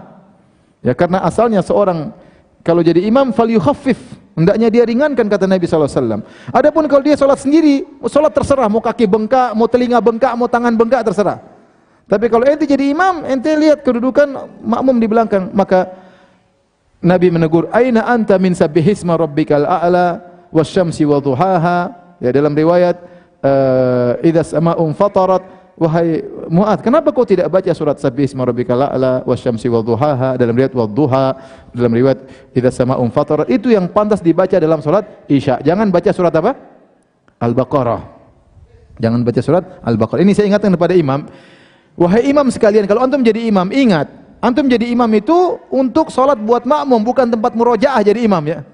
Ya 0.79 0.95
karena 0.95 1.19
asalnya 1.25 1.59
seorang 1.59 2.15
kalau 2.61 2.81
jadi 2.85 3.03
imam 3.05 3.33
fal 3.33 3.49
yukhaffif. 3.49 3.97
Hendaknya 4.37 4.69
dia 4.69 4.83
ringankan 4.85 5.25
kata 5.25 5.49
Nabi 5.49 5.65
sallallahu 5.65 5.89
alaihi 5.89 5.97
wasallam. 5.97 6.21
Adapun 6.53 6.83
kalau 6.85 7.01
dia 7.01 7.17
salat 7.17 7.41
sendiri, 7.41 7.89
salat 8.05 8.29
terserah 8.37 8.69
mau 8.69 8.77
kaki 8.77 9.09
bengkak, 9.09 9.57
mau 9.57 9.65
telinga 9.65 9.97
bengkak, 9.97 10.29
mau 10.37 10.45
tangan 10.45 10.77
bengkak 10.77 11.01
terserah. 11.01 11.41
Tapi 12.05 12.25
kalau 12.29 12.45
ente 12.45 12.69
jadi 12.69 12.93
imam, 12.93 13.25
ente 13.25 13.49
lihat 13.57 13.81
kedudukan 13.81 14.29
makmum 14.61 15.01
di 15.01 15.07
belakang, 15.09 15.49
maka 15.57 15.89
Nabi 17.01 17.33
menegur, 17.33 17.65
"Aina 17.73 18.05
anta 18.05 18.37
min 18.37 18.53
sabbihisma 18.53 19.17
rabbikal 19.17 19.65
a'la 19.65 20.21
wasyamsi 20.53 21.01
wa 21.09 21.17
duhaha?" 21.17 21.91
Ya 22.21 22.29
dalam 22.29 22.53
riwayat, 22.53 22.97
uh, 23.41 24.21
"Idza 24.21 24.53
sama'un 24.53 24.93
fatarat 24.93 25.43
Wahai 25.77 26.25
Mu'ad, 26.49 26.81
kenapa 26.81 27.13
kau 27.13 27.21
tidak 27.21 27.53
baca 27.53 27.69
surat 27.69 28.01
Sabbih 28.01 28.25
isma 28.25 28.49
rabbikal 28.49 28.81
a'la 28.81 29.21
dalam 30.33 30.57
riwayat 30.57 30.73
wadduha 30.73 31.25
dalam 31.69 31.93
riwayat 31.93 32.49
idza 32.49 32.81
sama'un 32.81 33.13
fatarat 33.13 33.45
itu 33.45 33.69
yang 33.69 33.85
pantas 33.93 34.25
dibaca 34.25 34.57
dalam 34.57 34.81
salat 34.81 35.05
Isya. 35.29 35.61
Jangan 35.61 35.93
baca 35.93 36.09
surat 36.09 36.33
apa? 36.33 36.57
Al-Baqarah. 37.37 38.01
Jangan 38.97 39.21
baca 39.21 39.37
surat 39.45 39.77
Al-Baqarah. 39.85 40.25
Ini 40.25 40.33
saya 40.33 40.49
ingatkan 40.49 40.73
kepada 40.73 40.97
imam. 40.97 41.29
Wahai 41.93 42.25
imam 42.25 42.49
sekalian, 42.49 42.89
kalau 42.89 43.05
antum 43.05 43.21
jadi 43.21 43.45
imam, 43.45 43.69
ingat, 43.69 44.09
antum 44.41 44.65
jadi 44.65 44.89
imam 44.89 45.09
itu 45.13 45.61
untuk 45.69 46.09
salat 46.09 46.41
buat 46.41 46.65
makmum, 46.65 47.05
bukan 47.05 47.29
tempat 47.29 47.53
murojaah 47.53 48.01
jadi 48.01 48.25
imam 48.25 48.41
ya. 48.49 48.65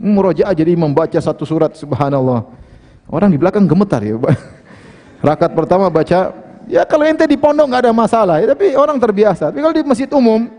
Murojaah 0.00 0.56
jadi 0.56 0.72
imam 0.72 0.96
baca 0.96 1.20
satu 1.20 1.44
surat 1.44 1.76
subhanallah. 1.76 2.48
Orang 3.12 3.28
di 3.28 3.36
belakang 3.36 3.68
gemetar 3.68 4.00
ya. 4.00 4.16
Rakaat 5.24 5.52
pertama 5.56 5.88
baca 5.88 6.32
ya 6.66 6.82
kalau 6.84 7.06
ente 7.06 7.24
di 7.24 7.38
pondok 7.38 7.66
nggak 7.70 7.82
ada 7.88 7.92
masalah, 7.94 8.36
ya, 8.42 8.52
tapi 8.52 8.74
orang 8.76 8.98
terbiasa. 9.00 9.48
Tapi 9.50 9.58
kalau 9.62 9.74
di 9.74 9.82
masjid 9.86 10.10
umum, 10.12 10.50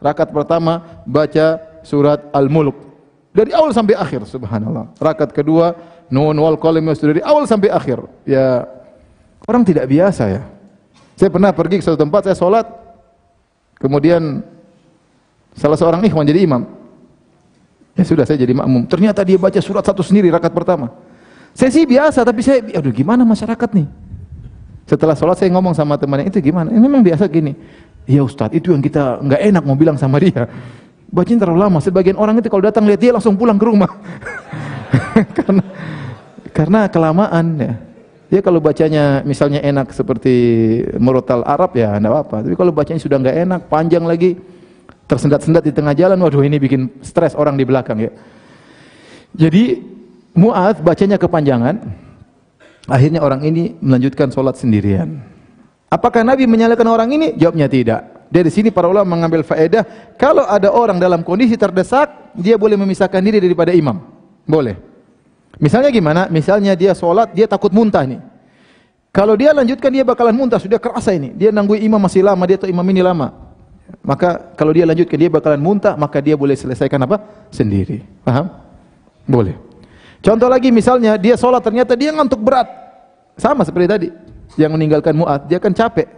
rakaat 0.00 0.30
pertama 0.32 1.02
baca 1.04 1.60
surat 1.82 2.26
Al-Mulk 2.32 2.76
dari 3.36 3.52
awal 3.52 3.70
sampai 3.76 3.92
akhir 3.92 4.24
subhanallah. 4.24 4.96
Rakaat 4.96 5.36
kedua 5.36 5.76
nun 6.08 6.38
wal 6.40 6.56
qalam 6.56 6.88
dari 6.88 7.20
awal 7.20 7.44
sampai 7.44 7.68
akhir. 7.68 8.00
Ya 8.24 8.64
orang 9.44 9.62
tidak 9.66 9.84
biasa 9.90 10.24
ya. 10.32 10.42
Saya 11.16 11.28
pernah 11.28 11.52
pergi 11.52 11.80
ke 11.80 11.84
suatu 11.84 12.00
tempat 12.00 12.28
saya 12.28 12.36
sholat 12.36 12.66
kemudian 13.76 14.40
salah 15.52 15.76
seorang 15.76 16.00
ikhwan 16.08 16.24
jadi 16.24 16.48
imam. 16.48 16.64
Ya 17.96 18.04
sudah 18.04 18.24
saya 18.24 18.40
jadi 18.40 18.52
makmum. 18.52 18.88
Ternyata 18.88 19.24
dia 19.24 19.36
baca 19.40 19.60
surat 19.60 19.84
satu 19.84 20.00
sendiri 20.00 20.32
rakaat 20.32 20.52
pertama. 20.52 20.92
Saya 21.56 21.72
sih 21.72 21.88
biasa 21.88 22.24
tapi 22.24 22.44
saya 22.44 22.60
aduh 22.60 22.92
gimana 22.92 23.24
masyarakat 23.24 23.68
nih? 23.72 24.05
Setelah 24.86 25.18
sholat 25.18 25.34
saya 25.34 25.50
ngomong 25.50 25.74
sama 25.74 25.98
temannya 25.98 26.30
itu 26.30 26.38
gimana? 26.38 26.70
Ini 26.70 26.78
memang 26.78 27.02
biasa 27.02 27.26
gini. 27.26 27.58
Ya 28.06 28.22
Ustadz 28.22 28.54
itu 28.54 28.70
yang 28.70 28.78
kita 28.78 29.18
nggak 29.18 29.40
enak 29.50 29.62
mau 29.66 29.74
bilang 29.74 29.98
sama 29.98 30.22
dia. 30.22 30.46
Bacanya 31.10 31.42
terlalu 31.42 31.58
lama. 31.66 31.78
Sebagian 31.82 32.14
orang 32.14 32.38
itu 32.38 32.46
kalau 32.46 32.62
datang 32.62 32.86
lihat 32.86 33.02
dia 33.02 33.10
langsung 33.10 33.34
pulang 33.34 33.58
ke 33.58 33.66
rumah. 33.66 33.90
karena 35.42 35.62
karena 36.54 36.80
kelamaan 36.86 37.46
ya. 37.58 37.74
Dia 38.26 38.40
kalau 38.42 38.58
bacanya 38.58 39.22
misalnya 39.22 39.62
enak 39.62 39.90
seperti 39.94 40.34
murotal 41.02 41.42
Arab 41.42 41.74
ya 41.74 41.98
enggak 41.98 42.10
apa-apa. 42.14 42.36
Tapi 42.46 42.54
kalau 42.54 42.70
bacanya 42.74 43.02
sudah 43.02 43.18
nggak 43.22 43.36
enak, 43.42 43.60
panjang 43.70 44.02
lagi, 44.06 44.38
tersendat-sendat 45.06 45.62
di 45.62 45.70
tengah 45.74 45.94
jalan, 45.94 46.18
waduh 46.18 46.42
ini 46.42 46.58
bikin 46.58 46.90
stres 47.02 47.38
orang 47.38 47.54
di 47.54 47.62
belakang 47.66 48.02
ya. 48.02 48.10
Jadi 49.34 49.78
Mu'ad 50.36 50.82
bacanya 50.82 51.16
kepanjangan, 51.16 51.80
Akhirnya 52.86 53.18
orang 53.22 53.42
ini 53.42 53.74
melanjutkan 53.82 54.30
solat 54.30 54.58
sendirian. 54.58 55.18
Apakah 55.90 56.22
Nabi 56.22 56.46
menyalahkan 56.46 56.86
orang 56.86 57.10
ini? 57.10 57.34
Jawabnya 57.34 57.66
tidak. 57.66 58.00
Dari 58.26 58.50
sini 58.50 58.74
para 58.74 58.90
ulama 58.90 59.06
mengambil 59.06 59.46
faedah, 59.46 60.14
kalau 60.18 60.42
ada 60.46 60.70
orang 60.70 60.98
dalam 60.98 61.22
kondisi 61.22 61.54
terdesak, 61.54 62.34
dia 62.34 62.58
boleh 62.58 62.74
memisahkan 62.74 63.22
diri 63.22 63.38
daripada 63.38 63.70
imam. 63.70 64.02
Boleh. 64.46 64.78
Misalnya 65.62 65.90
gimana? 65.94 66.26
Misalnya 66.26 66.74
dia 66.74 66.94
solat, 66.94 67.30
dia 67.34 67.46
takut 67.46 67.70
muntah 67.70 68.02
nih. 68.02 68.18
Kalau 69.14 69.32
dia 69.38 69.54
lanjutkan 69.54 69.88
dia 69.88 70.04
bakalan 70.04 70.34
muntah, 70.36 70.60
sudah 70.60 70.76
kerasa 70.76 71.14
ini. 71.14 71.32
Dia 71.32 71.54
nunggu 71.54 71.78
imam 71.78 72.02
masih 72.02 72.20
lama, 72.26 72.42
dia 72.44 72.58
tahu 72.60 72.68
imam 72.68 72.86
ini 72.90 73.00
lama. 73.00 73.32
Maka 74.02 74.54
kalau 74.58 74.74
dia 74.74 74.84
lanjutkan 74.84 75.16
dia 75.16 75.30
bakalan 75.30 75.62
muntah, 75.62 75.94
maka 75.94 76.18
dia 76.20 76.34
boleh 76.36 76.54
selesaikan 76.58 77.00
apa? 77.06 77.22
Sendiri. 77.50 78.02
Paham? 78.26 78.50
Boleh. 79.24 79.65
Contoh 80.26 80.50
lagi 80.50 80.74
misalnya 80.74 81.14
dia 81.14 81.38
sholat 81.38 81.62
ternyata 81.62 81.94
dia 81.94 82.10
ngantuk 82.10 82.42
berat. 82.42 82.66
Sama 83.38 83.62
seperti 83.62 83.86
tadi. 83.86 84.08
Yang 84.58 84.74
meninggalkan 84.74 85.14
muat, 85.14 85.46
dia 85.46 85.62
kan 85.62 85.70
capek. 85.70 86.10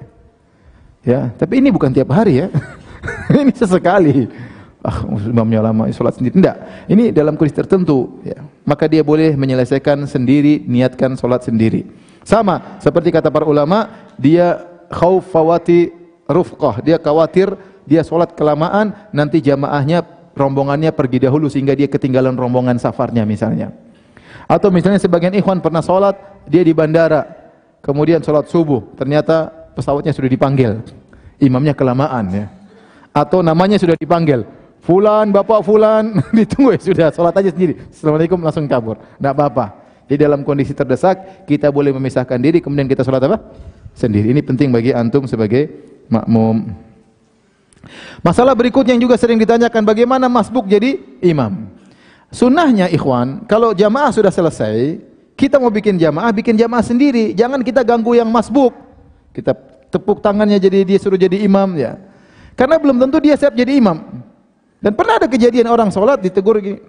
Ya, 1.05 1.28
tapi 1.36 1.60
ini 1.60 1.68
bukan 1.68 1.93
tiap 1.93 2.09
hari 2.16 2.40
ya. 2.40 2.48
ini 3.44 3.52
sesekali. 3.52 4.32
Ah, 4.80 5.05
imamnya 5.28 5.60
lama 5.60 5.93
sholat 5.93 6.16
sendiri. 6.16 6.40
Tidak. 6.40 6.56
Ini 6.89 7.12
dalam 7.12 7.36
kondisi 7.36 7.60
tertentu. 7.60 8.24
Ya. 8.24 8.40
Maka 8.64 8.89
dia 8.89 9.05
boleh 9.05 9.36
menyelesaikan 9.36 10.01
sendiri, 10.09 10.64
niatkan 10.64 11.12
sholat 11.20 11.44
sendiri. 11.44 11.85
Sama 12.24 12.80
seperti 12.80 13.12
kata 13.12 13.28
para 13.28 13.44
ulama, 13.44 13.93
dia 14.16 14.64
khawfawati 14.89 15.93
rufqah. 16.24 16.80
Dia 16.80 16.97
khawatir 16.97 17.52
dia 17.85 18.01
sholat 18.01 18.32
kelamaan, 18.32 18.97
nanti 19.12 19.44
jamaahnya 19.44 20.01
rombongannya 20.32 20.97
pergi 20.97 21.28
dahulu 21.28 21.52
sehingga 21.52 21.76
dia 21.76 21.93
ketinggalan 21.93 22.39
rombongan 22.39 22.80
safarnya 22.80 23.28
misalnya. 23.28 23.88
Atau 24.49 24.73
misalnya 24.73 24.97
sebagian 24.97 25.37
ikhwan 25.37 25.61
pernah 25.61 25.85
sholat, 25.85 26.16
dia 26.49 26.65
di 26.65 26.73
bandara, 26.73 27.29
kemudian 27.85 28.25
sholat 28.25 28.49
subuh, 28.49 28.81
ternyata 28.97 29.53
pesawatnya 29.77 30.16
sudah 30.16 30.33
dipanggil, 30.33 30.81
imamnya 31.37 31.77
kelamaan 31.77 32.25
ya. 32.33 32.47
Atau 33.12 33.45
namanya 33.45 33.77
sudah 33.77 33.93
dipanggil, 33.93 34.49
Fulan, 34.81 35.29
Bapak 35.37 35.61
Fulan, 35.69 36.16
ditunggu 36.37 36.73
ya 36.73 36.81
sudah, 36.81 37.09
sholat 37.12 37.37
aja 37.37 37.53
sendiri. 37.53 37.77
Assalamualaikum 37.93 38.41
langsung 38.41 38.65
kabur, 38.65 38.97
tidak 38.97 39.33
apa-apa. 39.37 39.66
Di 40.09 40.16
dalam 40.16 40.41
kondisi 40.41 40.73
terdesak, 40.73 41.45
kita 41.45 41.69
boleh 41.69 41.93
memisahkan 41.93 42.41
diri, 42.41 42.65
kemudian 42.65 42.89
kita 42.89 43.05
sholat 43.05 43.20
apa? 43.29 43.45
Sendiri. 43.93 44.33
Ini 44.33 44.41
penting 44.41 44.73
bagi 44.73 44.97
antum 44.97 45.29
sebagai 45.29 45.69
makmum. 46.09 46.73
Masalah 48.25 48.57
berikutnya 48.57 48.97
yang 48.97 49.05
juga 49.05 49.20
sering 49.20 49.37
ditanyakan, 49.37 49.85
bagaimana 49.85 50.25
masbuk 50.33 50.65
jadi 50.65 50.97
imam? 51.20 51.77
Sunnahnya 52.28 52.92
ikhwan, 52.92 53.48
kalau 53.48 53.72
jamaah 53.72 54.12
sudah 54.12 54.28
selesai, 54.28 55.00
kita 55.32 55.56
mau 55.56 55.72
bikin 55.72 55.96
jamaah, 55.96 56.28
bikin 56.34 56.59
jamaah 56.59 56.84
sendiri. 56.84 57.32
Jangan 57.32 57.64
kita 57.64 57.80
ganggu 57.80 58.12
yang 58.18 58.28
masbuk. 58.28 58.76
Kita 59.32 59.56
tepuk 59.88 60.20
tangannya 60.20 60.60
jadi 60.60 60.84
dia 60.84 60.98
suruh 61.00 61.16
jadi 61.16 61.40
imam 61.40 61.72
ya. 61.78 61.96
Karena 62.52 62.76
belum 62.76 62.98
tentu 63.00 63.22
dia 63.22 63.38
siap 63.38 63.55
jadi 63.56 63.78
imam. 63.80 64.02
Dan 64.82 64.92
pernah 64.94 65.22
ada 65.22 65.26
kejadian 65.30 65.70
orang 65.70 65.88
sholat 65.94 66.18
ditegur 66.18 66.59
gini. 66.59 66.82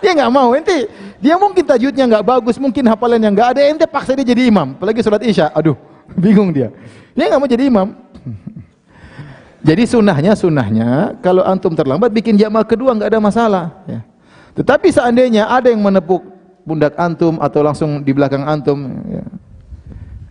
dia 0.00 0.12
nggak 0.16 0.32
mau, 0.32 0.56
ente 0.56 0.88
dia 1.20 1.36
mungkin 1.36 1.64
tajudnya 1.64 2.04
nggak 2.08 2.24
bagus, 2.24 2.56
mungkin 2.56 2.84
hafalan 2.88 3.20
yang 3.20 3.32
nggak 3.36 3.56
ada, 3.56 3.60
ente 3.68 3.84
paksa 3.84 4.16
dia 4.16 4.24
jadi 4.24 4.48
imam. 4.48 4.76
Apalagi 4.76 5.04
sholat 5.04 5.20
isya, 5.24 5.52
aduh, 5.52 5.76
bingung 6.24 6.48
dia. 6.48 6.72
Dia 7.12 7.28
nggak 7.28 7.40
mau 7.40 7.48
jadi 7.48 7.64
imam. 7.68 7.92
Jadi 9.66 9.82
sunnahnya 9.82 10.32
sunnahnya 10.38 11.18
kalau 11.18 11.42
antum 11.42 11.74
terlambat 11.74 12.14
bikin 12.14 12.38
jamaah 12.38 12.62
kedua 12.62 12.94
nggak 12.94 13.10
ada 13.10 13.18
masalah. 13.20 13.64
Ya. 13.90 14.06
Tetapi 14.54 14.94
seandainya 14.94 15.50
ada 15.50 15.66
yang 15.68 15.82
menepuk 15.82 16.22
pundak 16.62 16.94
antum 16.94 17.42
atau 17.42 17.60
langsung 17.66 18.00
di 18.06 18.14
belakang 18.14 18.46
antum, 18.46 18.78
ya. 19.10 19.22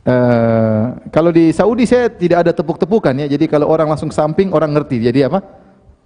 uh, 0.07 0.83
kalau 1.11 1.35
di 1.35 1.51
Saudi 1.51 1.83
saya 1.83 2.07
tidak 2.07 2.47
ada 2.47 2.51
tepuk-tepukan 2.55 3.11
ya. 3.11 3.27
Jadi 3.27 3.45
kalau 3.51 3.67
orang 3.67 3.91
langsung 3.91 4.09
samping 4.09 4.55
orang 4.55 4.71
ngerti. 4.71 5.03
Jadi 5.03 5.27
apa? 5.27 5.43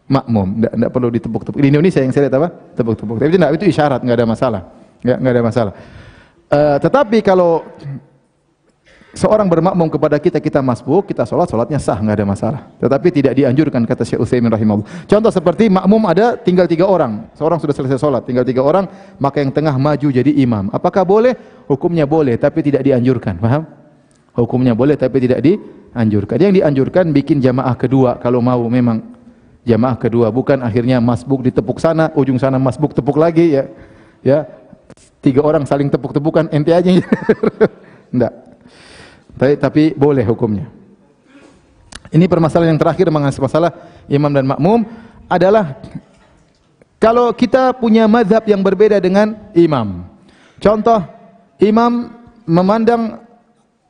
Makmum. 0.10 0.66
Tidak 0.66 0.90
perlu 0.90 1.14
ditepuk-tepuk. 1.14 1.62
Di 1.62 1.70
Indonesia 1.70 2.02
yang 2.02 2.10
saya 2.10 2.28
lihat 2.28 2.36
apa? 2.42 2.50
Tepuk-tepuk. 2.76 3.22
Tapi 3.22 3.30
tidak 3.30 3.50
itu 3.62 3.66
isyarat 3.70 4.02
nggak 4.02 4.18
ada 4.18 4.28
masalah. 4.28 4.62
Nggak 5.06 5.18
nggak 5.22 5.34
ada 5.38 5.44
masalah. 5.46 5.74
Uh, 6.50 6.78
tetapi 6.82 7.18
kalau 7.22 7.62
seorang 9.14 9.50
bermakmum 9.50 9.90
kepada 9.90 10.22
kita 10.22 10.38
kita 10.38 10.62
masbuk, 10.62 11.10
kita 11.10 11.26
sholat, 11.26 11.50
sholatnya 11.50 11.82
sah, 11.82 11.98
nggak 11.98 12.16
ada 12.22 12.28
masalah. 12.28 12.62
Tetapi 12.78 13.08
tidak 13.10 13.34
dianjurkan 13.34 13.82
kata 13.86 14.06
Syekh 14.06 14.22
Utsaimin 14.22 14.54
rahimahullah. 14.54 15.10
Contoh 15.10 15.32
seperti 15.34 15.72
makmum 15.72 16.02
ada 16.06 16.38
tinggal 16.38 16.70
tiga 16.70 16.86
orang, 16.86 17.30
seorang 17.34 17.58
sudah 17.58 17.74
selesai 17.74 17.98
sholat, 17.98 18.22
tinggal 18.26 18.46
tiga 18.46 18.62
orang, 18.62 18.86
maka 19.18 19.42
yang 19.42 19.50
tengah 19.50 19.74
maju 19.78 20.08
jadi 20.14 20.32
imam. 20.44 20.70
Apakah 20.70 21.02
boleh? 21.06 21.34
Hukumnya 21.66 22.06
boleh, 22.06 22.38
tapi 22.38 22.62
tidak 22.66 22.86
dianjurkan. 22.86 23.38
Paham? 23.38 23.66
Hukumnya 24.38 24.78
boleh, 24.78 24.98
tapi 24.98 25.22
tidak 25.26 25.42
dianjurkan. 25.42 26.38
Yang 26.38 26.54
dianjurkan 26.62 27.06
bikin 27.10 27.42
jamaah 27.42 27.74
kedua 27.74 28.18
kalau 28.22 28.42
mau 28.42 28.62
memang 28.70 29.02
jamaah 29.66 29.98
kedua, 29.98 30.30
bukan 30.34 30.62
akhirnya 30.62 31.02
masbuk 31.02 31.46
ditepuk 31.46 31.78
sana, 31.82 32.10
ujung 32.18 32.38
sana 32.38 32.58
masbuk 32.58 32.94
tepuk 32.94 33.18
lagi 33.18 33.58
ya. 33.58 33.66
Ya, 34.20 34.44
tiga 35.24 35.40
orang 35.40 35.64
saling 35.64 35.88
tepuk-tepukan, 35.88 36.52
ente 36.52 36.76
aja. 36.76 36.92
Enggak. 38.14 38.49
Tapi, 39.40 39.54
tapi 39.56 39.84
boleh 39.96 40.28
hukumnya. 40.28 40.68
Ini 42.12 42.28
permasalahan 42.28 42.76
yang 42.76 42.82
terakhir 42.82 43.08
mengenai 43.08 43.40
masalah 43.40 43.72
imam 44.12 44.28
dan 44.34 44.44
makmum 44.44 44.84
adalah 45.32 45.80
kalau 47.00 47.32
kita 47.32 47.72
punya 47.72 48.04
mazhab 48.12 48.44
yang 48.44 48.60
berbeda 48.60 49.00
dengan 49.00 49.40
imam. 49.56 50.04
Contoh, 50.60 51.00
imam 51.64 52.12
memandang 52.44 53.24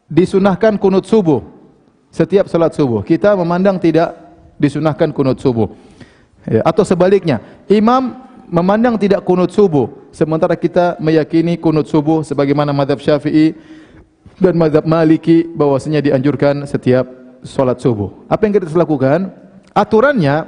disunahkan 0.05 0.77
kunut 0.77 1.09
subuh 1.09 1.41
setiap 2.13 2.45
salat 2.45 2.77
subuh. 2.77 3.01
Kita 3.01 3.33
memandang 3.33 3.81
tidak 3.81 4.13
disunahkan 4.61 5.09
kunut 5.09 5.41
subuh. 5.41 5.73
Ya, 6.45 6.61
atau 6.61 6.85
sebaliknya, 6.85 7.41
imam 7.65 8.21
memandang 8.45 9.01
tidak 9.01 9.25
kunut 9.25 9.49
subuh 9.49 9.89
sementara 10.13 10.53
kita 10.53 10.99
meyakini 11.01 11.57
kunut 11.57 11.89
subuh 11.89 12.21
sebagaimana 12.21 12.69
mazhab 12.69 13.01
Syafi'i 13.01 13.57
dan 14.39 14.55
mazhab 14.55 14.87
Maliki 14.87 15.43
bahwasanya 15.45 15.99
dianjurkan 15.99 16.63
setiap 16.63 17.05
salat 17.43 17.79
subuh. 17.83 18.25
Apa 18.31 18.47
yang 18.47 18.55
kita 18.55 18.71
lakukan? 18.73 19.29
Aturannya 19.75 20.47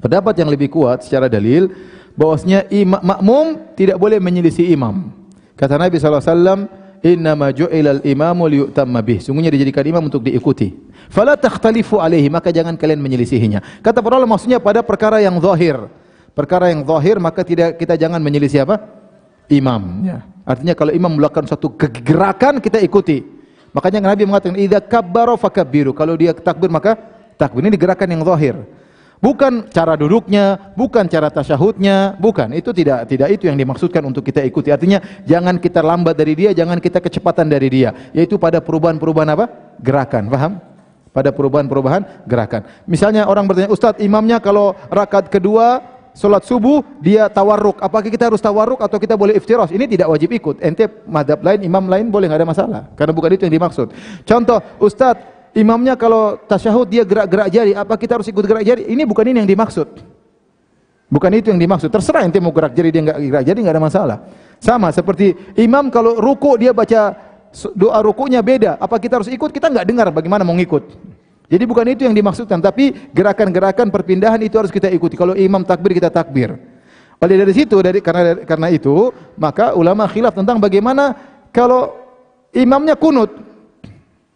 pendapat 0.00 0.34
yang 0.40 0.50
lebih 0.50 0.72
kuat 0.72 1.04
secara 1.04 1.28
dalil 1.28 1.70
bahwasanya 2.16 2.68
imam 2.72 3.00
makmum 3.00 3.46
tidak 3.76 3.96
boleh 4.00 4.18
menyelisih 4.18 4.72
imam. 4.72 5.12
Kata 5.56 5.78
Nabi 5.78 6.00
SAW, 6.00 6.68
Inna 7.02 7.34
ma 7.34 7.50
ju'ilal 7.50 7.98
imamu 8.06 8.46
liyutamma 8.46 9.02
bih. 9.02 9.18
Sungguhnya 9.18 9.50
dijadikan 9.50 9.82
imam 9.82 10.06
untuk 10.06 10.22
diikuti. 10.22 10.70
Fala 11.10 11.34
takhtalifu 11.34 11.98
alaihi, 11.98 12.30
maka 12.30 12.54
jangan 12.54 12.78
kalian 12.78 13.02
menyelisihinya. 13.02 13.82
Kata 13.82 13.98
para 13.98 14.22
ulama 14.22 14.38
maksudnya 14.38 14.62
pada 14.62 14.86
perkara 14.86 15.18
yang 15.18 15.34
zahir. 15.42 15.90
Perkara 16.32 16.70
yang 16.70 16.86
zahir 16.86 17.18
maka 17.18 17.42
tidak 17.42 17.76
kita 17.76 17.98
jangan 17.98 18.22
menyelisih 18.22 18.62
apa? 18.64 19.01
Imam. 19.52 19.82
Ya. 20.02 20.24
Artinya 20.42 20.74
kalau 20.74 20.90
imam 20.90 21.12
melakukan 21.14 21.46
suatu 21.46 21.70
gerakan 21.76 22.58
kita 22.58 22.80
ikuti. 22.80 23.22
Makanya 23.72 24.04
Nabi 24.04 24.28
mengatakan 24.28 24.58
idza 24.58 24.80
kabbara 24.80 25.36
fakabbiru. 25.38 25.96
Kalau 25.96 26.16
dia 26.16 26.34
takbir 26.36 26.68
maka 26.68 26.98
takbir. 27.40 27.64
Ini 27.64 27.76
gerakan 27.78 28.08
yang 28.10 28.22
zahir. 28.24 28.56
Bukan 29.22 29.70
cara 29.70 29.94
duduknya, 29.94 30.74
bukan 30.74 31.06
cara 31.06 31.30
tasyahudnya, 31.30 32.18
bukan. 32.18 32.50
Itu 32.58 32.74
tidak 32.74 33.06
tidak 33.06 33.30
itu 33.30 33.46
yang 33.46 33.54
dimaksudkan 33.54 34.02
untuk 34.02 34.26
kita 34.26 34.42
ikuti. 34.42 34.74
Artinya 34.74 34.98
jangan 35.22 35.62
kita 35.62 35.78
lambat 35.78 36.18
dari 36.18 36.34
dia, 36.34 36.50
jangan 36.50 36.82
kita 36.82 36.98
kecepatan 36.98 37.46
dari 37.46 37.70
dia. 37.70 37.94
Yaitu 38.10 38.34
pada 38.34 38.58
perubahan-perubahan 38.58 39.30
apa? 39.38 39.46
Gerakan. 39.78 40.26
Paham? 40.26 40.52
Pada 41.14 41.30
perubahan-perubahan 41.30 42.26
gerakan. 42.26 42.66
Misalnya 42.82 43.30
orang 43.30 43.46
bertanya, 43.46 43.70
"Ustaz, 43.70 43.94
imamnya 44.02 44.42
kalau 44.42 44.74
rakaat 44.90 45.30
kedua 45.30 45.91
solat 46.12 46.44
subuh 46.44 46.84
dia 47.00 47.28
tawarruk. 47.28 47.80
Apakah 47.80 48.08
kita 48.08 48.28
harus 48.28 48.40
tawarruk 48.40 48.80
atau 48.80 48.96
kita 49.00 49.16
boleh 49.16 49.36
iftiras? 49.36 49.72
Ini 49.72 49.84
tidak 49.88 50.08
wajib 50.12 50.32
ikut. 50.32 50.60
Ente 50.60 50.88
madhab 51.08 51.40
lain, 51.40 51.60
imam 51.64 51.84
lain 51.88 52.08
boleh 52.12 52.28
nggak 52.28 52.40
ada 52.40 52.48
masalah. 52.48 52.82
Karena 52.94 53.12
bukan 53.16 53.30
itu 53.34 53.42
yang 53.48 53.54
dimaksud. 53.56 53.90
Contoh, 54.24 54.60
Ustaz, 54.78 55.18
imamnya 55.56 55.96
kalau 55.96 56.38
tasyahud 56.48 56.88
dia 56.88 57.02
gerak-gerak 57.02 57.48
jari, 57.52 57.72
apa 57.72 57.96
kita 57.96 58.20
harus 58.20 58.28
ikut 58.28 58.44
gerak 58.44 58.64
jari? 58.64 58.88
Ini 58.88 59.02
bukan 59.04 59.24
ini 59.28 59.44
yang 59.44 59.50
dimaksud. 59.50 59.88
Bukan 61.12 61.30
itu 61.36 61.52
yang 61.52 61.60
dimaksud. 61.60 61.92
Terserah 61.92 62.24
ente 62.24 62.40
mau 62.40 62.56
gerak 62.56 62.72
jari 62.72 62.88
dia 62.88 63.04
enggak 63.04 63.20
gerak 63.20 63.44
jari 63.44 63.58
enggak 63.60 63.76
ada 63.76 63.84
masalah. 63.84 64.18
Sama 64.56 64.88
seperti 64.88 65.36
imam 65.60 65.92
kalau 65.92 66.16
ruku 66.16 66.56
dia 66.56 66.72
baca 66.72 67.12
doa 67.76 68.00
rukunya 68.00 68.40
beda. 68.40 68.80
Apa 68.80 68.96
kita 68.96 69.20
harus 69.20 69.28
ikut? 69.28 69.52
Kita 69.52 69.68
enggak 69.68 69.84
dengar 69.84 70.08
bagaimana 70.08 70.40
mau 70.40 70.56
ngikut. 70.56 71.11
Jadi 71.52 71.68
bukan 71.68 71.84
itu 71.92 72.08
yang 72.08 72.16
dimaksudkan, 72.16 72.64
tapi 72.64 73.12
gerakan-gerakan 73.12 73.92
perpindahan 73.92 74.40
itu 74.40 74.56
harus 74.56 74.72
kita 74.72 74.88
ikuti. 74.88 75.20
Kalau 75.20 75.36
imam 75.36 75.60
takbir 75.68 75.92
kita 75.92 76.08
takbir. 76.08 76.56
Oleh 77.20 77.36
dari 77.36 77.52
situ 77.52 77.76
dari 77.84 78.00
karena 78.00 78.40
karena 78.48 78.72
itu 78.72 79.12
maka 79.36 79.76
ulama 79.76 80.08
khilaf 80.08 80.32
tentang 80.32 80.56
bagaimana 80.56 81.12
kalau 81.52 81.92
imamnya 82.56 82.96
kunut. 82.96 83.28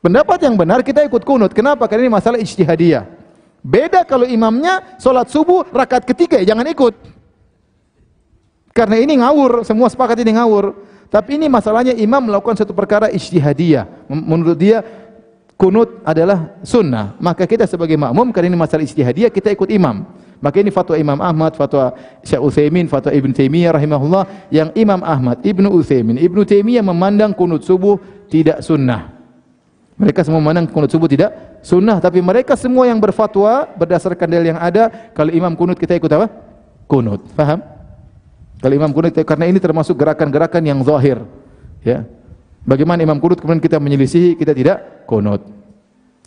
Pendapat 0.05 0.45
yang 0.45 0.61
benar 0.61 0.85
kita 0.85 1.09
ikut 1.09 1.25
kunut. 1.25 1.57
Kenapa? 1.57 1.89
Karena 1.89 2.05
ini 2.05 2.13
masalah 2.13 2.37
ijtihadiyah. 2.37 3.09
Beda 3.65 4.05
kalau 4.05 4.29
imamnya 4.29 5.01
solat 5.01 5.33
subuh 5.33 5.67
rakaat 5.73 6.05
ketiga 6.05 6.39
jangan 6.45 6.69
ikut. 6.69 6.95
Karena 8.77 9.01
ini 9.01 9.25
ngawur, 9.25 9.65
semua 9.65 9.89
sepakat 9.89 10.21
ini 10.21 10.37
ngawur. 10.37 10.77
Tapi 11.09 11.41
ini 11.41 11.49
masalahnya 11.49 11.97
imam 11.97 12.29
melakukan 12.29 12.61
satu 12.61 12.77
perkara 12.77 13.09
ijtihadiyah. 13.09 14.07
Menurut 14.13 14.61
dia 14.61 14.85
kunut 15.57 16.05
adalah 16.05 16.57
sunnah. 16.63 17.17
Maka 17.19 17.49
kita 17.49 17.65
sebagai 17.65 17.97
makmum 17.97 18.31
karena 18.31 18.53
ini 18.53 18.59
masalah 18.61 18.85
ijtihadiyah 18.85 19.33
kita 19.33 19.53
ikut 19.57 19.73
imam. 19.73 20.05
Maka 20.37 20.61
ini 20.61 20.69
fatwa 20.69 21.01
Imam 21.01 21.17
Ahmad, 21.17 21.57
fatwa 21.57 21.97
Syekh 22.21 22.45
Utsaimin, 22.45 22.93
fatwa 22.93 23.09
Ibn 23.09 23.33
Taimiyah 23.33 23.73
rahimahullah 23.73 24.53
yang 24.53 24.69
Imam 24.77 25.01
Ahmad, 25.01 25.41
Ibnu 25.41 25.73
Utsaimin, 25.73 26.21
Ibnu 26.21 26.45
Taimiyah 26.45 26.85
memandang 26.85 27.33
kunut 27.33 27.65
subuh 27.65 27.97
tidak 28.29 28.61
sunnah. 28.61 29.17
Mereka 29.97 30.29
semua 30.29 30.45
memandang 30.45 30.69
kunut 30.69 30.93
subuh 30.93 31.09
tidak 31.09 31.33
sunnah, 31.65 31.97
tapi 32.05 32.21
mereka 32.21 32.53
semua 32.53 32.85
yang 32.85 33.01
berfatwa 33.01 33.65
berdasarkan 33.81 34.29
dalil 34.29 34.53
yang 34.53 34.61
ada, 34.61 34.93
kalau 35.17 35.33
imam 35.33 35.57
kunut 35.57 35.81
kita 35.81 35.97
ikut 35.97 36.13
apa? 36.13 36.29
Kunut. 36.85 37.25
Faham? 37.33 37.65
Kalau 38.61 38.75
imam 38.77 38.93
kunut 38.93 39.17
karena 39.25 39.49
ini 39.49 39.57
termasuk 39.57 39.97
gerakan-gerakan 39.97 40.61
yang 40.69 40.85
zahir. 40.85 41.25
Ya. 41.81 42.05
Bagaimana 42.67 43.07
imam 43.07 43.23
kunut 43.23 43.39
kemudian 43.39 43.63
kita 43.63 43.79
menyelisihi, 43.79 44.35
kita 44.35 44.51
tidak 44.51 45.07
kunut. 45.07 45.39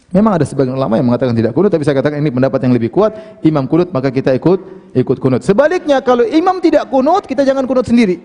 Memang 0.10 0.42
ada 0.42 0.46
sebagian 0.48 0.74
ulama 0.74 0.98
yang 0.98 1.06
mengatakan 1.06 1.36
tidak 1.38 1.54
kunut, 1.54 1.70
tapi 1.70 1.86
saya 1.86 2.00
katakan 2.00 2.18
ini 2.18 2.34
pendapat 2.34 2.64
yang 2.66 2.74
lebih 2.74 2.90
kuat. 2.90 3.44
Imam 3.46 3.68
kunut 3.70 3.94
maka 3.94 4.10
kita 4.10 4.34
ikut 4.34 4.92
ikut 4.98 5.18
kunut. 5.22 5.46
Sebaliknya 5.46 6.02
kalau 6.02 6.26
imam 6.26 6.58
tidak 6.64 6.90
kunut, 6.90 7.28
kita 7.30 7.46
jangan 7.46 7.68
kunut 7.68 7.86
sendiri. 7.86 8.24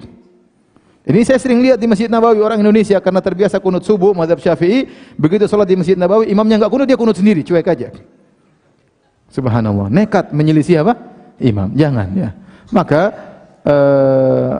Ini 1.04 1.20
saya 1.20 1.36
sering 1.36 1.60
lihat 1.60 1.76
di 1.76 1.84
Masjid 1.84 2.08
Nabawi 2.08 2.40
orang 2.40 2.64
Indonesia 2.64 2.96
karena 2.96 3.20
terbiasa 3.20 3.60
kunut 3.60 3.84
subuh 3.84 4.16
mazhab 4.16 4.40
Syafi'i, 4.40 4.88
begitu 5.20 5.44
salat 5.44 5.68
di 5.68 5.76
Masjid 5.76 6.00
Nabawi 6.00 6.32
imamnya 6.32 6.64
enggak 6.64 6.72
kunut 6.72 6.88
dia 6.88 6.96
kunut 6.96 7.18
sendiri, 7.20 7.44
cuek 7.44 7.68
aja. 7.68 7.92
Subhanallah, 9.28 9.92
nekat 9.92 10.32
menyelisih 10.32 10.80
apa? 10.80 10.96
Imam. 11.36 11.68
Jangan 11.76 12.08
ya. 12.16 12.30
Maka 12.72 13.02
uh, 13.68 14.52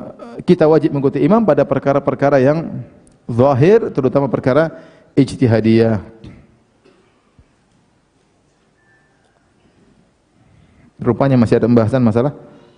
kita 0.45 0.69
wajib 0.69 0.93
mengikuti 0.93 1.25
imam 1.25 1.41
pada 1.49 1.65
perkara-perkara 1.65 2.45
yang 2.45 2.85
zahir 3.29 3.89
terutama 3.91 4.29
perkara 4.29 4.71
ijtihadiyah. 5.17 6.01
Rupanya 11.05 11.37
masih 11.37 11.61
ada 11.61 11.69
pembahasan 11.69 12.01
masalah 12.01 12.33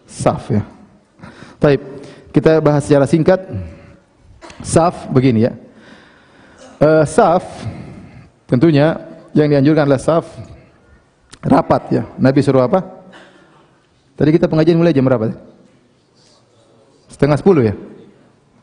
saf 0.08 0.50
ya. 0.50 0.62
Taib. 1.62 1.80
Kita 2.34 2.60
bahas 2.60 2.84
secara 2.84 3.08
singkat. 3.08 3.40
Saf 4.60 5.08
begini 5.12 5.46
ya. 5.46 5.52
Uh, 6.76 7.04
saf 7.08 7.44
tentunya 8.44 9.00
yang 9.32 9.48
dianjurkan 9.48 9.88
adalah 9.88 10.00
saf 10.00 10.26
rapat 11.44 11.82
ya. 11.92 12.02
Nabi 12.16 12.40
suruh 12.40 12.64
apa? 12.64 12.84
Tadi 14.16 14.32
kita 14.32 14.48
pengajian 14.48 14.80
mulai 14.80 14.96
jam 14.96 15.04
berapa? 15.04 15.36
Setengah 17.12 17.36
sepuluh 17.36 17.68
ya. 17.68 17.74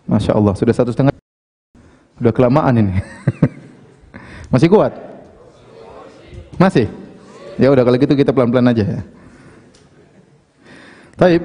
Masya 0.10 0.34
Allah 0.34 0.54
sudah 0.58 0.74
satu 0.74 0.92
setengah. 0.92 1.13
Sudah 2.24 2.32
kelamaan 2.32 2.80
ini. 2.80 3.04
Masih 4.56 4.72
kuat? 4.72 4.96
Masih? 6.56 6.88
Ya 7.60 7.68
udah 7.68 7.84
kalau 7.84 8.00
gitu 8.00 8.16
kita 8.16 8.32
pelan-pelan 8.32 8.72
aja 8.72 8.80
ya. 8.88 9.02
Taib. 11.20 11.44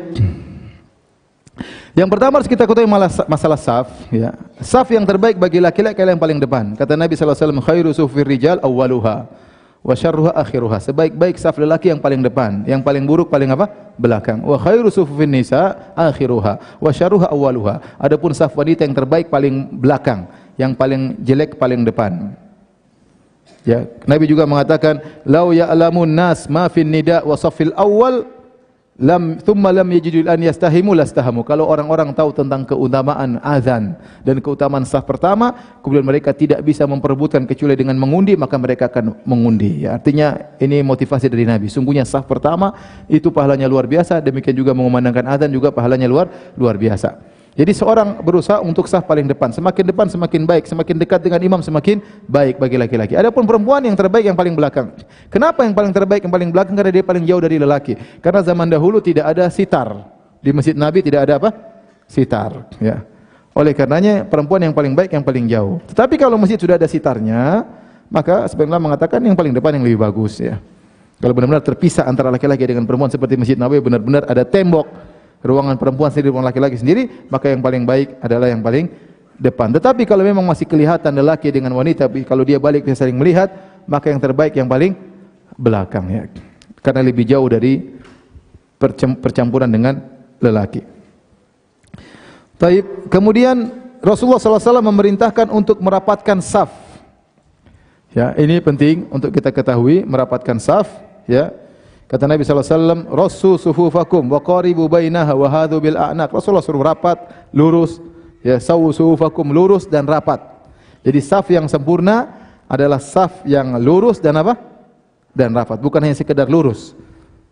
Yang 1.98 2.09
pertama 2.14 2.38
harus 2.38 2.46
kita 2.46 2.62
ketahui 2.62 2.86
masalah 3.26 3.59
saf, 3.59 3.90
ya. 4.14 4.38
Saf 4.62 4.86
yang 4.94 5.02
terbaik 5.02 5.34
bagi 5.34 5.59
laki-laki 5.59 5.98
yang 5.98 6.14
paling 6.14 6.38
depan. 6.38 6.78
Kata 6.78 6.94
Nabi 6.94 7.18
sallallahu 7.18 7.34
alaihi 7.34 7.42
wasallam, 7.50 7.62
"Khairu 7.66 7.90
sufir 7.90 8.22
rijal 8.22 8.62
awwaluha 8.62 9.26
wa 9.82 9.94
syarruha 9.98 10.30
akhiruha." 10.30 10.78
Sebaik-baik 10.78 11.42
saf 11.42 11.59
lelaki 11.59 11.90
yang 11.90 11.98
paling 11.98 12.22
depan, 12.22 12.62
yang 12.70 12.86
paling 12.86 13.02
buruk 13.02 13.34
paling 13.34 13.50
apa? 13.50 13.66
Belakang. 13.98 14.46
Wa 14.46 14.62
khairu 14.62 14.94
sufufin 14.94 15.26
nisa 15.26 15.90
akhiruha 15.98 16.78
wa 16.78 16.90
syarruha 16.94 17.26
awwaluha. 17.34 17.98
Adapun 17.98 18.30
saf 18.30 18.55
wanita 18.55 18.86
yang 18.86 18.94
terbaik 18.94 19.26
paling 19.26 19.66
belakang, 19.74 20.30
yang 20.59 20.74
paling 20.74 21.16
jelek 21.22 21.56
paling 21.56 21.86
depan. 21.86 22.35
Ya, 23.62 23.86
Nabi 24.05 24.26
juga 24.26 24.44
mengatakan, 24.44 25.01
"Lau 25.22 25.55
ya'lamun 25.55 26.10
nas 26.10 26.51
ma 26.51 26.66
fin 26.66 26.90
nida 26.90 27.22
wa 27.22 27.39
safil 27.39 27.72
awwal 27.78 28.26
lam 28.98 29.39
thumma 29.39 29.70
lam 29.70 29.86
yajidul 29.94 30.26
an 30.26 30.43
yastahimu 30.43 30.90
lastahamu. 30.98 31.47
Kalau 31.47 31.70
orang-orang 31.70 32.10
tahu 32.10 32.35
tentang 32.35 32.66
keutamaan 32.66 33.39
azan 33.47 33.94
dan 34.26 34.43
keutamaan 34.43 34.82
saf 34.82 35.06
pertama 35.06 35.55
kemudian 35.80 36.02
mereka 36.02 36.35
tidak 36.35 36.66
bisa 36.66 36.82
memperebutkan 36.85 37.47
kecuali 37.47 37.78
dengan 37.78 37.94
mengundi 37.94 38.35
maka 38.35 38.59
mereka 38.59 38.90
akan 38.90 39.22
mengundi. 39.22 39.86
Ya 39.86 39.94
artinya 39.94 40.59
ini 40.59 40.82
motivasi 40.82 41.30
dari 41.30 41.47
nabi. 41.47 41.70
Sungguhnya 41.70 42.02
saf 42.02 42.26
pertama 42.26 42.74
itu 43.06 43.30
pahalanya 43.30 43.70
luar 43.70 43.86
biasa 43.86 44.18
demikian 44.18 44.59
juga 44.59 44.74
mengumandangkan 44.74 45.30
azan 45.30 45.51
juga 45.55 45.70
pahalanya 45.70 46.10
luar 46.10 46.26
luar 46.59 46.74
biasa 46.74 47.38
jadi 47.59 47.74
seorang 47.74 48.22
berusaha 48.22 48.62
untuk 48.62 48.86
sah 48.86 49.02
paling 49.02 49.26
depan. 49.26 49.51
Semakin 49.51 49.90
depan 49.90 50.06
semakin 50.06 50.47
baik, 50.47 50.70
semakin 50.70 50.94
dekat 50.94 51.18
dengan 51.26 51.43
imam 51.43 51.59
semakin 51.59 51.98
baik 52.30 52.62
bagi 52.62 52.78
laki-laki. 52.78 53.18
Adapun 53.18 53.51
perempuan 53.51 53.82
yang 53.82 53.98
terbaik 53.98 54.30
yang 54.30 54.39
paling 54.39 54.55
belakang. 54.55 54.94
Kenapa 55.26 55.66
yang 55.66 55.74
paling 55.74 55.90
terbaik 55.90 56.22
yang 56.22 56.30
paling 56.30 56.55
belakang? 56.55 56.78
Karena 56.78 56.94
dia 56.94 57.02
paling 57.02 57.26
jauh 57.26 57.43
dari 57.43 57.59
lelaki. 57.59 57.98
Karena 58.22 58.47
zaman 58.47 58.70
dahulu 58.70 59.02
tidak 59.02 59.35
ada 59.35 59.51
sitar. 59.51 59.90
Di 60.39 60.55
Masjid 60.55 60.78
Nabi 60.78 61.02
tidak 61.02 61.26
ada 61.26 61.43
apa? 61.43 61.51
Sitar, 62.06 62.62
ya. 62.78 63.02
Oleh 63.59 63.74
karenanya 63.74 64.22
perempuan 64.22 64.62
yang 64.62 64.70
paling 64.70 64.94
baik 64.94 65.10
yang 65.18 65.26
paling 65.26 65.51
jauh. 65.51 65.82
Tetapi 65.90 66.14
kalau 66.14 66.39
masjid 66.39 66.62
sudah 66.62 66.78
ada 66.78 66.86
sitarnya, 66.86 67.66
maka 68.06 68.47
sebenarnya 68.47 68.78
mengatakan 68.78 69.18
yang 69.18 69.35
paling 69.35 69.51
depan 69.51 69.74
yang 69.74 69.82
lebih 69.82 69.98
bagus 69.98 70.39
ya. 70.39 70.62
Kalau 71.18 71.35
benar-benar 71.35 71.66
terpisah 71.66 72.06
antara 72.06 72.30
laki-laki 72.30 72.70
dengan 72.70 72.86
perempuan 72.86 73.10
seperti 73.10 73.35
Masjid 73.35 73.59
Nabi 73.59 73.82
benar-benar 73.82 74.30
ada 74.30 74.47
tembok 74.47 74.86
ruangan 75.43 75.78
perempuan 75.78 76.10
sendiri, 76.10 76.35
ruangan 76.35 76.51
laki-laki 76.51 76.77
sendiri, 76.78 77.28
maka 77.31 77.51
yang 77.51 77.62
paling 77.62 77.82
baik 77.86 78.19
adalah 78.23 78.51
yang 78.51 78.62
paling 78.62 78.90
depan. 79.39 79.70
Tetapi 79.70 80.02
kalau 80.02 80.27
memang 80.27 80.43
masih 80.43 80.66
kelihatan 80.66 81.15
lelaki 81.15 81.55
dengan 81.55 81.73
wanita, 81.78 82.10
kalau 82.27 82.43
dia 82.43 82.59
balik 82.59 82.82
dia 82.82 82.98
saling 82.98 83.15
melihat, 83.15 83.51
maka 83.86 84.10
yang 84.10 84.19
terbaik 84.19 84.52
yang 84.59 84.66
paling 84.66 84.98
belakang 85.55 86.06
ya. 86.10 86.23
Karena 86.82 87.02
lebih 87.06 87.27
jauh 87.27 87.47
dari 87.47 87.98
percampuran 89.23 89.70
dengan 89.70 89.98
lelaki. 90.39 90.82
Taib. 92.59 93.10
Kemudian 93.10 93.70
Rasulullah 94.02 94.43
SAW 94.43 94.82
memerintahkan 94.82 95.51
untuk 95.51 95.78
merapatkan 95.78 96.39
saf. 96.43 96.70
Ya, 98.15 98.35
ini 98.35 98.59
penting 98.59 99.06
untuk 99.15 99.31
kita 99.31 99.55
ketahui 99.55 100.02
merapatkan 100.02 100.59
saf. 100.59 100.90
Ya, 101.31 101.55
Kata 102.09 102.24
Nabi 102.24 102.40
SAW, 102.40 103.05
Rasu 103.12 103.60
sufufakum 103.60 104.24
wa 104.32 104.40
qaribu 104.40 104.89
bainaha 104.89 105.36
wa 105.36 105.44
hadhu 105.44 105.76
bil 105.76 105.97
a'naq. 106.01 106.32
Rasulullah 106.32 106.64
suruh 106.64 106.80
rapat, 106.80 107.20
lurus, 107.52 108.01
ya 108.40 108.56
sawu 108.56 108.89
sufufakum 108.90 109.44
lurus 109.52 109.85
dan 109.85 110.09
rapat. 110.09 110.40
Jadi 111.05 111.20
saf 111.20 111.47
yang 111.52 111.68
sempurna 111.68 112.32
adalah 112.64 112.97
saf 112.97 113.44
yang 113.44 113.76
lurus 113.76 114.18
dan 114.18 114.40
apa? 114.40 114.56
Dan 115.36 115.52
rapat. 115.52 115.76
Bukan 115.78 116.01
hanya 116.01 116.16
sekedar 116.16 116.48
lurus. 116.48 116.97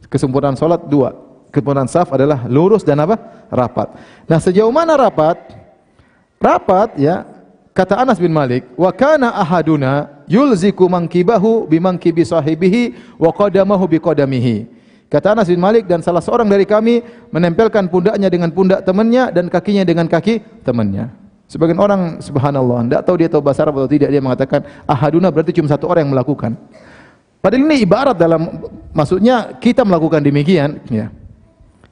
Kesempurnaan 0.09 0.57
salat 0.57 0.89
dua. 0.89 1.13
Kesempurnaan 1.53 1.87
saf 1.87 2.09
adalah 2.17 2.49
lurus 2.49 2.81
dan 2.81 2.97
apa? 3.05 3.21
Rapat. 3.53 3.93
Nah, 4.25 4.41
sejauh 4.41 4.73
mana 4.73 4.97
rapat? 4.97 5.67
rapat 6.41 6.97
ya 7.01 7.25
kata 7.73 7.97
Anas 7.97 8.21
bin 8.21 8.33
Malik 8.33 8.69
wa 8.77 8.93
kana 8.93 9.33
ahaduna 9.33 10.09
yulziku 10.27 10.87
mankibahu 10.87 11.67
bimangkibi 11.67 12.23
sahibihi 12.23 13.17
wa 13.19 13.31
qadamahu 13.33 13.87
biqadamihi. 13.87 14.69
Kata 15.07 15.39
Anas 15.39 15.47
bin 15.47 15.63
Malik 15.63 15.87
dan 15.87 16.03
salah 16.03 16.19
seorang 16.19 16.51
dari 16.51 16.67
kami 16.67 16.99
menempelkan 17.31 17.87
pundaknya 17.87 18.27
dengan 18.27 18.51
pundak 18.51 18.83
temannya 18.83 19.31
dan 19.31 19.47
kakinya 19.47 19.87
dengan 19.87 20.11
kaki 20.11 20.67
temannya. 20.67 21.15
Sebagian 21.47 21.79
orang 21.79 22.19
subhanallah 22.19 22.83
tidak 22.91 23.03
tahu 23.07 23.17
dia 23.23 23.31
tahu 23.31 23.39
bahasa 23.39 23.63
Arab 23.63 23.79
atau 23.79 23.91
tidak 23.91 24.11
dia 24.11 24.19
mengatakan 24.19 24.67
ahaduna 24.83 25.31
berarti 25.31 25.55
cuma 25.55 25.71
satu 25.71 25.87
orang 25.87 26.11
yang 26.11 26.13
melakukan. 26.19 26.59
Padahal 27.39 27.63
ini 27.63 27.87
ibarat 27.87 28.19
dalam 28.19 28.67
maksudnya 28.91 29.55
kita 29.63 29.87
melakukan 29.87 30.19
demikian 30.19 30.83
ya. 30.91 31.07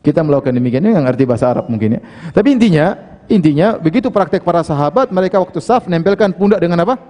Kita 0.03 0.27
melakukan 0.27 0.51
demikian 0.51 0.83
yang 0.83 1.07
arti 1.07 1.23
bahasa 1.23 1.55
Arab 1.55 1.71
mungkin 1.71 1.97
ya. 1.97 2.01
Tapi 2.35 2.51
intinya 2.51 3.15
Intinya 3.29 3.81
begitu 3.81 4.13
praktek 4.13 4.45
para 4.45 4.61
sahabat 4.61 5.09
mereka 5.09 5.41
waktu 5.41 5.57
saf 5.57 5.89
nempelkan 5.89 6.37
pundak 6.37 6.61
dengan 6.61 6.85
apa? 6.85 7.01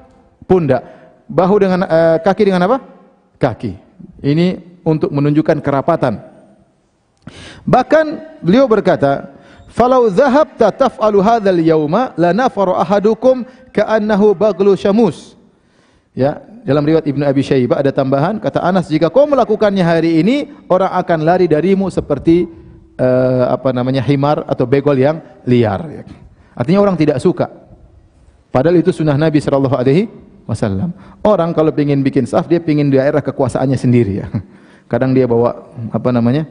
Pundak. 0.47 1.04
Bahu 1.25 1.55
dengan 1.63 1.81
uh, 1.89 2.17
kaki 2.21 2.43
dengan 2.53 2.63
apa? 2.69 2.77
Kaki. 3.41 3.73
Ini 4.21 4.81
untuk 4.85 5.09
menunjukkan 5.09 5.61
kerapatan. 5.65 6.21
Bahkan 7.65 8.05
beliau 8.45 8.69
berkata, 8.69 9.33
"Falau 9.73 10.13
dhahabta 10.13 10.69
taf'alu 10.69 11.25
hadzal 11.25 11.61
yauma 11.65 12.13
lanafaru 12.21 12.77
ahadukum 12.77 13.49
ka'annahu 13.73 14.37
baglu 14.37 14.77
syamus." 14.77 15.33
Ya, 16.15 16.45
dalam 16.63 16.85
riwayat 16.85 17.09
Ibnu 17.09 17.25
Abi 17.27 17.43
Syaibah 17.43 17.81
ada 17.81 17.91
tambahan 17.91 18.39
kata 18.39 18.61
Anas, 18.61 18.87
"Jika 18.93 19.09
kau 19.09 19.25
melakukannya 19.25 19.83
hari 19.83 20.21
ini, 20.21 20.53
orang 20.69 20.93
akan 20.93 21.19
lari 21.25 21.49
darimu 21.49 21.89
seperti 21.89 22.47
uh, 22.99 23.45
apa 23.51 23.75
namanya 23.75 24.03
himar 24.05 24.43
atau 24.47 24.67
begol 24.67 24.95
yang 24.95 25.19
liar. 25.47 25.81
Ya. 25.91 26.03
Artinya 26.55 26.81
orang 26.83 26.97
tidak 26.99 27.19
suka. 27.19 27.51
Padahal 28.55 28.79
itu 28.79 28.95
sunnah 28.95 29.19
Nabi 29.19 29.43
Shallallahu 29.43 29.75
Alaihi 29.75 30.07
Wasallam. 30.45 30.93
Orang 31.25 31.57
kalau 31.57 31.73
ingin 31.73 32.05
bikin 32.05 32.29
saf, 32.29 32.45
dia 32.45 32.61
ingin 32.61 32.93
daerah 32.93 33.25
kekuasaannya 33.25 33.79
sendiri 33.81 34.21
ya. 34.21 34.27
Kadang 34.93 35.17
dia 35.17 35.25
bawa 35.25 35.73
apa 35.89 36.13
namanya 36.13 36.45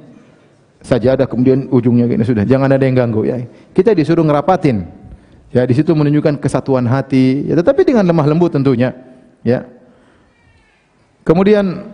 saja 0.84 1.16
ada 1.16 1.30
kemudian 1.30 1.70
ujungnya 1.70 2.10
gini 2.10 2.26
sudah. 2.26 2.44
Jangan 2.44 2.68
ada 2.74 2.84
yang 2.84 2.98
ganggu 2.98 3.24
ya. 3.24 3.40
Kita 3.72 3.96
disuruh 3.96 4.26
ngerapatin. 4.26 4.84
Ya 5.54 5.62
di 5.70 5.74
situ 5.78 5.94
menunjukkan 5.94 6.42
kesatuan 6.42 6.90
hati. 6.90 7.46
Ya, 7.46 7.54
tetapi 7.62 7.86
dengan 7.86 8.04
lemah 8.10 8.26
lembut 8.26 8.50
tentunya. 8.50 8.98
Ya. 9.46 9.70
Kemudian 11.22 11.88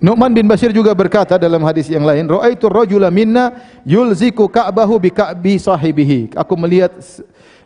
Nu'man 0.00 0.32
bin 0.32 0.48
Bashir 0.48 0.72
juga 0.72 0.96
berkata 0.96 1.36
dalam 1.36 1.60
hadis 1.60 1.92
yang 1.92 2.08
lain, 2.08 2.24
"Ra'aitu 2.24 2.72
rajula 2.72 3.12
minna 3.12 3.52
yulziku 3.84 4.48
ka'bahu 4.48 4.96
bi 4.96 5.12
ka'bi 5.12 5.60
sahibihi." 5.60 6.32
Aku 6.40 6.56
melihat 6.56 6.96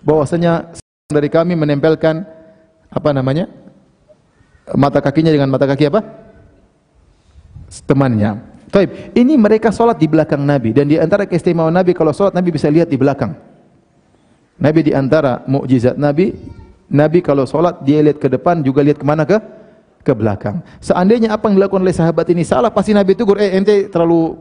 bahwasanya 0.03 0.75
dari 1.07 1.31
kami 1.31 1.55
menempelkan 1.55 2.27
apa 2.95 3.11
namanya? 3.11 3.51
mata 4.79 5.03
kakinya 5.05 5.29
dengan 5.29 5.51
mata 5.51 5.67
kaki 5.67 5.91
apa? 5.91 6.01
temannya. 7.85 8.39
Taib. 8.71 9.15
Ini 9.15 9.35
mereka 9.35 9.75
salat 9.75 9.99
di 9.99 10.07
belakang 10.07 10.41
Nabi 10.41 10.71
dan 10.71 10.87
di 10.87 10.97
antara 10.99 11.27
keistimewaan 11.27 11.75
Nabi 11.75 11.91
kalau 11.91 12.15
salat 12.15 12.35
Nabi 12.35 12.55
bisa 12.55 12.71
lihat 12.71 12.87
di 12.87 12.95
belakang. 12.95 13.35
Nabi 14.55 14.81
di 14.87 14.93
antara 14.95 15.43
mukjizat 15.51 15.99
Nabi, 15.99 16.31
Nabi 16.87 17.19
kalau 17.19 17.43
salat 17.45 17.83
dia 17.83 17.99
lihat 17.99 18.23
ke 18.23 18.31
depan 18.31 18.63
juga 18.63 18.87
lihat 18.87 19.03
ke 19.03 19.07
mana 19.07 19.27
ke 19.27 19.43
ke 20.05 20.13
belakang. 20.13 20.61
Seandainya 20.79 21.33
apa 21.35 21.49
yang 21.49 21.59
dilakukan 21.59 21.83
oleh 21.83 21.97
sahabat 21.97 22.29
ini 22.31 22.45
salah, 22.45 22.69
pasti 22.69 22.93
Nabi 22.93 23.17
tegur, 23.17 23.41
eh 23.41 23.57
ente 23.57 23.89
terlalu 23.89 24.37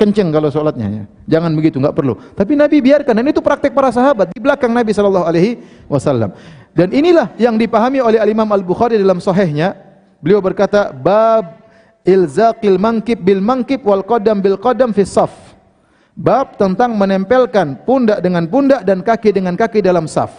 kenceng 0.00 0.32
kalau 0.32 0.48
sholatnya. 0.50 0.88
Ya. 0.88 1.04
Jangan 1.38 1.52
begitu, 1.54 1.76
nggak 1.78 1.94
perlu. 1.94 2.16
Tapi 2.34 2.56
Nabi 2.56 2.80
biarkan, 2.80 3.14
dan 3.20 3.26
itu 3.28 3.44
praktek 3.44 3.76
para 3.76 3.92
sahabat 3.92 4.32
di 4.32 4.40
belakang 4.40 4.72
Nabi 4.72 4.90
Wasallam. 5.86 6.30
Dan 6.74 6.90
inilah 6.90 7.30
yang 7.38 7.54
dipahami 7.54 8.02
oleh 8.02 8.18
Al 8.18 8.26
Imam 8.26 8.50
Al 8.50 8.66
Bukhari 8.66 8.98
dalam 8.98 9.22
Sahihnya. 9.22 9.78
Beliau 10.18 10.42
berkata, 10.42 10.90
bab 10.90 11.62
ilzaqil 12.02 12.82
mangkib 12.82 13.22
bil 13.22 13.38
mangkib 13.38 13.86
wal 13.86 14.02
qadam 14.02 14.42
bil 14.42 14.58
qadam 14.58 14.90
fi 14.90 15.06
saf. 15.06 15.30
Bab 16.18 16.58
tentang 16.58 16.94
menempelkan 16.98 17.86
pundak 17.86 18.18
dengan 18.18 18.46
pundak 18.50 18.82
dan 18.82 19.06
kaki 19.06 19.30
dengan 19.30 19.54
kaki 19.54 19.82
dalam 19.82 20.10
saf. 20.10 20.34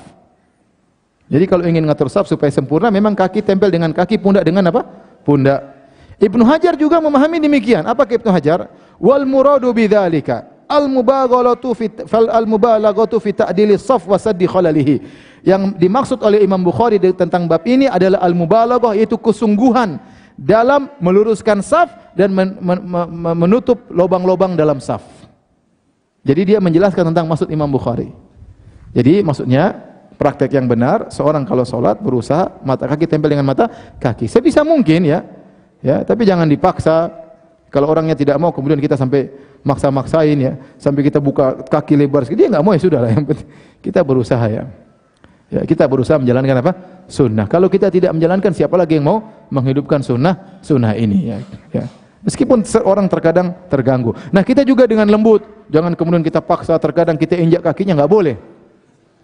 Jadi 1.32 1.46
kalau 1.48 1.64
ingin 1.64 1.88
ngatur 1.88 2.12
saf 2.12 2.28
supaya 2.28 2.52
sempurna, 2.52 2.92
memang 2.92 3.16
kaki 3.16 3.40
tempel 3.42 3.72
dengan 3.72 3.96
kaki, 3.96 4.20
pundak 4.20 4.44
dengan 4.44 4.68
apa? 4.70 4.84
Pundak. 5.24 5.74
Ibnu 6.20 6.44
Hajar 6.48 6.80
juga 6.80 7.00
memahami 7.04 7.44
demikian. 7.44 7.84
Apa 7.84 8.08
Ibnu 8.08 8.30
Hajar? 8.32 8.72
Wal 9.00 9.28
muradu 9.28 9.68
bidzalika 9.76 10.55
al 10.66 10.90
mubaghalatu 10.90 11.74
fi 11.78 11.90
fal 12.10 12.30
al 12.30 12.46
mubalaghatu 12.50 13.22
fi 13.22 13.34
ta'dili 13.34 13.78
saf 13.78 14.06
wa 14.10 14.18
saddi 14.18 14.50
khalalihi. 14.50 15.02
Yang 15.46 15.78
dimaksud 15.78 16.20
oleh 16.26 16.42
Imam 16.42 16.62
Bukhari 16.66 16.98
tentang 17.14 17.46
bab 17.46 17.62
ini 17.70 17.86
adalah 17.86 18.22
al 18.22 18.34
mubalaghah 18.34 18.98
yaitu 18.98 19.18
kesungguhan 19.18 20.02
dalam 20.36 20.92
meluruskan 21.00 21.64
saf 21.64 22.12
dan 22.18 22.34
men, 22.36 22.60
men, 22.60 22.80
men, 22.84 23.36
menutup 23.38 23.88
lubang-lubang 23.94 24.58
dalam 24.58 24.84
saf. 24.84 25.04
Jadi 26.26 26.56
dia 26.56 26.60
menjelaskan 26.60 27.14
tentang 27.14 27.30
maksud 27.30 27.48
Imam 27.54 27.70
Bukhari. 27.70 28.10
Jadi 28.96 29.22
maksudnya 29.22 29.78
praktek 30.16 30.56
yang 30.56 30.66
benar, 30.66 31.12
seorang 31.12 31.44
kalau 31.44 31.68
sholat 31.68 32.00
berusaha 32.00 32.64
mata 32.64 32.88
kaki 32.88 33.06
tempel 33.06 33.30
dengan 33.30 33.46
mata 33.46 33.68
kaki. 34.00 34.26
Sebisa 34.26 34.64
mungkin 34.64 35.06
ya, 35.06 35.22
ya. 35.84 36.02
Tapi 36.02 36.24
jangan 36.26 36.48
dipaksa. 36.50 37.25
Kalau 37.76 37.92
orangnya 37.92 38.16
tidak 38.16 38.40
mau, 38.40 38.56
kemudian 38.56 38.80
kita 38.80 38.96
sampai 38.96 39.28
maksa-maksain 39.68 40.40
ya, 40.40 40.56
sampai 40.80 41.04
kita 41.12 41.20
buka 41.20 41.60
kaki 41.68 42.00
lebar, 42.00 42.24
dia 42.24 42.48
nggak 42.48 42.64
mau 42.64 42.72
ya 42.72 42.80
sudah 42.80 43.04
lah. 43.04 43.12
Yang 43.12 43.36
penting 43.36 43.50
kita 43.84 44.00
berusaha 44.00 44.46
ya. 44.48 44.64
Ya, 45.52 45.62
kita 45.68 45.84
berusaha 45.84 46.16
menjalankan 46.16 46.64
apa? 46.64 46.72
Sunnah. 47.12 47.52
Kalau 47.52 47.68
kita 47.68 47.92
tidak 47.92 48.16
menjalankan, 48.16 48.56
siapa 48.56 48.80
lagi 48.80 48.96
yang 48.96 49.12
mau 49.12 49.28
menghidupkan 49.52 50.00
sunnah? 50.00 50.64
Sunnah 50.64 50.96
ini 50.96 51.36
ya. 51.36 51.38
ya. 51.76 51.84
Meskipun 52.24 52.64
orang 52.88 53.12
terkadang 53.12 53.52
terganggu. 53.68 54.16
Nah 54.32 54.42
kita 54.42 54.64
juga 54.64 54.88
dengan 54.88 55.12
lembut. 55.12 55.44
Jangan 55.68 56.00
kemudian 56.00 56.24
kita 56.24 56.40
paksa, 56.40 56.80
terkadang 56.80 57.20
kita 57.20 57.36
injak 57.36 57.60
kakinya, 57.60 58.00
nggak 58.00 58.10
boleh. 58.10 58.40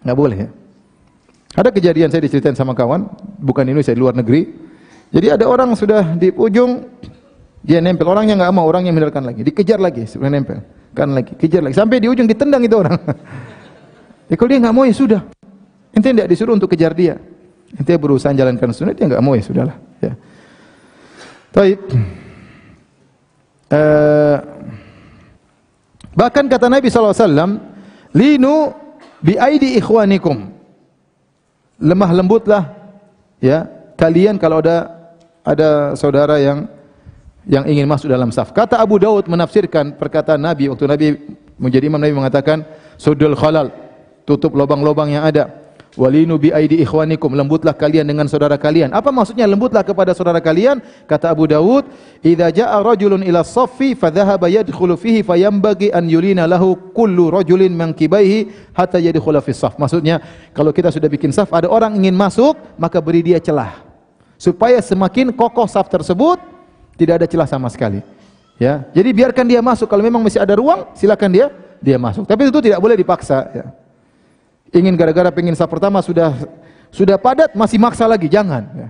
Nggak 0.03 0.17
boleh 0.19 0.37
ya. 0.43 0.49
Ada 1.55 1.71
kejadian 1.71 2.11
saya 2.11 2.21
diceritain 2.27 2.59
sama 2.59 2.75
kawan, 2.75 3.07
bukan 3.39 3.63
ini 3.63 3.79
saya 3.79 3.95
di 3.95 4.03
luar 4.03 4.13
negeri. 4.13 4.51
Jadi 5.15 5.27
ada 5.39 5.47
orang 5.47 5.71
sudah 5.79 6.19
di 6.19 6.35
ujung 6.35 6.83
dia 7.61 7.77
nempel, 7.77 8.09
orangnya 8.09 8.33
nggak 8.37 8.53
mau, 8.53 8.65
orangnya 8.65 8.89
mendengarkan 8.89 9.23
lagi, 9.29 9.45
dikejar 9.45 9.77
lagi, 9.77 10.09
sebenarnya 10.09 10.35
nempel, 10.41 10.59
kan 10.97 11.09
lagi, 11.13 11.37
kejar 11.37 11.61
lagi, 11.61 11.77
sampai 11.77 12.01
di 12.01 12.09
ujung 12.09 12.25
ditendang 12.25 12.65
itu 12.65 12.73
orang. 12.73 12.97
ya 14.29 14.33
kalau 14.33 14.49
dia 14.49 14.59
nggak 14.59 14.75
mau 14.75 14.83
ya 14.85 14.95
sudah, 14.97 15.21
ente 15.93 16.09
tidak 16.09 16.27
disuruh 16.29 16.57
untuk 16.57 16.73
kejar 16.73 16.97
dia, 16.97 17.21
ente 17.77 17.93
berusaha 18.01 18.33
jalankan 18.33 18.73
sunnah, 18.73 18.97
dia 18.97 19.05
nggak 19.05 19.21
mau 19.21 19.37
ya 19.37 19.43
sudahlah. 19.45 19.77
Ya. 20.01 20.13
Taib. 21.53 21.79
Uh, 23.71 24.37
bahkan 26.17 26.43
kata 26.49 26.67
Nabi 26.67 26.91
SAW, 26.91 27.61
linu 28.11 28.73
bi 29.21 29.37
aidi 29.37 29.77
ikhwanikum 29.77 30.49
lemah 31.81 32.11
lembutlah 32.13 32.63
ya 33.41 33.65
kalian 33.97 34.37
kalau 34.37 34.61
ada 34.61 34.89
ada 35.41 35.97
saudara 35.97 36.37
yang 36.37 36.69
yang 37.45 37.65
ingin 37.65 37.89
masuk 37.89 38.09
dalam 38.09 38.29
saf. 38.29 38.53
Kata 38.53 38.77
Abu 38.77 39.01
Daud 39.01 39.25
menafsirkan 39.25 39.97
perkataan 39.97 40.41
Nabi 40.41 40.69
waktu 40.69 40.85
Nabi 40.85 41.07
menjadi 41.57 41.89
imam 41.89 42.01
Nabi 42.01 42.13
mengatakan 42.13 42.65
sudul 42.97 43.33
khalal, 43.33 43.73
tutup 44.25 44.53
lubang-lubang 44.53 45.09
yang 45.09 45.25
ada. 45.25 45.61
Walinu 45.99 46.39
bi 46.39 46.55
aidi 46.55 46.79
ikhwanikum, 46.79 47.35
lembutlah 47.35 47.75
kalian 47.75 48.07
dengan 48.07 48.23
saudara 48.23 48.55
kalian. 48.55 48.95
Apa 48.95 49.11
maksudnya 49.11 49.43
lembutlah 49.43 49.83
kepada 49.83 50.15
saudara 50.15 50.39
kalian? 50.39 50.79
Kata 51.03 51.35
Abu 51.35 51.51
Dawud, 51.51 51.83
idza 52.23 52.47
jaa 52.47 52.79
rajulun 52.79 53.27
ila 53.27 53.43
saffi 53.43 53.91
fa 53.91 54.07
dhahaba 54.07 54.47
yadkhulu 54.47 54.95
fihi 54.95 55.19
fayambagi 55.19 55.91
an 55.91 56.07
yulina 56.07 56.47
lahu 56.47 56.79
kullu 56.95 57.27
rajulin 57.27 57.75
min 57.75 57.91
kibaihi 57.91 58.71
hatta 58.71 59.03
yadkhula 59.03 59.43
fi 59.43 59.51
saf. 59.51 59.75
Maksudnya, 59.75 60.23
kalau 60.55 60.71
kita 60.71 60.95
sudah 60.95 61.11
bikin 61.11 61.35
saf, 61.35 61.51
ada 61.51 61.67
orang 61.67 61.99
ingin 61.99 62.15
masuk, 62.15 62.55
maka 62.79 63.03
beri 63.03 63.19
dia 63.27 63.43
celah. 63.43 63.83
Supaya 64.39 64.79
semakin 64.79 65.35
kokoh 65.35 65.67
saf 65.67 65.91
tersebut, 65.91 66.39
tidak 67.01 67.13
ada 67.17 67.25
celah 67.25 67.49
sama 67.49 67.65
sekali. 67.73 68.05
Ya. 68.61 68.85
Jadi 68.93 69.09
biarkan 69.09 69.49
dia 69.49 69.57
masuk. 69.57 69.89
Kalau 69.89 70.05
memang 70.05 70.21
masih 70.21 70.37
ada 70.37 70.53
ruang, 70.53 70.85
silakan 70.93 71.33
dia 71.33 71.49
dia 71.81 71.97
masuk. 71.97 72.29
Tapi 72.29 72.45
itu 72.45 72.61
tidak 72.61 72.77
boleh 72.77 72.93
dipaksa, 72.93 73.49
ya. 73.49 73.65
Ingin 74.69 74.93
gara-gara 74.93 75.33
pengen 75.33 75.57
saf 75.57 75.65
pertama 75.65 75.99
sudah 76.05 76.37
sudah 76.93 77.17
padat 77.17 77.57
masih 77.57 77.81
maksa 77.81 78.05
lagi, 78.05 78.29
jangan 78.29 78.69
ya. 78.77 78.87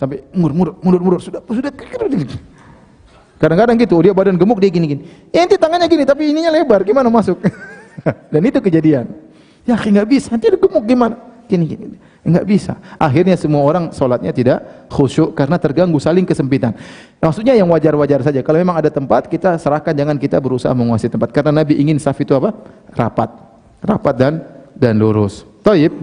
Sampai 0.00 0.24
mundur 0.32 0.56
mundur 0.56 0.74
mundur 0.80 1.00
mundur 1.04 1.20
sudah 1.20 1.44
sudah 1.44 1.68
Kadang-kadang 3.40 3.76
gitu, 3.80 3.96
dia 4.04 4.12
badan 4.12 4.36
gemuk 4.36 4.60
dia 4.60 4.68
gini-gini. 4.68 5.04
Eh, 5.32 5.40
ente 5.40 5.56
tangannya 5.56 5.88
gini 5.88 6.04
tapi 6.04 6.28
ininya 6.28 6.52
lebar, 6.52 6.84
gimana 6.84 7.08
masuk? 7.08 7.40
Dan 8.32 8.40
itu 8.44 8.60
kejadian. 8.60 9.08
Ya, 9.64 9.80
nggak 9.80 10.08
bisa, 10.08 10.28
nanti 10.36 10.52
gemuk 10.52 10.84
gimana? 10.84 11.16
Gini-gini. 11.48 11.96
Enggak 12.20 12.44
bisa. 12.44 12.76
Akhirnya 13.00 13.32
semua 13.32 13.64
orang 13.64 13.88
sholatnya 13.96 14.28
tidak 14.28 14.88
khusyuk 14.92 15.32
karena 15.32 15.56
terganggu 15.56 15.96
saling 15.96 16.28
kesempitan. 16.28 16.76
Maksudnya 17.16 17.56
yang 17.56 17.68
wajar-wajar 17.72 18.20
saja. 18.20 18.44
Kalau 18.44 18.60
memang 18.60 18.76
ada 18.76 18.92
tempat, 18.92 19.24
kita 19.24 19.56
serahkan 19.56 19.96
jangan 19.96 20.20
kita 20.20 20.36
berusaha 20.36 20.72
menguasai 20.76 21.08
tempat. 21.08 21.32
Karena 21.32 21.64
Nabi 21.64 21.80
ingin 21.80 21.96
saf 21.96 22.20
itu 22.20 22.36
apa? 22.36 22.52
Rapat. 22.92 23.30
Rapat 23.80 24.14
dan 24.20 24.32
dan 24.76 25.00
lurus. 25.00 25.48
Taib. 25.64 25.96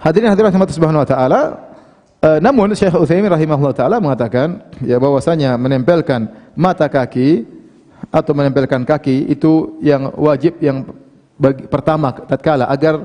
Hadirin 0.00 0.32
hadirat 0.32 0.56
rahmat 0.56 0.72
Subhanahu 0.72 1.04
wa 1.04 1.08
taala, 1.08 1.40
uh, 2.24 2.38
namun 2.40 2.72
Syekh 2.72 2.96
Utsaimin 2.96 3.28
rahimahullah 3.28 3.76
taala 3.76 4.00
mengatakan 4.00 4.64
ya 4.80 4.96
bahwasanya 4.96 5.60
menempelkan 5.60 6.24
mata 6.56 6.88
kaki 6.88 7.44
atau 8.08 8.32
menempelkan 8.32 8.88
kaki 8.88 9.28
itu 9.28 9.76
yang 9.84 10.08
wajib 10.16 10.56
yang 10.64 10.88
bagi, 11.36 11.68
pertama 11.68 12.16
tatkala 12.16 12.64
agar 12.72 13.04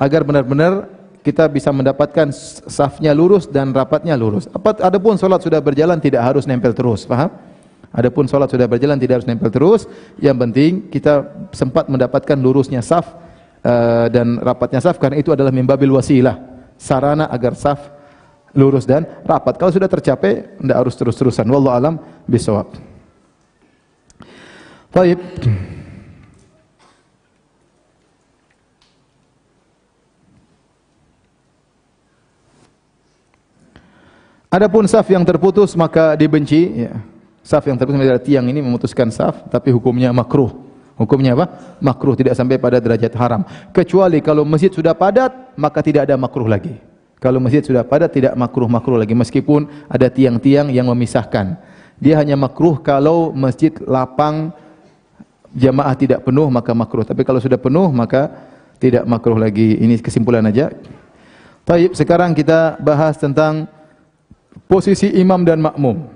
agar 0.00 0.24
benar-benar 0.24 0.88
kita 1.20 1.44
bisa 1.52 1.68
mendapatkan 1.68 2.32
safnya 2.68 3.12
lurus 3.12 3.44
dan 3.44 3.76
rapatnya 3.76 4.16
lurus. 4.16 4.48
Adapun 4.80 5.20
salat 5.20 5.44
sudah 5.44 5.60
berjalan 5.60 6.00
tidak 6.00 6.24
harus 6.24 6.48
nempel 6.48 6.72
terus, 6.72 7.04
paham? 7.04 7.28
Adapun 7.90 8.24
salat 8.24 8.48
sudah 8.48 8.70
berjalan 8.70 8.96
tidak 8.96 9.20
harus 9.20 9.28
nempel 9.28 9.50
terus, 9.52 9.84
yang 10.22 10.38
penting 10.38 10.88
kita 10.88 11.26
sempat 11.52 11.90
mendapatkan 11.90 12.38
lurusnya 12.38 12.80
saf 12.80 13.04
uh, 13.66 14.06
dan 14.08 14.40
rapatnya 14.40 14.80
saf 14.80 14.96
karena 14.96 15.20
itu 15.20 15.34
adalah 15.34 15.52
mimbabil 15.52 15.90
wasilah, 15.92 16.38
sarana 16.80 17.28
agar 17.28 17.52
saf 17.52 18.00
lurus 18.54 18.88
dan 18.88 19.06
rapat. 19.26 19.58
Kalau 19.60 19.70
sudah 19.74 19.90
tercapai 19.90 20.58
tidak 20.58 20.76
harus 20.76 20.94
terus-terusan. 20.96 21.46
Wallahu 21.46 21.74
alam 21.74 21.94
bisawab. 22.26 22.72
Baik. 24.90 25.20
Adapun 34.50 34.82
saf 34.90 35.06
yang 35.06 35.22
terputus 35.22 35.78
maka 35.78 36.18
dibenci. 36.18 36.82
Ya. 36.82 36.98
Saf 37.46 37.62
yang 37.70 37.78
terputus 37.78 38.02
dari 38.02 38.18
tiang 38.18 38.50
ini 38.50 38.58
memutuskan 38.58 39.06
saf, 39.14 39.46
tapi 39.46 39.70
hukumnya 39.70 40.10
makruh. 40.10 40.50
Hukumnya 40.98 41.38
apa? 41.38 41.78
Makruh 41.78 42.18
tidak 42.18 42.34
sampai 42.34 42.58
pada 42.58 42.82
derajat 42.82 43.14
haram. 43.14 43.46
Kecuali 43.70 44.18
kalau 44.20 44.42
masjid 44.42 44.68
sudah 44.68 44.92
padat, 44.92 45.32
maka 45.54 45.80
tidak 45.80 46.10
ada 46.10 46.18
makruh 46.18 46.50
lagi. 46.50 46.76
Kalau 47.22 47.38
masjid 47.38 47.62
sudah 47.62 47.86
padat 47.86 48.10
tidak 48.10 48.34
makruh-makruh 48.34 48.98
lagi 49.00 49.14
meskipun 49.14 49.70
ada 49.86 50.10
tiang-tiang 50.10 50.68
yang 50.68 50.90
memisahkan. 50.90 51.56
Dia 52.02 52.18
hanya 52.18 52.34
makruh 52.34 52.80
kalau 52.82 53.30
masjid 53.30 53.70
lapang 53.86 54.50
jamaah 55.54 55.94
tidak 55.94 56.26
penuh 56.26 56.50
maka 56.50 56.74
makruh. 56.74 57.06
Tapi 57.06 57.22
kalau 57.22 57.38
sudah 57.38 57.56
penuh 57.56 57.86
maka 57.94 58.34
tidak 58.82 59.06
makruh 59.06 59.38
lagi. 59.38 59.78
Ini 59.78 60.00
kesimpulan 60.02 60.42
aja. 60.48 60.74
Taib, 61.64 61.94
sekarang 61.94 62.34
kita 62.34 62.80
bahas 62.82 63.14
tentang 63.14 63.68
posisi 64.70 65.10
imam 65.18 65.42
dan 65.42 65.58
makmum. 65.62 66.06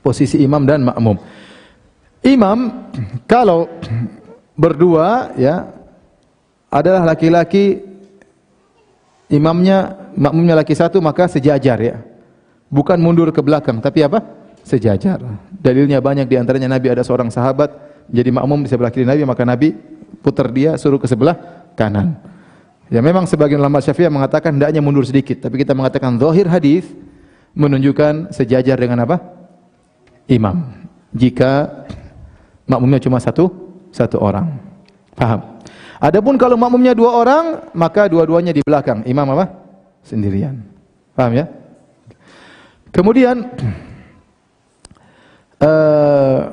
Posisi 0.00 0.40
imam 0.40 0.64
dan 0.64 0.82
makmum. 0.82 1.16
Imam 2.22 2.88
kalau 3.26 3.66
berdua 4.54 5.34
ya 5.34 5.68
adalah 6.72 7.02
laki-laki 7.04 7.82
imamnya 9.28 10.10
makmumnya 10.16 10.54
laki 10.62 10.72
satu 10.72 11.02
maka 11.02 11.28
sejajar 11.28 11.78
ya. 11.82 11.96
Bukan 12.72 12.96
mundur 12.96 13.28
ke 13.34 13.44
belakang 13.44 13.84
tapi 13.84 14.00
apa? 14.00 14.24
Sejajar. 14.64 15.20
Dalilnya 15.50 16.00
banyak 16.00 16.24
di 16.24 16.40
antaranya 16.40 16.72
Nabi 16.72 16.94
ada 16.94 17.04
seorang 17.04 17.28
sahabat 17.28 17.74
jadi 18.08 18.32
makmum 18.32 18.64
di 18.64 18.68
sebelah 18.70 18.88
kiri 18.88 19.04
Nabi 19.04 19.28
maka 19.28 19.44
Nabi 19.44 19.74
putar 20.24 20.48
dia 20.48 20.78
suruh 20.80 20.98
ke 20.98 21.04
sebelah 21.10 21.36
kanan. 21.76 22.16
Ya 22.92 23.00
memang 23.00 23.24
sebagian 23.24 23.56
ulama 23.60 23.80
Syafi'iyah 23.80 24.12
mengatakan 24.12 24.56
hendaknya 24.56 24.80
mundur 24.84 25.04
sedikit 25.04 25.40
tapi 25.42 25.60
kita 25.60 25.72
mengatakan 25.72 26.16
zahir 26.20 26.48
hadis 26.48 26.84
menunjukkan 27.52 28.32
sejajar 28.32 28.76
dengan 28.76 29.04
apa? 29.04 29.20
Imam. 30.28 30.88
Jika 31.12 31.68
makmumnya 32.64 33.00
cuma 33.02 33.20
satu, 33.20 33.52
satu 33.92 34.16
orang. 34.20 34.48
Paham? 35.12 35.60
Adapun 36.02 36.34
kalau 36.40 36.56
makmumnya 36.56 36.96
dua 36.96 37.14
orang, 37.14 37.44
maka 37.76 38.08
dua-duanya 38.08 38.50
di 38.50 38.64
belakang. 38.64 39.04
Imam 39.06 39.28
apa? 39.36 39.52
Sendirian. 40.02 40.58
Paham 41.12 41.36
ya? 41.36 41.46
Kemudian 42.90 43.46
uh, 45.60 46.40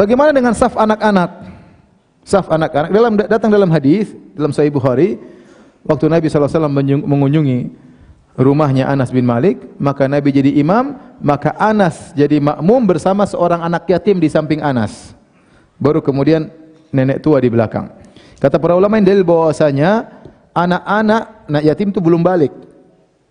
bagaimana 0.00 0.34
dengan 0.34 0.56
saf 0.56 0.74
anak-anak? 0.74 1.30
Saf 2.24 2.46
anak-anak 2.52 2.90
dalam 2.92 3.12
datang 3.16 3.50
dalam 3.50 3.70
hadis 3.72 4.12
dalam 4.36 4.52
Sahih 4.52 4.70
Bukhari 4.70 5.16
waktu 5.88 6.04
Nabi 6.06 6.28
SAW 6.28 6.68
mengunjungi 7.00 7.89
rumahnya 8.38 8.86
Anas 8.86 9.10
bin 9.10 9.26
Malik, 9.26 9.58
maka 9.80 10.06
Nabi 10.06 10.30
jadi 10.30 10.50
imam, 10.60 10.98
maka 11.18 11.54
Anas 11.58 12.14
jadi 12.14 12.38
makmum 12.38 12.86
bersama 12.86 13.26
seorang 13.26 13.62
anak 13.62 13.88
yatim 13.90 14.18
di 14.18 14.28
samping 14.30 14.62
Anas. 14.62 15.14
Baru 15.80 16.04
kemudian 16.04 16.52
nenek 16.92 17.24
tua 17.24 17.40
di 17.40 17.48
belakang. 17.48 17.90
Kata 18.40 18.56
para 18.60 18.76
ulama 18.76 18.96
yang 18.96 19.08
dalil 19.08 19.24
bahwasanya 19.24 20.08
anak-anak 20.56 21.22
anak 21.48 21.62
yatim 21.64 21.88
itu 21.92 22.00
belum 22.00 22.20
balik. 22.20 22.52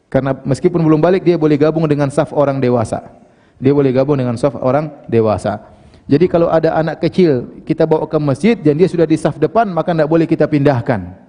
Karena 0.10 0.34
meskipun 0.34 0.82
belum 0.82 0.98
balik 0.98 1.22
dia 1.22 1.38
boleh 1.38 1.58
gabung 1.58 1.86
dengan 1.86 2.10
saf 2.10 2.34
orang 2.34 2.58
dewasa. 2.58 3.06
Dia 3.62 3.74
boleh 3.76 3.94
gabung 3.94 4.18
dengan 4.18 4.34
saf 4.40 4.58
orang 4.58 4.90
dewasa. 5.06 5.62
Jadi 6.10 6.26
kalau 6.26 6.50
ada 6.50 6.74
anak 6.74 7.06
kecil 7.06 7.62
kita 7.62 7.86
bawa 7.86 8.10
ke 8.10 8.18
masjid 8.18 8.58
dan 8.58 8.74
dia 8.74 8.90
sudah 8.90 9.06
di 9.06 9.14
saf 9.14 9.38
depan 9.38 9.70
maka 9.70 9.94
tidak 9.94 10.10
boleh 10.10 10.26
kita 10.26 10.50
pindahkan. 10.50 11.29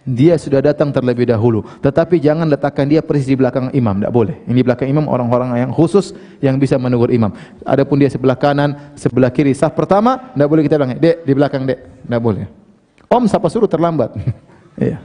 Dia 0.00 0.40
sudah 0.40 0.64
datang 0.64 0.88
terlebih 0.88 1.28
dahulu. 1.28 1.60
Tetapi 1.84 2.16
jangan 2.24 2.48
letakkan 2.48 2.88
dia 2.88 3.04
persis 3.04 3.28
di 3.28 3.36
belakang 3.36 3.68
imam. 3.76 4.00
Tidak 4.00 4.08
boleh. 4.08 4.40
Ini 4.48 4.60
belakang 4.64 4.88
imam 4.88 5.04
orang-orang 5.04 5.60
yang 5.60 5.70
khusus 5.76 6.16
yang 6.40 6.56
bisa 6.56 6.80
menegur 6.80 7.12
imam. 7.12 7.28
Adapun 7.68 8.00
dia 8.00 8.08
sebelah 8.08 8.32
kanan, 8.32 8.96
sebelah 8.96 9.28
kiri. 9.28 9.52
Saf 9.52 9.76
pertama, 9.76 10.32
tidak 10.32 10.48
boleh 10.48 10.62
kita 10.64 10.80
bilang, 10.80 10.96
dek 10.96 11.16
di 11.28 11.32
belakang 11.36 11.62
dek. 11.68 11.78
Tidak 12.08 12.20
boleh. 12.20 12.48
Om 13.12 13.24
siapa 13.28 13.46
suruh 13.52 13.68
terlambat. 13.68 14.12
Iya. 14.80 14.96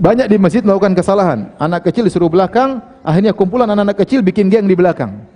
Banyak 0.00 0.32
di 0.32 0.40
masjid 0.40 0.64
melakukan 0.64 0.96
kesalahan. 0.96 1.52
Anak 1.60 1.84
kecil 1.84 2.08
disuruh 2.08 2.32
belakang, 2.32 2.80
akhirnya 3.04 3.36
kumpulan 3.36 3.68
anak-anak 3.68 4.00
kecil 4.00 4.24
bikin 4.24 4.48
geng 4.48 4.64
di 4.64 4.72
belakang. 4.72 5.28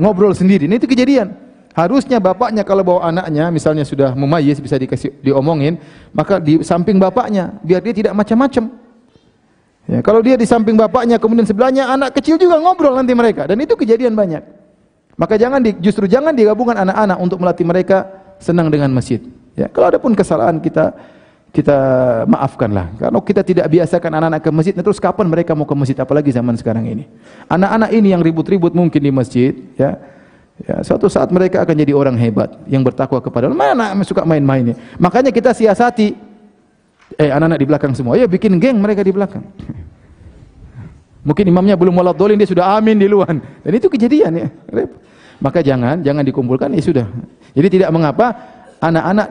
Ngobrol 0.00 0.32
sendiri. 0.32 0.64
Ini 0.64 0.80
itu 0.80 0.88
kejadian. 0.88 1.45
Harusnya 1.76 2.16
bapaknya 2.16 2.64
kalau 2.64 2.80
bawa 2.80 3.12
anaknya, 3.12 3.52
misalnya 3.52 3.84
sudah 3.84 4.16
memayis 4.16 4.56
bisa 4.56 4.80
dikasih 4.80 5.12
diomongin, 5.20 5.76
maka 6.16 6.40
di 6.40 6.64
samping 6.64 6.96
bapaknya 6.96 7.52
biar 7.60 7.84
dia 7.84 7.92
tidak 7.92 8.16
macam-macam. 8.16 8.72
Ya, 9.84 10.00
kalau 10.00 10.24
dia 10.24 10.40
di 10.40 10.48
samping 10.48 10.72
bapaknya 10.72 11.20
kemudian 11.20 11.44
sebelahnya 11.44 11.84
anak 11.92 12.16
kecil 12.16 12.40
juga 12.40 12.56
ngobrol 12.64 12.96
nanti 12.96 13.12
mereka 13.12 13.44
dan 13.44 13.60
itu 13.60 13.76
kejadian 13.76 14.16
banyak. 14.16 14.40
Maka 15.20 15.36
jangan 15.36 15.60
di, 15.60 15.76
justru 15.76 16.08
jangan 16.08 16.32
digabungkan 16.32 16.80
anak-anak 16.80 17.18
untuk 17.20 17.44
melatih 17.44 17.68
mereka 17.68 18.08
senang 18.40 18.72
dengan 18.72 18.88
masjid. 18.96 19.20
Ya, 19.52 19.68
kalau 19.68 19.92
ada 19.92 20.00
pun 20.00 20.16
kesalahan 20.16 20.56
kita 20.64 20.96
kita 21.52 21.76
maafkanlah. 22.24 22.96
Karena 22.96 23.20
kita 23.20 23.44
tidak 23.44 23.68
biasakan 23.68 24.16
anak-anak 24.16 24.40
ke 24.40 24.48
masjid, 24.48 24.72
terus 24.72 24.96
kapan 24.96 25.28
mereka 25.28 25.52
mau 25.52 25.68
ke 25.68 25.76
masjid 25.76 25.96
apalagi 26.00 26.32
zaman 26.32 26.56
sekarang 26.56 26.88
ini. 26.88 27.04
Anak-anak 27.52 27.92
ini 27.92 28.16
yang 28.16 28.24
ribut-ribut 28.24 28.72
mungkin 28.72 29.00
di 29.00 29.12
masjid, 29.12 29.52
ya 29.76 30.15
Ya, 30.56 30.80
suatu 30.80 31.12
saat 31.12 31.28
mereka 31.28 31.60
akan 31.60 31.76
jadi 31.76 31.92
orang 31.92 32.16
hebat 32.16 32.48
yang 32.64 32.80
bertakwa 32.80 33.20
kepada 33.20 33.52
Allah. 33.52 33.76
Mana 33.76 33.92
suka 34.08 34.24
main-main 34.24 34.72
Makanya 34.96 35.28
kita 35.28 35.52
siasati 35.52 36.16
eh 37.20 37.28
anak-anak 37.28 37.58
di 37.60 37.66
belakang 37.68 37.92
semua. 37.92 38.16
Ya 38.16 38.24
bikin 38.24 38.56
geng 38.56 38.80
mereka 38.80 39.04
di 39.04 39.12
belakang. 39.12 39.44
Mungkin 41.28 41.44
imamnya 41.52 41.76
belum 41.76 41.92
walat 42.00 42.16
dolin 42.16 42.40
dia 42.40 42.48
sudah 42.48 42.72
amin 42.80 42.96
di 42.96 43.04
luar. 43.04 43.36
Dan 43.36 43.72
itu 43.76 43.92
kejadian 43.92 44.32
ya. 44.32 44.48
Maka 45.44 45.60
jangan 45.60 46.00
jangan 46.00 46.24
dikumpulkan 46.24 46.72
ya 46.72 46.80
sudah. 46.80 47.06
Jadi 47.52 47.68
tidak 47.76 47.92
mengapa 47.92 48.32
anak-anak 48.80 49.28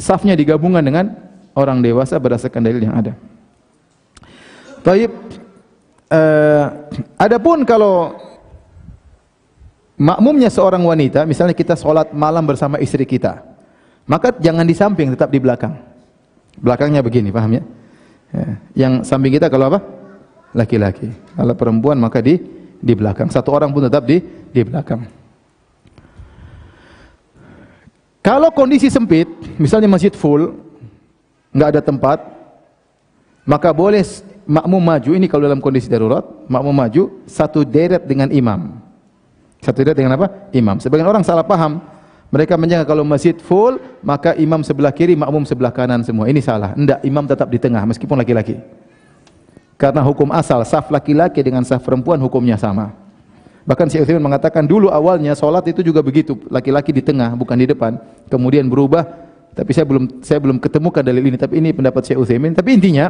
safnya 0.00 0.32
digabungkan 0.32 0.80
dengan 0.80 1.12
orang 1.52 1.84
dewasa 1.84 2.16
berdasarkan 2.16 2.64
dalil 2.64 2.80
yang 2.80 2.96
ada. 2.96 3.12
Taib. 4.80 5.12
Uh, 6.06 6.70
adapun 7.18 7.66
kalau 7.66 8.14
makmumnya 9.96 10.52
seorang 10.52 10.84
wanita, 10.84 11.24
misalnya 11.24 11.56
kita 11.56 11.74
sholat 11.76 12.12
malam 12.12 12.44
bersama 12.44 12.76
istri 12.80 13.04
kita, 13.08 13.42
maka 14.06 14.32
jangan 14.38 14.64
di 14.64 14.76
samping, 14.76 15.12
tetap 15.12 15.32
di 15.32 15.40
belakang. 15.42 15.74
Belakangnya 16.56 17.04
begini, 17.04 17.28
paham 17.34 17.60
ya? 17.60 17.62
ya. 18.32 18.46
Yang 18.86 19.08
samping 19.08 19.34
kita 19.36 19.52
kalau 19.52 19.68
apa? 19.72 19.80
Laki-laki. 20.56 21.12
Kalau 21.36 21.52
perempuan 21.52 22.00
maka 22.00 22.24
di 22.24 22.40
di 22.80 22.92
belakang. 22.96 23.28
Satu 23.28 23.52
orang 23.52 23.72
pun 23.74 23.84
tetap 23.84 24.08
di 24.08 24.22
di 24.52 24.62
belakang. 24.64 25.04
Kalau 28.24 28.50
kondisi 28.50 28.90
sempit, 28.90 29.30
misalnya 29.54 29.86
masjid 29.86 30.10
full, 30.10 30.50
nggak 31.54 31.78
ada 31.78 31.82
tempat, 31.84 32.18
maka 33.46 33.70
boleh 33.70 34.02
makmum 34.46 34.82
maju. 34.82 35.10
Ini 35.14 35.26
kalau 35.30 35.46
dalam 35.46 35.62
kondisi 35.62 35.86
darurat, 35.86 36.26
makmum 36.50 36.74
maju 36.74 37.02
satu 37.26 37.62
deret 37.62 38.02
dengan 38.02 38.30
imam. 38.34 38.85
Satu 39.64 39.82
tidak 39.82 39.96
dengan 39.96 40.16
apa? 40.16 40.50
Imam. 40.52 40.76
Sebagian 40.78 41.08
orang 41.08 41.24
salah 41.24 41.44
paham. 41.44 41.80
Mereka 42.26 42.58
menjaga 42.58 42.90
kalau 42.90 43.06
masjid 43.06 43.38
full, 43.38 43.78
maka 44.02 44.34
imam 44.34 44.58
sebelah 44.60 44.90
kiri, 44.90 45.14
makmum 45.14 45.46
sebelah 45.46 45.70
kanan 45.70 46.02
semua. 46.02 46.26
Ini 46.26 46.42
salah. 46.42 46.74
Tidak, 46.74 47.06
imam 47.06 47.24
tetap 47.24 47.46
di 47.46 47.58
tengah 47.62 47.86
meskipun 47.86 48.18
laki-laki. 48.18 48.58
Karena 49.78 50.02
hukum 50.02 50.32
asal 50.34 50.64
saf 50.66 50.90
laki-laki 50.90 51.38
dengan 51.44 51.62
saf 51.62 51.84
perempuan 51.84 52.18
hukumnya 52.18 52.58
sama. 52.58 52.96
Bahkan 53.66 53.90
Syekh 53.90 54.06
Utsaimin 54.06 54.22
mengatakan 54.22 54.62
dulu 54.62 54.90
awalnya 54.94 55.34
solat 55.34 55.66
itu 55.66 55.82
juga 55.82 55.98
begitu, 55.98 56.38
laki-laki 56.46 56.94
di 56.94 57.02
tengah 57.02 57.34
bukan 57.34 57.58
di 57.58 57.66
depan. 57.66 57.98
Kemudian 58.30 58.66
berubah 58.70 59.26
Tapi 59.56 59.72
saya 59.72 59.88
belum 59.88 60.20
saya 60.20 60.36
belum 60.36 60.60
ketemukan 60.60 61.00
dalil 61.00 61.32
ini, 61.32 61.40
tapi 61.40 61.64
ini 61.64 61.72
pendapat 61.72 62.04
Syekh 62.04 62.20
Utsaimin. 62.20 62.52
Tapi 62.52 62.76
intinya 62.76 63.08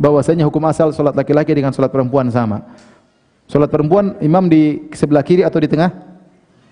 bahwasanya 0.00 0.48
hukum 0.48 0.64
asal 0.64 0.88
salat 0.96 1.12
laki-laki 1.12 1.52
dengan 1.52 1.68
salat 1.76 1.92
perempuan 1.92 2.32
sama. 2.32 2.64
Salat 3.50 3.66
perempuan 3.66 4.14
imam 4.22 4.46
di 4.46 4.86
sebelah 4.94 5.26
kiri 5.26 5.42
atau 5.42 5.58
di 5.58 5.66
tengah? 5.66 5.90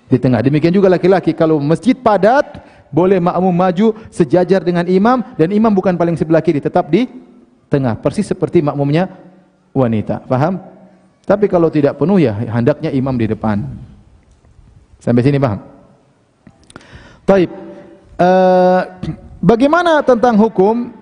Di 0.06 0.14
tengah. 0.14 0.38
Demikian 0.38 0.70
juga 0.70 0.86
laki-laki 0.86 1.34
kalau 1.34 1.58
masjid 1.58 1.98
padat 1.98 2.62
boleh 2.94 3.18
makmum 3.18 3.50
maju 3.50 3.98
sejajar 4.14 4.62
dengan 4.62 4.86
imam 4.86 5.26
dan 5.34 5.50
imam 5.50 5.74
bukan 5.74 5.98
paling 5.98 6.14
sebelah 6.14 6.38
kiri, 6.38 6.62
tetap 6.62 6.86
di 6.86 7.10
tengah. 7.66 7.98
Persis 7.98 8.30
seperti 8.30 8.62
makmumnya 8.62 9.10
wanita. 9.74 10.22
Paham? 10.30 10.62
Tapi 11.26 11.50
kalau 11.50 11.66
tidak 11.66 11.98
penuh 11.98 12.22
ya 12.22 12.38
hendaknya 12.46 12.94
imam 12.94 13.18
di 13.18 13.26
depan. 13.26 13.58
Sampai 15.02 15.26
sini 15.26 15.42
paham? 15.42 15.58
Baik. 17.26 17.50
Uh, 18.22 18.80
bagaimana 19.42 19.98
tentang 20.06 20.38
hukum 20.38 20.94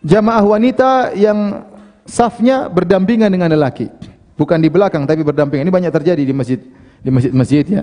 jamaah 0.00 0.40
wanita 0.40 1.12
yang 1.20 1.68
safnya 2.08 2.72
berdampingan 2.72 3.28
dengan 3.28 3.52
lelaki? 3.52 4.11
Bukan 4.42 4.58
di 4.58 4.66
belakang 4.66 5.06
tapi 5.06 5.22
berdampingan. 5.22 5.70
Ini 5.70 5.72
banyak 5.72 5.92
terjadi 5.94 6.18
di 6.18 6.34
masjid 6.34 6.58
di 6.98 7.10
masjid-masjid 7.14 7.62
ya. 7.62 7.82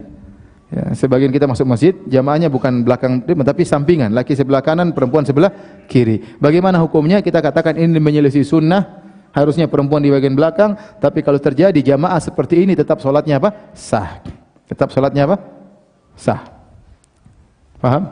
Ya, 0.70 0.94
sebagian 0.94 1.34
kita 1.34 1.50
masuk 1.50 1.66
masjid, 1.66 1.98
jamaahnya 2.06 2.46
bukan 2.46 2.86
belakang 2.86 3.26
tapi 3.26 3.66
sampingan, 3.66 4.14
laki 4.14 4.38
sebelah 4.38 4.62
kanan, 4.62 4.94
perempuan 4.94 5.26
sebelah 5.26 5.50
kiri. 5.90 6.22
Bagaimana 6.38 6.78
hukumnya? 6.78 7.26
Kita 7.26 7.42
katakan 7.42 7.74
ini 7.74 7.98
menyelisih 7.98 8.46
sunnah, 8.46 9.02
harusnya 9.34 9.66
perempuan 9.66 10.06
di 10.06 10.14
bagian 10.14 10.38
belakang, 10.38 10.78
tapi 11.02 11.26
kalau 11.26 11.42
terjadi 11.42 11.82
jamaah 11.82 12.22
seperti 12.22 12.70
ini 12.70 12.78
tetap 12.78 13.02
solatnya 13.02 13.42
apa? 13.42 13.74
Sah. 13.74 14.22
Tetap 14.70 14.94
solatnya 14.94 15.26
apa? 15.26 15.42
Sah. 16.14 16.46
Paham? 17.82 18.04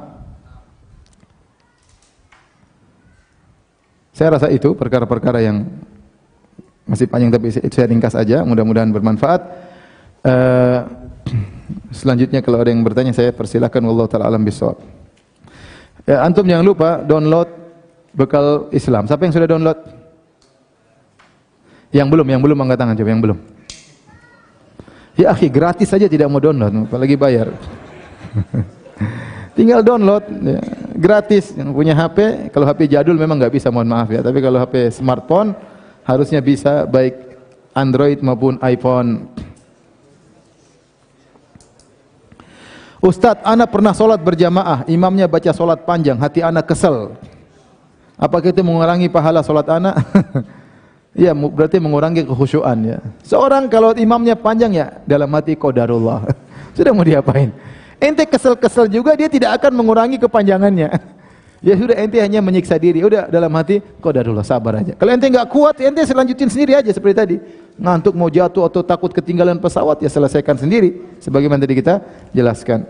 Saya 4.17 4.33
rasa 4.33 4.49
itu 4.49 4.73
perkara-perkara 4.73 5.45
yang 5.45 5.61
masih 6.87 7.05
panjang 7.05 7.29
tapi 7.29 7.51
saya 7.51 7.85
ringkas 7.91 8.15
aja, 8.15 8.47
mudah-mudahan 8.47 8.89
bermanfaat. 8.89 9.41
Uh, 10.23 10.79
selanjutnya 11.99 12.39
kalau 12.39 12.63
ada 12.63 12.71
yang 12.71 12.81
bertanya 12.81 13.11
saya 13.11 13.35
persilahkan 13.35 13.83
wallahu 13.83 14.07
taala 14.07 14.31
alam 14.31 14.41
bisawab. 14.41 14.79
Ya, 16.07 16.23
antum 16.23 16.47
jangan 16.47 16.63
lupa 16.63 17.03
download 17.03 17.51
bekal 18.15 18.71
Islam. 18.71 19.05
Siapa 19.11 19.27
yang 19.27 19.35
sudah 19.35 19.49
download? 19.51 19.79
Yang 21.91 22.07
belum, 22.15 22.27
yang 22.31 22.41
belum 22.43 22.57
angkat 22.63 22.77
tangan 22.79 22.95
coba 22.95 23.09
yang 23.11 23.23
belum. 23.23 23.37
Ya 25.17 25.27
akhi, 25.35 25.51
gratis 25.51 25.91
saja 25.91 26.07
tidak 26.07 26.31
mau 26.31 26.39
download, 26.39 26.87
apalagi 26.87 27.19
bayar. 27.19 27.51
Tinggal 29.57 29.81
download 29.81 30.23
ya, 30.45 30.61
gratis. 30.93 31.51
Yang 31.57 31.73
punya 31.73 31.93
HP, 31.97 32.49
kalau 32.53 32.69
HP 32.69 32.87
jadul 32.87 33.17
memang 33.17 33.41
nggak 33.41 33.51
bisa, 33.51 33.73
mohon 33.73 33.89
maaf 33.89 34.07
ya. 34.13 34.21
Tapi 34.21 34.39
kalau 34.39 34.61
HP 34.61 34.93
smartphone 34.93 35.57
harusnya 36.07 36.39
bisa 36.39 36.87
baik 36.87 37.35
Android 37.75 38.23
maupun 38.23 38.55
iPhone. 38.63 39.27
Ustadz, 42.97 43.45
anak 43.45 43.69
pernah 43.69 43.93
sholat 43.93 44.17
berjamaah, 44.23 44.87
imamnya 44.89 45.29
baca 45.29 45.53
sholat 45.53 45.85
panjang, 45.85 46.17
hati 46.17 46.41
anak 46.41 46.65
kesel. 46.65 47.13
Apakah 48.17 48.49
itu 48.49 48.65
mengurangi 48.65 49.11
pahala 49.11 49.43
sholat 49.43 49.67
anak? 49.67 49.95
Iya, 51.17 51.33
berarti 51.33 51.81
mengurangi 51.81 52.29
kekhusyuan 52.29 52.77
ya. 52.85 53.01
Seorang 53.25 53.73
kalau 53.73 53.89
imamnya 53.97 54.37
panjang 54.37 54.69
ya 54.69 55.01
dalam 55.01 55.25
hati 55.33 55.57
qadarullah. 55.57 56.29
Sudah 56.77 56.93
mau 56.93 57.01
diapain? 57.01 57.49
Ente 57.97 58.21
kesel-kesel 58.29 58.85
juga 58.85 59.17
dia 59.17 59.25
tidak 59.25 59.57
akan 59.57 59.81
mengurangi 59.81 60.21
kepanjangannya. 60.21 60.93
Ya 61.61 61.73
sudah 61.73 61.97
ente 61.97 62.21
hanya 62.21 62.37
menyiksa 62.37 62.77
diri. 62.77 63.01
Udah 63.01 63.29
dalam 63.29 63.49
hati 63.57 63.81
qadarullah 64.01 64.45
sabar 64.45 64.77
aja. 64.81 64.93
Kalau 64.93 65.09
ente 65.09 65.25
enggak 65.25 65.49
kuat, 65.49 65.81
ente 65.81 66.05
selanjutin 66.05 66.49
sendiri 66.53 66.77
aja 66.77 66.91
seperti 66.93 67.15
tadi. 67.17 67.37
Ngantuk 67.77 68.13
mau 68.13 68.29
jatuh 68.29 68.65
atau 68.65 68.81
takut 68.81 69.09
ketinggalan 69.13 69.61
pesawat 69.61 70.01
ya 70.01 70.09
selesaikan 70.09 70.57
sendiri 70.57 71.17
sebagaimana 71.21 71.61
tadi 71.61 71.77
kita 71.77 72.01
jelaskan. 72.33 72.85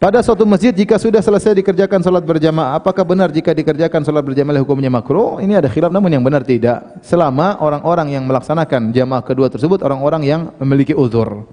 Pada 0.00 0.24
suatu 0.24 0.48
masjid 0.48 0.72
jika 0.72 0.96
sudah 0.96 1.20
selesai 1.20 1.60
dikerjakan 1.60 2.00
salat 2.00 2.24
berjamaah, 2.24 2.80
apakah 2.80 3.04
benar 3.04 3.28
jika 3.28 3.52
dikerjakan 3.52 4.00
salat 4.00 4.24
berjamaah 4.24 4.56
hukumnya 4.64 4.88
makruh? 4.88 5.44
Ini 5.44 5.60
ada 5.60 5.68
khilaf 5.68 5.92
namun 5.92 6.08
yang 6.08 6.24
benar 6.24 6.40
tidak. 6.40 7.04
Selama 7.04 7.60
orang-orang 7.60 8.16
yang 8.16 8.24
melaksanakan 8.24 8.96
jamaah 8.96 9.20
kedua 9.20 9.52
tersebut 9.52 9.84
orang-orang 9.84 10.24
yang 10.24 10.40
memiliki 10.56 10.96
uzur. 10.96 11.44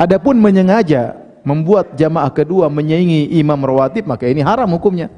Adapun 0.00 0.40
menyengaja 0.40 1.12
membuat 1.44 1.92
jamaah 1.92 2.32
kedua 2.32 2.72
menyaingi 2.72 3.36
imam 3.36 3.60
rawatib 3.60 4.08
maka 4.08 4.24
ini 4.32 4.40
haram 4.40 4.72
hukumnya. 4.72 5.12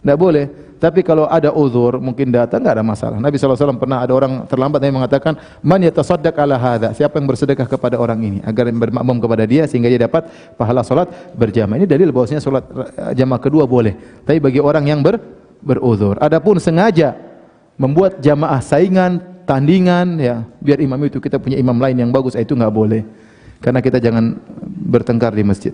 Tidak 0.00 0.16
boleh. 0.16 0.71
Tapi 0.82 1.06
kalau 1.06 1.30
ada 1.30 1.54
uzur, 1.54 2.02
mungkin 2.02 2.34
datang, 2.34 2.58
enggak 2.58 2.74
ada 2.74 2.82
masalah. 2.82 3.22
Nabi 3.22 3.38
SAW 3.38 3.78
pernah 3.78 4.02
ada 4.02 4.10
orang 4.18 4.50
terlambat 4.50 4.82
yang 4.82 4.98
mengatakan, 4.98 5.38
Man 5.62 5.78
yatasaddaq 5.78 6.34
ala 6.34 6.58
hadha. 6.58 6.90
Siapa 6.90 7.22
yang 7.22 7.30
bersedekah 7.30 7.70
kepada 7.70 8.02
orang 8.02 8.18
ini? 8.18 8.38
Agar 8.42 8.66
bermakmum 8.66 9.22
kepada 9.22 9.46
dia, 9.46 9.70
sehingga 9.70 9.86
dia 9.86 10.10
dapat 10.10 10.26
pahala 10.58 10.82
solat 10.82 11.06
berjamaah. 11.38 11.78
Ini 11.78 11.86
dalil 11.86 12.10
bahwasanya 12.10 12.42
solat 12.42 12.66
eh, 12.66 13.14
jamaah 13.14 13.38
kedua 13.38 13.62
boleh. 13.62 13.94
Tapi 14.26 14.42
bagi 14.42 14.58
orang 14.58 14.82
yang 14.90 15.06
ber, 15.06 15.22
beruzur. 15.62 16.18
Adapun 16.18 16.58
sengaja 16.58 17.14
membuat 17.78 18.18
jamaah 18.18 18.58
saingan, 18.58 19.22
tandingan, 19.46 20.18
ya 20.18 20.42
biar 20.58 20.82
imam 20.82 20.98
itu 21.06 21.22
kita 21.22 21.38
punya 21.38 21.62
imam 21.62 21.78
lain 21.78 21.94
yang 21.94 22.10
bagus, 22.10 22.34
itu 22.34 22.58
enggak 22.58 22.74
boleh. 22.74 23.06
Karena 23.62 23.78
kita 23.78 24.02
jangan 24.02 24.34
bertengkar 24.66 25.30
di 25.30 25.46
masjid. 25.46 25.70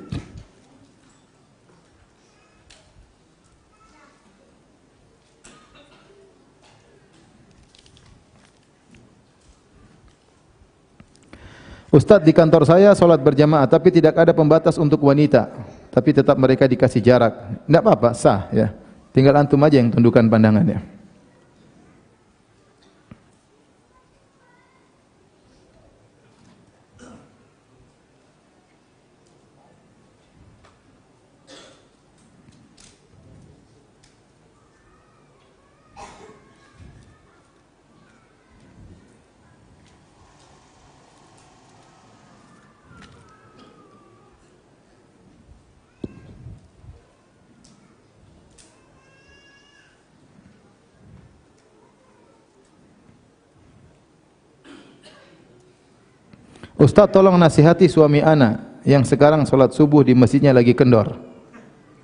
Ustaz 11.88 12.20
di 12.20 12.36
kantor 12.36 12.68
saya 12.68 12.92
solat 12.92 13.24
berjamaah 13.24 13.64
tapi 13.64 13.88
tidak 13.88 14.12
ada 14.20 14.36
pembatas 14.36 14.76
untuk 14.76 15.00
wanita. 15.08 15.48
Tapi 15.88 16.12
tetap 16.12 16.36
mereka 16.36 16.68
dikasih 16.68 17.00
jarak. 17.00 17.64
Tidak 17.64 17.80
apa-apa, 17.80 18.12
sah 18.12 18.44
ya. 18.52 18.76
Tinggal 19.16 19.40
antum 19.40 19.58
aja 19.64 19.80
yang 19.80 19.88
tundukkan 19.88 20.28
pandangannya. 20.28 20.97
Ustaz 56.78 57.10
tolong 57.10 57.34
nasihati 57.34 57.90
suami 57.90 58.22
ana 58.22 58.78
yang 58.86 59.02
sekarang 59.02 59.42
sholat 59.42 59.74
subuh 59.74 60.06
di 60.06 60.14
masjidnya 60.14 60.54
lagi 60.54 60.78
kendor. 60.78 61.18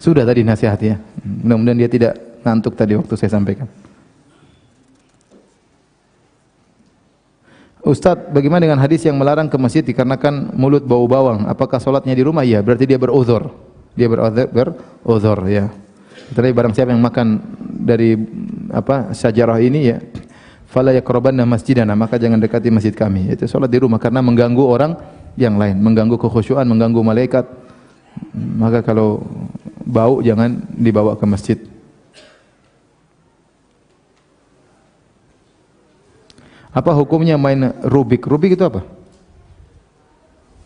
Sudah 0.03 0.27
tadi 0.27 0.43
nasihati 0.43 0.87
ya. 0.91 0.99
Mudah-mudahan 1.23 1.79
dia 1.79 1.89
tidak 1.89 2.13
ngantuk 2.43 2.75
tadi 2.75 2.99
waktu 2.99 3.15
saya 3.15 3.31
sampaikan. 3.39 3.71
Ustaz, 7.85 8.17
bagaimana 8.33 8.65
dengan 8.65 8.81
hadis 8.81 9.05
yang 9.05 9.15
melarang 9.15 9.47
ke 9.47 9.61
masjid 9.61 9.85
dikarenakan 9.85 10.57
mulut 10.57 10.83
bau 10.89 11.05
bawang? 11.05 11.45
Apakah 11.47 11.79
sholatnya 11.79 12.17
di 12.17 12.25
rumah? 12.25 12.43
Iya, 12.43 12.65
berarti 12.65 12.89
dia 12.89 12.97
beruzur. 12.97 13.53
Dia 13.93 14.09
beruzur, 14.09 14.49
beruzur 14.51 15.39
ya. 15.47 15.69
Tetapi 16.33 16.51
barang 16.57 16.73
siapa 16.73 16.97
yang 16.97 17.05
makan 17.05 17.45
dari 17.85 18.17
apa 18.73 19.13
sajarah 19.13 19.61
ini 19.61 19.81
ya, 19.93 20.01
fala 20.75 20.91
yaqrabanna 20.91 21.47
masjidana 21.47 21.95
maka 21.95 22.19
jangan 22.19 22.43
dekati 22.43 22.75
masjid 22.75 22.91
kami. 22.91 23.31
Itu 23.31 23.47
salat 23.47 23.71
di 23.71 23.79
rumah 23.79 24.03
karena 24.03 24.19
mengganggu 24.19 24.65
orang 24.67 24.99
yang 25.39 25.55
lain 25.55 25.79
mengganggu 25.79 26.19
kekhusyuan 26.19 26.67
mengganggu 26.67 26.99
malaikat. 26.99 27.47
Maka 28.35 28.83
kalau 28.83 29.23
bau 29.87 30.19
jangan 30.19 30.59
dibawa 30.75 31.15
ke 31.15 31.27
masjid. 31.31 31.59
Apa 36.75 36.91
hukumnya 36.91 37.39
main 37.39 37.71
rubik? 37.87 38.27
Rubik 38.27 38.59
itu 38.59 38.67
apa? 38.67 38.83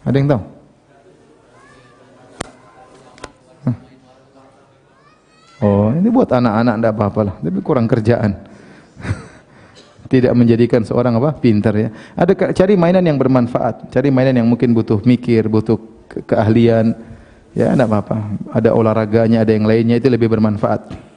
Ada 0.08 0.16
yang 0.16 0.28
tahu? 0.32 0.42
Oh, 5.58 5.90
ini 5.90 6.06
buat 6.08 6.30
anak-anak 6.30 6.74
enggak 6.78 6.94
apa-apa 6.94 7.20
lah, 7.26 7.34
tapi 7.42 7.58
kurang 7.60 7.90
kerjaan. 7.90 8.30
Tidak 10.08 10.32
menjadikan 10.32 10.82
seorang 10.84 11.20
apa? 11.20 11.36
pintar 11.36 11.76
ya. 11.76 11.88
Ada 12.16 12.32
cari 12.56 12.74
mainan 12.80 13.04
yang 13.04 13.20
bermanfaat, 13.20 13.92
cari 13.92 14.08
mainan 14.08 14.40
yang 14.40 14.48
mungkin 14.48 14.72
butuh 14.72 15.04
mikir, 15.04 15.46
butuh 15.52 15.76
ke 16.08 16.24
keahlian. 16.24 16.96
Ya, 17.56 17.72
enggak 17.72 17.88
apa-apa. 17.92 18.16
Ada 18.52 18.70
olahraganya, 18.72 19.44
ada 19.44 19.52
yang 19.52 19.68
lainnya 19.68 19.96
itu 20.00 20.08
lebih 20.08 20.32
bermanfaat. 20.32 21.07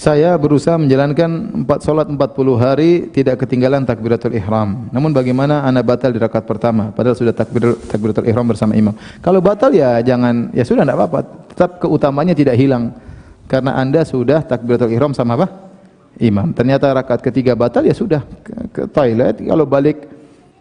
Saya 0.00 0.32
berusaha 0.40 0.80
menjalankan 0.80 1.60
empat 1.60 1.84
solat 1.84 2.08
empat 2.08 2.32
puluh 2.32 2.56
hari 2.56 3.12
tidak 3.12 3.44
ketinggalan 3.44 3.84
takbiratul 3.84 4.32
ihram. 4.32 4.88
Namun 4.96 5.12
bagaimana 5.12 5.60
anda 5.60 5.84
batal 5.84 6.08
di 6.08 6.16
rakaat 6.16 6.48
pertama 6.48 6.88
padahal 6.88 7.12
sudah 7.12 7.36
takbir 7.36 7.76
takbiratul 7.84 8.24
ihram 8.24 8.48
bersama 8.48 8.72
imam. 8.72 8.96
Kalau 9.20 9.44
batal 9.44 9.68
ya 9.76 10.00
jangan 10.00 10.56
ya 10.56 10.64
sudah 10.64 10.88
tidak 10.88 10.96
apa-apa. 10.96 11.20
Tetap 11.52 11.70
keutamanya 11.84 12.32
tidak 12.32 12.56
hilang 12.56 12.96
karena 13.44 13.76
anda 13.76 14.00
sudah 14.00 14.40
takbiratul 14.40 14.88
ihram 14.88 15.12
sama 15.12 15.36
apa? 15.36 15.52
Imam. 16.16 16.48
Ternyata 16.56 16.96
rakaat 16.96 17.20
ketiga 17.20 17.52
batal 17.52 17.84
ya 17.84 17.92
sudah 17.92 18.24
ke, 18.40 18.54
ke 18.72 18.82
toilet. 18.88 19.36
Kalau 19.36 19.68
balik 19.68 20.08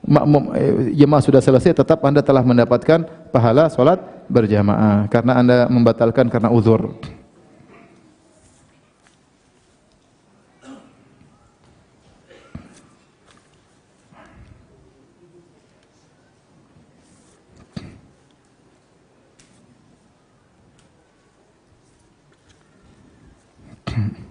makmum 0.04 0.52
eh, 0.52 0.92
jemaah 1.00 1.24
sudah 1.24 1.40
selesai 1.40 1.80
tetap 1.80 2.04
anda 2.04 2.20
telah 2.20 2.44
mendapatkan 2.44 3.32
pahala 3.32 3.72
solat 3.72 4.04
berjamaah 4.28 5.08
karena 5.08 5.40
anda 5.40 5.58
membatalkan 5.72 6.28
karena 6.28 6.52
uzur. 6.52 6.92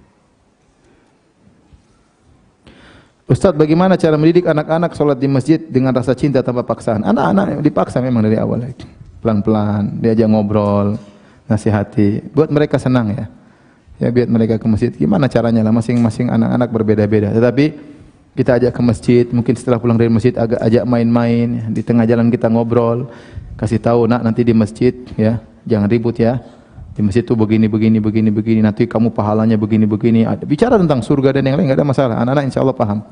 Ustaz, 3.29 3.53
bagaimana 3.53 4.01
cara 4.01 4.17
mendidik 4.17 4.49
anak-anak 4.49 4.97
sholat 4.97 5.21
di 5.21 5.29
masjid 5.29 5.61
dengan 5.61 5.93
rasa 5.93 6.17
cinta 6.17 6.41
tanpa 6.41 6.65
paksaan? 6.65 7.05
Anak-anak 7.05 7.61
dipaksa 7.61 8.01
memang 8.01 8.25
dari 8.25 8.41
awal. 8.41 8.73
Pelan-pelan, 9.21 10.01
diajak 10.01 10.33
ngobrol, 10.33 10.97
nasihati. 11.45 12.25
Buat 12.33 12.49
mereka 12.49 12.81
senang 12.81 13.13
ya. 13.13 13.29
Ya 13.99 14.09
biar 14.15 14.33
mereka 14.33 14.57
ke 14.57 14.65
masjid. 14.65 14.89
Gimana 14.95 15.29
caranya 15.29 15.61
lah, 15.61 15.77
masing-masing 15.77 16.33
anak-anak 16.33 16.73
berbeda-beda. 16.73 17.29
Tetapi 17.35 17.65
kita 18.33 18.57
ajak 18.57 18.73
ke 18.73 18.81
masjid, 18.81 19.25
mungkin 19.29 19.59
setelah 19.59 19.77
pulang 19.83 20.01
dari 20.01 20.09
masjid 20.09 20.33
agak 20.33 20.65
ajak 20.65 20.89
main-main. 20.89 21.69
Di 21.75 21.85
tengah 21.85 22.09
jalan 22.09 22.33
kita 22.33 22.49
ngobrol. 22.49 23.13
Kasih 23.61 23.83
tahu 23.83 24.09
nak 24.09 24.23
nanti 24.23 24.47
di 24.47 24.55
masjid 24.55 24.95
ya, 25.19 25.43
jangan 25.67 25.91
ribut 25.91 26.17
ya. 26.17 26.39
Di 26.99 27.07
masjid 27.07 27.23
itu 27.23 27.39
begini, 27.39 27.71
begini, 27.71 28.03
begini, 28.03 28.35
begini. 28.35 28.59
Nanti 28.59 28.91
kamu 28.91 29.15
pahalanya 29.15 29.55
begini, 29.55 29.87
begini. 29.87 30.27
Bicara 30.43 30.75
tentang 30.83 30.99
surga 30.99 31.39
dan 31.39 31.47
yang 31.47 31.55
lain, 31.55 31.71
nggak 31.71 31.79
ada 31.79 31.87
masalah. 31.87 32.17
Anak-anak 32.27 32.51
insya 32.51 32.59
Allah 32.59 32.75
paham. 32.75 33.07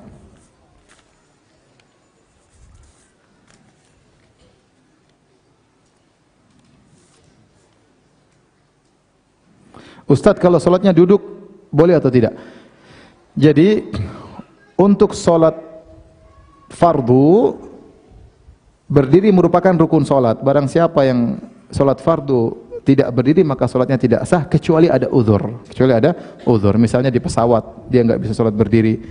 Ustadz 10.11 10.43
kalau 10.43 10.59
sholatnya 10.59 10.91
duduk 10.91 11.23
boleh 11.71 11.95
atau 11.95 12.11
tidak? 12.11 12.35
Jadi 13.39 13.87
untuk 14.75 15.15
sholat 15.15 15.55
fardu 16.75 17.55
berdiri 18.91 19.31
merupakan 19.31 19.79
rukun 19.79 20.03
sholat. 20.03 20.43
Barang 20.43 20.67
siapa 20.67 21.07
yang 21.07 21.39
sholat 21.71 22.03
fardu 22.03 22.66
tidak 22.87 23.11
berdiri 23.11 23.43
maka 23.43 23.67
solatnya 23.67 23.99
tidak 23.99 24.23
sah 24.31 24.47
kecuali 24.47 24.87
ada 24.87 25.11
uzur. 25.11 25.67
Kecuali 25.67 25.91
ada 25.91 26.15
uzur. 26.47 26.79
Misalnya 26.79 27.11
di 27.11 27.19
pesawat 27.19 27.91
dia 27.91 28.07
enggak 28.07 28.23
bisa 28.23 28.33
solat 28.33 28.55
berdiri. 28.55 29.03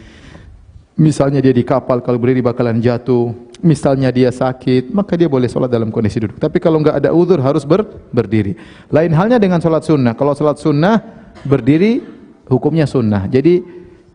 Misalnya 0.96 1.44
dia 1.44 1.52
di 1.52 1.68
kapal 1.68 2.00
kalau 2.00 2.16
berdiri 2.16 2.40
bakalan 2.40 2.80
jatuh. 2.80 3.36
Misalnya 3.60 4.14
dia 4.16 4.30
sakit, 4.32 4.94
maka 4.94 5.20
dia 5.20 5.28
boleh 5.28 5.50
solat 5.52 5.68
dalam 5.68 5.92
kondisi 5.92 6.22
duduk. 6.24 6.40
Tapi 6.40 6.62
kalau 6.64 6.80
enggak 6.80 7.04
ada 7.04 7.12
uzur 7.12 7.42
harus 7.44 7.68
ber, 7.68 7.84
berdiri. 8.16 8.56
Lain 8.94 9.12
halnya 9.12 9.36
dengan 9.42 9.60
solat 9.60 9.84
sunnah. 9.84 10.16
Kalau 10.16 10.32
solat 10.32 10.56
sunnah 10.56 11.04
berdiri 11.44 12.00
hukumnya 12.48 12.88
sunnah. 12.88 13.28
Jadi 13.28 13.60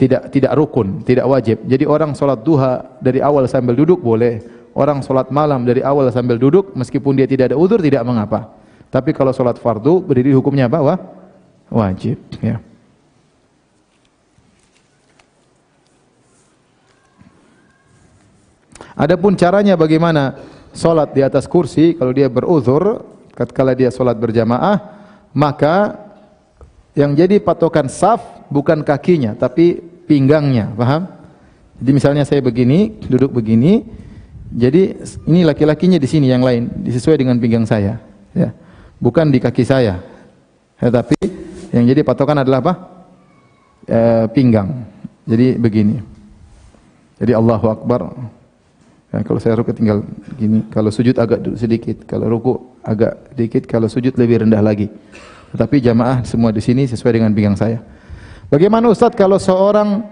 tidak 0.00 0.32
tidak 0.32 0.56
rukun, 0.56 1.04
tidak 1.04 1.28
wajib. 1.28 1.60
Jadi 1.68 1.84
orang 1.84 2.16
solat 2.16 2.40
duha 2.40 2.96
dari 3.04 3.20
awal 3.20 3.44
sambil 3.44 3.76
duduk 3.76 4.00
boleh. 4.00 4.40
Orang 4.72 5.04
solat 5.04 5.28
malam 5.28 5.68
dari 5.68 5.84
awal 5.84 6.08
sambil 6.08 6.40
duduk 6.40 6.72
meskipun 6.72 7.12
dia 7.18 7.28
tidak 7.28 7.52
ada 7.52 7.60
uzur 7.60 7.82
tidak 7.82 8.06
mengapa. 8.08 8.59
Tapi 8.90 9.14
kalau 9.14 9.30
sholat 9.30 9.54
fardu 9.62 10.02
berdiri 10.02 10.34
hukumnya 10.34 10.66
apa? 10.66 10.98
Wajib. 11.70 12.18
Ya. 12.42 12.58
Adapun 18.98 19.38
caranya 19.38 19.78
bagaimana 19.78 20.34
sholat 20.74 21.14
di 21.14 21.22
atas 21.22 21.46
kursi 21.46 21.94
kalau 21.94 22.10
dia 22.10 22.26
beruzur, 22.26 23.06
ketika 23.32 23.62
dia 23.78 23.94
sholat 23.94 24.18
berjamaah, 24.18 24.82
maka 25.30 25.94
yang 26.98 27.14
jadi 27.14 27.38
patokan 27.38 27.86
saf 27.86 28.20
bukan 28.50 28.82
kakinya 28.82 29.38
tapi 29.38 29.78
pinggangnya, 30.10 30.74
paham? 30.74 31.06
Jadi 31.78 31.90
misalnya 31.94 32.26
saya 32.26 32.42
begini, 32.42 32.92
duduk 33.06 33.38
begini, 33.38 33.86
jadi 34.50 34.98
ini 35.30 35.46
laki-lakinya 35.46 35.96
di 35.96 36.08
sini 36.10 36.26
yang 36.28 36.42
lain, 36.42 36.68
disesuai 36.82 37.16
dengan 37.16 37.38
pinggang 37.38 37.64
saya, 37.64 38.02
ya 38.34 38.50
bukan 39.00 39.32
di 39.32 39.40
kaki 39.40 39.64
saya. 39.64 39.98
Tetapi 40.78 41.16
yang 41.72 41.88
jadi 41.88 42.04
patokan 42.04 42.44
adalah 42.44 42.60
apa? 42.60 42.72
E, 43.88 44.00
pinggang. 44.36 44.84
Jadi 45.24 45.56
begini. 45.56 45.96
Jadi 47.18 47.32
Allahu 47.32 47.66
Akbar. 47.72 48.12
Ya, 49.10 49.26
kalau 49.26 49.40
saya 49.42 49.58
ruku 49.58 49.72
tinggal 49.74 50.04
gini. 50.36 50.62
Kalau 50.70 50.92
sujud 50.92 51.16
agak 51.16 51.42
sedikit. 51.58 52.04
Kalau 52.04 52.30
ruku 52.30 52.52
agak 52.84 53.34
sedikit. 53.34 53.62
Kalau 53.66 53.88
sujud 53.90 54.14
lebih 54.16 54.46
rendah 54.46 54.62
lagi. 54.62 54.92
Tetapi 55.50 55.82
jamaah 55.82 56.22
semua 56.22 56.54
di 56.54 56.62
sini 56.62 56.86
sesuai 56.86 57.18
dengan 57.18 57.34
pinggang 57.34 57.58
saya. 57.58 57.82
Bagaimana 58.46 58.90
Ustaz 58.90 59.14
kalau 59.14 59.38
seorang 59.38 60.02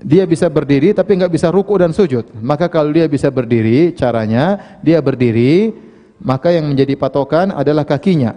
dia 0.00 0.24
bisa 0.24 0.48
berdiri 0.48 0.96
tapi 0.96 1.18
enggak 1.18 1.34
bisa 1.34 1.50
ruku 1.50 1.74
dan 1.76 1.90
sujud? 1.90 2.24
Maka 2.40 2.70
kalau 2.70 2.90
dia 2.90 3.06
bisa 3.10 3.28
berdiri, 3.30 3.92
caranya 3.94 4.78
dia 4.80 4.98
berdiri 5.02 5.74
maka 6.20 6.52
yang 6.52 6.68
menjadi 6.68 6.94
patokan 6.96 7.52
adalah 7.52 7.88
kakinya. 7.88 8.36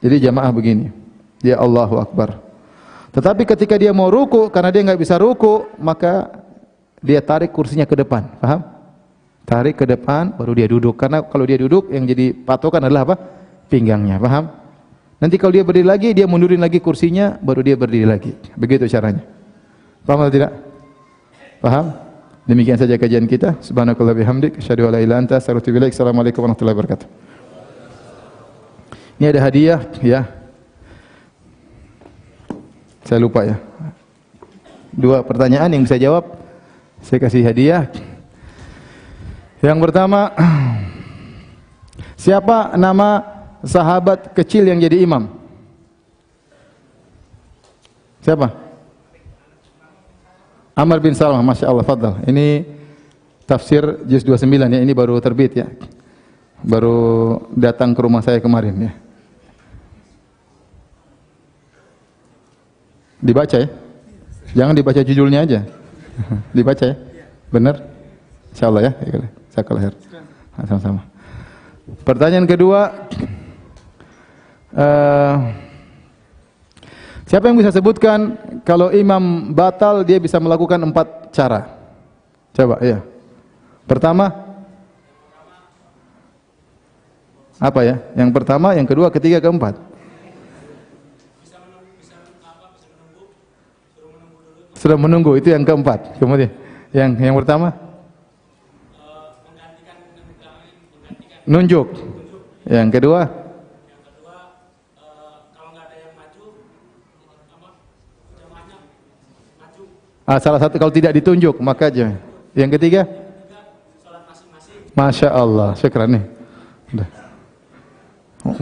Jadi 0.00 0.16
jamaah 0.20 0.52
begini. 0.52 0.92
Dia 1.40 1.56
Allahu 1.56 2.00
Akbar. 2.00 2.36
Tetapi 3.10 3.42
ketika 3.48 3.74
dia 3.80 3.90
mau 3.90 4.12
ruku, 4.12 4.52
karena 4.52 4.70
dia 4.70 4.84
nggak 4.86 5.00
bisa 5.00 5.18
ruku, 5.18 5.66
maka 5.80 6.30
dia 7.00 7.18
tarik 7.24 7.50
kursinya 7.50 7.88
ke 7.88 7.96
depan. 7.96 8.28
Paham? 8.38 8.60
Tarik 9.48 9.80
ke 9.80 9.84
depan, 9.88 10.36
baru 10.36 10.52
dia 10.54 10.68
duduk. 10.70 10.94
Karena 10.94 11.24
kalau 11.24 11.42
dia 11.48 11.58
duduk, 11.58 11.90
yang 11.90 12.06
jadi 12.06 12.30
patokan 12.32 12.86
adalah 12.86 13.02
apa? 13.08 13.16
Pinggangnya. 13.66 14.20
Paham? 14.20 14.52
Nanti 15.20 15.36
kalau 15.36 15.52
dia 15.52 15.64
berdiri 15.66 15.88
lagi, 15.88 16.08
dia 16.14 16.24
mundurin 16.24 16.60
lagi 16.60 16.78
kursinya, 16.78 17.36
baru 17.40 17.60
dia 17.60 17.76
berdiri 17.76 18.06
lagi. 18.06 18.32
Begitu 18.54 18.86
caranya. 18.86 19.24
Paham 20.06 20.24
atau 20.24 20.32
tidak? 20.32 20.52
Paham? 21.60 22.09
Demikian 22.50 22.74
saja 22.74 22.98
kajian 22.98 23.30
kita. 23.30 23.62
Subhanakallah 23.62 24.10
bihamdik. 24.10 24.58
Asyhadu 24.58 24.90
an 24.90 24.98
la 24.98 25.00
ilaha 25.06 25.22
anta 25.22 25.38
Assalamualaikum 25.38 26.42
warahmatullahi 26.42 26.74
wabarakatuh. 26.74 27.06
Ini 29.22 29.30
ada 29.30 29.38
hadiah 29.46 29.78
ya. 30.02 30.26
Saya 33.06 33.22
lupa 33.22 33.46
ya. 33.46 33.54
Dua 34.90 35.22
pertanyaan 35.22 35.70
yang 35.70 35.86
bisa 35.86 35.94
jawab. 35.94 36.26
Saya 36.98 37.22
kasih 37.22 37.46
hadiah. 37.46 37.86
Yang 39.62 39.78
pertama, 39.86 40.34
siapa 42.26 42.74
nama 42.74 43.22
sahabat 43.62 44.34
kecil 44.34 44.66
yang 44.66 44.82
jadi 44.82 45.06
imam? 45.06 45.30
Siapa? 48.26 48.69
Amr 50.76 50.98
bin 51.02 51.14
Salamah, 51.14 51.44
Masya 51.44 51.66
Allah, 51.68 51.84
fadal. 51.84 52.14
Ini 52.24 52.64
tafsir 53.44 53.82
juz 54.06 54.22
29 54.22 54.70
ya, 54.70 54.80
ini 54.80 54.92
baru 54.94 55.18
terbit 55.18 55.58
ya. 55.58 55.66
Baru 56.60 57.40
datang 57.56 57.96
ke 57.96 58.00
rumah 58.04 58.20
saya 58.20 58.38
kemarin 58.38 58.88
ya. 58.88 58.92
Dibaca 63.20 63.56
ya. 63.60 63.68
Jangan 64.56 64.74
dibaca 64.76 65.00
judulnya 65.04 65.44
aja. 65.44 65.60
dibaca 66.56 66.84
ya. 66.84 66.96
Benar? 67.52 67.76
Insyaallah 68.54 68.82
ya. 68.88 68.92
Saya 69.50 69.64
Sama-sama. 70.64 71.02
Pertanyaan 72.06 72.46
kedua, 72.46 72.92
Eh, 74.70 75.34
siapa 77.30 77.46
yang 77.46 77.62
bisa 77.62 77.70
sebutkan 77.70 78.34
kalau 78.66 78.90
imam 78.90 79.54
batal 79.54 80.02
dia 80.02 80.18
bisa 80.18 80.42
melakukan 80.42 80.82
empat 80.82 81.30
cara? 81.30 81.78
Coba, 82.50 82.82
ya. 82.82 82.98
Pertama, 83.86 84.34
apa 87.62 87.80
ya? 87.86 88.02
Yang 88.18 88.30
pertama, 88.34 88.74
yang 88.74 88.88
kedua, 88.90 89.14
ketiga, 89.14 89.38
keempat. 89.38 89.78
Sudah 94.74 94.96
menunggu 94.98 95.36
itu 95.36 95.52
yang 95.52 95.62
keempat. 95.62 96.16
Kemudian 96.16 96.50
yang 96.90 97.12
yang 97.20 97.36
pertama 97.36 97.76
nunjuk. 101.44 101.92
Yang 102.64 102.88
kedua 102.96 103.39
Ah, 110.30 110.38
salah 110.38 110.62
satu 110.62 110.78
kalau 110.78 110.94
tidak 110.94 111.10
ditunjuk 111.18 111.58
maka 111.58 111.90
aja. 111.90 112.14
Yang 112.54 112.78
ketiga 112.78 113.02
Masya 114.94 115.26
Allah, 115.26 115.74
syukran 115.74 116.06
nih. 116.14 116.24
Udah. 116.94 117.08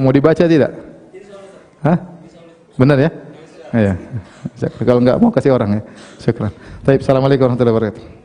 Mau 0.00 0.12
dibaca 0.12 0.44
tidak? 0.48 0.72
Hah? 1.84 1.98
Benar 2.80 2.96
ya? 2.96 3.10
Iya. 3.76 3.94
Kalau 4.80 5.00
enggak 5.04 5.20
mau 5.20 5.28
kasih 5.28 5.52
orang 5.52 5.76
ya. 5.76 5.82
Syukran. 6.16 6.52
Baik, 6.88 7.04
Assalamualaikum 7.04 7.44
warahmatullahi 7.44 7.76
wabarakatuh. 7.76 8.17